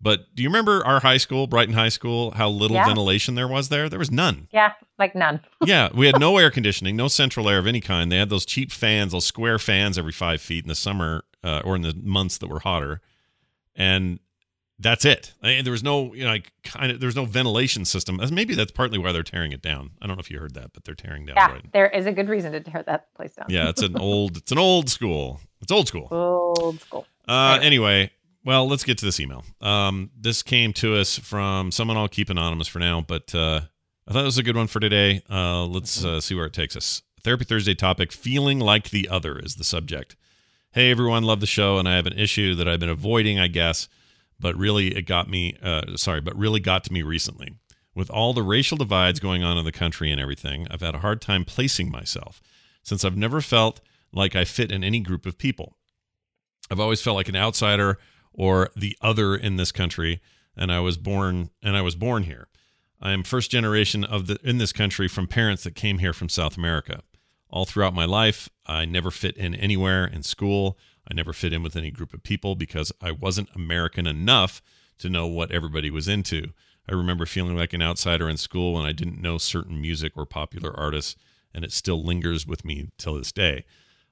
But 0.00 0.32
do 0.34 0.42
you 0.44 0.48
remember 0.48 0.84
our 0.86 1.00
high 1.00 1.16
school, 1.16 1.46
Brighton 1.48 1.74
High 1.74 1.88
School, 1.88 2.30
how 2.32 2.48
little 2.48 2.76
Yeah. 2.76 2.86
ventilation 2.86 3.34
there 3.34 3.48
was 3.48 3.68
there? 3.68 3.88
There 3.88 3.98
was 3.98 4.10
none. 4.12 4.46
Yeah, 4.52 4.72
like 4.98 5.14
none. 5.16 5.40
yeah, 5.64 5.88
we 5.92 6.06
had 6.06 6.20
no 6.20 6.38
air 6.38 6.50
conditioning, 6.52 6.94
no 6.96 7.08
central 7.08 7.48
air 7.48 7.58
of 7.58 7.66
any 7.66 7.80
kind. 7.80 8.12
They 8.12 8.16
had 8.18 8.30
those 8.30 8.46
cheap 8.46 8.70
fans, 8.70 9.10
those 9.12 9.24
square 9.26 9.58
fans 9.58 9.98
every 9.98 10.12
five 10.12 10.40
feet 10.40 10.64
in 10.64 10.68
the 10.68 10.76
summer 10.76 11.24
uh, 11.42 11.62
or 11.64 11.74
in 11.74 11.82
the 11.82 11.94
months 12.00 12.38
that 12.38 12.46
were 12.48 12.60
hotter, 12.60 13.00
and 13.74 14.20
that's 14.78 15.04
it. 15.04 15.34
I- 15.42 15.60
there 15.62 15.72
was 15.72 15.82
no, 15.82 16.14
you 16.14 16.22
know, 16.24 16.30
like 16.30 16.52
kind 16.62 16.92
of, 16.92 17.00
there 17.00 17.08
was 17.08 17.16
no 17.16 17.24
ventilation 17.24 17.84
system. 17.84 18.20
Maybe 18.30 18.54
that's 18.54 18.70
partly 18.70 18.98
why 18.98 19.10
they're 19.10 19.24
tearing 19.24 19.50
it 19.50 19.62
down. 19.62 19.90
I 20.00 20.06
don't 20.06 20.16
know 20.16 20.20
if 20.20 20.30
you 20.30 20.38
heard 20.38 20.54
that, 20.54 20.72
but 20.72 20.84
they're 20.84 20.94
tearing 20.94 21.26
down 21.26 21.34
Yeah, 21.36 21.48
Brighton. 21.48 21.70
there 21.72 21.88
is 21.88 22.06
a 22.06 22.12
good 22.12 22.28
reason 22.28 22.52
to 22.52 22.60
tear 22.60 22.84
that 22.84 23.12
place 23.14 23.34
down. 23.34 23.46
Yeah, 23.48 23.68
it's 23.68 23.82
an 23.82 23.96
old, 24.00 24.36
it's 24.36 24.52
an 24.52 24.58
old 24.58 24.88
school. 24.88 25.40
It's 25.60 25.72
old 25.72 25.88
school. 25.88 26.06
Old 26.12 26.80
school. 26.80 27.04
Uh, 27.26 27.58
anyway, 27.60 28.10
well, 28.44 28.66
let's 28.68 28.84
get 28.84 28.98
to 28.98 29.04
this 29.04 29.20
email. 29.20 29.44
Um, 29.60 30.10
this 30.18 30.42
came 30.42 30.72
to 30.74 30.96
us 30.96 31.18
from 31.18 31.70
someone 31.70 31.96
I'll 31.96 32.08
keep 32.08 32.30
anonymous 32.30 32.68
for 32.68 32.78
now, 32.78 33.00
but 33.00 33.34
uh, 33.34 33.62
I 34.06 34.12
thought 34.12 34.22
it 34.22 34.26
was 34.26 34.38
a 34.38 34.42
good 34.42 34.56
one 34.56 34.66
for 34.66 34.80
today. 34.80 35.22
Uh, 35.30 35.64
let's 35.64 36.04
uh, 36.04 36.20
see 36.20 36.34
where 36.34 36.46
it 36.46 36.52
takes 36.52 36.76
us. 36.76 37.02
Therapy 37.22 37.44
Thursday 37.44 37.74
topic: 37.74 38.12
feeling 38.12 38.58
like 38.58 38.90
the 38.90 39.08
other 39.08 39.38
is 39.38 39.56
the 39.56 39.64
subject. 39.64 40.16
Hey 40.72 40.90
everyone, 40.90 41.24
love 41.24 41.40
the 41.40 41.46
show, 41.46 41.78
and 41.78 41.88
I 41.88 41.96
have 41.96 42.06
an 42.06 42.18
issue 42.18 42.54
that 42.54 42.68
I've 42.68 42.80
been 42.80 42.88
avoiding, 42.88 43.38
I 43.38 43.48
guess, 43.48 43.88
but 44.38 44.56
really 44.56 44.96
it 44.96 45.02
got 45.02 45.28
me. 45.28 45.56
Uh, 45.62 45.96
sorry, 45.96 46.20
but 46.20 46.36
really 46.36 46.60
got 46.60 46.84
to 46.84 46.92
me 46.92 47.02
recently. 47.02 47.54
With 47.94 48.10
all 48.10 48.32
the 48.32 48.44
racial 48.44 48.76
divides 48.76 49.18
going 49.18 49.42
on 49.42 49.58
in 49.58 49.64
the 49.64 49.72
country 49.72 50.12
and 50.12 50.20
everything, 50.20 50.68
I've 50.70 50.80
had 50.80 50.94
a 50.94 51.00
hard 51.00 51.20
time 51.20 51.44
placing 51.44 51.90
myself 51.90 52.40
since 52.82 53.04
I've 53.04 53.16
never 53.16 53.40
felt 53.40 53.80
like 54.12 54.36
I 54.36 54.44
fit 54.44 54.70
in 54.70 54.84
any 54.84 55.00
group 55.00 55.26
of 55.26 55.36
people. 55.36 55.76
I've 56.70 56.80
always 56.80 57.02
felt 57.02 57.16
like 57.16 57.28
an 57.28 57.36
outsider 57.36 57.98
or 58.38 58.70
the 58.76 58.96
other 59.02 59.34
in 59.34 59.56
this 59.56 59.72
country, 59.72 60.22
and 60.56 60.72
I 60.72 60.78
was 60.78 60.96
born 60.96 61.50
and 61.60 61.76
I 61.76 61.82
was 61.82 61.96
born 61.96 62.22
here. 62.22 62.46
I 63.02 63.10
am 63.10 63.24
first 63.24 63.50
generation 63.50 64.04
of 64.04 64.28
the 64.28 64.38
in 64.42 64.58
this 64.58 64.72
country 64.72 65.08
from 65.08 65.26
parents 65.26 65.64
that 65.64 65.74
came 65.74 65.98
here 65.98 66.12
from 66.12 66.28
South 66.28 66.56
America. 66.56 67.02
All 67.50 67.64
throughout 67.64 67.94
my 67.94 68.04
life, 68.04 68.48
I 68.64 68.84
never 68.84 69.10
fit 69.10 69.36
in 69.36 69.54
anywhere 69.54 70.06
in 70.06 70.22
school. 70.22 70.78
I 71.10 71.14
never 71.14 71.32
fit 71.32 71.52
in 71.52 71.62
with 71.62 71.76
any 71.76 71.90
group 71.90 72.14
of 72.14 72.22
people 72.22 72.54
because 72.54 72.92
I 73.02 73.10
wasn't 73.10 73.54
American 73.56 74.06
enough 74.06 74.62
to 74.98 75.10
know 75.10 75.26
what 75.26 75.50
everybody 75.50 75.90
was 75.90 76.06
into. 76.06 76.52
I 76.88 76.94
remember 76.94 77.26
feeling 77.26 77.56
like 77.56 77.72
an 77.72 77.82
outsider 77.82 78.28
in 78.28 78.36
school 78.36 78.74
when 78.74 78.86
I 78.86 78.92
didn't 78.92 79.20
know 79.20 79.38
certain 79.38 79.80
music 79.80 80.12
or 80.16 80.26
popular 80.26 80.78
artists, 80.78 81.16
and 81.52 81.64
it 81.64 81.72
still 81.72 82.04
lingers 82.04 82.46
with 82.46 82.64
me 82.64 82.90
till 82.98 83.14
this 83.14 83.32
day. 83.32 83.64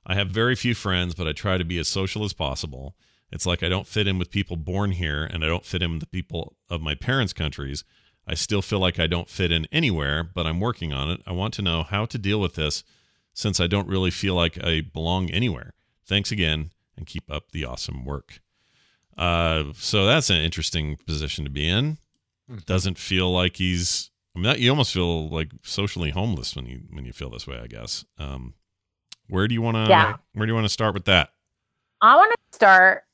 I 0.04 0.14
have 0.14 0.28
very 0.28 0.56
few 0.56 0.74
friends, 0.74 1.14
but 1.14 1.28
I 1.28 1.32
try 1.32 1.58
to 1.58 1.64
be 1.64 1.78
as 1.78 1.88
social 1.88 2.24
as 2.24 2.32
possible. 2.32 2.96
It's 3.30 3.46
like 3.46 3.62
I 3.62 3.68
don't 3.68 3.86
fit 3.86 4.06
in 4.06 4.18
with 4.18 4.30
people 4.30 4.56
born 4.56 4.92
here 4.92 5.24
and 5.24 5.44
I 5.44 5.48
don't 5.48 5.64
fit 5.64 5.82
in 5.82 5.92
with 5.92 6.00
the 6.00 6.06
people 6.06 6.56
of 6.70 6.80
my 6.80 6.94
parents' 6.94 7.32
countries. 7.32 7.84
I 8.26 8.34
still 8.34 8.62
feel 8.62 8.78
like 8.78 8.98
I 8.98 9.06
don't 9.06 9.28
fit 9.28 9.52
in 9.52 9.66
anywhere, 9.70 10.24
but 10.24 10.46
I'm 10.46 10.60
working 10.60 10.92
on 10.92 11.10
it. 11.10 11.22
I 11.26 11.32
want 11.32 11.54
to 11.54 11.62
know 11.62 11.82
how 11.82 12.06
to 12.06 12.18
deal 12.18 12.40
with 12.40 12.54
this 12.54 12.82
since 13.34 13.60
I 13.60 13.66
don't 13.66 13.88
really 13.88 14.10
feel 14.10 14.34
like 14.34 14.62
I 14.62 14.80
belong 14.80 15.30
anywhere. 15.30 15.74
Thanks 16.06 16.32
again 16.32 16.70
and 16.96 17.06
keep 17.06 17.30
up 17.30 17.50
the 17.52 17.64
awesome 17.64 18.04
work. 18.04 18.40
Uh, 19.16 19.64
so 19.74 20.06
that's 20.06 20.30
an 20.30 20.36
interesting 20.36 20.96
position 21.06 21.44
to 21.44 21.50
be 21.50 21.68
in. 21.68 21.98
Doesn't 22.64 22.98
feel 22.98 23.32
like 23.32 23.56
he's. 23.56 24.10
I 24.34 24.38
mean, 24.38 24.44
that, 24.44 24.60
you 24.60 24.70
almost 24.70 24.92
feel 24.92 25.28
like 25.28 25.50
socially 25.62 26.10
homeless 26.10 26.54
when 26.54 26.66
you 26.66 26.82
when 26.90 27.04
you 27.04 27.12
feel 27.12 27.30
this 27.30 27.46
way. 27.46 27.58
I 27.58 27.66
guess. 27.66 28.04
Um, 28.18 28.54
where 29.28 29.48
do 29.48 29.54
you 29.54 29.62
want 29.62 29.76
to? 29.76 29.86
Yeah. 29.88 30.16
Where 30.34 30.46
do 30.46 30.50
you 30.50 30.54
want 30.54 30.66
to 30.66 30.72
start 30.72 30.94
with 30.94 31.06
that? 31.06 31.30
I 32.00 32.14
want 32.14 32.32
to 32.32 32.56
start 32.56 33.04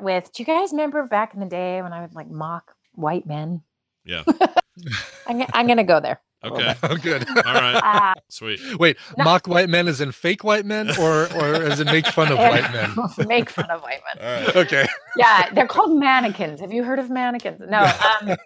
with. 0.00 0.32
Do 0.32 0.42
you 0.42 0.46
guys 0.46 0.72
remember 0.72 1.06
back 1.06 1.34
in 1.34 1.40
the 1.40 1.46
day 1.46 1.82
when 1.82 1.92
I 1.92 2.00
would 2.02 2.14
like 2.14 2.30
mock 2.30 2.74
white 2.94 3.26
men? 3.26 3.62
Yeah. 4.04 4.22
I'm, 5.26 5.38
gonna- 5.38 5.46
I'm 5.54 5.66
gonna 5.66 5.84
go 5.84 6.00
there. 6.00 6.20
Okay. 6.42 6.74
Oh, 6.82 6.96
good. 6.96 7.28
All 7.46 7.54
right. 7.54 7.74
Uh, 7.74 8.14
Sweet. 8.30 8.60
Wait, 8.78 8.96
mock 9.18 9.46
white 9.46 9.68
men 9.68 9.86
as 9.88 10.00
in 10.00 10.10
fake 10.10 10.42
white 10.42 10.64
men, 10.64 10.88
or 10.98 11.24
or 11.34 11.54
as 11.54 11.80
in 11.80 11.86
make 11.86 12.06
fun 12.06 12.32
of 12.32 12.38
white 12.38 12.72
men? 12.72 13.28
Make 13.28 13.50
fun 13.50 13.70
of 13.70 13.82
white 13.82 14.00
men. 14.16 14.24
All 14.26 14.46
right. 14.46 14.56
Okay. 14.56 14.86
yeah, 15.16 15.50
they're 15.52 15.66
called 15.66 15.98
mannequins. 15.98 16.60
Have 16.60 16.72
you 16.72 16.82
heard 16.82 16.98
of 16.98 17.10
mannequins? 17.10 17.60
No. 17.68 17.82
Um, 17.82 18.36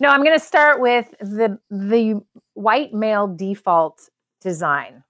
no, 0.00 0.08
I'm 0.08 0.22
going 0.24 0.38
to 0.38 0.44
start 0.44 0.80
with 0.80 1.12
the 1.20 1.58
the 1.70 2.22
white 2.54 2.94
male 2.94 3.26
default 3.28 4.08
design. 4.40 5.04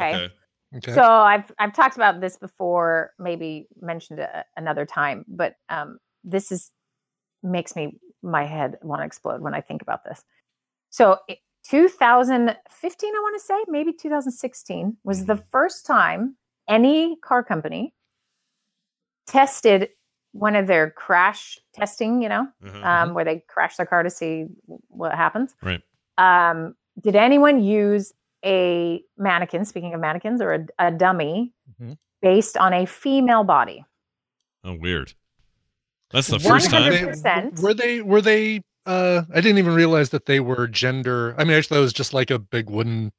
Okay. 0.00 0.16
Okay. 0.24 0.34
Okay. 0.76 0.92
So 0.94 1.02
I've 1.02 1.50
I've 1.58 1.74
talked 1.74 1.96
about 1.96 2.20
this 2.20 2.36
before, 2.36 3.12
maybe 3.18 3.68
mentioned 3.80 4.18
it 4.18 4.30
a- 4.32 4.44
another 4.56 4.84
time, 4.86 5.24
but 5.28 5.54
um, 5.68 5.98
this 6.24 6.50
is 6.50 6.70
makes 7.42 7.76
me 7.76 7.98
my 8.22 8.44
head 8.44 8.78
want 8.82 9.00
to 9.02 9.06
explode 9.06 9.40
when 9.40 9.54
I 9.54 9.60
think 9.60 9.82
about 9.82 10.04
this. 10.04 10.24
So 10.90 11.18
it- 11.28 11.38
2015, 11.66 13.14
I 13.14 13.18
want 13.20 13.40
to 13.40 13.44
say, 13.44 13.54
maybe 13.68 13.92
2016 13.92 14.96
was 15.04 15.24
the 15.26 15.36
first 15.36 15.86
time 15.86 16.36
any 16.68 17.16
car 17.16 17.42
company 17.42 17.94
tested 19.26 19.88
one 20.32 20.56
of 20.56 20.66
their 20.66 20.90
crash 20.90 21.58
testing, 21.72 22.20
you 22.20 22.28
know, 22.28 22.46
Mhm. 22.62 22.84
um, 22.84 23.14
where 23.14 23.24
they 23.24 23.40
crash 23.48 23.76
their 23.76 23.86
car 23.86 24.02
to 24.02 24.10
see 24.10 24.46
what 24.88 25.14
happens. 25.14 25.54
Right. 25.62 25.80
Um, 26.18 26.74
did 27.00 27.16
anyone 27.16 27.62
use 27.62 28.12
a 28.44 29.02
mannequin, 29.16 29.64
speaking 29.64 29.94
of 29.94 30.00
mannequins, 30.00 30.40
or 30.40 30.52
a, 30.52 30.66
a 30.88 30.90
dummy 30.90 31.52
Mhm. 31.80 31.96
based 32.22 32.56
on 32.56 32.72
a 32.72 32.86
female 32.86 33.44
body? 33.44 33.84
Oh, 34.64 34.74
weird. 34.74 35.14
That's 36.10 36.28
the 36.28 36.34
Were 36.36 36.40
first 36.58 36.70
time. 36.70 36.90
they- 36.92 37.00
100%. 37.02 37.60
Were 37.60 37.74
they? 37.74 38.00
Were 38.00 38.20
they? 38.20 38.62
Uh, 38.86 39.22
I 39.32 39.40
didn't 39.40 39.58
even 39.58 39.74
realize 39.74 40.10
that 40.10 40.26
they 40.26 40.40
were 40.40 40.66
gender. 40.68 41.34
I 41.38 41.44
mean, 41.44 41.56
actually, 41.56 41.76
that 41.78 41.82
was 41.82 41.92
just 41.94 42.12
like 42.14 42.30
a 42.30 42.38
big 42.38 42.68
wooden. 42.70 43.12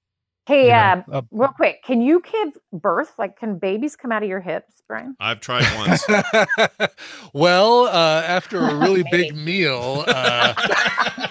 Hey, 0.47 0.65
you 0.65 0.71
know, 0.73 1.03
uh, 1.11 1.17
uh, 1.17 1.21
real 1.31 1.49
quick, 1.49 1.81
can 1.83 2.01
you 2.03 2.21
give 2.21 2.53
birth? 2.71 3.13
Like, 3.17 3.35
can 3.39 3.57
babies 3.57 3.95
come 3.95 4.11
out 4.11 4.21
of 4.21 4.29
your 4.29 4.41
hips, 4.41 4.83
Brian? 4.87 5.15
I've 5.19 5.39
tried 5.39 5.65
once. 5.75 6.05
well, 7.33 7.87
uh, 7.87 8.21
after 8.27 8.59
a 8.59 8.75
really 8.75 9.03
big 9.11 9.35
meal, 9.35 10.03
uh, 10.07 10.53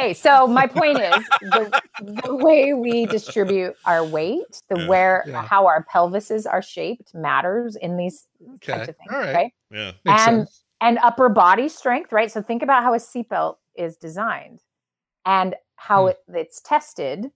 Hey, 0.00 0.14
so 0.14 0.46
my 0.46 0.66
point 0.66 0.98
is 1.00 1.24
the, 1.42 1.82
the 2.24 2.34
way 2.34 2.72
we 2.72 3.04
distribute 3.06 3.74
our 3.84 4.04
weight, 4.04 4.62
the 4.68 4.78
Yeah. 4.80 4.86
where 4.88 5.24
Yeah. 5.26 5.42
how 5.42 5.66
our 5.66 5.84
pelvises 5.92 6.46
are 6.50 6.62
shaped 6.62 7.14
matters 7.14 7.76
in 7.76 7.96
these 7.98 8.26
okay, 8.54 8.72
types 8.72 8.88
of 8.88 8.96
things, 8.96 9.10
all 9.12 9.18
right, 9.20 9.34
right? 9.34 9.52
yeah. 9.70 9.92
makes 10.04 10.22
And- 10.26 10.38
sense. 10.48 10.64
and 10.80 10.98
upper 11.02 11.28
body 11.28 11.68
strength, 11.68 12.12
right? 12.12 12.30
So 12.32 12.40
think 12.40 12.62
about 12.62 12.82
how 12.82 12.94
a 12.94 12.98
seatbelt 12.98 13.56
is 13.76 13.96
designed 13.96 14.62
and 15.26 15.54
how 15.76 16.04
Hmm. 16.04 16.08
it, 16.10 16.18
it's 16.28 16.60
tested. 16.62 17.30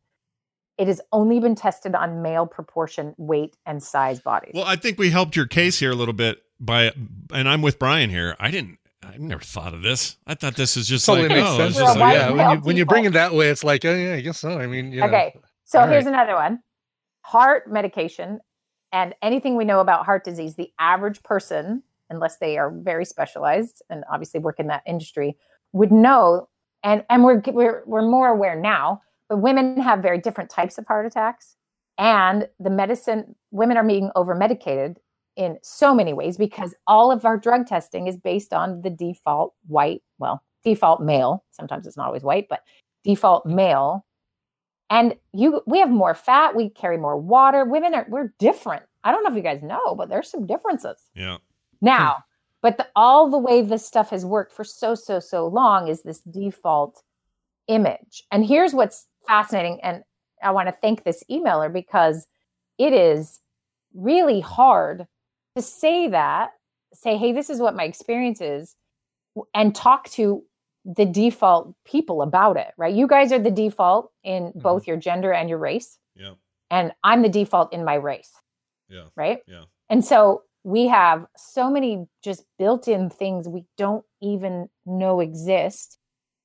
It 0.79 0.87
has 0.89 1.01
only 1.13 1.41
been 1.41 1.55
tested 1.55 1.95
on 1.95 2.23
male 2.23 2.47
proportion, 2.47 3.15
weight, 3.19 3.57
and 3.67 3.83
size 3.83 4.21
bodies. 4.21 4.53
Well, 4.55 4.65
I 4.65 4.77
think 4.77 4.99
we 4.99 5.11
helped 5.11 5.37
your 5.37 5.47
case 5.47 5.79
here 5.81 5.93
a 5.93 5.95
little 5.95 6.15
bit 6.15 6.43
by, 6.59 6.93
and 7.33 7.49
I'm 7.49 7.61
with 7.63 7.79
Brian 7.79 8.09
here. 8.11 8.37
I 8.41 8.51
didn't. 8.51 8.79
I 9.13 9.17
never 9.19 9.43
thought 9.43 9.75
of 9.75 9.83
this. 9.83 10.17
I 10.27 10.35
thought 10.35 10.57
this 10.57 10.77
is 10.77 10.89
just 10.89 11.07
Totally 11.07 11.29
like, 11.29 11.39
makes 11.39 11.49
oh, 11.51 11.57
sense. 11.59 11.77
just 11.77 11.99
like, 11.99 12.15
yeah, 12.15 12.31
when 12.31 12.51
you 12.51 12.65
when 12.65 12.77
you 12.77 12.87
bring 12.87 13.05
it 13.05 13.13
that 13.13 13.35
way, 13.35 13.49
it's 13.49 13.65
like, 13.65 13.85
oh 13.85 13.95
yeah, 13.95 14.15
I 14.15 14.21
guess 14.21 14.39
so. 14.39 14.59
I 14.59 14.67
mean, 14.67 14.93
you 14.93 15.01
know, 15.01 15.07
okay, 15.07 15.39
so 15.65 15.81
All 15.81 15.87
here's 15.87 16.05
right. 16.05 16.15
another 16.15 16.35
one 16.35 16.61
heart 17.25 17.71
medication 17.73 18.39
and 18.93 19.15
anything 19.23 19.57
we 19.57 19.65
know 19.65 19.81
about 19.81 20.05
heart 20.05 20.25
disease. 20.25 20.55
The 20.55 20.71
average 20.79 21.23
person, 21.23 21.83
unless 22.11 22.37
they 22.37 22.59
are 22.59 22.71
very 22.71 23.05
specialized 23.05 23.83
and 23.91 24.05
obviously 24.13 24.41
work 24.41 24.61
in 24.61 24.69
that 24.69 24.83
industry, 24.87 25.37
would 25.73 25.91
know. 25.91 26.49
And 26.83 27.05
and 27.11 27.25
we're 27.25 27.43
we're 27.47 27.83
we're 27.87 28.09
more 28.09 28.29
aware 28.29 28.59
now. 28.61 29.03
But 29.29 29.39
women 29.39 29.81
have 29.81 30.01
very 30.01 30.19
different 30.19 30.51
types 30.51 30.77
of 30.77 30.87
heart 30.87 31.07
attacks, 31.07 31.57
and 31.99 32.47
the 32.61 32.71
medicine 32.71 33.35
women 33.51 33.77
are 33.79 33.85
being 33.85 34.11
over 34.15 34.35
medicated 34.35 34.99
in 35.37 35.59
so 35.63 35.95
many 35.95 36.13
ways 36.13 36.37
because 36.37 36.75
all 36.87 37.11
of 37.11 37.25
our 37.25 37.37
drug 37.37 37.67
testing 37.67 38.07
is 38.07 38.17
based 38.17 38.53
on 38.53 38.83
the 38.83 38.91
default 38.91 39.55
white, 39.67 40.03
well, 40.19 40.43
default 40.65 41.01
male. 41.01 41.45
Sometimes 41.51 41.87
it's 41.87 41.97
not 41.97 42.07
always 42.07 42.23
white, 42.23 42.47
but 42.49 42.61
default 43.05 43.45
male. 43.47 44.05
And 44.91 45.15
you 45.33 45.63
we 45.67 45.79
have 45.79 45.91
more 45.91 46.15
fat, 46.15 46.55
we 46.55 46.71
carry 46.71 46.99
more 46.99 47.17
water. 47.17 47.65
Women 47.65 47.95
are 47.95 48.07
we're 48.09 48.33
different. 48.39 48.85
I 49.03 49.13
don't 49.13 49.25
know 49.25 49.31
if 49.31 49.37
you 49.37 49.43
guys 49.43 49.63
know, 49.63 49.95
but 49.97 50.09
there's 50.09 50.31
some 50.31 50.47
differences. 50.47 50.99
yeah. 51.15 51.39
Now, 51.81 52.25
but 52.63 52.79
the, 52.79 52.89
all 52.97 53.29
the 53.29 53.37
way 53.37 53.61
this 53.61 53.85
stuff 53.85 54.09
has 54.09 54.25
worked 54.25 54.51
for 54.51 54.65
so, 54.65 54.95
so, 54.95 55.21
so 55.21 55.47
long 55.47 55.89
is 55.89 56.01
this 56.01 56.21
default 56.21 57.03
image. 57.69 58.25
And 58.31 58.47
here's 58.47 58.73
what's 58.73 59.07
fascinating. 59.29 59.81
And 59.83 60.03
I 60.43 60.51
want 60.51 60.69
to 60.69 60.73
thank 60.73 61.05
this 61.05 61.23
emailer 61.31 61.71
because 61.71 62.27
it 62.79 62.95
is 62.95 63.41
really 63.93 64.41
hard 64.41 65.07
to 65.57 65.63
say 65.63 66.09
that, 66.09 66.51
say, 66.93 67.17
hey, 67.17 67.33
this 67.33 67.51
is 67.51 67.61
what 67.61 67.77
my 67.77 67.85
experience 67.85 68.41
is, 68.41 68.75
and 69.55 69.75
talk 69.75 70.09
to 70.11 70.43
the 70.85 71.07
default 71.07 71.75
people 71.85 72.23
about 72.23 72.57
it, 72.57 72.73
right? 72.77 72.95
You 72.95 73.07
guys 73.07 73.33
are 73.33 73.39
the 73.39 73.51
default 73.51 74.11
in 74.23 74.53
both 74.55 74.87
your 74.87 74.97
gender 74.97 75.33
and 75.33 75.49
your 75.49 75.59
race, 75.59 75.99
Yeah. 76.15 76.35
and 76.71 76.93
I'm 77.03 77.23
the 77.23 77.29
default 77.29 77.73
in 77.73 77.85
my 77.85 77.95
race 77.95 78.33
Yeah. 78.89 79.07
right? 79.17 79.41
Yeah. 79.47 79.65
And 79.89 80.05
so 80.05 80.43
we 80.63 80.87
have 80.89 81.27
so 81.37 81.71
many 81.71 82.07
just 82.23 82.45
built 82.59 82.87
in 82.89 83.09
things 83.11 83.49
we 83.49 83.65
don't 83.77 84.05
even 84.21 84.69
know 84.85 85.21
exist 85.21 85.99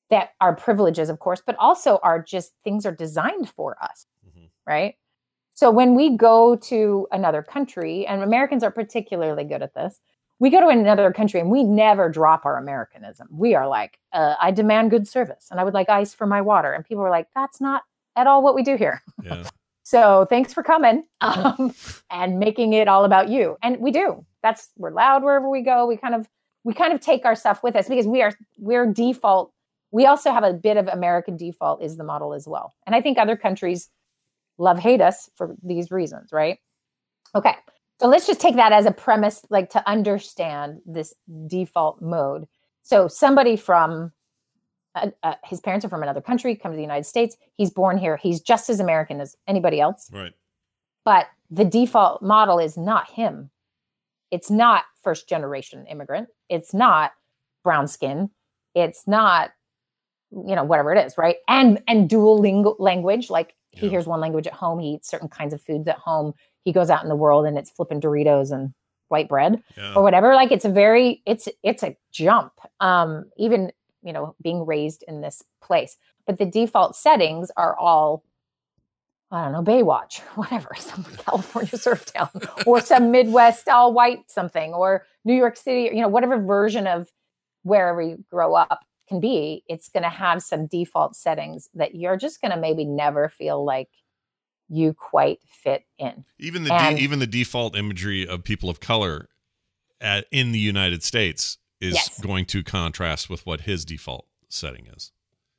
that 0.09 0.31
are 0.41 0.55
privileges, 0.55 1.09
of 1.09 1.19
course, 1.19 1.41
but 1.45 1.55
also 1.57 1.99
are 2.01 2.21
just 2.21 2.53
things 2.63 2.85
are 2.85 2.95
designed 2.95 3.49
for 3.49 3.77
us, 3.83 4.07
Mhm. 4.25 4.49
right? 4.65 4.95
So 5.59 5.69
when 5.69 5.93
we 5.93 6.15
go 6.15 6.55
to 6.55 7.05
another 7.11 7.43
country, 7.43 8.07
and 8.07 8.23
Americans 8.23 8.63
are 8.63 8.71
particularly 8.71 9.43
good 9.43 9.61
at 9.61 9.73
this, 9.73 9.99
we 10.39 10.49
go 10.49 10.61
to 10.61 10.69
another 10.69 11.11
country 11.11 11.41
and 11.41 11.51
we 11.51 11.65
never 11.65 12.07
drop 12.07 12.45
our 12.45 12.57
Americanism. 12.57 13.27
We 13.29 13.55
are 13.55 13.67
like, 13.67 13.99
uh, 14.13 14.35
I 14.39 14.51
demand 14.51 14.89
good 14.89 15.05
service 15.05 15.49
and 15.51 15.59
I 15.59 15.65
would 15.65 15.73
like 15.73 15.89
ice 15.89 16.13
for 16.13 16.25
my 16.25 16.39
water. 16.39 16.71
And 16.71 16.85
people 16.85 17.03
are 17.03 17.09
like, 17.09 17.27
that's 17.35 17.59
not 17.59 17.83
at 18.15 18.25
all 18.25 18.41
what 18.41 18.55
we 18.55 18.63
do 18.63 18.77
here. 18.77 19.03
Yeah. 19.21 19.43
So 19.83 20.27
thanks 20.29 20.53
for 20.53 20.61
coming 20.61 21.03
um, 21.21 21.73
and 22.11 22.37
making 22.37 22.73
it 22.73 22.87
all 22.87 23.05
about 23.05 23.27
you. 23.27 23.57
And 23.63 23.79
we 23.79 23.89
do. 23.89 24.23
That's 24.43 24.69
we're 24.77 24.91
loud 24.91 25.23
wherever 25.23 25.49
we 25.49 25.63
go. 25.63 25.87
We 25.87 25.97
kind 25.97 26.13
of 26.13 26.29
we 26.63 26.75
kind 26.75 26.93
of 26.93 27.01
take 27.01 27.25
our 27.25 27.33
stuff 27.33 27.63
with 27.63 27.75
us 27.75 27.89
because 27.89 28.05
we 28.05 28.21
are 28.21 28.33
we're 28.59 28.85
default. 28.85 29.51
We 29.89 30.05
also 30.05 30.31
have 30.31 30.43
a 30.43 30.53
bit 30.53 30.77
of 30.77 30.87
American 30.89 31.37
default 31.37 31.81
is 31.81 31.97
the 31.97 32.03
model 32.03 32.35
as 32.35 32.47
well. 32.47 32.75
And 32.85 32.95
I 32.95 33.01
think 33.01 33.17
other 33.17 33.35
countries 33.35 33.89
love 34.59 34.77
hate 34.77 35.01
us 35.01 35.29
for 35.35 35.55
these 35.63 35.89
reasons, 35.89 36.31
right? 36.31 36.59
Okay. 37.33 37.55
So 37.99 38.07
let's 38.07 38.27
just 38.27 38.39
take 38.39 38.55
that 38.55 38.71
as 38.71 38.85
a 38.85 38.91
premise, 38.91 39.41
like 39.49 39.69
to 39.71 39.89
understand 39.89 40.79
this 40.85 41.13
default 41.47 42.01
mode. 42.01 42.47
So 42.81 43.07
somebody 43.07 43.55
from 43.55 44.11
uh, 44.95 45.09
uh, 45.23 45.35
his 45.43 45.59
parents 45.59 45.85
are 45.85 45.89
from 45.89 46.03
another 46.03 46.21
country, 46.21 46.55
come 46.55 46.71
to 46.71 46.75
the 46.75 46.81
United 46.81 47.05
States. 47.05 47.37
He's 47.55 47.69
born 47.69 47.97
here. 47.97 48.17
He's 48.17 48.41
just 48.41 48.69
as 48.69 48.79
American 48.79 49.21
as 49.21 49.35
anybody 49.47 49.79
else. 49.79 50.09
Right. 50.13 50.33
But 51.05 51.27
the 51.49 51.65
default 51.65 52.21
model 52.21 52.59
is 52.59 52.77
not 52.77 53.09
him. 53.09 53.49
It's 54.31 54.49
not 54.49 54.85
first 55.03 55.27
generation 55.27 55.85
immigrant. 55.87 56.29
It's 56.49 56.73
not 56.73 57.11
brown 57.63 57.87
skin. 57.87 58.29
It's 58.75 59.07
not, 59.07 59.51
you 60.31 60.55
know, 60.55 60.63
whatever 60.63 60.93
it 60.93 61.05
is, 61.05 61.17
right? 61.17 61.37
And 61.47 61.81
and 61.87 62.09
dual 62.09 62.39
language. 62.79 63.29
Like 63.29 63.55
he 63.71 63.85
Yeah. 63.85 63.91
hears 63.91 64.07
one 64.07 64.19
language 64.19 64.47
at 64.47 64.53
home. 64.53 64.79
He 64.79 64.89
eats 64.95 65.09
certain 65.09 65.29
kinds 65.29 65.53
of 65.53 65.61
foods 65.61 65.87
at 65.87 65.97
home. 65.97 66.33
He 66.63 66.71
goes 66.73 66.89
out 66.89 67.03
in 67.03 67.09
the 67.09 67.15
world 67.15 67.45
and 67.45 67.57
it's 67.57 67.69
flipping 67.69 68.01
Doritos 68.01 68.51
and 68.51 68.73
white 69.09 69.27
bread 69.29 69.63
Yeah. 69.75 69.93
or 69.95 70.03
whatever 70.03 70.35
like 70.35 70.51
it's 70.51 70.65
a 70.65 70.69
very 70.69 71.23
it's 71.25 71.47
it's 71.63 71.81
a 71.81 71.97
jump 72.11 72.53
um 72.79 73.25
even 73.37 73.71
you 74.03 74.13
know 74.13 74.35
being 74.39 74.67
raised 74.67 75.03
in 75.07 75.21
this 75.21 75.41
place 75.61 75.97
but 76.27 76.37
the 76.37 76.45
default 76.45 76.95
settings 76.95 77.49
are 77.57 77.75
all 77.75 78.23
I 79.31 79.43
don't 79.43 79.51
know, 79.53 79.61
Baywatch, 79.63 80.19
whatever, 80.35 80.69
some 80.77 81.03
California 81.03 81.77
surf 81.77 82.05
town, 82.05 82.29
or 82.65 82.81
some 82.91 83.11
Midwest 83.11 83.67
all 83.69 83.93
white 83.93 84.29
something, 84.29 84.73
or 84.73 85.05
New 85.23 85.35
York 85.35 85.55
City, 85.55 85.83
you 85.95 86.01
know, 86.01 86.07
whatever 86.07 86.37
version 86.39 86.87
of 86.87 87.11
wherever 87.63 88.01
you 88.01 88.23
grow 88.31 88.55
up 88.55 88.79
can 89.09 89.19
be, 89.19 89.63
it's 89.67 89.89
going 89.89 90.03
to 90.03 90.09
have 90.09 90.41
some 90.41 90.67
default 90.67 91.15
settings 91.15 91.67
that 91.73 91.95
you're 91.95 92.15
just 92.15 92.39
going 92.41 92.51
to 92.51 92.57
maybe 92.57 92.85
never 92.85 93.27
feel 93.27 93.65
like 93.65 93.89
you 94.69 94.93
quite 94.93 95.39
fit 95.49 95.83
in. 95.97 96.23
Even 96.37 96.63
the 96.63 96.73
And- 96.73 96.97
de- 96.97 97.03
even 97.03 97.19
the 97.19 97.27
default 97.27 97.75
imagery 97.75 98.25
of 98.27 98.43
people 98.43 98.69
of 98.69 98.79
color 98.79 99.27
at, 99.99 100.25
in 100.31 100.51
the 100.53 100.59
United 100.59 101.03
States 101.03 101.57
is 101.81 101.95
Yes. 101.95 102.19
going 102.21 102.45
to 102.45 102.63
contrast 102.63 103.29
with 103.29 103.45
what 103.45 103.61
his 103.61 103.83
default 103.83 104.27
setting 104.47 104.85
is. 104.95 105.11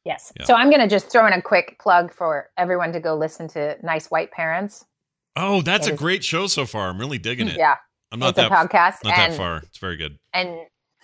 Yes. 0.05 0.33
Yeah. 0.39 0.45
So 0.45 0.55
I'm 0.55 0.71
going 0.71 0.81
to 0.81 0.89
just 0.89 1.11
throw 1.11 1.27
in 1.27 1.33
a 1.33 1.43
quick 1.43 1.79
plug 1.81 2.13
for 2.13 2.49
everyone 2.57 2.93
to 2.93 3.01
go 3.01 3.15
listen 3.17 3.49
to 3.49 3.77
Nice 3.83 4.07
White 4.11 4.31
Parents. 4.31 4.87
Oh, 5.37 5.61
that's 5.61 5.87
It 5.87 5.91
a 5.91 5.95
is- 5.95 5.99
great 6.01 6.25
show 6.25 6.47
so 6.47 6.65
far. 6.65 6.89
I'm 6.89 6.99
really 6.99 7.19
digging 7.19 7.49
it. 7.49 7.57
Yeah. 7.57 7.77
I'm 8.13 8.19
not 8.19 8.31
it's 8.31 8.39
a 8.39 8.43
that 8.43 8.51
podcast. 8.51 9.05
not 9.05 9.19
and, 9.19 9.33
that 9.33 9.37
far. 9.37 9.57
It's 9.59 9.79
very 9.79 9.97
good. 9.97 10.19
and 10.33 10.57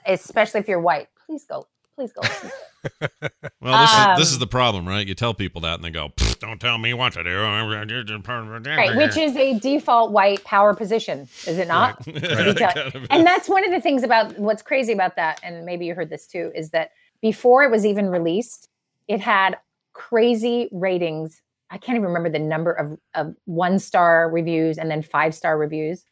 especially 0.06 0.60
if 0.60 0.68
you're 0.68 0.80
white, 0.80 1.08
please 1.26 1.44
go. 1.44 1.66
Please 1.96 2.12
go. 2.12 2.20
listen. 2.22 2.50
Well, 3.60 3.80
this 3.80 3.90
is 3.90 4.18
this 4.18 4.28
is 4.28 4.34
Um, 4.34 4.40
the 4.40 4.46
problem, 4.46 4.86
right? 4.86 5.04
You 5.04 5.14
tell 5.16 5.34
people 5.34 5.60
that 5.62 5.74
and 5.74 5.82
they 5.84 5.90
go, 5.90 6.12
"Don't 6.38 6.60
tell 6.60 6.78
me 6.78 6.94
what 6.94 7.14
to 7.14 7.24
do." 7.24 7.40
right. 7.40 8.96
Which 8.96 9.16
is 9.16 9.34
a 9.36 9.58
default 9.58 10.12
white 10.12 10.44
power 10.44 10.72
position, 10.72 11.22
is 11.46 11.58
it 11.58 11.66
not? 11.66 12.06
Right. 12.06 12.14
To 12.22 12.44
be 12.44 12.54
tell- 12.54 12.72
Kind 12.72 12.94
of 12.94 13.06
and 13.10 13.26
that's 13.26 13.48
one 13.48 13.64
of 13.64 13.72
the 13.72 13.80
things 13.80 14.04
about 14.04 14.38
what's 14.38 14.62
crazy 14.62 14.92
about 14.92 15.16
that 15.16 15.40
and 15.42 15.64
maybe 15.64 15.84
you 15.86 15.94
heard 15.96 16.10
this 16.10 16.28
too 16.28 16.52
is 16.54 16.70
that 16.70 16.90
before 17.20 17.64
it 17.64 17.70
was 17.72 17.84
even 17.84 18.06
released 18.08 18.68
it 19.08 19.20
had 19.20 19.56
crazy 19.92 20.68
ratings 20.70 21.40
i 21.70 21.78
can't 21.78 21.96
even 21.96 22.06
remember 22.06 22.28
the 22.30 22.38
number 22.38 22.70
of, 22.72 22.98
of 23.14 23.34
one 23.46 23.78
star 23.78 24.30
reviews 24.30 24.78
and 24.78 24.90
then 24.90 25.02
five 25.02 25.34
star 25.34 25.56
reviews 25.58 26.04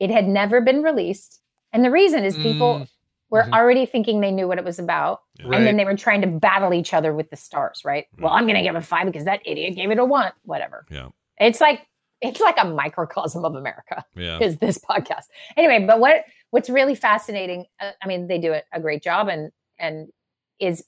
it 0.00 0.10
had 0.10 0.26
never 0.26 0.60
been 0.62 0.82
released 0.82 1.40
and 1.72 1.84
the 1.84 1.90
reason 1.90 2.24
is 2.24 2.36
people 2.36 2.78
Mm, 2.78 2.88
were 3.30 3.42
mhm. 3.44 3.52
already 3.52 3.86
thinking 3.86 4.20
they 4.20 4.30
knew 4.30 4.46
what 4.46 4.58
it 4.58 4.64
was 4.64 4.78
about 4.78 5.20
Yeah. 5.38 5.56
and 5.56 5.66
then 5.66 5.76
they 5.76 5.84
were 5.84 5.96
trying 5.96 6.20
to 6.22 6.26
battle 6.26 6.72
each 6.74 6.92
other 6.94 7.12
with 7.14 7.30
the 7.30 7.36
stars 7.36 7.82
right 7.84 8.06
well 8.18 8.32
i'm 8.32 8.44
going 8.44 8.56
to 8.56 8.62
give 8.62 8.74
a 8.74 8.80
five 8.80 9.06
because 9.06 9.24
that 9.24 9.40
idiot 9.44 9.74
gave 9.74 9.90
it 9.90 9.98
a 9.98 10.04
one 10.04 10.32
whatever 10.44 10.86
Yeah. 10.90 11.08
it's 11.38 11.60
like 11.60 11.86
it's 12.20 12.40
like 12.40 12.56
a 12.58 12.64
microcosm 12.64 13.44
of 13.44 13.54
america 13.54 14.04
Yeah. 14.16 14.38
is 14.40 14.58
this 14.58 14.78
podcast. 14.78 15.24
Anyway, 15.56 15.84
but 15.86 16.00
what 16.00 16.24
what's 16.50 16.70
really 16.70 16.94
fascinating? 16.94 17.66
Uh, 17.80 17.90
I 18.02 18.06
mean, 18.06 18.28
they 18.28 18.38
do 18.38 18.52
a, 18.52 18.62
a 18.72 18.80
great 18.80 19.02
job, 19.02 19.28
and 19.28 19.50
and 19.78 20.08
is 20.60 20.84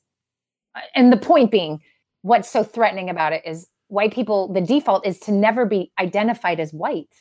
uh, 0.74 0.80
and 0.94 1.12
the 1.12 1.16
point 1.16 1.50
being, 1.50 1.80
what's 2.22 2.48
so 2.48 2.62
threatening 2.62 3.10
about 3.10 3.32
it 3.32 3.42
is 3.44 3.66
white 3.88 4.14
people. 4.14 4.52
The 4.52 4.60
default 4.60 5.04
is 5.06 5.18
to 5.20 5.32
never 5.32 5.66
be 5.66 5.92
identified 5.98 6.60
as 6.60 6.72
white. 6.72 7.12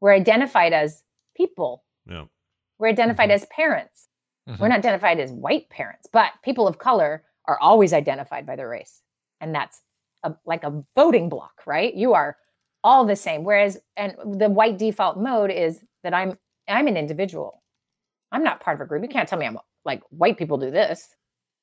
We're 0.00 0.12
identified 0.12 0.72
as 0.74 1.02
people. 1.36 1.82
Yeah. 2.08 2.26
We're 2.78 2.88
identified 2.88 3.30
as 3.30 3.46
parents. 3.46 4.08
We're 4.46 4.68
not 4.68 4.78
identified 4.78 5.20
as 5.20 5.32
white 5.32 5.68
parents, 5.70 6.06
but 6.12 6.32
people 6.42 6.68
of 6.68 6.78
color 6.78 7.24
are 7.46 7.58
always 7.60 7.92
identified 7.92 8.46
by 8.46 8.56
their 8.56 8.68
race, 8.68 9.02
and 9.40 9.54
that's 9.54 9.80
a, 10.22 10.34
like 10.44 10.64
a 10.64 10.82
voting 10.94 11.28
block, 11.28 11.62
right? 11.66 11.94
You 11.94 12.12
are 12.14 12.36
all 12.82 13.06
the 13.06 13.16
same. 13.16 13.44
Whereas, 13.44 13.78
and 13.96 14.14
the 14.38 14.50
white 14.50 14.76
default 14.78 15.16
mode 15.18 15.50
is 15.50 15.80
that 16.02 16.12
I'm 16.14 16.38
I'm 16.68 16.86
an 16.86 16.96
individual. 16.96 17.62
I'm 18.32 18.42
not 18.44 18.60
part 18.60 18.76
of 18.76 18.80
a 18.82 18.86
group. 18.86 19.02
You 19.02 19.08
can't 19.08 19.28
tell 19.28 19.38
me 19.38 19.46
I'm 19.46 19.58
like 19.84 20.02
white 20.10 20.36
people 20.38 20.58
do 20.58 20.70
this. 20.70 21.08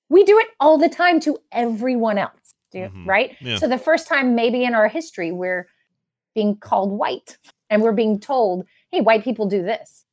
We 0.10 0.24
do 0.24 0.38
it 0.40 0.48
all 0.60 0.78
the 0.78 0.90
time 0.90 1.20
to 1.22 1.38
everyone 1.52 2.18
else, 2.18 2.54
do, 2.72 2.80
Mhm. 2.90 3.06
right? 3.08 3.36
Yeah. 3.42 3.58
So 3.58 3.68
the 3.68 3.78
first 3.78 4.08
time 4.08 4.36
maybe 4.36 4.64
in 4.64 4.74
our 4.76 4.88
history 4.88 5.32
we're 5.32 5.68
being 6.36 6.56
called 6.58 6.92
white 6.92 7.38
and 7.70 7.82
we're 7.82 7.92
being 7.94 8.20
told, 8.20 8.66
"Hey, 8.92 9.02
white 9.02 9.24
people 9.24 9.46
do 9.48 9.62
this." 9.64 10.06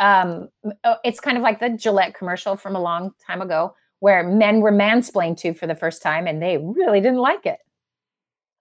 Um, 0.00 0.48
uh, 0.82 0.96
it's 1.04 1.20
kind 1.20 1.36
of 1.36 1.42
like 1.42 1.60
the 1.60 1.68
Gillette 1.68 2.14
commercial 2.14 2.56
from 2.56 2.74
a 2.74 2.80
long 2.80 3.12
time 3.24 3.42
ago, 3.42 3.76
where 4.00 4.22
men 4.26 4.60
were 4.60 4.72
mansplained 4.72 5.36
to 5.38 5.52
for 5.52 5.66
the 5.66 5.74
first 5.74 6.02
time, 6.02 6.26
and 6.26 6.42
they 6.42 6.56
really 6.56 7.00
didn't 7.00 7.18
like 7.18 7.46
it. 7.46 7.58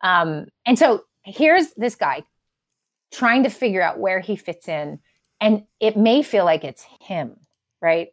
Um, 0.01 0.47
and 0.65 0.77
so 0.77 1.03
here's 1.23 1.71
this 1.73 1.95
guy 1.95 2.23
trying 3.11 3.43
to 3.43 3.49
figure 3.49 3.81
out 3.81 3.99
where 3.99 4.19
he 4.19 4.35
fits 4.35 4.67
in, 4.67 4.99
and 5.39 5.63
it 5.79 5.97
may 5.97 6.21
feel 6.23 6.45
like 6.45 6.63
it's 6.63 6.85
him, 7.01 7.37
right? 7.81 8.09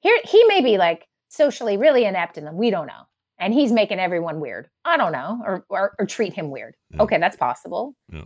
Here, 0.00 0.18
he 0.24 0.42
may 0.44 0.62
be 0.62 0.78
like 0.78 1.06
socially 1.28 1.76
really 1.76 2.06
inept, 2.06 2.38
and 2.38 2.56
we 2.56 2.70
don't 2.70 2.86
know, 2.86 3.06
and 3.38 3.52
he's 3.52 3.70
making 3.70 4.00
everyone 4.00 4.40
weird. 4.40 4.68
I 4.86 4.96
don't 4.96 5.12
know, 5.12 5.42
or 5.44 5.64
or, 5.68 5.94
or 5.98 6.06
treat 6.06 6.32
him 6.32 6.50
weird. 6.50 6.74
Yeah. 6.90 7.02
Okay, 7.02 7.18
that's 7.18 7.36
possible. 7.36 7.94
Yeah. 8.10 8.24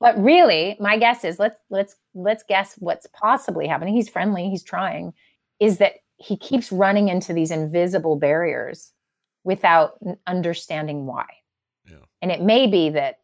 But 0.00 0.18
really, 0.22 0.76
my 0.80 0.96
guess 0.98 1.24
is 1.24 1.38
let's 1.38 1.60
let's 1.68 1.94
let's 2.14 2.42
guess 2.42 2.74
what's 2.78 3.06
possibly 3.12 3.66
happening. 3.66 3.94
He's 3.94 4.08
friendly, 4.08 4.48
he's 4.48 4.62
trying, 4.62 5.12
is 5.60 5.78
that 5.78 5.94
he 6.16 6.36
keeps 6.36 6.72
running 6.72 7.08
into 7.08 7.32
these 7.32 7.50
invisible 7.50 8.16
barriers 8.16 8.92
without 9.44 9.98
understanding 10.26 11.06
why. 11.06 11.26
Yeah. 11.88 11.96
And 12.22 12.30
it 12.32 12.42
may 12.42 12.66
be 12.66 12.90
that 12.90 13.16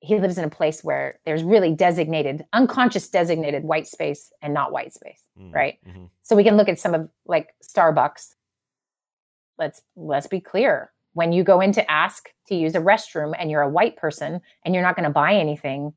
he 0.00 0.18
lives 0.18 0.36
in 0.36 0.44
a 0.44 0.50
place 0.50 0.82
where 0.82 1.18
there's 1.24 1.44
really 1.44 1.72
designated, 1.74 2.44
unconscious 2.52 3.08
designated 3.08 3.62
white 3.62 3.86
space 3.86 4.32
and 4.42 4.52
not 4.52 4.72
white 4.72 4.92
space, 4.92 5.20
Mm, 5.38 5.54
right? 5.54 5.78
mhm. 5.86 6.10
So 6.22 6.34
we 6.36 6.42
can 6.44 6.56
look 6.56 6.68
at 6.68 6.78
some 6.80 6.92
of 6.94 7.10
like 7.26 7.54
Starbucks. 7.62 8.34
Let's 9.58 9.80
let's 9.96 10.26
be 10.26 10.40
clear. 10.40 10.90
When 11.14 11.32
you 11.32 11.44
go 11.44 11.60
in 11.60 11.72
to 11.72 11.90
ask 11.90 12.30
to 12.48 12.54
use 12.54 12.74
a 12.74 12.80
restroom 12.80 13.34
and 13.38 13.50
you're 13.50 13.60
a 13.62 13.68
white 13.68 13.96
person 13.96 14.40
and 14.64 14.74
you're 14.74 14.82
not 14.82 14.96
going 14.96 15.04
to 15.08 15.10
buy 15.10 15.34
anything, 15.34 15.92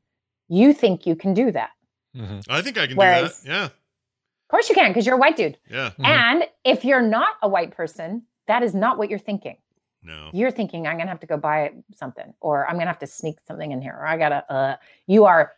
you 0.48 0.72
think 0.72 1.06
you 1.06 1.16
can 1.16 1.34
do 1.34 1.50
that. 1.52 1.70
Mhm. 2.16 2.44
I 2.48 2.62
think 2.62 2.78
I 2.78 2.86
can 2.86 2.96
Whereas- 2.96 3.40
do 3.40 3.48
that. 3.48 3.54
Yeah. 3.58 3.64
Of 3.66 4.48
course 4.50 4.68
you 4.68 4.74
can 4.74 4.90
because 4.90 5.04
you're 5.06 5.16
a 5.16 5.18
white 5.18 5.36
dude. 5.36 5.58
Yeah. 5.70 5.90
Mhm. 5.98 6.06
And 6.06 6.48
if 6.64 6.84
you're 6.84 7.02
not 7.02 7.34
a 7.42 7.48
white 7.48 7.72
person, 7.72 8.26
that 8.46 8.62
is 8.62 8.74
not 8.74 8.96
what 8.96 9.10
you're 9.10 9.18
thinking. 9.18 9.58
No. 10.02 10.30
You're 10.32 10.52
thinking 10.52 10.86
I'm 10.86 10.94
going 10.96 11.06
to 11.06 11.10
have 11.10 11.20
to 11.20 11.26
go 11.26 11.36
buy 11.36 11.72
something 11.94 12.32
or 12.40 12.64
I'm 12.66 12.74
going 12.74 12.86
to 12.86 12.92
have 12.92 13.00
to 13.00 13.08
sneak 13.08 13.40
something 13.40 13.72
in 13.72 13.82
here 13.82 13.92
or 13.98 14.06
I 14.06 14.16
got 14.16 14.28
to 14.28 14.52
uh 14.52 14.76
you 15.08 15.24
are 15.24 15.52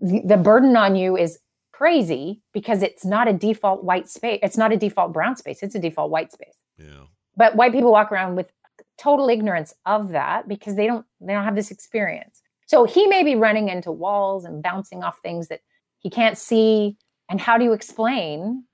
the, 0.00 0.20
the 0.24 0.36
burden 0.36 0.76
on 0.76 0.96
you 0.96 1.16
is 1.16 1.38
crazy 1.72 2.42
because 2.52 2.82
it's 2.82 3.04
not 3.04 3.28
a 3.28 3.32
default 3.32 3.84
white 3.84 4.08
space. 4.08 4.40
It's 4.42 4.56
not 4.56 4.72
a 4.72 4.76
default 4.76 5.12
brown 5.12 5.36
space. 5.36 5.62
It's 5.62 5.74
a 5.74 5.78
default 5.78 6.10
white 6.10 6.32
space. 6.32 6.56
Yeah. 6.78 7.04
But 7.36 7.54
white 7.54 7.72
people 7.72 7.92
walk 7.92 8.10
around 8.10 8.34
with 8.34 8.50
total 8.98 9.28
ignorance 9.28 9.72
of 9.84 10.08
that 10.08 10.48
because 10.48 10.74
they 10.74 10.86
don't 10.86 11.06
they 11.20 11.32
don't 11.32 11.44
have 11.44 11.54
this 11.54 11.70
experience. 11.70 12.42
So 12.66 12.84
he 12.84 13.06
may 13.06 13.22
be 13.22 13.34
running 13.34 13.68
into 13.68 13.90
walls 13.90 14.44
and 14.44 14.62
bouncing 14.62 15.02
off 15.02 15.20
things 15.20 15.48
that 15.48 15.60
he 15.98 16.10
can't 16.10 16.36
see. 16.36 16.96
And 17.28 17.40
how 17.40 17.58
do 17.58 17.64
you 17.64 17.72
explain? 17.72 18.64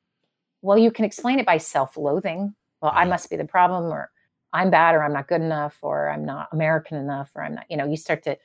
Well, 0.63 0.79
you 0.79 0.91
can 0.91 1.05
explain 1.05 1.39
it 1.39 1.47
by 1.47 1.59
self-loathing. 1.59 2.55
Well, 2.81 2.93
I 2.95 3.05
must 3.05 3.31
be 3.31 3.37
the 3.37 3.45
problem, 3.45 3.85
or 3.85 4.11
I'm 4.53 4.71
bad, 4.71 4.95
or 4.95 5.03
I'm 5.03 5.13
not 5.13 5.29
good 5.29 5.41
enough, 5.41 5.79
or 5.83 6.09
I'm 6.09 6.25
not 6.25 6.49
American 6.53 6.99
enough, 6.99 7.31
or 7.35 7.43
I'm 7.43 7.55
not, 7.55 7.67
you 7.71 7.77
know, 7.77 7.87
you 7.87 7.97
start 7.97 8.25
to 8.25 8.37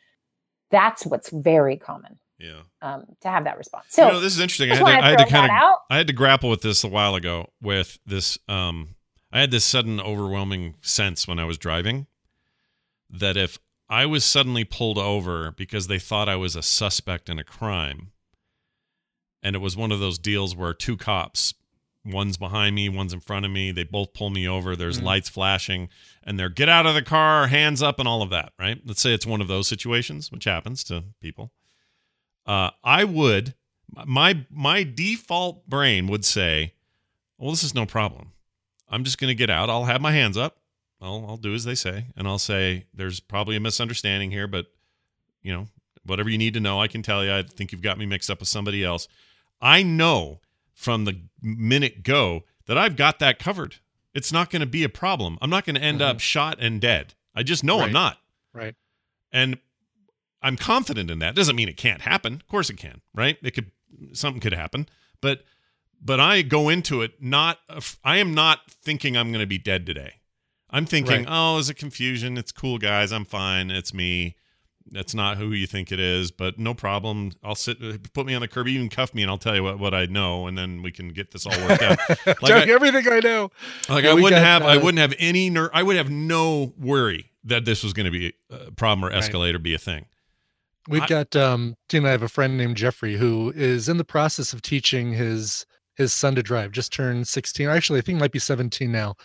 that's 0.70 1.06
what's 1.06 1.30
very 1.30 1.78
common 1.78 2.20
Yeah. 2.40 2.62
um, 2.82 3.06
to 3.22 3.30
have 3.30 3.46
that 3.46 3.58
response. 3.58 3.86
So 3.90 4.06
you 4.06 4.14
know, 4.14 4.20
this 4.20 4.34
is 4.34 4.40
interesting. 4.42 4.72
I 4.72 4.76
had 4.76 4.86
to, 4.86 5.06
I 5.06 5.10
had 5.12 5.20
to 5.20 5.26
kind 5.26 5.52
of. 5.52 5.76
I 5.90 5.98
had 5.98 6.08
to 6.08 6.14
grapple 6.14 6.50
with 6.50 6.62
this 6.62 6.84
a 6.84 6.90
while 6.90 7.16
ago 7.16 7.52
with 7.62 8.00
this 8.06 8.38
um 8.50 8.96
I 9.32 9.40
had 9.40 9.52
this 9.52 9.66
sudden 9.66 10.00
overwhelming 10.00 10.76
sense 10.82 11.28
when 11.28 11.40
I 11.40 11.46
was 11.46 11.58
driving 11.58 12.08
that 13.10 13.38
if 13.38 13.60
I 13.90 14.06
was 14.06 14.24
suddenly 14.26 14.64
pulled 14.66 14.98
over 14.98 15.52
because 15.52 15.88
they 15.88 16.00
thought 16.00 16.28
I 16.30 16.36
was 16.36 16.56
a 16.56 16.62
suspect 16.62 17.30
in 17.30 17.40
a 17.40 17.44
crime 17.44 18.12
and 19.44 19.56
it 19.56 19.60
was 19.60 19.78
one 19.78 19.92
of 19.92 20.00
those 20.00 20.18
deals 20.18 20.56
where 20.56 20.74
two 20.74 20.98
cops 20.98 21.54
one's 22.06 22.38
behind 22.38 22.74
me 22.76 22.88
one's 22.90 23.14
in 23.14 23.20
front 23.20 23.46
of 23.46 23.52
me 23.52 23.72
they 23.72 23.84
both 23.84 24.14
pull 24.14 24.30
me 24.30 24.48
over 24.48 24.76
there's 24.76 25.00
Mhm. 25.00 25.04
lights 25.04 25.30
flashing 25.30 25.90
and 26.24 26.40
they're 26.40 26.48
get 26.50 26.70
out 26.70 26.86
of 26.86 26.96
the 26.96 27.02
car 27.02 27.48
hands 27.48 27.82
up 27.82 28.00
and 28.00 28.08
all 28.08 28.22
of 28.22 28.30
that 28.30 28.54
right 28.58 28.80
let's 28.86 29.02
say 29.02 29.14
it's 29.14 29.26
one 29.26 29.42
of 29.42 29.48
those 29.50 29.68
situations 29.68 30.32
which 30.32 30.46
happens 30.46 30.84
to 30.86 31.04
people 31.22 31.52
uh, 32.46 32.72
I 32.84 33.04
would 33.04 33.56
my 34.06 34.46
my 34.50 34.84
default 34.84 35.68
brain 35.68 36.08
would 36.08 36.24
say, 36.26 36.74
"Well, 37.38 37.52
this 37.52 37.64
is 37.64 37.74
no 37.76 37.86
problem. 37.86 38.32
I'm 38.90 39.04
just 39.04 39.18
going 39.18 39.30
to 39.30 39.36
get 39.36 39.50
out. 39.50 39.70
I'll 39.70 39.84
have 39.86 40.00
my 40.02 40.14
hands 40.14 40.38
up. 40.38 40.58
I'll 41.02 41.26
I'll 41.28 41.38
do 41.38 41.54
as 41.54 41.64
they 41.64 41.76
say, 41.76 42.06
and 42.16 42.28
I'll 42.28 42.40
say 42.40 42.86
there's 42.94 43.20
probably 43.20 43.56
a 43.56 43.60
misunderstanding 43.60 44.32
here, 44.32 44.48
but 44.48 44.68
you 45.42 45.54
know, 45.54 45.68
whatever 46.06 46.30
you 46.30 46.38
need 46.38 46.54
to 46.56 46.60
know, 46.60 46.82
I 46.82 46.88
can 46.88 47.02
tell 47.02 47.24
you. 47.24 47.34
I 47.34 47.44
think 47.44 47.72
you've 47.72 47.82
got 47.82 47.98
me 47.98 48.06
mixed 48.06 48.30
up 48.30 48.40
with 48.40 48.50
somebody 48.50 48.84
else. 48.84 49.08
I 49.62 49.84
know 49.84 50.40
from 50.74 51.06
the 51.06 51.22
minute 51.42 52.04
go 52.04 52.44
that 52.68 52.78
I've 52.78 52.96
got 52.96 53.20
that 53.20 53.40
covered. 53.40 53.76
It's 54.14 54.32
not 54.32 54.50
going 54.50 54.62
to 54.62 54.68
be 54.68 54.84
a 54.84 54.90
problem. 54.90 55.38
I'm 55.42 55.50
not 55.50 55.66
going 55.66 55.76
to 55.76 55.82
end 55.82 56.02
up 56.02 56.18
mm-hmm. 56.18 56.20
shot 56.20 56.58
and 56.60 56.82
dead. 56.82 57.14
I 57.36 57.44
just 57.44 57.64
know 57.64 57.82
I'm 57.82 57.92
not. 57.92 58.18
Right. 58.54 58.76
And 59.32 59.60
I'm 60.42 60.58
confident 60.58 61.12
in 61.12 61.20
that. 61.20 61.36
Doesn't 61.36 61.56
mean 61.56 61.70
it 61.70 61.78
can't 61.78 62.02
happen. 62.02 62.34
Of 62.34 62.48
course 62.48 62.70
it 62.70 62.78
can, 62.78 63.02
right? 63.14 63.38
It 63.44 63.52
could 63.52 63.72
something 64.14 64.42
could 64.42 64.54
happen, 64.54 64.88
but 65.22 65.44
but 66.02 66.20
I 66.20 66.42
go 66.42 66.70
into 66.70 67.02
it 67.02 67.22
not 67.22 67.60
I 68.04 68.18
am 68.18 68.34
not 68.34 68.60
thinking 68.70 69.16
I'm 69.16 69.32
going 69.32 69.42
to 69.42 69.48
be 69.48 69.58
dead 69.58 69.86
today. 69.86 70.16
I'm 70.78 70.86
thinking, 70.86 71.26
Right. 71.26 71.28
"Oh, 71.28 71.58
is 71.58 71.70
it 71.70 71.76
confusion. 71.76 72.38
It's 72.38 72.52
cool 72.52 72.78
guys. 72.78 73.12
I'm 73.12 73.26
fine. 73.26 73.72
It's 73.72 73.94
me. 73.94 74.36
that's 74.90 75.14
not 75.14 75.36
who 75.36 75.52
you 75.52 75.68
think 75.68 75.92
it 75.92 76.00
is, 76.00 76.32
but 76.32 76.58
no 76.58 76.74
problem. 76.74 77.34
I'll 77.44 77.56
sit, 77.56 77.78
put 78.14 78.26
me 78.26 78.34
on 78.34 78.40
the 78.40 78.48
curb, 78.48 78.70
even 78.70 78.88
cuff 78.88 79.14
me, 79.14 79.22
and 79.22 79.30
I'll 79.30 79.38
tell 79.38 79.54
you 79.54 79.62
what, 79.62 79.80
what 79.80 79.94
I 79.94 80.06
know, 80.06 80.48
and 80.48 80.58
then 80.58 80.82
we 80.82 80.94
can 80.94 81.10
get 81.10 81.32
this 81.32 81.46
all 81.46 81.52
worked 81.68 81.84
out. 81.84 82.00
Like 82.26 82.38
Tell 82.40 82.66
you 82.66 82.74
everything 82.74 83.06
I 83.12 83.20
know. 83.20 83.52
Like 83.90 84.06
Yeah, 84.06 84.12
I 84.12 84.14
wouldn't 84.14 84.30
got, 84.42 84.62
have, 84.62 84.64
I 84.64 84.78
wouldn't 84.78 85.00
have 85.00 85.14
any, 85.20 85.50
ner- 85.50 85.70
I 85.74 85.84
would 85.84 85.98
have 85.98 86.10
no 86.10 86.74
worry 86.80 87.32
that 87.44 87.66
this 87.66 87.84
was 87.84 87.92
going 87.92 88.06
to 88.06 88.12
be 88.12 88.34
a 88.50 88.72
problem 88.72 89.04
or 89.04 89.10
Right. 89.10 89.22
escalate 89.22 89.54
or 89.56 89.60
be 89.60 89.74
a 89.74 89.78
thing. 89.78 90.06
We've 90.88 91.02
I- 91.04 91.08
got 91.08 91.36
um 91.36 91.76
Tina 91.90 92.08
I 92.08 92.12
have 92.12 92.24
a 92.24 92.30
friend 92.30 92.58
named 92.58 92.78
Jeffrey 92.78 93.18
who 93.18 93.52
is 93.58 93.90
in 93.90 93.98
the 93.98 94.06
process 94.06 94.54
of 94.54 94.62
teaching 94.62 95.12
his 95.12 95.66
his 95.98 96.14
son 96.14 96.36
to 96.36 96.44
drive. 96.44 96.72
Just 96.72 96.94
turned 96.94 97.28
16. 97.28 97.68
Actually, 97.68 98.00
I 98.00 98.02
think 98.04 98.20
might 98.20 98.32
be 98.32 98.40
17 98.40 98.92
now. 98.92 99.16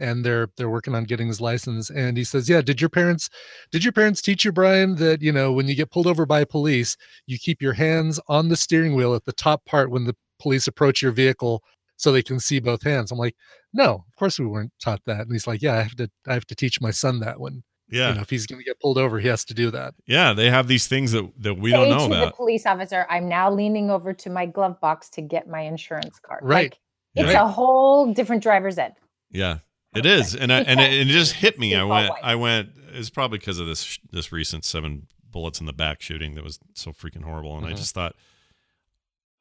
And 0.00 0.24
they're 0.24 0.48
they're 0.56 0.70
working 0.70 0.94
on 0.94 1.04
getting 1.04 1.28
his 1.28 1.40
license. 1.40 1.90
And 1.90 2.16
he 2.16 2.24
says, 2.24 2.48
Yeah, 2.48 2.62
did 2.62 2.80
your 2.80 2.90
parents 2.90 3.28
did 3.70 3.84
your 3.84 3.92
parents 3.92 4.22
teach 4.22 4.44
you, 4.44 4.50
Brian, 4.50 4.96
that 4.96 5.22
you 5.22 5.30
know 5.30 5.52
when 5.52 5.68
you 5.68 5.74
get 5.74 5.90
pulled 5.90 6.06
over 6.06 6.26
by 6.26 6.44
police, 6.44 6.96
you 7.26 7.38
keep 7.38 7.62
your 7.62 7.74
hands 7.74 8.18
on 8.28 8.48
the 8.48 8.56
steering 8.56 8.94
wheel 8.94 9.14
at 9.14 9.24
the 9.26 9.32
top 9.32 9.64
part 9.66 9.90
when 9.90 10.04
the 10.04 10.16
police 10.40 10.66
approach 10.66 11.02
your 11.02 11.12
vehicle 11.12 11.62
so 11.96 12.10
they 12.10 12.22
can 12.22 12.40
see 12.40 12.58
both 12.58 12.82
hands? 12.82 13.12
I'm 13.12 13.18
like, 13.18 13.36
No, 13.72 14.04
of 14.08 14.16
course 14.18 14.40
we 14.40 14.46
weren't 14.46 14.72
taught 14.82 15.02
that. 15.06 15.20
And 15.20 15.32
he's 15.32 15.46
like, 15.46 15.62
Yeah, 15.62 15.74
I 15.74 15.82
have 15.82 15.96
to 15.96 16.10
I 16.26 16.34
have 16.34 16.46
to 16.46 16.56
teach 16.56 16.80
my 16.80 16.90
son 16.90 17.20
that 17.20 17.38
when 17.38 17.62
Yeah. 17.92 18.08
you 18.08 18.14
know 18.16 18.20
if 18.22 18.30
he's 18.30 18.46
gonna 18.46 18.62
get 18.64 18.80
pulled 18.80 18.98
over, 18.98 19.20
he 19.20 19.28
has 19.28 19.44
to 19.46 19.54
do 19.54 19.70
that. 19.70 19.94
Yeah. 20.06 20.32
They 20.32 20.50
have 20.50 20.66
these 20.66 20.88
things 20.88 21.12
that, 21.12 21.30
that 21.42 21.54
we 21.54 21.70
Say 21.70 21.76
don't 21.76 21.90
know 21.90 22.08
to 22.08 22.14
the 22.14 22.22
about. 22.22 22.36
police 22.36 22.66
officer, 22.66 23.06
I'm 23.10 23.28
now 23.28 23.50
leaning 23.52 23.90
over 23.90 24.12
to 24.14 24.30
my 24.30 24.46
glove 24.46 24.80
box 24.80 25.08
to 25.10 25.20
get 25.22 25.46
my 25.48 25.60
insurance 25.60 26.18
card. 26.18 26.40
Right. 26.42 26.72
Like, 26.72 26.78
it's 27.26 27.32
Yeah. 27.32 27.44
a 27.44 27.46
whole 27.48 28.12
different 28.14 28.42
driver's 28.42 28.78
ed. 28.78 28.94
Yeah, 29.30 29.58
it 29.94 30.06
is, 30.06 30.34
and 30.34 30.50
I, 30.52 30.60
and 30.62 30.80
it, 30.80 30.92
and 31.00 31.10
it 31.10 31.12
just 31.12 31.34
hit 31.34 31.58
me. 31.58 31.74
I 31.74 31.84
went. 31.84 32.12
I 32.22 32.34
went. 32.34 32.70
It's 32.94 33.10
probably 33.10 33.36
because 33.38 33.58
of 33.58 33.66
this 33.66 33.98
this 34.10 34.32
recent 34.32 34.64
seven 34.64 35.06
bullets 35.30 35.60
in 35.60 35.66
the 35.66 35.72
back 35.74 36.00
shooting 36.02 36.34
that 36.34 36.44
was 36.44 36.58
so 36.74 36.90
freaking 36.92 37.22
horrible, 37.24 37.56
and 37.58 37.66
I 37.66 37.72
Mhm. 37.72 37.76
just 37.76 37.94
thought, 37.94 38.14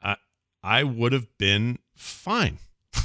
I 0.03 0.17
I 0.63 0.83
would 0.83 1.13
have 1.13 1.27
been 1.37 1.79
fine. 1.95 2.59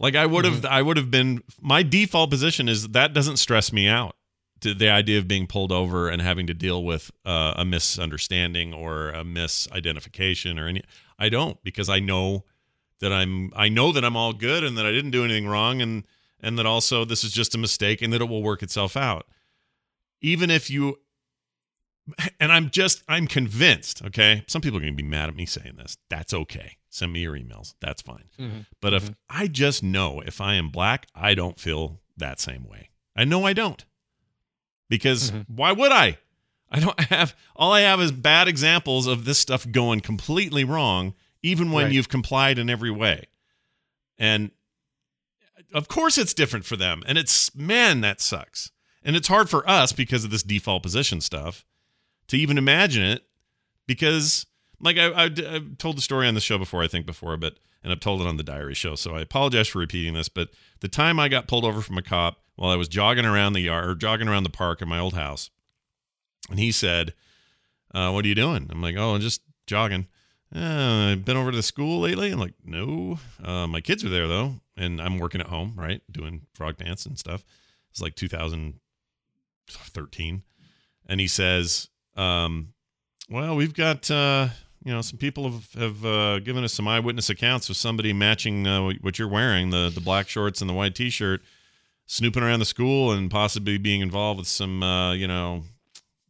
like 0.00 0.14
I 0.16 0.26
would 0.26 0.44
have, 0.44 0.64
I 0.64 0.82
would 0.82 0.96
have 0.96 1.10
been. 1.10 1.42
My 1.60 1.82
default 1.82 2.30
position 2.30 2.68
is 2.68 2.88
that 2.88 3.12
doesn't 3.14 3.36
stress 3.38 3.72
me 3.72 3.86
out. 3.88 4.16
To 4.62 4.74
the 4.74 4.88
idea 4.90 5.18
of 5.18 5.28
being 5.28 5.46
pulled 5.46 5.70
over 5.70 6.08
and 6.08 6.20
having 6.20 6.46
to 6.48 6.54
deal 6.54 6.82
with 6.84 7.10
uh, 7.24 7.54
a 7.56 7.64
misunderstanding 7.64 8.74
or 8.74 9.10
a 9.10 9.22
misidentification 9.22 10.58
or 10.60 10.66
any, 10.66 10.82
I 11.18 11.28
don't 11.28 11.62
because 11.62 11.88
I 11.88 12.00
know 12.00 12.44
that 13.00 13.12
I'm 13.12 13.52
I 13.54 13.68
know 13.68 13.92
that 13.92 14.04
I'm 14.04 14.16
all 14.16 14.32
good 14.32 14.64
and 14.64 14.76
that 14.76 14.84
I 14.86 14.90
didn't 14.90 15.12
do 15.12 15.24
anything 15.24 15.46
wrong 15.46 15.80
and 15.80 16.04
and 16.40 16.58
that 16.58 16.66
also 16.66 17.04
this 17.04 17.22
is 17.24 17.32
just 17.32 17.54
a 17.54 17.58
mistake 17.58 18.02
and 18.02 18.12
that 18.12 18.20
it 18.20 18.28
will 18.28 18.42
work 18.42 18.62
itself 18.62 18.96
out. 18.96 19.26
Even 20.20 20.50
if 20.50 20.68
you 20.70 20.98
and 22.40 22.50
I'm 22.50 22.70
just 22.70 23.02
I'm 23.08 23.26
convinced, 23.26 24.02
okay? 24.06 24.42
Some 24.46 24.60
people 24.62 24.78
are 24.78 24.82
going 24.82 24.96
to 24.96 25.02
be 25.02 25.08
mad 25.08 25.28
at 25.28 25.36
me 25.36 25.46
saying 25.46 25.76
this. 25.76 25.98
That's 26.08 26.32
okay. 26.32 26.78
Send 26.90 27.12
me 27.12 27.20
your 27.20 27.34
emails. 27.34 27.74
That's 27.80 28.02
fine. 28.02 28.24
Mhm. 28.38 28.66
But 28.80 28.94
if 28.94 29.10
I 29.28 29.46
just 29.46 29.82
know 29.82 30.20
if 30.20 30.40
I 30.40 30.54
am 30.54 30.70
black, 30.70 31.06
I 31.14 31.34
don't 31.34 31.60
feel 31.60 32.00
that 32.16 32.40
same 32.40 32.64
way. 32.64 32.90
I 33.14 33.24
know 33.24 33.44
I 33.44 33.52
don't. 33.52 33.84
Because 34.88 35.30
Mhm. 35.30 35.46
why 35.48 35.72
would 35.72 35.92
I? 35.92 36.18
I 36.70 36.80
don't 36.80 36.98
have 37.04 37.34
all 37.56 37.72
I 37.72 37.80
have 37.80 38.00
is 38.00 38.12
bad 38.12 38.48
examples 38.48 39.06
of 39.06 39.24
this 39.24 39.38
stuff 39.38 39.70
going 39.70 40.00
completely 40.00 40.64
wrong, 40.64 41.14
even 41.42 41.72
when 41.72 41.86
Right. 41.86 41.94
you've 41.94 42.08
complied 42.08 42.58
in 42.58 42.68
every 42.68 42.90
way. 42.90 43.24
And 44.18 44.50
of 45.72 45.88
course 45.88 46.18
it's 46.18 46.34
different 46.34 46.64
for 46.64 46.76
them. 46.76 47.02
And 47.06 47.18
it's 47.18 47.54
man, 47.54 48.00
that 48.02 48.20
sucks. 48.20 48.70
And 49.02 49.16
it's 49.16 49.28
hard 49.28 49.48
for 49.48 49.68
us 49.68 49.92
because 49.92 50.24
of 50.24 50.30
this 50.30 50.42
default 50.42 50.82
position 50.82 51.20
stuff 51.20 51.64
to 52.28 52.36
even 52.36 52.58
imagine 52.58 53.02
it 53.02 53.24
because 53.86 54.46
like 54.80 54.98
I, 54.98 55.24
I, 55.24 55.28
told 55.78 55.96
the 55.96 56.02
story 56.02 56.28
on 56.28 56.34
the 56.34 56.40
show 56.40 56.58
before, 56.58 56.82
I 56.82 56.88
think 56.88 57.06
before, 57.06 57.36
but 57.36 57.58
and 57.82 57.92
I've 57.92 58.00
told 58.00 58.20
it 58.20 58.26
on 58.26 58.36
the 58.36 58.42
diary 58.42 58.74
show. 58.74 58.94
So 58.96 59.14
I 59.14 59.20
apologize 59.20 59.68
for 59.68 59.78
repeating 59.78 60.14
this, 60.14 60.28
but 60.28 60.50
the 60.80 60.88
time 60.88 61.18
I 61.20 61.28
got 61.28 61.46
pulled 61.48 61.64
over 61.64 61.80
from 61.80 61.96
a 61.96 62.02
cop 62.02 62.42
while 62.58 62.72
I 62.72 62.76
was 62.76 62.88
jogging 62.88 63.24
around 63.24 63.52
the 63.52 63.60
yard 63.60 63.88
or 63.88 63.94
jogging 63.94 64.26
around 64.26 64.42
the 64.42 64.50
park 64.50 64.82
in 64.82 64.88
my 64.88 64.98
old 64.98 65.14
house, 65.14 65.48
and 66.50 66.58
he 66.58 66.72
said, 66.72 67.14
uh, 67.94 68.10
"What 68.10 68.24
are 68.24 68.28
you 68.28 68.34
doing?" 68.34 68.66
I'm 68.68 68.82
like, 68.82 68.96
"Oh, 68.96 69.14
I'm 69.14 69.20
just 69.20 69.42
jogging." 69.66 70.08
Uh, 70.54 71.12
I've 71.12 71.24
been 71.24 71.36
over 71.36 71.52
to 71.52 71.56
the 71.56 71.62
school 71.62 72.00
lately? 72.00 72.32
I'm 72.32 72.40
like, 72.40 72.54
no. 72.64 73.20
Uh, 73.42 73.66
my 73.66 73.82
kids 73.82 74.02
are 74.02 74.08
there 74.08 74.26
though, 74.26 74.54
and 74.76 74.98
I'm 75.00 75.18
working 75.18 75.42
at 75.42 75.48
home, 75.48 75.74
right, 75.76 76.00
doing 76.10 76.46
frog 76.54 76.78
dance 76.78 77.04
and 77.06 77.18
stuff. 77.18 77.44
It's 77.90 78.00
like 78.00 78.14
2013, 78.16 80.42
and 81.06 81.20
he 81.20 81.28
says, 81.28 81.88
um, 82.16 82.72
"Well, 83.30 83.54
we've 83.56 83.74
got." 83.74 84.10
Uh, 84.10 84.48
you 84.84 84.92
know, 84.92 85.02
some 85.02 85.18
people 85.18 85.50
have, 85.50 85.72
have 85.74 86.04
uh, 86.04 86.38
given 86.38 86.62
us 86.64 86.72
some 86.72 86.88
eyewitness 86.88 87.28
accounts 87.28 87.68
of 87.68 87.76
somebody 87.76 88.12
matching 88.12 88.66
uh, 88.66 88.90
what 89.00 89.18
you're 89.18 89.28
wearing 89.28 89.70
the 89.70 89.90
the 89.94 90.00
black 90.00 90.28
shorts 90.28 90.60
and 90.60 90.70
the 90.70 90.74
white 90.74 90.94
t-shirt, 90.94 91.42
snooping 92.10 92.42
around 92.42 92.58
the 92.58 92.64
school 92.64 93.12
and 93.12 93.30
possibly 93.30 93.78
being 93.78 94.00
involved 94.00 94.38
with 94.38 94.48
some 94.48 94.82
uh, 94.82 95.12
you 95.12 95.28
know 95.28 95.62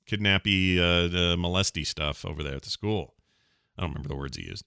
kidnappy, 0.07 0.81
uh, 0.81 0.85
uh, 0.85 1.37
molesty 1.37 1.85
stuff 1.85 2.25
over 2.25 2.43
there 2.43 2.57
at 2.57 2.63
the 2.63 2.71
school. 2.71 3.15
I 3.77 3.83
don't 3.83 3.91
remember 3.91 4.09
the 4.09 4.17
words 4.17 4.37
he 4.37 4.45
used, 4.45 4.65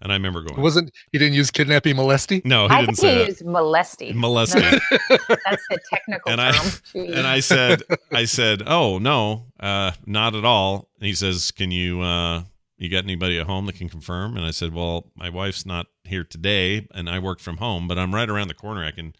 and 0.00 0.12
I 0.12 0.14
remember 0.14 0.40
It 0.40 0.48
going, 0.48 0.60
wasn't 0.62 0.92
he 1.10 1.18
didn't 1.18 1.34
use 1.34 1.50
kidnapping 1.50 1.96
molesty? 1.96 2.40
"No, 2.44 2.68
he 2.68 2.74
I 2.74 2.80
didn't 2.80 2.96
think 2.96 2.98
say 2.98 3.12
he 3.12 3.18
that." 3.20 3.28
used 3.28 3.44
molesty. 3.46 4.12
Molesty. 4.12 4.60
That's 4.60 5.66
the 5.68 5.78
technical 5.90 6.30
And 6.32 6.40
I- 6.40 6.52
term. 6.52 6.66
Jeez. 6.94 7.14
and 7.16 7.26
I 7.26 7.40
said, 7.40 7.82
I 8.12 8.24
said, 8.26 8.62
oh 8.66 8.98
no, 8.98 9.46
uh, 9.58 9.92
not 10.06 10.34
at 10.36 10.44
all. 10.44 10.88
And 11.00 11.06
he 11.08 11.14
says, 11.14 11.50
can 11.50 11.70
you, 11.72 12.00
uh, 12.02 12.42
you 12.78 12.88
got 12.88 13.02
anybody 13.04 13.38
at 13.40 13.46
home 13.46 13.66
that 13.66 13.74
can 13.76 13.88
confirm? 13.88 14.36
And 14.36 14.46
I 14.46 14.50
said, 14.52 14.72
well, 14.72 15.10
my 15.16 15.28
wife's 15.30 15.66
not 15.66 15.86
here 16.04 16.22
today, 16.24 16.86
and 16.94 17.08
I 17.10 17.18
work 17.18 17.40
from 17.40 17.56
home, 17.56 17.88
but 17.88 17.98
I'm 17.98 18.14
right 18.14 18.28
around 18.30 18.46
the 18.48 18.54
corner. 18.54 18.84
I 18.84 18.90
can 18.92 19.14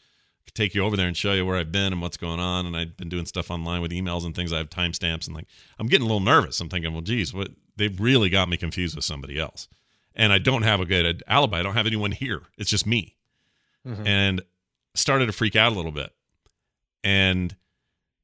take 0.55 0.75
you 0.75 0.85
over 0.85 0.97
there 0.97 1.07
and 1.07 1.17
show 1.17 1.33
you 1.33 1.47
where 1.47 1.57
I've 1.57 1.73
been 1.73 1.93
and 1.93 2.03
what's 2.03 2.17
going 2.17 2.41
on. 2.41 2.67
And 2.67 2.77
I've 2.77 2.97
been 2.97 3.09
doing 3.09 3.27
stuff 3.27 3.51
online 3.51 3.81
with 3.81 3.91
emails 3.93 4.25
and 4.25 4.35
things. 4.35 4.53
I 4.53 4.59
have 4.59 4.69
timestamps 4.71 5.27
and 5.27 5.35
like, 5.35 5.47
I'm 5.79 5.87
getting 5.87 6.03
a 6.05 6.07
little 6.07 6.21
nervous. 6.21 6.61
I'm 6.61 6.69
thinking, 6.69 6.93
well, 6.93 7.01
geez, 7.03 7.33
what 7.33 7.49
they've 7.77 7.99
really 8.01 8.29
got 8.29 8.49
me 8.49 8.57
confused 8.57 8.95
with 8.97 9.05
somebody 9.05 9.39
else. 9.39 9.69
And 10.15 10.33
I 10.33 10.39
don't 10.39 10.63
have 10.63 10.81
a 10.81 10.85
good 10.85 11.23
alibi. 11.27 11.61
I 11.61 11.63
don't 11.63 11.75
have 11.75 11.87
anyone 11.87 12.13
here. 12.13 12.43
It's 12.59 12.69
just 12.71 12.87
me 12.87 13.17
Mhm. 13.87 14.07
and 14.07 14.43
started 14.95 15.27
to 15.27 15.33
freak 15.33 15.57
out 15.57 15.73
a 15.73 15.75
little 15.75 15.91
bit. 15.93 16.13
And 17.03 17.57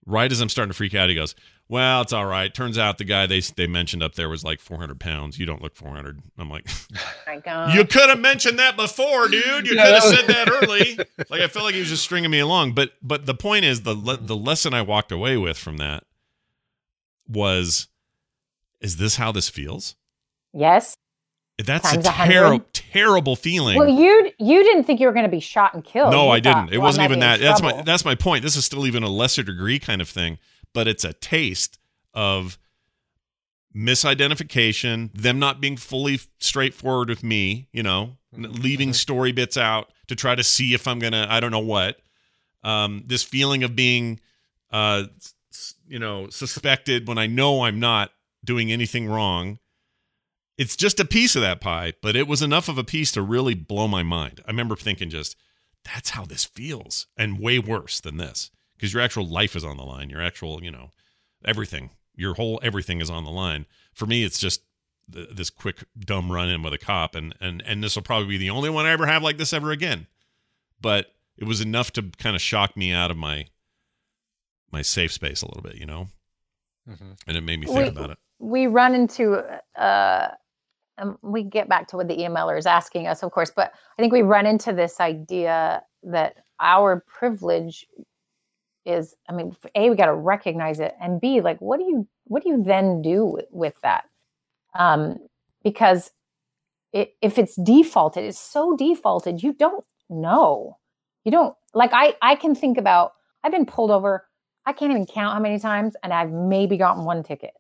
right 0.09 0.31
as 0.33 0.41
I'm 0.41 0.49
starting 0.49 0.71
to 0.71 0.77
freak 0.77 0.95
out, 0.95 1.09
he 1.09 1.15
goes, 1.15 1.35
"Well, 1.69 2.01
it's 2.03 2.13
all 2.13 2.27
right. 2.27 2.53
Turns 2.53 2.79
out 2.79 2.99
the 2.99 3.05
guy 3.05 3.27
they 3.27 3.41
they 3.41 3.67
mentioned 3.67 4.03
up 4.03 4.15
there 4.15 4.29
was 4.29 4.43
like 4.43 4.59
400 4.61 4.99
pounds. 4.99 5.39
You 5.39 5.47
don't 5.47 5.63
look 5.63 5.77
400." 5.77 6.21
I'm 6.39 6.49
like, 6.51 6.67
my 7.27 7.39
God. 7.39 7.75
"You 7.75 7.85
could 7.85 8.09
have 8.09 8.19
mentioned 8.19 8.59
that 8.59 8.77
before, 8.77 9.29
dude. 9.29 9.67
You 9.69 9.75
Yeah, 9.77 9.85
could 9.85 9.95
have 9.95 10.05
was- 10.05 10.19
said 10.19 10.27
that 10.29 10.49
early." 10.63 10.99
like 11.31 11.41
I 11.43 11.47
felt 11.49 11.65
like 11.67 11.75
he 11.75 11.81
was 11.81 11.89
just 11.91 12.03
stringing 12.03 12.31
me 12.31 12.39
along. 12.41 12.73
But 12.73 12.93
but 13.03 13.27
the 13.27 13.35
point 13.35 13.65
is 13.65 13.83
the 13.83 13.95
le- 13.95 14.17
the 14.17 14.37
lesson 14.37 14.75
I 14.75 14.83
walked 14.83 15.13
away 15.13 15.37
with 15.37 15.59
from 15.59 15.77
that 15.77 16.05
was, 17.29 17.89
is 18.81 18.97
this 18.97 19.17
how 19.17 19.33
this 19.33 19.49
feels? 19.49 19.97
yes. 20.53 20.97
That's 21.59 21.91
Times 21.91 22.07
a 22.07 22.11
a 22.11 22.13
terrible 22.13 22.65
terrible 22.93 23.37
feeling. 23.37 23.77
Well, 23.79 23.89
you 23.89 24.33
you 24.39 24.63
didn't 24.63 24.85
think 24.85 25.01
you 25.01 25.07
were 25.07 25.13
going 25.13 25.25
to 25.25 25.31
be 25.31 25.41
shot 25.41 25.75
and 25.75 25.85
killed. 25.85 26.13
No, 26.13 26.27
You 26.27 26.31
I 26.31 26.41
thought, 26.41 26.67
didn't. 26.67 26.75
It 26.75 26.79
well, 26.79 26.87
wasn't 26.89 27.05
even 27.05 27.21
that. 27.21 27.39
be 27.39 27.45
in 27.45 27.49
That's 27.51 27.63
my 27.63 27.83
that's 27.83 28.05
my 28.05 28.15
point. 28.15 28.43
This 28.43 28.57
is 28.57 28.65
still 28.65 28.87
even 28.87 29.03
a 29.03 29.09
lesser 29.09 29.43
degree 29.43 29.79
kind 29.79 30.01
of 30.01 30.09
thing, 30.09 30.39
but 30.73 30.89
it's 30.89 31.05
a 31.05 31.13
taste 31.13 31.79
of 32.15 32.59
misidentification, 33.75 35.11
them 35.15 35.39
not 35.39 35.61
being 35.61 35.77
fully 35.77 36.21
straightforward 36.41 37.09
with 37.09 37.23
me, 37.23 37.69
you 37.73 37.83
know, 37.83 38.17
leaving 38.33 38.93
story 38.93 39.33
bits 39.33 39.57
out 39.57 39.93
to 40.09 40.17
try 40.17 40.35
to 40.35 40.43
see 40.43 40.75
if 40.75 40.89
I'm 40.89 40.99
going 40.99 41.13
to 41.13 41.27
I 41.29 41.41
don't 41.41 41.51
know 41.51 41.59
what. 41.59 41.99
Um 42.65 43.05
this 43.07 43.23
feeling 43.23 43.63
of 43.63 43.77
being 43.77 44.21
uh 44.73 45.05
you 45.87 45.99
know, 45.99 46.29
suspected 46.29 47.09
when 47.09 47.19
I 47.19 47.27
know 47.27 47.63
I'm 47.63 47.81
not 47.81 48.11
doing 48.45 48.71
anything 48.73 49.09
wrong. 49.09 49.59
It's 50.59 50.77
just 50.77 50.99
a 51.01 51.05
piece 51.05 51.37
of 51.37 51.43
that 51.43 51.61
pie, 51.61 51.93
but 52.03 52.17
it 52.17 52.27
was 52.27 52.43
enough 52.43 52.69
of 52.69 52.77
a 52.79 52.85
piece 52.85 53.13
to 53.13 53.23
really 53.23 53.55
blow 53.55 53.87
my 53.89 54.03
mind. 54.03 54.41
I 54.45 54.51
remember 54.51 54.75
thinking 54.77 55.09
just 55.09 55.37
that's 55.85 56.11
how 56.11 56.25
this 56.25 56.45
feels 56.45 57.07
and 57.17 57.39
way 57.41 57.59
worse 57.61 58.01
than 58.01 58.17
this 58.17 58.51
because 58.77 58.93
your 58.93 59.01
actual 59.03 59.25
life 59.27 59.55
is 59.57 59.65
on 59.65 59.77
the 59.77 59.85
line. 59.85 60.11
Your 60.11 60.21
actual 60.21 60.63
you 60.63 60.71
know 60.73 60.91
everything 61.45 61.91
your 62.17 62.35
whole 62.35 62.59
everything 62.63 63.01
is 63.01 63.09
on 63.09 63.25
the 63.25 63.31
line. 63.31 63.67
For 63.95 64.05
me 64.07 64.25
it's 64.25 64.41
just 64.41 64.63
th- 65.13 65.29
this 65.33 65.49
quick 65.51 65.85
dumb 65.99 66.33
run 66.33 66.49
in 66.49 66.63
with 66.65 66.73
a 66.75 66.79
cop 66.79 67.15
and 67.15 67.35
and 67.41 67.63
and 67.65 67.83
this 67.83 67.95
will 67.95 68.03
probably 68.03 68.27
be 68.29 68.39
the 68.39 68.51
only 68.51 68.69
one 68.69 68.85
i 68.87 68.91
ever 68.91 69.07
have 69.07 69.23
like 69.23 69.39
this 69.39 69.53
ever 69.53 69.71
again. 69.71 70.09
But 70.81 71.07
it 71.37 71.45
was 71.45 71.61
enough 71.61 71.93
to 71.93 72.03
kind 72.19 72.35
of 72.35 72.43
shock 72.43 72.77
me 72.77 72.91
out 72.93 73.13
of 73.13 73.17
my 73.17 73.47
my 74.73 74.83
safe 74.83 75.13
space 75.13 75.41
a 75.43 75.47
little 75.47 75.63
bit 75.63 75.77
you 75.77 75.87
know? 75.87 76.09
Mhm. 76.89 77.17
and 77.27 77.37
it 77.37 77.43
made 77.43 77.61
me 77.61 77.67
think 77.67 77.79
We- 77.79 77.85
about 77.89 78.11
it. 78.11 78.19
we 78.41 78.67
run 78.67 78.95
into 78.97 79.35
uh 79.81 80.31
um, 80.99 81.19
we 81.23 81.43
get 81.43 81.69
back 81.69 81.89
to 81.89 81.97
what 81.97 82.09
the 82.09 82.17
emailer 82.17 82.59
is 82.59 82.67
asking 82.67 83.07
us 83.07 83.23
of 83.23 83.31
course 83.31 83.51
but 83.55 83.73
i 83.99 84.03
think 84.03 84.13
we 84.13 84.23
run 84.23 84.47
into 84.47 84.73
this 84.73 85.01
idea 85.01 85.83
that 86.03 86.37
our 86.61 87.05
privilege 87.07 87.87
is 88.87 89.15
i 89.29 89.33
mean 89.33 89.55
a 89.75 89.91
we 89.91 89.97
got 89.97 90.07
to 90.07 90.15
recognize 90.15 90.81
it 90.81 90.95
and 91.01 91.21
b 91.21 91.41
like 91.41 91.59
what 91.61 91.79
do 91.79 91.85
you 91.85 92.09
what 92.25 92.43
do 92.43 92.49
you 92.51 92.63
then 92.63 93.01
do 93.03 93.25
with, 93.25 93.47
with 93.51 93.75
that? 93.83 94.05
Um 94.75 95.17
because 95.65 96.11
it, 96.93 97.15
if 97.21 97.39
it's 97.39 97.57
defaulted 97.57 98.25
it's 98.25 98.39
so 98.39 98.77
defaulted 98.77 99.43
you 99.43 99.53
don't 99.53 99.85
know. 100.09 100.79
You 101.25 101.33
don't 101.33 101.55
like 101.75 101.91
i 101.93 102.15
i 102.23 102.35
can 102.35 102.55
think 102.55 102.79
about 102.79 103.13
i've 103.45 103.53
been 103.53 103.67
pulled 103.67 103.91
over 103.91 104.27
i 104.65 104.73
can't 104.73 104.91
even 104.91 105.05
count 105.05 105.35
how 105.35 105.41
many 105.41 105.59
times 105.59 105.95
and 106.03 106.15
i've 106.15 106.31
maybe 106.31 106.79
gotten 106.79 107.05
one 107.05 107.23
ticket 107.23 107.53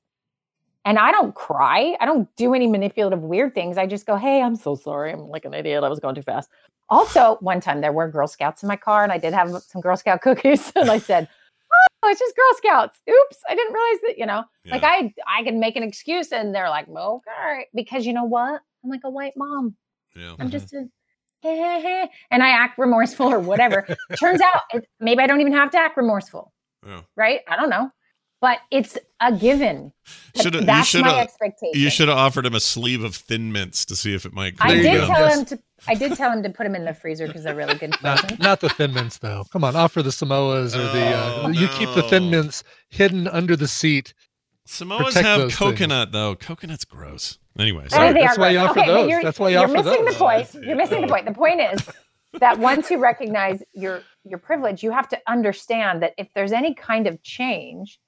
and 0.88 0.98
i 0.98 1.12
don't 1.12 1.34
cry. 1.34 1.94
I 2.00 2.06
don't 2.06 2.34
do 2.36 2.54
any 2.54 2.66
manipulative 2.66 3.20
weird 3.20 3.54
things. 3.54 3.76
I 3.76 3.86
just 3.86 4.06
go 4.06 4.16
hey 4.16 4.42
i'm 4.42 4.56
so 4.56 4.74
sorry. 4.74 5.12
I'm 5.12 5.28
like 5.28 5.44
an 5.44 5.54
idiot. 5.54 5.84
I 5.84 5.88
was 5.88 6.00
going 6.00 6.14
too 6.14 6.22
fast. 6.22 6.50
Also 6.88 7.36
one 7.40 7.60
time 7.60 7.82
there 7.82 7.92
were 7.92 8.08
girl 8.08 8.26
scouts 8.26 8.62
in 8.62 8.68
my 8.68 8.76
car 8.76 9.04
and 9.04 9.12
i 9.12 9.18
did 9.18 9.34
have 9.34 9.50
some 9.62 9.82
girl 9.82 9.96
scout 9.96 10.20
cookies 10.26 10.72
and 10.74 10.90
i 10.90 10.98
said 10.98 11.28
oh 12.02 12.08
it's 12.08 12.20
just 12.20 12.34
girl 12.34 12.54
scouts. 12.56 13.00
Oops. 13.08 13.38
I 13.48 13.54
didn't 13.54 13.74
realize 13.74 14.00
that 14.06 14.18
you 14.18 14.26
know? 14.26 14.44
Like 14.66 14.82
i 14.82 15.12
i 15.26 15.42
can 15.42 15.60
make 15.60 15.76
an 15.76 15.82
excuse 15.82 16.32
and 16.32 16.54
they're 16.54 16.70
like 16.70 16.88
okay. 16.88 17.66
Because 17.74 18.06
you 18.06 18.14
know 18.14 18.24
what? 18.24 18.60
I'm 18.82 18.90
like 18.90 19.02
a 19.04 19.10
white 19.10 19.34
mom. 19.36 19.76
Yeah. 20.16 20.30
i'm 20.38 20.48
mm-hmm. 20.48 20.48
just 20.48 20.72
a 20.72 20.88
and 22.30 22.42
i 22.42 22.48
act 22.48 22.78
remorseful 22.78 23.26
or 23.26 23.38
whatever. 23.38 23.86
Turns 24.18 24.40
out 24.40 24.62
it, 24.72 24.88
maybe 25.00 25.20
i 25.20 25.26
don't 25.26 25.42
even 25.42 25.52
have 25.52 25.70
to 25.72 25.78
act 25.78 25.98
remorseful. 25.98 26.52
Yeah. 26.86 27.02
right? 27.16 27.40
I 27.46 27.56
don't 27.56 27.70
know 27.70 27.90
but 28.40 28.58
it's 28.70 28.96
a 29.20 29.32
given 29.32 29.92
Shoulda- 30.40 30.58
you 30.60 30.64
that's 30.64 30.88
shoulda- 30.88 31.08
my 31.10 31.20
expectation 31.20 31.80
You 31.80 31.90
should 31.90 32.08
have 32.08 32.18
offered 32.18 32.46
him 32.46 32.54
a 32.54 32.60
sleeve 32.60 33.02
of 33.04 33.14
Thin 33.16 33.52
Mints 33.52 33.84
to 33.86 33.96
see 33.96 34.14
if 34.14 34.24
it 34.26 34.32
might. 34.32 34.54
i 34.60 34.74
cool 34.74 34.82
did 34.82 34.92
down. 34.98 35.08
tell 35.08 35.28
him 35.38 35.44
to 35.46 35.58
i 35.88 35.94
did 35.94 36.14
tell 36.14 36.30
him 36.32 36.42
to 36.42 36.50
put 36.50 36.64
them 36.64 36.74
in 36.74 36.84
the 36.84 36.94
freezer 36.94 37.26
because 37.26 37.44
they're 37.44 37.54
really 37.54 37.74
good 37.74 37.94
Not, 38.02 38.38
not 38.38 38.60
the 38.60 38.68
thin 38.68 38.92
mints 38.94 39.18
though. 39.18 39.44
Come 39.52 39.64
on, 39.64 39.74
offer 39.76 40.02
the 40.02 40.10
Samoas 40.10 40.74
or 40.74 40.92
the. 40.92 41.04
Uh, 41.06 41.42
Oh, 41.44 41.48
You 41.48 41.68
keep 41.68 41.88
the 41.94 42.02
thin 42.02 42.30
mints 42.30 42.64
hidden 42.90 43.26
under 43.28 43.54
the 43.56 43.68
seat. 43.68 44.12
Samoas 44.66 44.98
Protect 45.06 45.26
have 45.26 45.40
those 45.40 45.54
things. 45.56 45.72
coconut 45.78 46.12
though. 46.12 46.34
Coconut's 46.34 46.84
gross. 46.84 47.38
Anyway, 47.58 47.84
Oh, 47.86 47.88
sorry. 47.88 48.12
That's 48.12 48.36
are 48.36 48.40
why 48.40 48.50
you 48.50 48.58
offer 48.58 48.78
okay, 48.80 48.86
those. 48.88 49.08
You're, 49.10 49.22
That's 49.22 49.38
why 49.40 49.48
you 49.48 49.54
you're 49.54 49.64
offer 49.64 49.72
missing 49.82 50.04
those. 50.04 50.14
the 50.14 50.18
point. 50.18 50.48
Oh, 50.54 50.60
You're 50.60 50.76
missing 50.76 51.00
the 51.00 51.06
point. 51.08 51.26
The 51.26 51.32
point 51.34 51.60
is 51.60 51.88
that 52.40 52.58
once 52.58 52.90
you 52.90 52.98
recognize 52.98 53.62
your 53.72 54.02
your 54.24 54.38
privilege, 54.38 54.82
you 54.82 54.90
have 54.90 55.08
to 55.08 55.18
understand 55.26 56.02
that 56.02 56.12
if 56.18 56.28
there's 56.34 56.52
any 56.52 56.74
kind 56.74 57.06
of 57.06 57.22
change, 57.22 57.98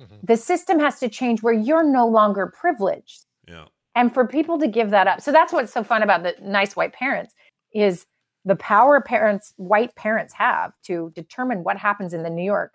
Mhm. 0.00 0.20
the 0.22 0.36
system 0.36 0.78
has 0.78 0.98
to 1.00 1.08
change 1.08 1.42
where 1.42 1.54
you're 1.54 1.84
no 1.84 2.06
longer 2.06 2.46
privileged. 2.46 3.24
Yeah. 3.46 3.66
And 3.94 4.12
for 4.14 4.26
people 4.26 4.58
to 4.58 4.68
give 4.68 4.90
that 4.90 5.08
up. 5.08 5.20
So 5.20 5.32
that's 5.32 5.52
what's 5.52 5.72
so 5.72 5.82
fun 5.82 6.02
about 6.02 6.22
the 6.22 6.34
nice 6.40 6.76
white 6.76 6.92
parents 6.92 7.34
is 7.72 8.06
the 8.44 8.56
power 8.56 9.00
parents 9.00 9.52
white 9.56 9.94
parents 9.96 10.32
have 10.34 10.72
to 10.84 11.10
determine 11.14 11.64
what 11.64 11.76
happens 11.76 12.14
in 12.14 12.22
the 12.22 12.30
New 12.30 12.44
York 12.44 12.74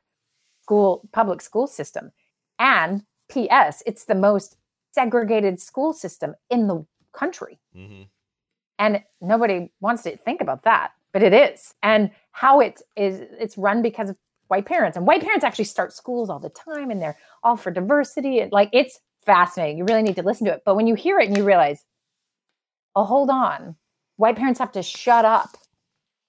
school 0.61 1.07
public 1.13 1.41
school 1.41 1.67
system. 1.67 2.11
And 2.59 3.03
PS, 3.29 3.81
it's 3.85 4.05
the 4.05 4.15
most 4.15 4.57
segregated 4.91 5.59
school 5.61 5.93
system 5.93 6.35
in 6.49 6.67
the 6.67 6.85
country. 7.13 7.59
hmm 7.73 8.03
And 8.79 9.03
nobody 9.21 9.71
wants 9.79 10.03
to 10.03 10.17
think 10.17 10.41
about 10.41 10.63
that, 10.63 10.91
but 11.13 11.23
it 11.23 11.33
is. 11.33 11.73
And 11.81 12.11
how 12.31 12.59
it 12.59 12.81
is 12.97 13.21
it's 13.39 13.57
run 13.57 13.81
because 13.81 14.09
of 14.09 14.17
white 14.53 14.67
parents. 14.67 14.95
And 14.95 15.07
white 15.07 15.21
parents 15.23 15.43
actually 15.43 15.65
start 15.65 15.93
schools 15.93 16.29
all 16.29 16.37
the 16.37 16.49
time 16.49 16.91
and 16.91 17.01
they're 17.01 17.17
all 17.41 17.57
for 17.57 17.71
diversity. 17.71 18.39
And 18.39 18.51
like 18.51 18.69
it's 18.71 18.99
fascinating. 19.25 19.79
You 19.79 19.85
really 19.85 20.03
need 20.03 20.15
to 20.17 20.21
listen 20.21 20.45
to 20.45 20.53
it. 20.53 20.61
But 20.63 20.75
when 20.75 20.85
you 20.85 20.93
hear 20.93 21.19
it 21.19 21.27
and 21.27 21.35
you 21.35 21.43
realize, 21.43 21.83
oh, 22.95 23.03
hold 23.03 23.31
on, 23.31 23.75
white 24.17 24.35
parents 24.35 24.59
have 24.59 24.71
to 24.73 24.83
shut 24.83 25.25
up 25.25 25.49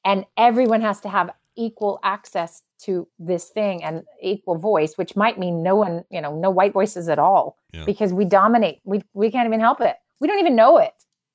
and 0.06 0.24
everyone 0.38 0.80
has 0.80 1.00
to 1.00 1.10
have 1.10 1.30
equal 1.54 2.00
access 2.02 2.62
to 2.78 3.06
this 3.18 3.50
thing 3.50 3.84
and 3.84 4.04
equal 4.22 4.56
voice, 4.56 4.96
which 4.96 5.14
might 5.16 5.38
mean 5.38 5.62
no 5.62 5.76
one, 5.76 6.02
you 6.10 6.22
know, 6.22 6.34
no 6.34 6.48
white 6.50 6.72
voices 6.72 7.10
at 7.10 7.18
all 7.18 7.58
Yeah. 7.74 7.84
because 7.84 8.10
we 8.14 8.24
dominate. 8.24 8.80
We 8.84 9.02
we 9.12 9.30
can't 9.30 9.46
even 9.46 9.60
help 9.60 9.82
it. 9.82 9.96
We 10.20 10.28
don't 10.28 10.40
even 10.40 10.56
know 10.56 10.78
it. 10.78 10.94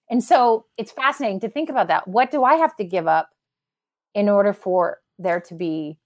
And 0.10 0.24
so 0.24 0.66
it's 0.78 0.92
fascinating 0.92 1.40
to 1.42 1.50
think 1.50 1.70
about 1.70 1.88
that. 1.90 2.08
What 2.08 2.32
do 2.32 2.44
I 2.44 2.56
have 2.56 2.76
to 2.78 2.84
give 2.84 3.08
up 3.08 3.30
in 4.16 4.28
order 4.28 4.54
for 4.54 5.02
there 5.20 5.40
to 5.42 5.54
be 5.54 5.99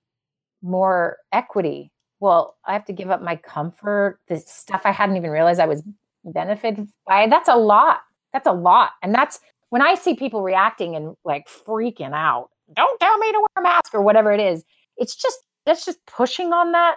more 0.63 1.17
equity? 1.31 1.91
Well, 2.19 2.55
I 2.65 2.73
have 2.73 2.85
to 2.85 2.93
give 2.93 3.11
up 3.11 3.21
my 3.21 3.35
comfort, 3.35 4.19
the 4.27 4.37
stuff 4.39 4.81
I 4.85 4.91
hadn't 4.91 5.17
even 5.17 5.29
realized 5.29 5.59
I 5.59 5.65
was 5.67 5.83
benefited 6.23 6.87
by. 7.05 7.27
That's 7.27 7.49
a 7.49 7.55
lot. 7.57 7.99
That's 8.31 8.47
a 8.47 8.53
lot. 8.53 8.91
And 9.03 9.13
that's 9.13 9.39
when 9.69 9.81
I 9.81 9.95
see 9.95 10.15
people 10.15 10.41
reacting 10.41 10.95
and 10.95 11.15
like 11.25 11.47
freaking 11.47 12.13
out. 12.13 12.49
Don't 12.75 12.99
tell 12.99 13.17
me 13.17 13.31
to 13.31 13.37
wear 13.39 13.47
a 13.57 13.61
mask 13.61 13.93
or 13.93 14.01
whatever 14.01 14.31
it 14.31 14.39
is. 14.39 14.63
It's 14.97 15.15
just 15.15 15.37
that's 15.65 15.85
just 15.85 15.99
pushing 16.05 16.53
on 16.53 16.71
that 16.71 16.95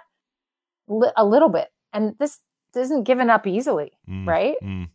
li- 0.89 1.11
a 1.17 1.25
little 1.25 1.49
bit. 1.49 1.69
And 1.93 2.15
this 2.19 2.39
isn't 2.77 3.05
given 3.05 3.31
up 3.31 3.47
easily, 3.47 3.93
Mm, 4.09 4.27
right? 4.27 4.57
mm. 4.63 4.89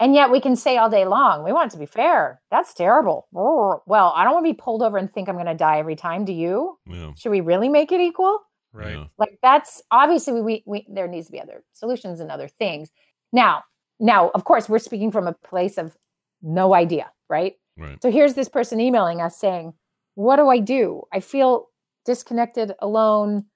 And 0.00 0.14
yet 0.14 0.30
we 0.30 0.40
can 0.40 0.56
say 0.56 0.76
all 0.76 0.90
day 0.90 1.04
long, 1.04 1.44
we 1.44 1.52
want 1.52 1.70
it 1.70 1.74
to 1.74 1.78
be 1.78 1.86
fair. 1.86 2.40
That's 2.50 2.74
terrible. 2.74 3.28
Well, 3.32 4.12
I 4.14 4.24
don't 4.24 4.34
want 4.34 4.44
to 4.44 4.52
be 4.52 4.58
pulled 4.60 4.82
over 4.82 4.98
and 4.98 5.10
think 5.10 5.28
I'm 5.28 5.36
going 5.36 5.46
to 5.46 5.54
die 5.54 5.78
every 5.78 5.96
time. 5.96 6.24
Do 6.24 6.32
you? 6.32 6.78
Yeah. 6.86 7.12
Should 7.16 7.30
we 7.30 7.40
really 7.40 7.68
make 7.68 7.92
it 7.92 8.00
equal? 8.00 8.40
Right. 8.72 8.96
Yeah. 8.96 9.04
Like 9.18 9.38
that's 9.40 9.82
obviously 9.92 10.40
we, 10.42 10.64
we 10.66 10.84
there 10.88 11.06
needs 11.06 11.26
to 11.26 11.32
be 11.32 11.40
other 11.40 11.62
solutions 11.74 12.18
and 12.18 12.30
other 12.30 12.48
things. 12.48 12.90
Now, 13.32 13.62
now 14.00 14.30
of 14.34 14.44
course 14.44 14.68
we're 14.68 14.80
speaking 14.80 15.12
from 15.12 15.28
a 15.28 15.32
place 15.32 15.78
of 15.78 15.96
no 16.42 16.74
idea, 16.74 17.10
right? 17.30 17.54
Right. 17.78 18.02
So 18.02 18.10
here's 18.10 18.34
this 18.34 18.48
person 18.48 18.80
emailing 18.80 19.20
us 19.20 19.36
saying, 19.38 19.74
"What 20.16 20.36
do 20.36 20.48
I 20.48 20.58
do? 20.58 21.02
I 21.12 21.20
feel 21.20 21.68
disconnected, 22.04 22.72
alone, 22.80 23.46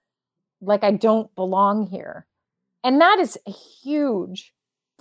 like 0.61 0.85
I 0.85 0.93
don't 0.93 1.35
belong 1.35 1.89
here." 1.89 2.27
And 2.85 3.01
that 3.01 3.19
is 3.19 3.37
a 3.47 3.51
huge 3.51 4.55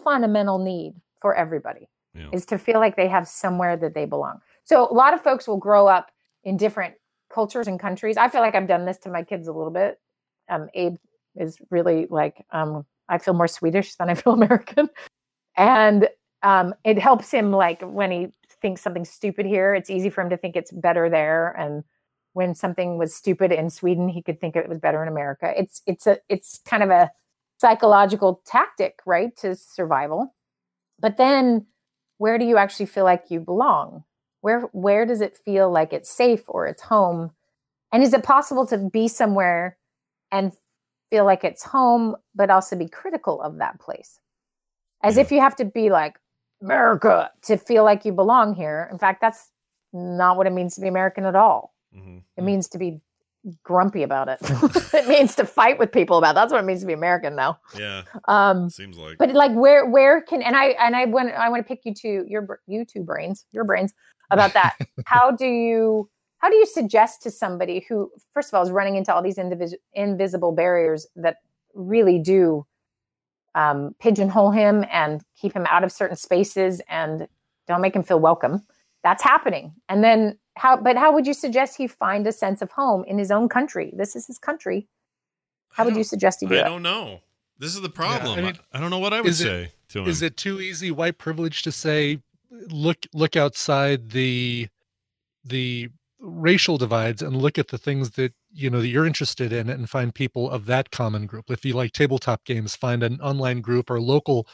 fundamental 0.04 0.58
need 0.58 0.96
for 1.22 1.36
everybody 1.36 1.90
Yeah. 2.14 2.30
is 2.32 2.46
to 2.48 2.58
feel 2.58 2.80
like 2.80 2.96
they 2.96 3.08
have 3.08 3.28
somewhere 3.28 3.78
that 3.78 3.94
they 3.94 4.06
belong. 4.06 4.40
So 4.64 4.88
a 4.90 4.94
lot 4.94 5.14
of 5.14 5.22
folks 5.22 5.48
will 5.48 5.58
grow 5.58 5.88
up 5.88 6.12
in 6.44 6.58
different 6.58 6.96
cultures 7.34 7.68
and 7.68 7.80
countries. 7.80 8.18
I 8.18 8.30
feel 8.30 8.42
like 8.42 8.56
I've 8.56 8.68
done 8.68 8.86
this 8.86 8.98
to 9.00 9.10
my 9.10 9.24
kids 9.24 9.48
a 9.48 9.52
little 9.54 9.72
bit. 9.72 10.00
Um, 10.50 10.70
Abe 10.74 10.96
is 11.36 11.58
really 11.70 12.08
like 12.10 12.46
um, 12.52 12.86
I 13.10 13.18
feel 13.18 13.34
more 13.34 13.48
Swedish 13.48 13.96
than 13.96 14.10
I 14.10 14.16
feel 14.16 14.34
American, 14.42 14.90
and 15.56 16.08
um, 16.44 16.74
it 16.84 17.00
helps 17.00 17.32
him 17.32 17.52
like 17.52 17.82
when 17.82 18.12
he 18.12 18.28
thinks 18.62 18.82
something's 18.82 19.10
stupid 19.10 19.46
here. 19.46 19.74
It's 19.76 19.90
easy 19.90 20.10
for 20.10 20.22
him 20.22 20.30
to 20.30 20.38
think 20.38 20.56
it's 20.56 20.72
better 20.72 21.10
there, 21.10 21.52
and 21.58 21.84
when 22.34 22.54
something 22.56 22.98
was 22.98 23.14
stupid 23.16 23.52
in 23.52 23.70
Sweden, 23.70 24.08
he 24.10 24.22
could 24.22 24.40
think 24.40 24.56
it 24.56 24.70
was 24.70 24.80
better 24.80 25.02
in 25.02 25.08
America. 25.10 25.54
It's 25.58 25.82
it's 25.86 26.08
a 26.08 26.20
it's 26.30 26.60
kind 26.66 26.84
of 26.84 26.90
a 26.90 27.12
psychological 27.60 28.42
tactic, 28.46 29.00
right, 29.06 29.36
to 29.38 29.56
survival. 29.56 30.34
But 31.00 31.18
then 31.18 31.66
where 32.18 32.38
do 32.38 32.46
you 32.46 32.58
actually 32.58 32.88
feel 32.88 33.04
like 33.04 33.26
you 33.30 33.40
belong? 33.40 34.04
Where 34.42 34.62
where 34.74 35.06
does 35.06 35.22
it 35.22 35.38
feel 35.38 35.72
like 35.72 35.94
it's 35.94 36.10
safe 36.10 36.44
or 36.48 36.68
it's 36.68 36.82
home? 36.84 37.32
And 37.92 38.04
is 38.04 38.14
it 38.14 38.24
possible 38.24 38.66
to 38.68 38.78
be 38.78 39.08
somewhere 39.08 39.78
and 40.32 40.54
feel 41.12 41.26
like 41.26 41.44
it's 41.44 41.64
home, 41.64 42.16
but 42.36 42.50
also 42.50 42.76
be 42.76 42.90
critical 42.90 43.42
of 43.42 43.58
that 43.60 43.80
place? 43.80 44.20
As 45.04 45.18
Yeah. 45.18 45.24
if 45.24 45.32
you 45.32 45.42
have 45.42 45.56
to 45.58 45.66
be 45.66 45.90
like 45.92 46.18
America 46.62 47.32
to 47.44 47.58
feel 47.58 47.84
like 47.84 48.06
you 48.06 48.14
belong 48.14 48.56
here. 48.56 48.90
In 48.92 48.98
fact, 49.00 49.22
that's 49.22 49.52
not 49.94 50.38
what 50.38 50.48
it 50.48 50.52
means 50.54 50.76
to 50.76 50.82
be 50.82 50.88
American 50.88 51.26
at 51.26 51.36
all. 51.36 51.74
Mhm. 51.92 52.24
It 52.38 52.44
means 52.44 52.68
to 52.70 52.78
be 52.80 53.02
grumpy 53.64 54.04
about 54.04 54.30
it. 54.30 54.40
it 54.94 55.08
means 55.08 55.36
to 55.36 55.46
fight 55.46 55.80
with 55.80 55.92
people 55.92 56.18
about. 56.18 56.36
That's 56.36 56.52
what 56.52 56.64
it 56.64 56.66
means 56.66 56.82
to 56.82 56.88
be 56.88 56.94
American 56.94 57.36
now. 57.36 57.60
Yeah. 57.78 58.04
Um, 58.28 58.70
Seems 58.70 58.98
like. 58.98 59.18
but 59.18 59.34
like 59.34 59.54
where 59.54 59.86
where 59.90 60.22
can 60.22 60.42
and 60.42 60.56
i 60.56 60.68
and 60.80 60.96
i 60.96 61.06
want 61.06 61.32
i 61.34 61.50
want 61.50 61.66
to 61.66 61.68
pick 61.68 61.86
you 61.86 61.94
to 61.94 62.26
your 62.28 62.60
you 62.68 62.86
two 62.86 63.04
brains 63.04 63.46
your 63.52 63.64
brains 63.64 63.94
about 64.32 64.54
that 64.54 64.76
how 65.06 65.32
do 65.32 65.46
you 65.46 66.10
how 66.40 66.50
do 66.50 66.56
you 66.56 66.66
suggest 66.66 67.22
to 67.24 67.32
somebody 67.32 67.86
who 67.88 68.12
first 68.34 68.50
of 68.50 68.54
all 68.54 68.64
is 68.64 68.72
running 68.72 68.96
into 68.96 69.14
all 69.14 69.22
these 69.22 69.38
indivis- 69.38 69.76
invisible 69.94 70.52
barriers 70.52 71.08
that 71.16 71.38
really 71.74 72.20
do 72.20 72.66
um, 73.56 73.96
pigeonhole 74.00 74.52
him 74.52 74.86
and 74.92 75.24
keep 75.36 75.54
him 75.54 75.66
out 75.70 75.84
of 75.84 75.92
certain 75.92 76.16
spaces 76.16 76.82
and 76.90 77.28
don't 77.68 77.82
make 77.82 77.96
him 77.96 78.04
feel 78.04 78.20
welcome 78.20 78.62
that's 79.04 79.24
happening 79.24 79.74
and 79.90 80.04
then 80.04 80.38
how 80.58 80.76
but 80.78 80.98
how 80.98 81.14
would 81.14 81.28
you 81.28 81.34
suggest 81.34 81.78
he 81.78 81.88
find 81.88 82.28
a 82.28 82.32
sense 82.32 82.62
of 82.62 82.72
home 82.72 83.04
in 83.08 83.18
his 83.18 83.32
own 83.32 83.48
country 83.50 83.94
this 83.96 84.16
is 84.16 84.28
his 84.28 84.38
country 84.38 84.88
how 85.78 85.86
would 85.86 85.96
you 85.96 86.04
suggest 86.04 86.40
he 86.40 86.48
do 86.48 86.56
that? 86.56 86.66
I 86.66 86.68
it 86.68 86.72
don't 86.72 86.82
know. 86.82 87.22
This 87.60 87.76
is 87.76 87.82
the 87.82 87.90
problem. 87.90 88.40
I 88.40 88.42
mean, 88.42 88.58
I, 88.74 88.78
I 88.78 88.82
don't 88.82 88.90
know 88.90 89.00
what 89.00 89.14
I 89.14 89.22
would 89.22 89.30
is 89.30 89.42
it- 89.42 89.46
say 89.46 89.72
to 89.90 90.00
him. 90.00 90.08
Is 90.08 90.22
it 90.22 90.36
too 90.36 90.60
easy 90.60 90.90
white 90.92 91.18
privilege 91.18 91.62
to 91.64 91.72
say 91.72 92.20
look 92.50 92.98
look 93.14 93.36
outside 93.36 94.10
the 94.12 94.70
the 95.44 95.90
racial 96.20 96.78
divides 96.78 97.22
and 97.22 97.38
look 97.38 97.60
at 97.60 97.68
the 97.68 97.78
things 97.78 98.12
that 98.12 98.34
you 98.52 98.70
know 98.70 98.82
that 98.82 98.88
you're 98.88 99.06
interested 99.06 99.54
in 99.54 99.70
and 99.70 99.90
find 99.90 100.16
people 100.16 100.50
of 100.50 100.66
that 100.66 100.90
common 100.90 101.28
group 101.28 101.52
if 101.52 101.64
you 101.64 101.74
like 101.74 101.92
tabletop 101.92 102.44
games 102.44 102.76
find 102.76 103.04
an 103.04 103.22
online 103.22 103.62
group 103.62 103.92
or 103.92 104.02
local 104.02 104.48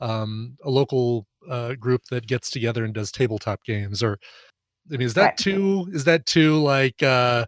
um 0.00 0.56
a 0.64 0.70
local 0.70 1.26
uh 1.48 1.74
group 1.74 2.02
that 2.10 2.26
gets 2.26 2.50
together 2.50 2.84
and 2.84 2.94
does 2.94 3.12
tabletop 3.12 3.62
games 3.62 4.02
or 4.02 4.18
i 4.92 4.96
mean 4.96 5.02
is 5.02 5.14
that 5.14 5.22
Right. 5.22 5.36
too 5.36 5.88
is 5.92 6.04
that 6.04 6.26
too 6.26 6.58
like 6.62 7.02
uh 7.02 7.46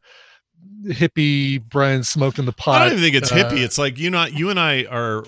hippie 0.85 1.61
Brian 1.69 2.05
smoking 2.05 2.45
the 2.45 2.53
pot. 2.53 2.83
I 2.83 2.85
don't 2.89 2.99
even 2.99 3.03
think 3.05 3.17
it's 3.17 3.33
uh, 3.33 3.37
hippie. 3.37 3.59
It's 3.65 3.79
like 3.79 3.99
you 3.99 4.11
not 4.11 4.33
you 4.35 4.51
and 4.51 4.61
I 4.61 4.85
are. 4.85 5.25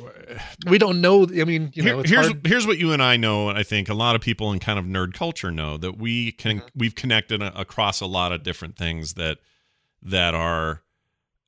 we 0.68 0.78
don't 0.78 1.00
know. 1.00 1.22
I 1.24 1.44
mean, 1.44 1.70
you 1.74 1.82
Here- 1.82 1.94
know, 1.94 2.00
it's 2.00 2.10
here's 2.10 2.26
hard. 2.26 2.46
here's 2.46 2.66
what 2.66 2.78
you 2.78 2.92
and 2.92 3.02
I 3.02 3.16
know. 3.16 3.48
and 3.48 3.58
I 3.58 3.62
think 3.62 3.88
a 3.88 3.94
lot 3.94 4.14
of 4.14 4.20
people 4.20 4.52
in 4.52 4.58
kind 4.58 4.78
of 4.78 4.84
nerd 4.84 5.14
culture 5.14 5.50
know 5.50 5.76
that 5.78 5.98
we 5.98 6.32
can 6.32 6.58
Mm-hmm. 6.58 6.66
we've 6.76 6.94
connected 6.94 7.42
a, 7.42 7.58
across 7.58 8.00
a 8.00 8.06
lot 8.06 8.32
of 8.32 8.42
different 8.42 8.76
things 8.76 9.14
that 9.14 9.38
that 10.02 10.34
are 10.34 10.82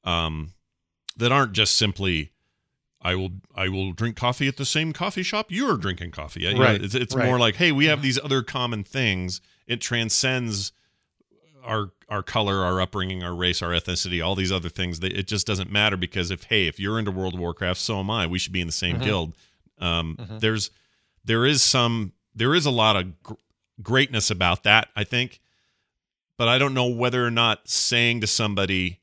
um 0.05 0.53
that 1.17 1.31
aren't 1.33 1.53
just 1.53 1.77
simply. 1.77 2.33
I 3.03 3.15
will. 3.15 3.31
I 3.55 3.69
will 3.71 3.93
drink 3.93 4.17
coffee 4.17 4.47
at 4.47 4.57
the 4.59 4.67
same 4.67 4.93
coffee 4.93 5.23
shop 5.23 5.47
you're 5.49 5.79
drinking 5.79 6.11
coffee. 6.11 6.47
at. 6.47 6.53
You 6.53 6.59
know, 6.59 6.65
Right, 6.65 6.83
it's 6.83 6.95
it's 6.95 7.15
right. 7.15 7.25
more 7.27 7.39
like, 7.39 7.57
hey, 7.57 7.73
we 7.73 7.87
have 7.87 8.03
these 8.03 8.19
other 8.23 8.43
common 8.43 8.85
things. 8.85 9.41
It 9.71 9.81
transcends 9.81 10.73
our 11.65 11.93
our 12.09 12.23
color, 12.25 12.65
our 12.65 12.81
upbringing, 12.81 13.23
our 13.23 13.35
race, 13.35 13.63
our 13.63 13.71
ethnicity, 13.71 14.25
all 14.25 14.35
these 14.35 14.51
other 14.51 14.69
things. 14.69 14.99
It 15.01 15.29
just 15.29 15.47
doesn't 15.47 15.71
matter 15.71 15.97
because 15.97 16.33
if 16.33 16.45
hey, 16.45 16.67
if 16.67 16.81
you're 16.81 16.99
into 16.99 17.13
World 17.13 17.35
of 17.35 17.41
Warcraft, 17.41 17.79
so 17.81 18.01
am 18.01 18.11
I. 18.11 18.27
We 18.27 18.39
should 18.41 18.53
be 18.53 18.61
in 18.61 18.67
the 18.67 18.73
same 18.73 18.97
Mhm. 18.99 19.05
guild. 19.05 19.35
Um, 19.79 20.17
Mhm. 20.19 20.41
There's 20.41 20.71
there 21.25 21.47
is 21.47 21.63
some 21.63 22.13
there 22.35 22.55
is 22.55 22.67
a 22.67 22.71
lot 22.71 22.97
of 22.97 23.23
gr- 23.23 23.35
greatness 23.81 24.31
about 24.31 24.65
that. 24.65 24.89
I 24.97 25.05
think, 25.05 25.41
but 26.37 26.49
I 26.49 26.59
don't 26.59 26.75
know 26.75 26.87
whether 26.87 27.25
or 27.25 27.31
not 27.31 27.69
saying 27.69 28.23
to 28.23 28.27
somebody, 28.27 28.99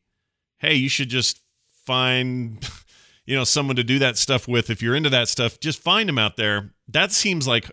hey, 0.57 0.75
you 0.75 0.89
should 0.89 1.09
just 1.09 1.39
find. 1.85 2.59
You 3.29 3.35
know, 3.35 3.43
someone 3.43 3.75
to 3.75 3.83
do 3.83 3.99
that 3.99 4.17
stuff 4.17 4.47
with. 4.47 4.69
If 4.69 4.81
you're 4.81 4.95
into 4.95 5.09
that 5.09 5.27
stuff, 5.27 5.59
just 5.59 5.81
find 5.81 6.07
them 6.07 6.17
out 6.17 6.37
there. 6.37 6.71
That 6.87 7.11
seems 7.11 7.45
like 7.45 7.69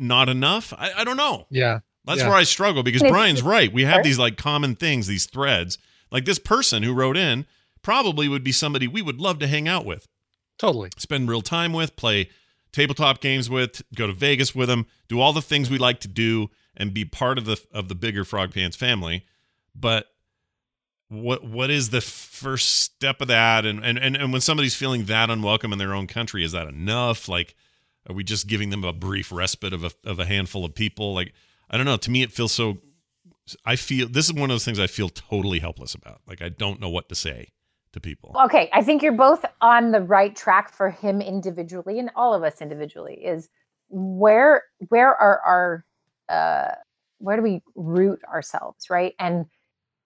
not 0.00 0.28
enough. 0.28 0.72
I, 0.76 0.92
I 0.98 1.04
don't 1.04 1.16
know. 1.16 1.46
yeah. 1.50 1.80
That's 2.06 2.20
Yeah. 2.20 2.28
where 2.28 2.36
I 2.38 2.44
struggle 2.44 2.82
because 2.82 3.02
Brian's 3.02 3.42
right. 3.42 3.70
We 3.72 3.84
have 3.84 4.02
these 4.02 4.18
like 4.18 4.36
common 4.38 4.74
things, 4.74 5.06
these 5.06 5.26
threads. 5.26 5.76
Like 6.10 6.24
this 6.24 6.38
person 6.38 6.82
who 6.82 6.94
wrote 6.94 7.16
in 7.16 7.46
probably 7.82 8.26
would 8.26 8.42
be 8.42 8.52
somebody 8.52 8.88
we 8.88 9.02
would 9.02 9.20
love 9.20 9.38
to 9.40 9.46
hang 9.46 9.68
out 9.68 9.84
with, 9.84 10.08
Totally. 10.58 10.88
spend 10.96 11.28
real 11.28 11.42
time 11.42 11.72
with, 11.74 11.94
play 11.96 12.30
tabletop 12.72 13.20
games 13.20 13.50
with, 13.50 13.82
go 13.94 14.06
to 14.06 14.12
Vegas 14.14 14.54
with 14.54 14.68
them, 14.68 14.86
do 15.08 15.20
all 15.20 15.32
the 15.34 15.42
things 15.42 15.68
we 15.70 15.76
like 15.78 16.00
to 16.00 16.08
do 16.08 16.48
and 16.76 16.94
be 16.94 17.04
part 17.04 17.36
of 17.36 17.44
the 17.44 17.60
of 17.72 17.88
the 17.88 17.94
bigger 17.94 18.24
Frog 18.24 18.54
Pants 18.54 18.76
family. 18.76 19.26
But 19.74 20.06
what 21.08 21.44
what 21.44 21.70
is 21.70 21.90
the 21.90 22.00
first 22.00 22.68
step 22.82 23.20
of 23.20 23.28
that 23.28 23.66
and, 23.66 23.84
and 23.84 23.98
and 23.98 24.16
and 24.16 24.32
when 24.32 24.40
somebody's 24.40 24.74
feeling 24.74 25.04
that 25.04 25.28
unwelcome 25.28 25.72
in 25.72 25.78
their 25.78 25.92
own 25.94 26.06
country 26.06 26.44
is 26.44 26.52
that 26.52 26.68
enough 26.68 27.28
like 27.28 27.54
are 28.08 28.14
we 28.14 28.24
just 28.24 28.46
giving 28.46 28.70
them 28.70 28.84
a 28.84 28.92
brief 28.92 29.30
respite 29.30 29.72
of 29.72 29.84
a, 29.84 29.90
of 30.04 30.18
a 30.18 30.24
handful 30.24 30.64
of 30.64 30.74
people? 30.74 31.14
Like 31.14 31.32
i 31.70 31.76
don't 31.76 31.86
know. 31.86 31.96
To 31.96 32.10
me 32.10 32.22
it 32.22 32.32
feels 32.32 32.52
so 32.52 32.78
i 33.64 33.74
feel 33.74 34.08
this 34.08 34.26
is 34.26 34.32
one 34.32 34.44
of 34.44 34.54
those 34.54 34.64
things 34.64 34.78
i 34.78 34.86
feel 34.86 35.08
totally 35.08 35.58
helpless 35.58 35.94
about. 35.94 36.20
Like 36.26 36.42
i 36.42 36.48
don't 36.48 36.80
know 36.80 36.90
what 36.90 37.08
to 37.08 37.14
say 37.14 37.48
to 37.92 38.00
people. 38.00 38.34
Okay, 38.44 38.70
I 38.72 38.82
think 38.82 39.02
you're 39.02 39.12
both 39.12 39.44
on 39.60 39.90
the 39.90 40.00
right 40.00 40.34
track 40.34 40.72
for 40.72 40.90
him 40.90 41.20
individually 41.20 41.98
and 41.98 42.10
all 42.14 42.34
of 42.34 42.42
us 42.42 42.60
individually. 42.60 43.14
Is 43.24 43.48
where 43.88 44.64
where 44.88 45.14
are 45.14 45.40
our 45.40 45.84
uh, 46.28 46.74
where 47.18 47.36
do 47.36 47.42
we 47.42 47.62
root 47.74 48.20
ourselves, 48.24 48.88
right? 48.88 49.14
And 49.18 49.46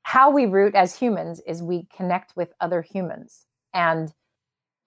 how 0.02 0.30
we 0.30 0.46
root 0.46 0.74
as 0.74 0.96
humans 0.96 1.40
is 1.46 1.62
we 1.62 1.86
connect 1.94 2.36
with 2.36 2.52
other 2.60 2.82
humans, 2.82 3.46
and 3.72 4.12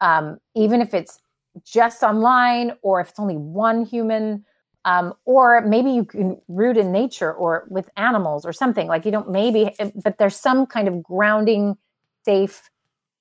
um, 0.02 0.40
even 0.56 0.82
if 0.82 0.94
it's 0.94 1.20
just 1.66 2.04
online 2.04 2.74
or 2.82 3.02
if 3.02 3.10
it's 3.10 3.20
only 3.20 3.38
one 3.38 3.86
human. 3.86 4.46
Um, 4.86 5.14
or 5.26 5.62
maybe 5.62 5.92
you 5.92 6.06
can 6.06 6.40
root 6.48 6.78
in 6.78 6.94
nature 6.94 7.34
or 7.34 7.68
with 7.70 7.90
animals 7.98 8.46
or 8.46 8.54
something 8.54 8.88
like 8.88 9.04
you 9.04 9.12
don't 9.12 9.30
maybe 9.30 9.76
but 10.02 10.18
there's 10.18 10.38
some 10.38 10.66
kind 10.66 10.88
of 10.88 11.04
grounding 11.04 11.76
safe 12.24 12.70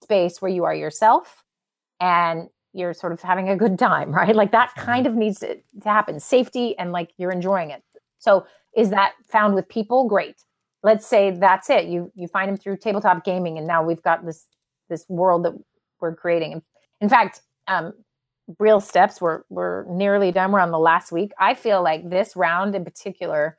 space 0.01 0.41
where 0.41 0.51
you 0.51 0.63
are 0.63 0.75
yourself 0.75 1.43
and 2.01 2.49
you're 2.73 2.95
sort 2.95 3.13
of 3.13 3.21
having 3.21 3.49
a 3.49 3.57
good 3.57 3.79
time, 3.79 4.13
right? 4.21 4.37
Like 4.37 4.53
that 4.53 4.75
kind 4.77 5.07
of 5.07 5.15
needs 5.15 5.41
to, 5.41 5.57
to 5.57 5.89
happen. 5.89 6.21
Safety 6.21 6.79
and 6.79 6.93
like 6.93 7.11
you're 7.17 7.33
enjoying 7.33 7.71
it. 7.71 7.83
So 8.19 8.47
is 8.77 8.91
that 8.91 9.15
found 9.29 9.55
with 9.55 9.69
people? 9.69 10.09
Great. 10.09 10.37
Let's 10.83 11.07
say 11.07 11.31
that's 11.31 11.71
it. 11.71 11.87
You 11.87 12.13
you 12.15 12.29
find 12.29 12.49
them 12.49 12.57
through 12.57 12.77
tabletop 12.77 13.25
gaming, 13.25 13.59
and 13.59 13.67
now 13.67 13.83
we've 13.83 14.03
got 14.03 14.25
this 14.25 14.47
this 14.89 15.05
world 15.09 15.45
that 15.45 15.55
we're 16.01 16.15
creating. 16.15 16.53
In, 16.53 16.63
in 17.01 17.09
fact, 17.09 17.41
um, 17.67 17.93
real 18.59 18.81
steps 18.81 19.21
we're 19.21 19.43
we're 19.51 19.85
nearly 19.87 20.33
done. 20.33 20.53
We're 20.53 20.61
on 20.61 20.71
the 20.71 20.79
last 20.79 21.13
week. 21.13 21.33
I 21.39 21.55
feel 21.55 21.83
like 21.83 22.09
this 22.09 22.37
round 22.37 22.75
in 22.75 22.85
particular, 22.85 23.59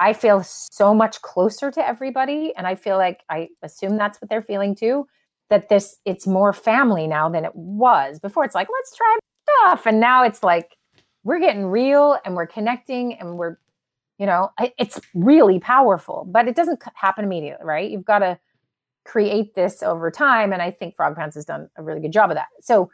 I 0.00 0.12
feel 0.12 0.42
so 0.42 0.94
much 0.94 1.20
closer 1.22 1.70
to 1.70 1.86
everybody, 1.86 2.52
and 2.56 2.66
I 2.66 2.74
feel 2.74 2.96
like 2.96 3.22
I 3.30 3.48
assume 3.62 3.96
that's 3.96 4.20
what 4.20 4.30
they're 4.30 4.42
feeling 4.42 4.74
too 4.74 5.06
that 5.48 5.68
this 5.68 5.96
it's 6.04 6.26
more 6.26 6.52
family 6.52 7.06
now 7.06 7.28
than 7.28 7.44
it 7.44 7.54
was 7.54 8.18
before 8.18 8.44
it's 8.44 8.54
like 8.54 8.68
let's 8.72 8.96
try 8.96 9.16
stuff 9.42 9.86
and 9.86 10.00
now 10.00 10.24
it's 10.24 10.42
like 10.42 10.76
we're 11.24 11.38
getting 11.38 11.66
real 11.66 12.18
and 12.24 12.34
we're 12.34 12.46
connecting 12.46 13.14
and 13.14 13.36
we're 13.36 13.56
you 14.18 14.26
know 14.26 14.50
it's 14.78 15.00
really 15.14 15.58
powerful 15.60 16.26
but 16.28 16.48
it 16.48 16.56
doesn't 16.56 16.82
happen 16.94 17.24
immediately 17.24 17.64
right 17.64 17.90
you've 17.90 18.04
got 18.04 18.20
to 18.20 18.38
create 19.04 19.54
this 19.54 19.82
over 19.82 20.10
time 20.10 20.52
and 20.52 20.62
i 20.62 20.70
think 20.70 20.96
frog 20.96 21.14
pants 21.14 21.36
has 21.36 21.44
done 21.44 21.68
a 21.76 21.82
really 21.82 22.00
good 22.00 22.12
job 22.12 22.30
of 22.30 22.36
that 22.36 22.48
so 22.60 22.90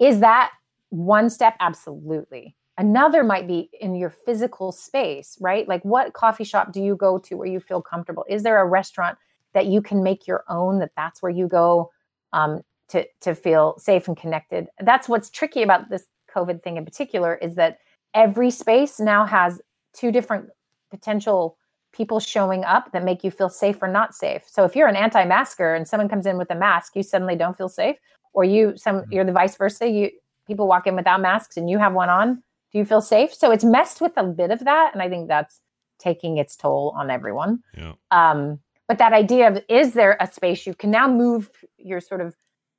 is 0.00 0.20
that 0.20 0.50
one 0.92 1.30
step? 1.30 1.56
Absolutely. 1.58 2.54
Another 2.76 3.24
might 3.24 3.46
be 3.46 3.70
in 3.80 3.94
your 3.94 4.10
physical 4.10 4.72
space 4.72 5.38
right? 5.40 5.66
Like 5.66 5.82
what 5.84 6.12
coffee 6.12 6.44
shop 6.44 6.72
do 6.72 6.82
you 6.82 6.96
go 6.96 7.18
to 7.18 7.36
where 7.36 7.48
you 7.48 7.60
feel 7.60 7.80
comfortable? 7.80 8.24
Is 8.28 8.42
there 8.42 8.60
a 8.60 8.66
restaurant 8.66 9.16
that 9.54 9.66
you 9.66 9.80
can 9.80 10.02
make 10.02 10.26
your 10.26 10.44
own 10.48 10.78
that 10.80 10.92
that's 10.96 11.22
where 11.22 11.32
you 11.32 11.48
go 11.48 11.90
um, 12.32 12.60
to 12.88 13.06
to 13.20 13.34
feel 13.34 13.78
safe 13.78 14.06
and 14.06 14.16
connected? 14.16 14.68
That's 14.80 15.08
what's 15.08 15.30
tricky 15.30 15.62
about 15.62 15.88
this 15.88 16.06
covid 16.34 16.62
thing 16.62 16.76
in 16.76 16.84
particular 16.84 17.36
is 17.36 17.54
that 17.54 17.78
every 18.14 18.50
space 18.50 19.00
now 19.00 19.24
has 19.24 19.60
two 19.94 20.12
different 20.12 20.48
potential 20.90 21.56
people 21.92 22.20
showing 22.20 22.64
up 22.64 22.90
that 22.92 23.04
make 23.04 23.22
you 23.22 23.30
feel 23.30 23.50
safe 23.50 23.82
or 23.82 23.88
not 23.88 24.14
safe. 24.14 24.42
So 24.46 24.64
if 24.64 24.74
you're 24.74 24.88
an 24.88 24.96
anti-masker 24.96 25.74
and 25.74 25.86
someone 25.86 26.08
comes 26.08 26.26
in 26.26 26.36
with 26.36 26.50
a 26.50 26.54
mask 26.54 26.96
you 26.96 27.02
suddenly 27.02 27.36
don't 27.36 27.56
feel 27.56 27.68
safe 27.68 27.96
or 28.32 28.44
you 28.44 28.74
some 28.76 29.04
you're 29.10 29.24
the 29.24 29.32
vice 29.32 29.56
versa 29.56 29.88
you 29.88 30.10
people 30.46 30.66
walk 30.66 30.86
in 30.86 30.96
without 30.96 31.20
masks 31.20 31.56
and 31.56 31.68
you 31.70 31.78
have 31.78 31.92
one 31.92 32.08
on 32.08 32.42
do 32.72 32.78
you 32.78 32.86
feel 32.86 33.02
safe? 33.02 33.34
So 33.34 33.50
it's 33.50 33.64
messed 33.64 34.00
with 34.00 34.12
a 34.16 34.24
bit 34.24 34.50
of 34.50 34.60
that 34.60 34.90
and 34.92 35.02
i 35.02 35.08
think 35.08 35.28
that's 35.28 35.60
taking 35.98 36.38
its 36.38 36.56
toll 36.56 36.92
on 36.96 37.10
everyone. 37.10 37.60
Yeah. 37.76 37.92
Um, 38.10 38.58
but 38.88 38.98
that 38.98 39.12
idea 39.12 39.48
of 39.48 39.62
is 39.68 39.94
there 39.94 40.16
a 40.20 40.26
space 40.26 40.66
you 40.66 40.74
can 40.74 40.90
now 40.90 41.08
move 41.08 41.50
your 41.78 42.00
sort 42.00 42.20
of 42.20 42.34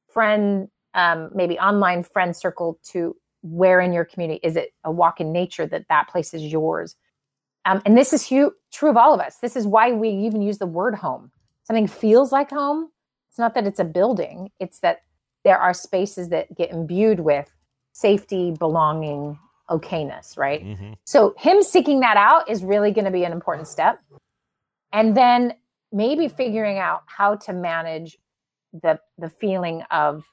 friend 0.10 0.68
um, 0.94 1.32
maybe 1.34 1.58
online 1.58 2.04
friend 2.04 2.36
circle 2.36 2.80
to 2.92 3.16
where 3.42 3.80
in 3.80 3.94
your 3.94 4.06
community? 4.06 4.40
Is 4.44 4.56
it 4.56 4.74
a 4.84 4.92
walk 4.92 5.20
in 5.20 5.32
nature 5.32 5.66
that 5.66 5.86
that 5.90 6.08
place 6.08 6.34
is 6.34 6.44
yours? 6.44 6.96
Um, 7.66 7.82
and 7.86 7.98
this 7.98 8.14
is 8.14 8.28
hu- 8.28 8.54
true 8.72 8.90
of 8.90 8.98
all 8.98 9.14
of 9.14 9.20
us. 9.20 9.38
This 9.38 9.56
is 9.56 9.66
why 9.66 9.92
we 9.92 10.10
even 10.10 10.42
use 10.42 10.58
the 10.58 10.66
word 10.66 10.96
home. 10.96 11.32
Something 11.64 11.88
feels 11.88 12.32
like 12.32 12.50
home. 12.50 12.90
It's 13.30 13.40
not 13.40 13.56
that 13.56 13.66
it's 13.66 13.80
a 13.80 13.86
building. 13.86 14.52
It's 14.60 14.80
that 14.80 15.00
there 15.44 15.58
are 15.58 15.74
spaces 15.74 16.30
that 16.30 16.54
get 16.56 16.72
imbued 16.72 17.20
with 17.20 17.54
safety 17.94 18.52
belonging 18.52 19.38
okayness 19.70 20.38
right 20.38 20.64
Mhm. 20.64 20.96
so 21.06 21.34
him 21.38 21.62
seeking 21.64 22.00
that 22.02 22.18
out 22.18 22.50
is 22.50 22.64
really 22.64 22.92
going 22.92 23.06
to 23.06 23.12
be 23.12 23.24
an 23.24 23.32
important 23.32 23.68
step. 23.68 24.00
And 24.92 25.16
then 25.18 25.54
maybe 25.92 26.28
figuring 26.28 26.78
out 26.80 27.04
how 27.06 27.36
to 27.36 27.54
manage 27.54 28.18
the 28.82 29.00
the 29.18 29.30
feeling 29.30 29.84
of 29.92 30.26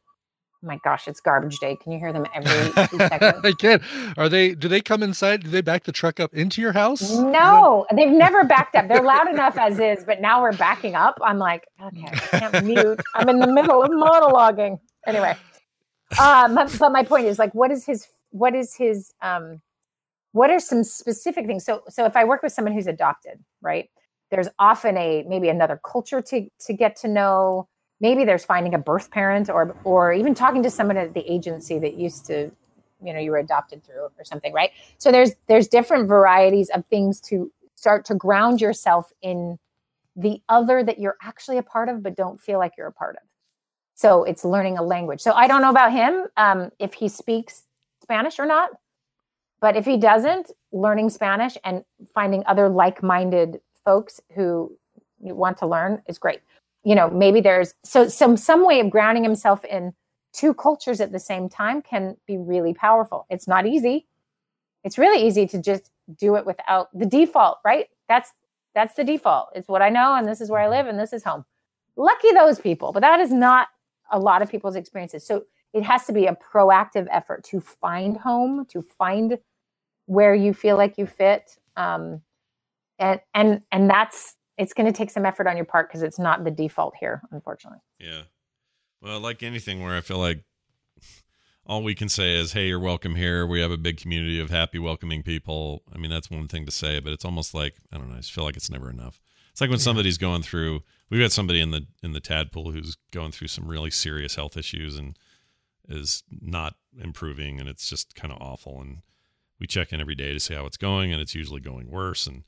oh 0.63 0.67
my 0.67 0.79
gosh, 0.85 1.09
it's 1.09 1.21
garbage 1.21 1.59
day. 1.59 1.77
Can 1.83 1.93
you 1.93 1.99
hear 1.99 2.13
them 2.13 2.27
every 2.35 2.71
two 2.89 2.99
seconds? 2.99 3.41
I 3.45 3.53
can. 3.53 3.81
Are 4.19 4.29
they? 4.29 4.55
Do 4.55 4.69
they 4.69 4.81
come 4.83 5.03
inside? 5.03 5.43
Do 5.45 5.49
they 5.49 5.63
back 5.63 5.85
the 5.85 5.93
truck 5.93 6.21
up 6.21 6.35
into 6.35 6.61
your 6.61 6.73
house? 6.73 7.17
No, 7.19 7.87
they've 7.95 8.11
never 8.11 8.45
backed 8.45 8.75
up. 8.75 8.87
They're 8.89 9.03
loud 9.03 9.29
enough 9.29 9.57
as 9.57 9.79
is, 9.79 10.05
but 10.05 10.21
now 10.21 10.43
we're 10.43 10.53
backing 10.57 10.95
up. 10.95 11.19
I'm 11.23 11.39
like, 11.39 11.67
okay, 11.83 12.05
I 12.33 12.39
can't 12.51 12.65
mute. 12.67 13.01
I'm 13.15 13.29
in 13.31 13.39
the 13.39 13.47
middle 13.47 13.83
of 13.83 13.91
monologuing. 13.91 14.79
Anyway, 15.07 15.37
um, 16.21 16.55
but 16.79 16.93
my 16.93 17.03
point 17.03 17.27
is 17.27 17.39
like, 17.39 17.55
what 17.55 17.71
is 17.71 17.85
his? 17.87 18.07
What 18.31 18.55
is 18.55 18.75
his? 18.75 19.13
Um, 19.23 19.61
what 20.33 20.51
are 20.51 20.61
some 20.61 20.85
specific 20.85 21.47
things? 21.47 21.65
So 21.65 21.83
so 21.89 22.05
if 22.05 22.17
I 22.17 22.25
work 22.25 22.43
with 22.43 22.53
someone 22.53 22.75
who's 22.75 22.87
adopted, 22.87 23.43
right? 23.61 23.91
There's 24.31 24.49
often 24.59 24.97
a 24.97 25.25
maybe 25.29 25.49
another 25.49 25.81
culture 25.85 26.21
to 26.23 26.49
to 26.67 26.73
get 26.73 26.97
to 26.97 27.09
know. 27.09 27.69
Maybe 28.01 28.25
there's 28.25 28.45
finding 28.45 28.75
a 28.75 28.79
birth 28.79 29.11
parent, 29.11 29.51
or 29.51 29.77
or 29.85 30.13
even 30.13 30.35
talking 30.35 30.63
to 30.63 30.71
someone 30.71 30.97
at 30.97 31.15
the 31.15 31.31
agency 31.31 31.79
that 31.79 31.95
used 31.95 32.27
to 32.27 32.51
you 33.03 33.13
know 33.13 33.21
you 33.21 33.31
were 33.31 33.39
adopted 33.39 33.85
through 33.85 34.09
or 34.19 34.25
something 34.25 34.53
right 34.53 34.71
so 34.99 35.11
there's 35.11 35.33
there's 35.47 35.69
different 35.69 36.09
varieties 36.09 36.71
of 36.71 36.85
things 36.87 37.21
to 37.21 37.51
start 37.75 38.05
to 38.05 38.15
ground 38.15 38.61
yourself 38.61 39.11
in 39.23 39.59
the 40.17 40.41
other 40.49 40.83
that 40.83 40.99
you're 40.99 41.17
actually 41.23 41.59
a 41.59 41.63
part 41.63 41.89
of 41.89 42.03
but 42.03 42.17
don't 42.17 42.41
feel 42.41 42.59
like 42.59 42.73
you're 42.77 42.87
a 42.87 42.93
part 42.93 43.17
of 43.17 43.23
so 44.01 44.25
it's 44.25 44.45
learning 44.45 44.77
a 44.79 44.83
language 44.83 45.21
so 45.21 45.33
i 45.33 45.47
don't 45.47 45.63
know 45.63 45.71
about 45.71 45.93
him 45.93 46.27
um, 46.37 46.71
if 46.79 46.95
he 46.95 47.09
speaks 47.09 47.65
spanish 48.03 48.39
or 48.39 48.47
not 48.47 48.71
but 49.61 49.77
if 49.77 49.85
he 49.85 49.97
doesn't 49.97 50.51
learning 50.73 51.11
spanish 51.11 51.57
and 51.65 51.85
finding 52.15 52.43
other 52.47 52.69
like-minded 52.69 53.61
folks 53.85 54.21
who 54.35 54.73
want 55.21 55.57
to 55.59 55.67
learn 55.67 56.03
is 56.09 56.19
great 56.19 56.41
you 56.85 56.95
know, 56.95 57.11
maybe 57.11 57.41
there's 57.41 57.75
so 57.83 58.09
some 58.09 58.37
some 58.37 58.67
way 58.67 58.81
of 58.81 58.91
grounding 58.91 59.25
himself 59.25 59.65
in 59.65 59.93
two 60.33 60.55
cultures 60.55 61.01
at 61.01 61.13
the 61.13 61.19
same 61.19 61.49
time 61.49 61.83
can 61.83 62.17
be 62.27 62.37
really 62.37 62.73
powerful. 62.73 63.27
It's 63.29 63.47
not 63.47 63.67
easy. 63.67 64.07
It's 64.83 64.97
really 64.97 65.27
easy 65.27 65.47
to 65.49 65.61
just 65.61 65.91
do 66.17 66.37
it 66.37 66.47
without 66.47 66.89
the 66.99 67.07
default, 67.07 67.59
right? 67.65 67.87
That's 68.09 68.33
that's 68.75 68.95
the 68.95 69.05
default. 69.05 69.51
It's 69.55 69.69
what 69.69 69.83
I 69.83 69.91
know 69.91 70.15
and 70.15 70.27
this 70.27 70.41
is 70.41 70.51
where 70.51 70.61
I 70.61 70.69
live 70.69 70.87
and 70.87 70.99
this 70.99 71.13
is 71.13 71.25
home. 71.25 71.45
Lucky 71.97 72.33
those 72.33 72.59
people, 72.59 72.93
but 72.93 73.01
that 73.01 73.21
is 73.21 73.33
not 73.33 73.69
a 74.11 74.19
lot 74.19 74.43
of 74.43 74.51
people's 74.51 74.77
experiences. 74.77 75.27
So 75.27 75.45
it 75.73 75.83
has 75.83 76.07
to 76.07 76.13
be 76.13 76.27
a 76.27 76.37
proactive 76.37 77.07
effort 77.11 77.45
to 77.45 77.61
find 77.61 78.17
home, 78.17 78.67
to 78.71 78.83
find 78.83 79.39
where 80.07 80.35
you 80.35 80.53
feel 80.53 80.77
like 80.77 80.99
you 80.99 81.07
fit. 81.07 81.57
Um, 81.77 82.23
and 82.99 83.21
and 83.35 83.63
and 83.71 83.89
that's 83.89 84.37
it's 84.59 84.75
going 84.75 84.87
to 84.87 84.97
take 84.97 85.11
some 85.11 85.25
effort 85.25 85.47
on 85.47 85.57
your 85.57 85.65
part 85.65 85.89
because 85.89 86.03
it's 86.03 86.19
not 86.19 86.45
the 86.45 86.51
default 86.51 86.95
here, 87.01 87.23
unfortunately. 87.31 87.79
Yeah. 87.99 88.23
Well, 89.01 89.19
like 89.21 89.43
anything 89.43 89.83
where 89.83 89.97
I 89.97 90.03
feel 90.03 90.19
like 90.19 90.45
all 91.65 91.83
we 91.83 91.95
can 91.95 92.09
say 92.09 92.37
is, 92.37 92.53
"Hey, 92.53 92.67
you're 92.67 92.81
welcome 92.81 93.15
here. 93.15 93.47
We 93.47 93.61
have 93.61 93.71
a 93.71 93.79
big 93.79 93.97
community 93.97 94.39
of 94.41 94.51
happy, 94.51 94.79
welcoming 94.79 95.23
people." 95.23 95.83
I 95.95 95.99
mean, 95.99 96.11
that's 96.11 96.31
one 96.31 96.49
thing 96.49 96.67
to 96.67 96.73
say, 96.73 97.01
but 97.01 97.13
it's 97.13 97.25
almost 97.25 97.55
like 97.55 97.77
I 97.93 97.97
don't 97.97 98.09
know. 98.09 98.17
I 98.17 98.19
just 98.19 98.33
feel 98.33 98.45
like 98.45 98.57
it's 98.57 98.71
never 98.71 98.91
enough. 98.91 99.21
It's 99.53 99.61
like 99.61 99.71
when 99.71 99.79
somebody's 99.79 100.19
going 100.19 100.43
through. 100.43 100.81
We've 101.11 101.21
got 101.21 101.33
somebody 101.33 101.61
in 101.61 101.73
the 101.73 101.87
in 102.03 102.13
the 102.13 102.21
tadpole 102.21 102.71
who's 102.71 102.97
going 103.11 103.33
through 103.33 103.49
some 103.49 103.69
really 103.69 103.91
serious 103.91 104.37
health 104.37 104.57
issues 104.57 104.97
and 104.97 105.19
is 105.89 106.23
not 106.31 106.75
improving, 107.03 107.59
and 107.59 107.69
it's 107.69 107.89
just 107.89 108.15
kind 108.15 108.33
of 108.33 108.41
awful. 108.41 108.81
And 108.81 108.99
we 109.59 109.67
check 109.67 109.93
in 109.93 110.01
every 110.01 110.15
day 110.15 110.33
to 110.33 110.41
see 110.41 110.55
how 110.55 110.67
it's 110.67 110.77
going, 110.77 111.13
and 111.13 111.21
it's 111.21 111.35
usually 111.35 111.61
going 111.61 111.91
worse. 111.91 112.27
And 112.27 112.45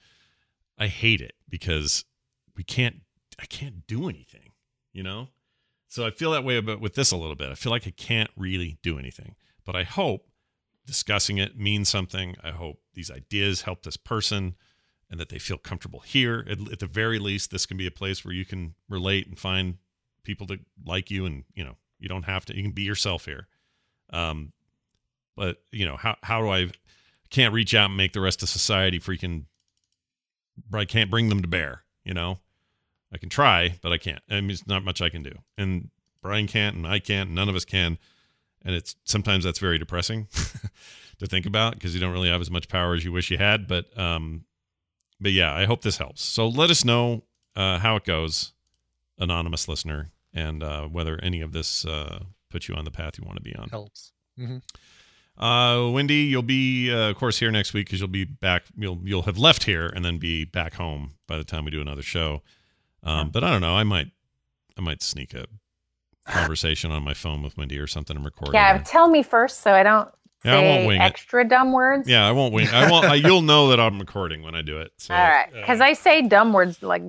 I 0.78 0.86
hate 0.86 1.20
it 1.20 1.34
because 1.48 2.04
we 2.56 2.62
can't. 2.62 3.02
I 3.40 3.46
can't 3.46 3.86
do 3.86 4.08
anything. 4.08 4.52
You 4.92 5.02
know. 5.02 5.28
So 5.88 6.06
I 6.06 6.10
feel 6.10 6.30
that 6.30 6.44
way 6.44 6.56
about 6.56 6.80
with 6.80 6.94
this 6.94 7.10
a 7.10 7.16
little 7.16 7.34
bit. 7.34 7.50
I 7.50 7.54
feel 7.54 7.72
like 7.72 7.86
I 7.86 7.92
can't 7.94 8.30
really 8.36 8.78
do 8.82 8.98
anything, 8.98 9.34
but 9.66 9.76
I 9.76 9.82
hope 9.82 10.28
discussing 10.86 11.38
it 11.38 11.58
means 11.58 11.88
something. 11.88 12.36
I 12.42 12.50
hope 12.50 12.80
these 12.94 13.10
ideas 13.10 13.62
help 13.62 13.82
this 13.82 13.96
person 13.96 14.54
and 15.12 15.20
that 15.20 15.28
they 15.28 15.38
feel 15.38 15.58
comfortable 15.58 16.00
here. 16.00 16.44
At, 16.50 16.72
at, 16.72 16.78
the 16.78 16.86
very 16.86 17.18
least, 17.18 17.50
this 17.50 17.66
can 17.66 17.76
be 17.76 17.86
a 17.86 17.90
place 17.90 18.24
where 18.24 18.32
you 18.32 18.46
can 18.46 18.74
relate 18.88 19.28
and 19.28 19.38
find 19.38 19.76
people 20.24 20.46
that 20.46 20.60
like 20.86 21.10
you, 21.10 21.26
and 21.26 21.44
you 21.54 21.62
know, 21.62 21.76
you 22.00 22.08
don't 22.08 22.24
have 22.24 22.46
to. 22.46 22.56
You 22.56 22.62
can 22.62 22.72
be 22.72 22.82
yourself 22.82 23.26
here. 23.26 23.46
Um, 24.10 24.52
but 25.36 25.58
you 25.70 25.84
know, 25.84 25.98
how 25.98 26.16
how 26.22 26.40
do 26.40 26.48
I 26.48 26.70
can't 27.28 27.52
reach 27.52 27.74
out 27.74 27.90
and 27.90 27.96
make 27.96 28.14
the 28.14 28.22
rest 28.22 28.42
of 28.42 28.48
society 28.48 28.98
freaking? 28.98 29.44
I 30.72 30.86
can't 30.86 31.10
bring 31.10 31.28
them 31.28 31.42
to 31.42 31.48
bear. 31.48 31.84
You 32.04 32.14
know, 32.14 32.38
I 33.12 33.18
can 33.18 33.28
try, 33.28 33.78
but 33.82 33.92
I 33.92 33.98
can't. 33.98 34.22
I 34.30 34.40
mean, 34.40 34.50
it's 34.50 34.66
not 34.66 34.82
much 34.82 35.02
I 35.02 35.10
can 35.10 35.22
do, 35.22 35.32
and 35.58 35.90
Brian 36.22 36.46
can't, 36.46 36.74
and 36.74 36.86
I 36.86 36.98
can't. 37.00 37.28
And 37.28 37.36
none 37.36 37.50
of 37.50 37.54
us 37.54 37.66
can, 37.66 37.98
and 38.64 38.74
it's 38.74 38.96
sometimes 39.04 39.44
that's 39.44 39.58
very 39.58 39.78
depressing 39.78 40.28
to 41.18 41.26
think 41.26 41.44
about 41.44 41.74
because 41.74 41.94
you 41.94 42.00
don't 42.00 42.14
really 42.14 42.30
have 42.30 42.40
as 42.40 42.50
much 42.50 42.68
power 42.68 42.94
as 42.94 43.04
you 43.04 43.12
wish 43.12 43.30
you 43.30 43.36
had. 43.36 43.68
But 43.68 43.96
um, 43.98 44.46
but 45.22 45.32
yeah, 45.32 45.54
I 45.54 45.64
hope 45.64 45.82
this 45.82 45.98
helps. 45.98 46.22
So 46.22 46.48
let 46.48 46.70
us 46.70 46.84
know 46.84 47.22
uh, 47.54 47.78
how 47.78 47.96
it 47.96 48.04
goes, 48.04 48.52
anonymous 49.18 49.68
listener, 49.68 50.10
and 50.34 50.62
uh, 50.62 50.86
whether 50.86 51.18
any 51.22 51.40
of 51.40 51.52
this 51.52 51.84
uh, 51.84 52.24
puts 52.50 52.68
you 52.68 52.74
on 52.74 52.84
the 52.84 52.90
path 52.90 53.18
you 53.18 53.24
want 53.24 53.36
to 53.36 53.42
be 53.42 53.54
on. 53.54 53.68
Helps. 53.68 54.12
Mm-hmm. 54.38 54.58
Uh, 55.42 55.90
Wendy, 55.90 56.24
you'll 56.24 56.42
be, 56.42 56.92
uh, 56.92 57.10
of 57.10 57.16
course, 57.16 57.38
here 57.38 57.50
next 57.50 57.72
week 57.72 57.86
because 57.86 58.00
you'll 58.00 58.08
be 58.08 58.24
back. 58.24 58.64
You'll 58.76 59.00
you'll 59.02 59.22
have 59.22 59.38
left 59.38 59.64
here 59.64 59.86
and 59.86 60.04
then 60.04 60.18
be 60.18 60.44
back 60.44 60.74
home 60.74 61.14
by 61.26 61.38
the 61.38 61.44
time 61.44 61.64
we 61.64 61.70
do 61.70 61.80
another 61.80 62.02
show. 62.02 62.42
Um, 63.02 63.30
but 63.30 63.42
I 63.42 63.50
don't 63.50 63.60
know. 63.60 63.74
I 63.74 63.84
might 63.84 64.10
I 64.76 64.82
might 64.82 65.02
sneak 65.02 65.34
a 65.34 65.46
conversation 66.26 66.90
on 66.90 67.02
my 67.02 67.14
phone 67.14 67.42
with 67.42 67.56
Wendy 67.56 67.78
or 67.78 67.86
something 67.86 68.16
and 68.16 68.24
record. 68.24 68.50
Yeah, 68.52 68.76
it. 68.76 68.84
tell 68.84 69.08
me 69.08 69.22
first 69.22 69.62
so 69.62 69.72
I 69.72 69.82
don't 69.82 70.08
Yeah, 70.44 70.56
I 70.56 70.60
say 70.60 70.68
won't 70.76 70.86
wing 70.88 71.00
it. 71.00 71.04
extra 71.04 71.44
dumb 71.48 71.72
words. 71.72 72.08
Yeah, 72.08 72.26
I 72.26 72.32
won't 72.32 72.52
wing. 72.52 72.68
I 72.68 72.90
won't. 72.90 73.04
I, 73.06 73.14
you'll 73.14 73.42
know 73.42 73.68
that 73.68 73.78
I'm 73.80 73.98
recording 73.98 74.42
when 74.42 74.54
I 74.54 74.62
do 74.62 74.80
it. 74.80 74.92
So, 74.98 75.14
All 75.14 75.20
right, 75.20 75.48
uh, 75.48 75.60
because 75.60 75.80
I 75.80 75.92
say 75.92 76.22
dumb 76.22 76.52
words 76.52 76.82
like 76.82 77.02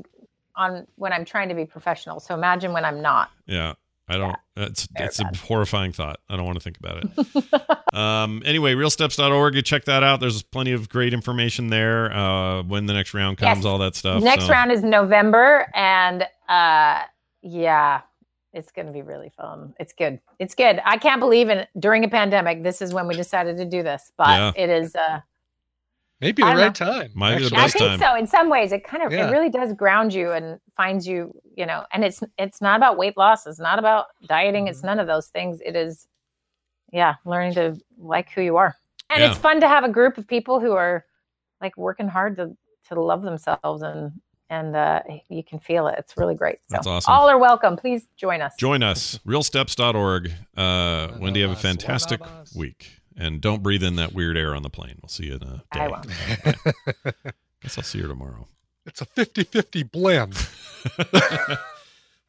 on 0.56 0.86
when 0.96 1.12
I'm 1.14 1.26
trying 1.26 1.50
to 1.50 1.56
be 1.56 1.66
professional. 1.66 2.20
So 2.20 2.34
imagine 2.36 2.74
when 2.74 2.86
I'm 2.86 3.02
not. 3.02 3.32
Yeah, 3.48 3.74
I 4.08 4.18
don't. 4.18 4.36
It's 4.56 4.88
very 4.96 5.08
it's 5.08 5.20
a 5.20 5.26
horrifying 5.36 5.94
thought. 5.94 6.20
I 6.30 6.36
don't 6.36 6.46
want 6.46 6.60
to 6.62 6.64
think 6.64 6.78
about 6.78 7.04
it. 7.04 7.94
um. 7.94 8.44
Anyway, 8.46 8.76
realsteps.org. 8.76 9.56
You 9.56 9.62
check 9.64 9.86
that 9.86 10.04
out. 10.04 10.20
There's 10.20 10.44
plenty 10.44 10.74
of 10.74 10.90
great 10.90 11.14
information 11.14 11.68
there. 11.68 12.14
Uh, 12.16 12.62
when 12.64 12.86
the 12.86 12.94
next 12.94 13.16
round 13.16 13.40
comes, 13.40 13.60
Yes. 13.60 13.66
all 13.66 13.80
that 13.80 13.96
stuff. 13.96 14.22
Next 14.22 14.46
so- 14.46 14.52
round 14.52 14.72
is 14.72 14.84
November, 14.84 15.68
and 15.74 16.28
uh, 16.48 17.02
yeah, 17.42 18.02
it's 18.54 18.72
going 18.72 18.86
to 18.86 18.94
be 18.94 19.02
really 19.02 19.30
fun. 19.36 19.74
It's 19.80 19.94
good. 19.94 20.20
It's 20.40 20.54
good. 20.56 20.80
I 20.86 20.98
can't 20.98 21.20
believe 21.20 21.50
in 21.50 21.66
during 21.80 22.04
a 22.06 22.08
pandemic, 22.10 22.64
this 22.64 22.82
is 22.82 22.94
when 22.94 23.08
we 23.08 23.16
decided 23.16 23.58
to 23.58 23.66
do 23.66 23.82
this, 23.84 24.12
but 24.18 24.28
Yeah. 24.28 24.52
it 24.56 24.70
is. 24.70 24.96
Uh, 24.96 25.22
Maybe 26.22 26.42
the 26.42 26.48
right 26.48 26.58
know. 26.58 26.72
time. 26.72 27.12
Might 27.16 27.38
be 27.40 27.50
the 27.50 27.56
actually. 27.58 27.60
I 27.86 27.90
think 27.90 28.02
time. 28.02 28.12
so. 28.14 28.16
In 28.16 28.28
some 28.28 28.50
ways, 28.50 28.72
it 28.72 28.84
kind 28.86 29.04
of 29.04 29.12
Yeah. 29.12 29.28
it 29.28 29.32
really 29.32 29.50
does 29.50 29.74
ground 29.74 30.14
you 30.14 30.32
and 30.32 30.60
finds 30.78 31.06
you. 31.08 31.34
You 31.58 31.66
know, 31.66 31.84
and 31.92 32.04
it's 32.06 32.24
it's 32.38 32.62
not 32.62 32.78
about 32.78 32.98
weight 32.98 33.18
loss. 33.18 33.46
It's 33.46 33.60
not 33.60 33.78
about 33.80 34.06
dieting. 34.28 34.64
Mm-hmm. 34.66 34.70
It's 34.72 34.84
none 34.84 35.00
of 35.00 35.08
those 35.08 35.28
things. 35.28 35.60
It 35.66 35.76
is, 35.76 36.08
yeah, 36.94 37.16
learning 37.26 37.56
to 37.56 37.78
like 37.98 38.30
who 38.30 38.42
you 38.42 38.56
are, 38.56 38.78
and 39.10 39.22
Yeah. 39.22 39.30
it's 39.32 39.38
fun 39.38 39.60
to 39.62 39.68
have 39.68 39.84
a 39.84 39.90
group 39.90 40.18
of 40.18 40.26
people 40.28 40.60
who 40.62 40.72
are 40.74 41.06
like 41.60 41.76
working 41.76 42.08
hard 42.08 42.38
to 42.38 42.56
to 42.90 43.02
love 43.02 43.24
themselves 43.24 43.82
and 43.82 44.14
and 44.54 44.76
uh, 44.76 45.02
you 45.30 45.44
can 45.44 45.60
feel 45.60 45.88
it. 45.88 45.96
It's 45.98 46.16
really 46.16 46.36
great. 46.36 46.58
So 46.70 46.76
That's 46.76 46.88
awesome. 46.88 47.12
all 47.12 47.28
are 47.30 47.38
welcome. 47.40 47.76
Please 47.76 48.08
join 48.16 48.42
us. 48.42 48.54
Join 48.58 48.84
us, 48.84 49.20
realsteps.org. 49.26 50.32
Uh, 50.56 51.08
Wendy, 51.20 51.42
have 51.42 51.50
a 51.50 51.54
us, 51.54 51.64
one 51.64 51.72
of 51.74 51.80
fantastic 51.80 52.22
week. 52.56 53.02
And 53.16 53.42
don't 53.42 53.62
breathe 53.62 53.84
in 53.84 53.96
that 53.98 54.14
weird 54.14 54.38
air 54.38 54.56
on 54.56 54.64
the 54.64 54.70
plane. 54.70 54.96
We'll 55.02 55.10
see 55.10 55.26
you 55.26 55.36
in 55.36 55.44
a 55.44 55.64
day. 55.72 55.80
I 55.82 55.88
won't. 55.88 56.08
Guess 57.62 57.78
I'll 57.78 57.84
see 57.84 58.00
you 58.00 58.08
tomorrow. 58.08 58.48
It's 58.86 59.02
a 59.02 59.06
50-50 59.06 59.92
blend. 59.92 60.48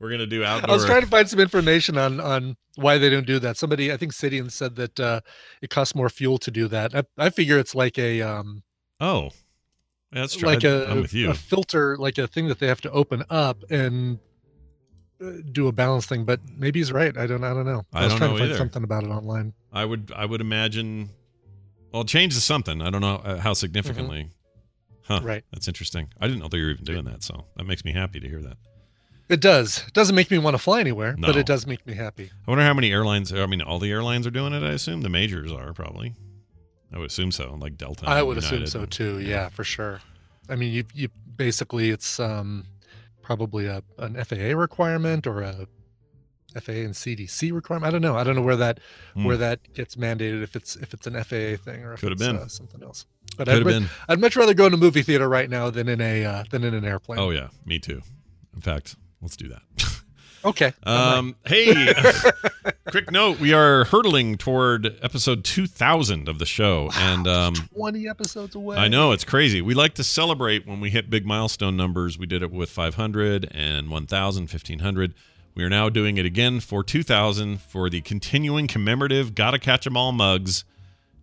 We're 0.00 0.10
gonna 0.10 0.26
do 0.26 0.44
outdoor. 0.44 0.70
I 0.70 0.74
was 0.74 0.84
trying 0.84 1.00
to 1.02 1.06
find 1.06 1.28
some 1.28 1.40
information 1.40 1.96
on 1.96 2.20
on 2.20 2.56
why 2.74 2.98
they 2.98 3.08
don't 3.08 3.26
do 3.26 3.38
that. 3.38 3.56
Somebody, 3.56 3.92
I 3.92 3.96
think 3.96 4.12
Sidian 4.12 4.50
said 4.50 4.76
that 4.76 5.00
uh, 5.00 5.20
it 5.62 5.70
costs 5.70 5.94
more 5.94 6.08
fuel 6.08 6.36
to 6.38 6.50
do 6.50 6.68
that. 6.68 6.94
I, 6.94 7.04
I 7.16 7.30
figure 7.30 7.58
it's 7.58 7.74
like 7.74 7.98
a 7.98 8.20
um, 8.20 8.64
Oh, 9.00 9.24
yeah, 9.24 9.30
that's 10.14 10.36
true. 10.36 10.48
like 10.48 10.64
I, 10.64 10.68
a, 10.68 11.00
with 11.00 11.12
you. 11.12 11.30
a 11.30 11.34
filter, 11.34 11.96
like 11.96 12.16
a 12.18 12.26
thing 12.26 12.48
that 12.48 12.58
they 12.60 12.66
have 12.68 12.80
to 12.82 12.90
open 12.90 13.24
up 13.30 13.62
and 13.70 14.18
uh, 15.22 15.30
do 15.52 15.68
a 15.68 15.72
balance 15.72 16.06
thing. 16.06 16.24
But 16.24 16.40
maybe 16.56 16.80
he's 16.80 16.92
right. 16.92 17.16
I 17.16 17.26
don't. 17.26 17.44
I 17.44 17.52
don't 17.54 17.66
know. 17.66 17.84
I 17.92 18.04
was 18.04 18.12
don't 18.12 18.18
trying 18.18 18.30
know 18.30 18.36
to 18.36 18.40
find 18.42 18.50
either. 18.50 18.58
something 18.58 18.84
about 18.84 19.04
it 19.04 19.08
online. 19.08 19.52
I 19.72 19.84
would 19.84 20.12
I 20.14 20.24
would 20.26 20.40
imagine. 20.40 21.10
Well, 21.92 22.02
it 22.02 22.08
changes 22.08 22.42
something. 22.42 22.80
I 22.82 22.90
don't 22.90 23.00
know 23.02 23.16
uh, 23.16 23.38
how 23.38 23.50
Mm-hmm. 23.50 23.54
significantly. 23.54 24.30
Huh. 25.06 25.20
Right. 25.22 25.44
That's 25.52 25.68
interesting. 25.68 26.08
I 26.20 26.26
didn't 26.26 26.40
know 26.40 26.48
they 26.48 26.60
were 26.60 26.70
even 26.70 26.84
doing 26.84 27.04
that. 27.04 27.22
So 27.22 27.44
that 27.56 27.64
makes 27.64 27.84
me 27.84 27.92
happy 27.92 28.20
to 28.20 28.28
hear 28.28 28.40
that. 28.42 28.56
It 29.28 29.40
does. 29.40 29.84
It 29.86 29.92
doesn't 29.94 30.14
make 30.14 30.30
me 30.30 30.38
want 30.38 30.54
to 30.54 30.58
fly 30.58 30.80
anywhere, 30.80 31.14
no. 31.16 31.28
but 31.28 31.36
it 31.36 31.46
does 31.46 31.66
make 31.66 31.86
me 31.86 31.94
happy. 31.94 32.30
I 32.46 32.50
wonder 32.50 32.64
how 32.64 32.74
many 32.74 32.90
airlines. 32.90 33.32
I 33.32 33.46
mean, 33.46 33.62
all 33.62 33.78
the 33.78 33.90
airlines 33.90 34.26
are 34.26 34.30
doing 34.30 34.52
it. 34.52 34.62
I 34.62 34.70
assume 34.72 35.00
the 35.02 35.08
majors 35.08 35.50
are 35.52 35.72
probably. 35.72 36.14
I 36.94 36.98
would 36.98 37.10
assume 37.10 37.32
so. 37.32 37.56
Like 37.60 37.76
Delta. 37.76 38.08
I 38.08 38.22
would 38.22 38.38
assume 38.38 38.66
so 38.66 38.80
and- 38.82 38.90
too. 38.90 39.18
Yeah, 39.20 39.48
for 39.48 39.64
sure. 39.64 40.00
I 40.48 40.56
mean, 40.56 40.72
you 40.72 40.84
you 40.94 41.08
basically 41.36 41.90
it's 41.90 42.20
um 42.20 42.66
probably 43.22 43.66
a 43.66 43.82
an 43.98 44.14
FAA 44.24 44.56
requirement 44.58 45.26
or 45.26 45.40
a 45.42 45.66
FAA 46.60 46.84
and 46.84 46.94
CDC 46.94 47.52
requirement. 47.52 47.88
I 47.88 47.90
don't 47.90 48.02
know. 48.02 48.16
I 48.16 48.22
don't 48.24 48.36
know 48.36 48.42
where 48.42 48.56
that 48.56 48.78
Hmm. 49.14 49.24
where 49.24 49.36
that 49.38 49.72
gets 49.74 49.96
mandated 49.96 50.42
if 50.42 50.54
it's 50.54 50.76
if 50.76 50.94
it's 50.94 51.06
an 51.06 51.14
FAA 51.14 51.56
thing 51.56 51.82
or 51.84 51.94
if 51.94 52.00
Could 52.00 52.10
have 52.12 52.20
it's, 52.20 52.26
been. 52.26 52.36
uh, 52.36 52.46
something 52.48 52.82
else. 52.82 53.06
But 53.36 53.48
Could 53.48 53.48
I'd, 53.48 53.54
have 53.56 53.64
been. 53.82 53.88
I'd 54.08 54.20
much 54.20 54.36
rather 54.36 54.54
go 54.54 54.66
in 54.66 54.74
a 54.74 54.76
movie 54.76 55.02
theater 55.02 55.28
right 55.28 55.50
now 55.50 55.70
than 55.70 55.88
in 55.88 56.00
a 56.00 56.24
uh, 56.24 56.44
than 56.50 56.62
in 56.62 56.74
an 56.74 56.84
airplane. 56.84 57.18
Oh 57.18 57.30
yeah, 57.30 57.48
me 57.64 57.78
too. 57.80 58.02
In 58.54 58.60
fact, 58.60 58.94
let's 59.20 59.36
do 59.36 59.48
that. 59.48 59.62
Okay. 60.46 60.74
Um, 60.82 61.36
hey, 61.46 61.94
quick 62.94 63.10
note: 63.10 63.40
we 63.40 63.52
are 63.52 63.86
hurtling 63.86 64.38
toward 64.38 64.96
episode 65.02 65.42
2000 65.42 66.28
of 66.28 66.38
the 66.38 66.46
show, 66.46 66.90
and 66.94 67.26
um, 67.26 67.54
20 67.74 68.08
episodes 68.08 68.54
away. 68.54 68.76
I 68.76 68.86
know 68.86 69.10
it's 69.10 69.24
crazy. 69.24 69.60
We 69.60 69.74
like 69.74 69.94
to 69.94 70.04
celebrate 70.04 70.64
when 70.64 70.78
we 70.78 70.90
hit 70.90 71.10
big 71.10 71.26
milestone 71.26 71.76
numbers. 71.76 72.20
We 72.20 72.26
did 72.26 72.40
it 72.40 72.52
with 72.52 72.70
500 72.70 73.48
and 73.50 73.90
1,000, 73.90 74.42
1,500. 74.42 75.12
We 75.56 75.64
are 75.64 75.68
now 75.68 75.88
doing 75.88 76.18
it 76.18 76.24
again 76.24 76.60
for 76.60 76.84
2,000 76.84 77.60
for 77.60 77.90
the 77.90 78.00
continuing 78.00 78.68
commemorative 78.68 79.34
Gotta 79.34 79.58
Catch 79.58 79.88
'Em 79.88 79.96
All 79.96 80.12
mugs. 80.12 80.64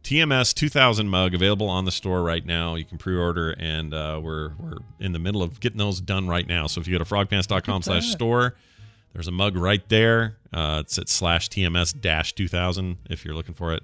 TMS 0.04 0.54
2000 0.54 1.08
mug 1.08 1.34
available 1.34 1.70
on 1.70 1.86
the 1.86 1.92
store 1.92 2.22
right 2.22 2.46
now. 2.46 2.76
You 2.76 2.84
can 2.84 2.98
pre-order, 2.98 3.52
and 3.52 3.94
uh, 3.94 4.20
we're 4.22 4.52
we're 4.60 4.80
in 5.00 5.14
the 5.14 5.20
middle 5.20 5.42
of 5.42 5.62
getting 5.62 5.78
those 5.78 6.02
done 6.02 6.28
right 6.28 6.46
now. 6.46 6.68
So 6.68 6.82
if 6.82 6.88
you 6.90 6.98
go 6.98 7.02
to 7.02 7.10
frogpants.com/store, 7.10 8.56
there's 9.14 9.28
a 9.28 9.32
mug 9.32 9.56
right 9.56 9.88
there. 9.90 10.38
Uh, 10.54 10.82
it's 10.84 10.98
at 10.98 11.10
slash 11.10 11.50
TMS 11.50 12.00
dash 12.00 12.34
2000 12.34 12.98
if 13.10 13.24
you're 13.26 13.36
looking 13.36 13.54
for 13.56 13.74
it. 13.74 13.84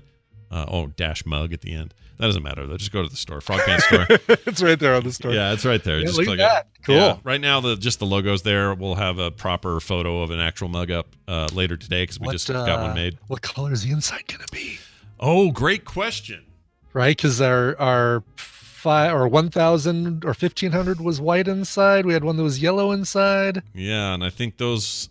Uh, 0.49 0.65
oh, 0.69 0.87
dash 0.87 1.25
mug 1.25 1.51
at 1.53 1.61
the 1.61 1.73
end. 1.73 1.93
That 2.17 2.25
doesn't 2.27 2.41
matter. 2.43 2.65
though. 2.65 2.77
Just 2.77 2.91
go 2.91 3.03
to 3.03 3.09
the 3.09 3.15
store, 3.17 3.41
Frog 3.41 3.59
Pants 3.61 3.85
store. 3.85 4.05
it's 4.45 4.61
right 4.63 4.79
there 4.79 4.95
on 4.95 5.03
the 5.03 5.11
store. 5.11 5.31
Yeah, 5.33 5.53
it's 5.53 5.65
right 5.65 5.83
there. 5.83 5.99
Yeah, 5.99 6.05
Just 6.05 6.23
click 6.23 6.39
that. 6.39 6.65
it. 6.73 6.83
Cool. 6.83 6.95
Yeah, 6.95 7.17
right 7.23 7.39
now 7.39 7.59
the 7.59 7.75
just 7.75 7.99
the 7.99 8.05
logos 8.05 8.41
there. 8.43 8.73
We'll 8.73 8.95
have 8.95 9.19
a 9.19 9.29
proper 9.29 9.79
photo 9.79 10.23
of 10.23 10.31
an 10.31 10.39
actual 10.39 10.67
mug 10.69 10.89
up 10.89 11.15
uh, 11.27 11.47
later 11.53 11.77
today 11.77 12.03
because 12.03 12.19
we 12.19 12.25
What, 12.27 12.31
just 12.31 12.47
got 12.47 12.81
one 12.81 12.91
uh, 12.91 12.95
made. 12.95 13.17
What 13.27 13.41
color 13.41 13.71
is 13.73 13.83
the 13.83 13.91
inside 13.91 14.23
gonna 14.27 14.45
be? 14.51 14.79
Oh, 15.19 15.51
great 15.51 15.83
question. 15.85 16.45
Right, 16.93 17.15
because 17.15 17.39
our 17.41 17.77
our 17.77 18.23
five 18.37 19.13
or 19.13 19.27
one 19.27 19.49
thousand 19.49 20.23
or 20.25 20.33
fifteen 20.33 20.71
hundred 20.71 21.01
was 21.01 21.19
white 21.21 21.47
inside. 21.47 22.05
We 22.05 22.13
had 22.13 22.23
one 22.23 22.37
that 22.37 22.43
was 22.43 22.61
yellow 22.61 22.91
inside. 22.93 23.61
Yeah, 23.75 24.13
and 24.13 24.23
I 24.23 24.29
think 24.29 24.57
those. 24.57 25.09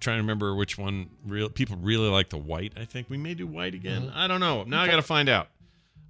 Trying 0.00 0.16
to 0.16 0.22
remember 0.22 0.54
which 0.54 0.78
one. 0.78 1.10
Real 1.26 1.48
people 1.48 1.76
really 1.80 2.08
like 2.08 2.30
the 2.30 2.38
white. 2.38 2.72
I 2.76 2.84
think 2.84 3.10
we 3.10 3.16
may 3.16 3.34
do 3.34 3.46
white 3.46 3.74
again. 3.74 4.10
I 4.14 4.26
don't 4.26 4.40
know. 4.40 4.64
Now 4.64 4.82
I 4.82 4.86
got 4.86 4.96
to 4.96 5.02
find 5.02 5.28
out. 5.28 5.48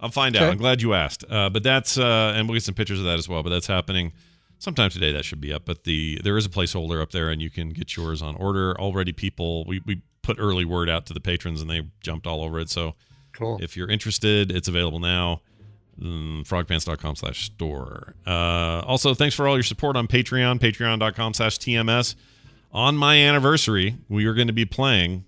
I'll 0.01 0.11
find 0.11 0.37
out. 0.37 0.51
I'm 0.51 0.59
glad 0.59 0.81
you 0.83 0.95
asked. 0.95 1.25
Uh, 1.29 1.51
but 1.51 1.63
that's 1.63 1.99
uh, 1.99 2.33
and 2.37 2.49
we'll 2.49 2.55
get 2.57 2.63
some 2.63 2.75
pictures 2.75 2.99
of 3.01 3.05
that 3.07 3.19
as 3.19 3.29
well. 3.29 3.43
But 3.43 3.51
that's 3.51 3.67
happening 3.67 4.13
sometime 4.59 4.91
today. 4.91 5.13
That 5.13 5.25
should 5.25 5.41
be 5.41 5.53
up. 5.53 5.65
But 5.65 5.85
the 5.85 6.21
there 6.23 6.37
is 6.37 6.47
a 6.47 6.51
placeholder 6.51 7.03
up 7.03 7.11
there, 7.11 7.31
and 7.31 7.43
you 7.43 7.51
can 7.51 7.71
get 7.71 7.97
yours 7.97 8.23
on 8.23 8.37
order. 8.37 8.79
Already, 8.81 9.13
people 9.13 9.65
we 9.65 9.81
we 9.85 10.03
put 10.23 10.37
early 10.39 10.65
word 10.65 10.89
out 10.89 11.07
to 11.07 11.15
the 11.15 11.21
patrons, 11.21 11.61
and 11.61 11.71
they 11.71 11.83
jumped 12.01 12.27
all 12.27 12.43
over 12.45 12.61
it. 12.61 12.69
So 12.71 12.95
Cool. 13.33 13.59
if 13.63 13.77
you're 13.77 13.91
interested, 13.91 14.53
it's 14.53 14.69
available 14.69 14.99
now. 15.01 15.41
Mm, 16.01 16.47
frogpants.com 16.47 17.17
slash 17.17 17.47
store. 17.47 18.15
Uh, 18.27 18.83
also, 18.87 19.15
thanks 19.15 19.35
for 19.35 19.49
all 19.49 19.57
your 19.57 19.65
support 19.65 19.97
on 19.97 20.07
Patreon, 20.07 20.61
patreon.com 20.61 21.35
slash 21.35 21.59
TMS. 21.59 22.15
On 22.73 22.97
my 22.97 23.17
anniversary, 23.17 23.97
we 24.09 24.27
are 24.27 24.35
going 24.35 24.47
to 24.49 24.53
be 24.53 24.65
playing 24.65 25.25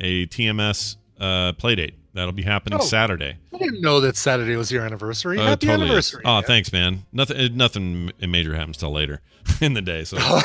a 0.00 0.26
TMS 0.26 0.96
uh, 1.18 1.52
playdate. 1.54 1.94
That'll 2.14 2.32
be 2.32 2.42
happening 2.42 2.78
Oh. 2.80 2.84
Saturday. 2.84 3.36
I 3.54 3.58
didn't 3.58 3.80
know 3.80 4.00
that 4.00 4.16
Saturday 4.16 4.56
was 4.56 4.70
your 4.72 4.84
anniversary. 4.84 5.38
Uh, 5.38 5.44
Happy 5.46 5.66
totally 5.66 5.84
is. 5.86 5.90
anniversary. 5.90 6.22
Oh, 6.24 6.40
thanks, 6.42 6.72
man. 6.72 7.04
Nothing, 7.12 7.56
nothing 7.56 8.10
major 8.20 8.54
happens 8.54 8.76
till 8.78 8.90
later 8.92 9.20
in 9.60 9.74
the 9.74 9.82
day. 9.82 10.04
So 10.04 10.16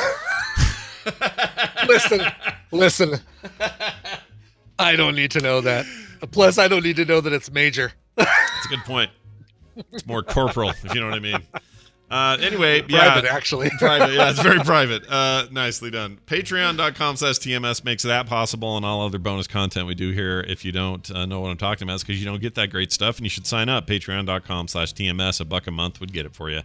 listen, 1.88 2.22
listen. 2.72 3.20
I 4.80 4.96
don't 4.96 5.16
need 5.16 5.32
to 5.32 5.40
know 5.40 5.62
that. 5.62 5.86
Plus, 6.32 6.58
I 6.58 6.68
don't 6.68 6.84
need 6.84 6.96
to 6.98 7.06
know 7.06 7.22
that 7.22 7.34
it's 7.34 7.52
major. 7.52 7.92
that's 8.16 8.66
a 8.66 8.70
good 8.70 8.84
point. 8.86 9.12
It's 9.92 10.06
more 10.06 10.22
corporal, 10.24 10.70
if 10.70 10.94
you 10.94 11.00
know 11.02 11.08
what 11.08 11.16
I 11.16 11.20
mean. 11.20 11.38
Uh, 12.10 12.38
anyway, 12.42 12.84
yeah. 12.90 13.22
Actually. 13.30 13.70
private. 13.80 14.14
Yeah, 14.14 14.30
it's 14.30 14.42
very 14.42 14.60
private. 14.66 15.04
Uh, 15.10 15.48
nicely 15.52 15.90
done. 15.90 16.20
Patreon.com 16.28 17.16
slash 17.16 17.40
TMS 17.40 17.84
makes 17.84 18.04
that 18.04 18.28
possible 18.28 18.78
and 18.78 18.86
all 18.86 19.06
other 19.06 19.20
bonus 19.20 19.48
content 19.48 19.88
we 19.88 19.96
do 19.96 20.12
here. 20.12 20.42
If 20.48 20.64
you 20.64 20.72
don't 20.72 21.10
uh, 21.10 21.26
know 21.26 21.42
what 21.42 21.50
I'm 21.50 21.58
talking 21.58 21.88
about, 21.88 21.96
it's 21.96 22.04
because 22.04 22.20
you 22.20 22.26
don't 22.26 22.42
get 22.42 22.56
that 22.56 22.70
great 22.70 22.92
stuff 22.92 23.18
and 23.18 23.26
you 23.26 23.30
should 23.30 23.48
sign 23.48 23.70
up. 23.70 23.88
Patreon.com 23.88 24.68
slash 24.68 24.94
TMS. 24.94 25.42
A 25.42 25.46
buck 25.46 25.66
a 25.68 25.72
month 25.72 26.00
would 26.00 26.14
get 26.14 26.26
it 26.26 26.36
for 26.36 26.50
you. 26.50 26.62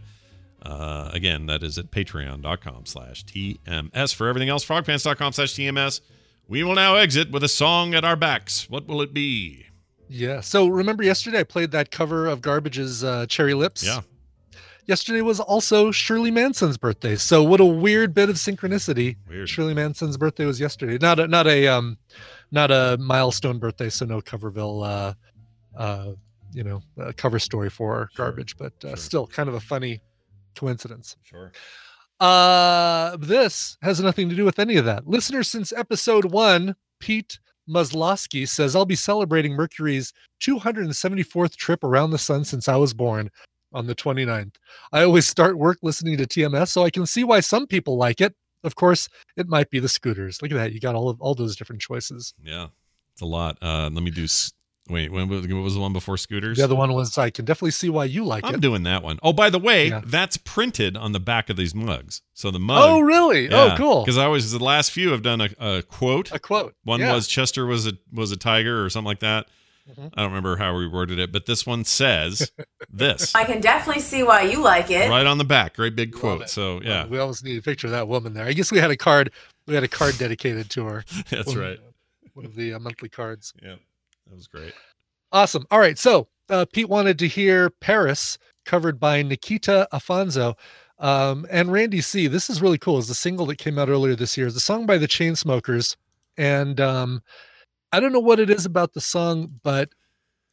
Uh, 0.62 1.09
again, 1.12 1.47
that 1.47 1.62
is 1.62 1.78
at 1.78 1.90
patreon.com 1.90 2.85
slash 2.85 3.24
TMS. 3.24 4.15
For 4.15 4.28
everything 4.28 4.48
else, 4.48 4.65
frogpants.com 4.65 5.32
slash 5.32 5.55
TMS. 5.55 6.01
We 6.48 6.62
will 6.62 6.74
now 6.74 6.97
exit 6.97 7.31
with 7.31 7.44
a 7.44 7.48
song 7.48 7.94
at 7.94 8.05
our 8.05 8.16
backs. 8.16 8.69
What 8.69 8.86
will 8.86 9.01
it 9.02 9.15
be? 9.15 9.66
Yeah. 10.09 10.40
So 10.40 10.66
remember 10.66 11.02
yesterday 11.02 11.40
I 11.40 11.44
played 11.44 11.70
that 11.73 11.90
cover 11.90 12.27
of 12.27 12.40
Garbage's 12.40 13.05
uh, 13.05 13.27
Cherry 13.27 13.55
Lips? 13.55 13.85
Yeah. 13.86 14.01
Yesterday 14.89 15.20
was 15.20 15.39
also 15.39 15.90
Shirley 15.90 16.31
Manson's 16.31 16.78
birthday. 16.78 17.15
So 17.15 17.43
what 17.43 17.60
a 17.60 17.65
weird 17.65 18.15
bit 18.15 18.31
of 18.31 18.36
synchronicity. 18.36 19.16
Weird. 19.28 19.47
Shirley 19.47 19.74
Manson's 19.74 20.16
birthday 20.16 20.47
was 20.47 20.59
yesterday. 20.59 20.97
Not 20.98 21.20
a 21.20 21.28
not 21.28 21.47
a 21.47 21.69
um 21.69 21.98
not 22.51 22.70
a 22.70 22.97
milestone 22.98 23.59
birthday, 23.59 23.90
so 23.90 24.06
no 24.06 24.23
Coverville 24.23 24.86
uh 24.86 25.15
uh 25.77 26.12
you 26.55 26.65
know, 26.65 26.82
uh, 26.98 27.12
cover 27.19 27.39
story 27.39 27.69
for 27.69 28.09
Sure, 28.15 28.27
garbage, 28.27 28.56
but 28.56 28.73
uh, 28.82 28.89
sure. 28.89 28.97
still 28.97 29.27
kind 29.27 29.51
of 29.51 29.55
a 29.55 29.60
funny 29.60 30.01
coincidence. 30.56 31.16
Sure. 31.23 31.52
Uh, 32.20 33.19
this 33.19 33.77
has 33.82 34.01
nothing 34.01 34.31
to 34.31 34.35
do 34.35 34.47
with 34.47 34.59
any 34.59 34.77
of 34.77 34.86
that. 34.86 35.06
Listener 35.06 35.43
since 35.43 35.70
episode 35.73 36.32
one, 36.32 36.74
Pete 36.98 37.39
Muslowski 37.69 38.48
says, 38.48 38.74
I'll 38.74 38.86
be 38.86 38.97
celebrating 38.97 39.52
Mercury's 39.52 40.15
274th 40.40 41.55
trip 41.56 41.85
around 41.85 42.10
the 42.10 42.19
sun 42.19 42.44
since 42.44 42.66
I 42.66 42.77
was 42.77 42.94
born 42.94 43.31
on 43.72 43.86
the 43.86 43.94
29th. 43.94 44.54
I 44.92 45.02
always 45.02 45.26
start 45.26 45.58
work 45.58 45.78
listening 45.82 46.16
to 46.18 46.26
TMS, 46.26 46.68
so 46.68 46.84
I 46.84 46.90
can 46.90 47.06
see 47.06 47.24
why 47.24 47.40
some 47.40 47.66
people 47.66 47.96
like 47.96 48.20
it. 48.20 48.34
Of 48.64 48.74
course, 48.74 49.08
it 49.36 49.48
might 49.48 49.70
be 49.70 49.78
the 49.78 49.88
scooters. 49.88 50.42
Look 50.42 50.50
at 50.50 50.56
that. 50.56 50.72
You 50.72 50.80
got 50.80 50.94
all 50.94 51.08
of 51.08 51.20
all 51.20 51.34
those 51.34 51.54
different 51.56 51.80
choices. 51.82 52.34
Yeah. 52.42 52.68
It's 53.12 53.22
a 53.22 53.26
lot. 53.26 53.58
Uh, 53.62 53.90
let 53.92 54.02
me 54.02 54.10
do. 54.10 54.24
s- 54.24 54.52
Wait, 54.90 55.12
when 55.12 55.28
what 55.28 55.42
was 55.46 55.74
the 55.74 55.80
one 55.80 55.92
before 55.92 56.16
scooters? 56.16 56.56
The 56.56 56.64
other 56.64 56.74
one 56.74 56.94
was 56.94 57.18
I 57.18 57.28
can 57.28 57.44
definitely 57.44 57.72
see 57.72 57.90
why 57.90 58.06
you 58.06 58.24
like 58.24 58.42
it. 58.42 58.54
I'm 58.54 58.58
doing 58.58 58.84
that 58.84 59.02
one. 59.02 59.18
Oh, 59.22 59.34
by 59.34 59.50
the 59.50 59.58
way, 59.58 59.88
Yeah. 59.88 60.00
that's 60.02 60.38
printed 60.38 60.96
on 60.96 61.12
the 61.12 61.20
back 61.20 61.50
of 61.50 61.56
these 61.58 61.74
mugs. 61.74 62.22
So 62.32 62.50
the 62.50 62.58
mug. 62.58 62.80
Oh, 62.82 63.00
really? 63.00 63.52
Oh, 63.52 63.74
cool. 63.76 64.02
Because 64.02 64.16
I 64.16 64.24
always 64.24 64.50
the 64.50 64.58
last 64.64 64.90
few 64.90 65.10
have 65.10 65.20
done 65.20 65.42
a, 65.42 65.50
a 65.60 65.82
quote. 65.82 66.32
A 66.32 66.38
quote. 66.38 66.74
One 66.84 67.00
Yeah. 67.00 67.12
was 67.14 67.28
Chester 67.28 67.66
was 67.66 67.86
a 67.86 67.92
was 68.10 68.32
a 68.32 68.36
tiger 68.38 68.82
or 68.82 68.88
something 68.88 69.04
like 69.06 69.20
that. 69.20 69.48
Mhm. 69.90 70.12
I 70.15 70.23
don't 70.23 70.31
remember 70.31 70.56
how 70.56 70.77
we 70.77 70.86
worded 70.86 71.19
it, 71.19 71.32
but 71.32 71.47
this 71.47 71.65
one 71.66 71.85
says 71.85 72.51
this 72.90 73.35
I 73.35 73.44
can 73.44 73.60
definitely 73.60 74.02
see 74.02 74.23
why 74.23 74.43
you 74.43 74.60
like 74.60 74.90
it. 74.90 75.09
right 75.09 75.27
on 75.27 75.39
the 75.39 75.44
back. 75.44 75.77
Great 75.77 75.97
big 75.97 76.12
quote. 76.12 76.48
So 76.51 76.81
yeah, 76.82 77.06
We 77.06 77.19
almost 77.19 77.44
need 77.44 77.59
a 77.59 77.62
picture 77.62 77.86
of 77.86 77.93
that 77.93 78.06
woman 78.09 78.35
there. 78.35 78.44
I 78.44 78.52
guess 78.52 78.70
we 78.70 78.78
had 78.78 78.90
a 78.90 78.97
card. 78.97 79.31
We 79.66 79.74
had 79.74 79.85
a 79.85 79.89
card 79.89 80.19
dedicated 80.19 80.69
to 80.70 80.85
her. 80.86 81.05
that's 81.31 81.48
One- 81.48 81.59
right. 81.59 81.78
One 82.35 82.44
of 82.44 82.55
the 82.55 82.74
uh, 82.74 82.78
monthly 82.78 83.09
cards. 83.09 83.52
Yeah, 83.62 83.77
that 84.28 84.35
was 84.36 84.47
great. 84.47 84.73
Awesome. 85.32 85.66
All 85.70 85.81
right. 85.81 85.98
So 85.98 86.28
uh, 86.48 86.66
Pete 86.73 86.89
wanted 86.89 87.19
to 87.19 87.27
hear 87.28 87.69
Paris 87.70 88.39
covered 88.65 89.01
by 89.01 89.23
Nikita 89.23 89.89
Afonso. 89.93 90.55
Um, 91.01 91.47
and 91.51 91.73
Randy 91.73 92.01
C. 92.01 92.27
This 92.28 92.48
is 92.51 92.60
really 92.62 92.78
cool. 92.78 92.98
It's 92.98 93.09
a 93.09 93.15
single 93.15 93.47
that 93.47 93.56
came 93.59 93.78
out 93.78 93.89
earlier 93.89 94.15
this 94.15 94.36
year. 94.36 94.47
It's 94.47 94.56
a 94.56 94.60
song 94.60 94.85
by 94.86 94.98
the 94.98 95.09
Chainsmokers. 95.09 95.97
And 96.36 96.81
um, 96.81 97.23
I 97.93 98.01
don't 98.01 98.12
know 98.12 98.20
what 98.20 98.40
it 98.40 98.51
is 98.51 98.66
about 98.66 98.93
the 98.93 99.01
song, 99.01 99.60
but 99.62 99.90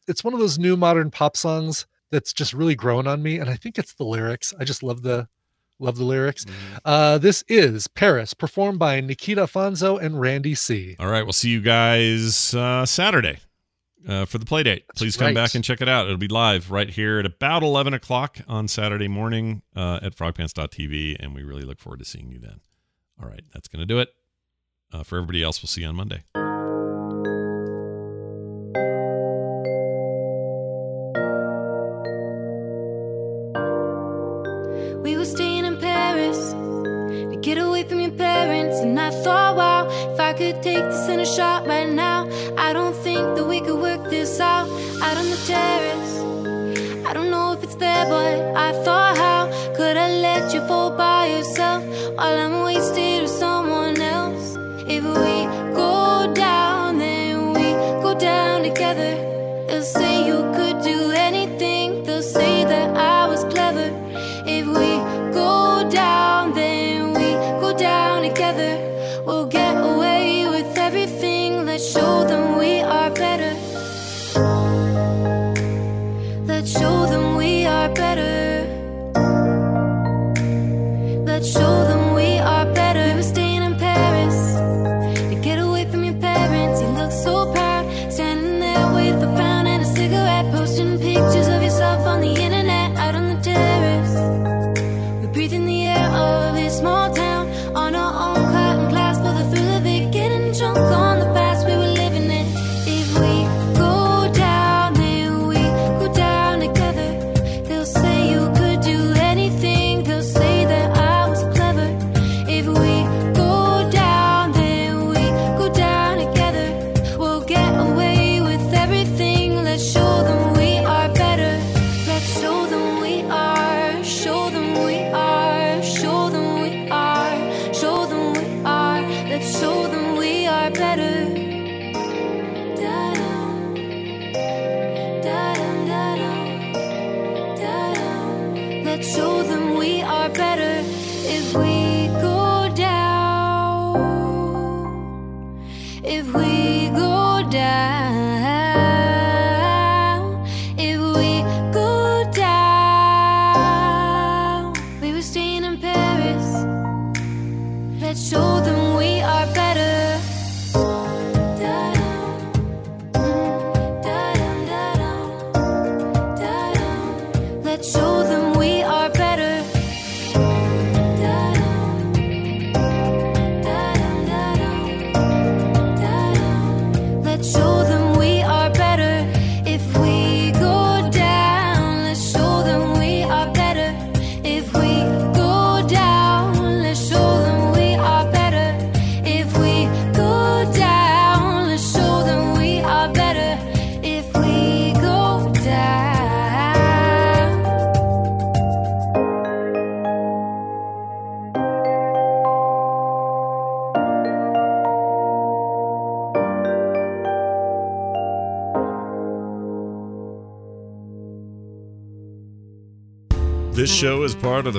it's 0.08 0.24
one 0.24 0.34
of 0.34 0.40
those 0.40 0.58
new 0.58 0.76
modern 0.76 1.10
pop 1.10 1.36
songs 1.36 1.86
that's 2.10 2.32
just 2.32 2.52
really 2.52 2.74
grown 2.74 3.06
on 3.06 3.22
me. 3.22 3.38
And 3.38 3.50
I 3.50 3.54
think 3.56 3.78
it's 3.78 3.94
the 3.94 4.04
lyrics. 4.04 4.54
I 4.58 4.64
just 4.64 4.82
love 4.82 5.02
the 5.02 5.28
love 5.78 5.96
the 5.96 6.04
lyrics. 6.04 6.44
Mm-hmm. 6.44 6.76
Uh, 6.84 7.18
this 7.18 7.44
is 7.48 7.86
Paris, 7.88 8.32
performed 8.32 8.78
by 8.78 9.00
Nikita 9.00 9.42
Afonso 9.42 10.00
and 10.00 10.18
Randy 10.18 10.54
C. 10.54 10.96
All 10.98 11.08
right, 11.08 11.22
we'll 11.22 11.34
see 11.34 11.50
you 11.50 11.60
guys 11.60 12.54
uh, 12.54 12.86
Saturday 12.86 13.38
uh, 14.08 14.24
for 14.24 14.38
the 14.38 14.46
play 14.46 14.62
date. 14.62 14.84
Please 14.94 15.16
come 15.16 15.26
right. 15.26 15.34
back 15.34 15.54
and 15.54 15.62
check 15.62 15.82
it 15.82 15.88
out. 15.88 16.06
It'll 16.06 16.16
be 16.16 16.28
live 16.28 16.70
right 16.70 16.88
here 16.88 17.18
at 17.18 17.26
about 17.26 17.62
11 17.62 17.92
o'clock 17.92 18.38
on 18.48 18.68
Saturday 18.68 19.08
morning 19.08 19.62
uh, 19.74 20.00
at 20.02 20.16
frogpants.tv, 20.16 21.16
and 21.20 21.34
we 21.34 21.42
really 21.42 21.64
look 21.64 21.78
forward 21.78 21.98
to 21.98 22.06
seeing 22.06 22.30
you 22.30 22.38
then. 22.38 22.60
All 23.22 23.28
right, 23.28 23.42
that's 23.52 23.68
going 23.68 23.80
to 23.80 23.86
do 23.86 23.98
it. 23.98 24.14
Uh, 24.92 25.02
for 25.02 25.16
everybody 25.16 25.42
else, 25.42 25.62
we'll 25.62 25.68
see 25.68 25.82
you 25.82 25.88
on 25.88 25.96
Monday. 25.96 26.22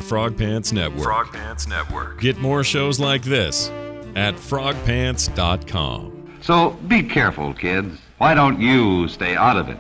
Frog 0.07 0.37
Pants 0.37 0.71
Network. 0.71 1.03
Frog 1.03 1.33
Pants 1.33 1.67
Network. 1.67 2.21
Get 2.21 2.37
more 2.37 2.63
shows 2.63 2.97
like 2.97 3.23
this 3.23 3.69
at 4.15 4.35
frogpants.com. 4.35 6.37
So 6.41 6.69
be 6.87 7.03
careful, 7.03 7.53
kids. 7.53 7.99
Why 8.17 8.33
don't 8.33 8.61
you 8.61 9.09
stay 9.09 9.35
out 9.35 9.57
of 9.57 9.67
it? 9.67 9.77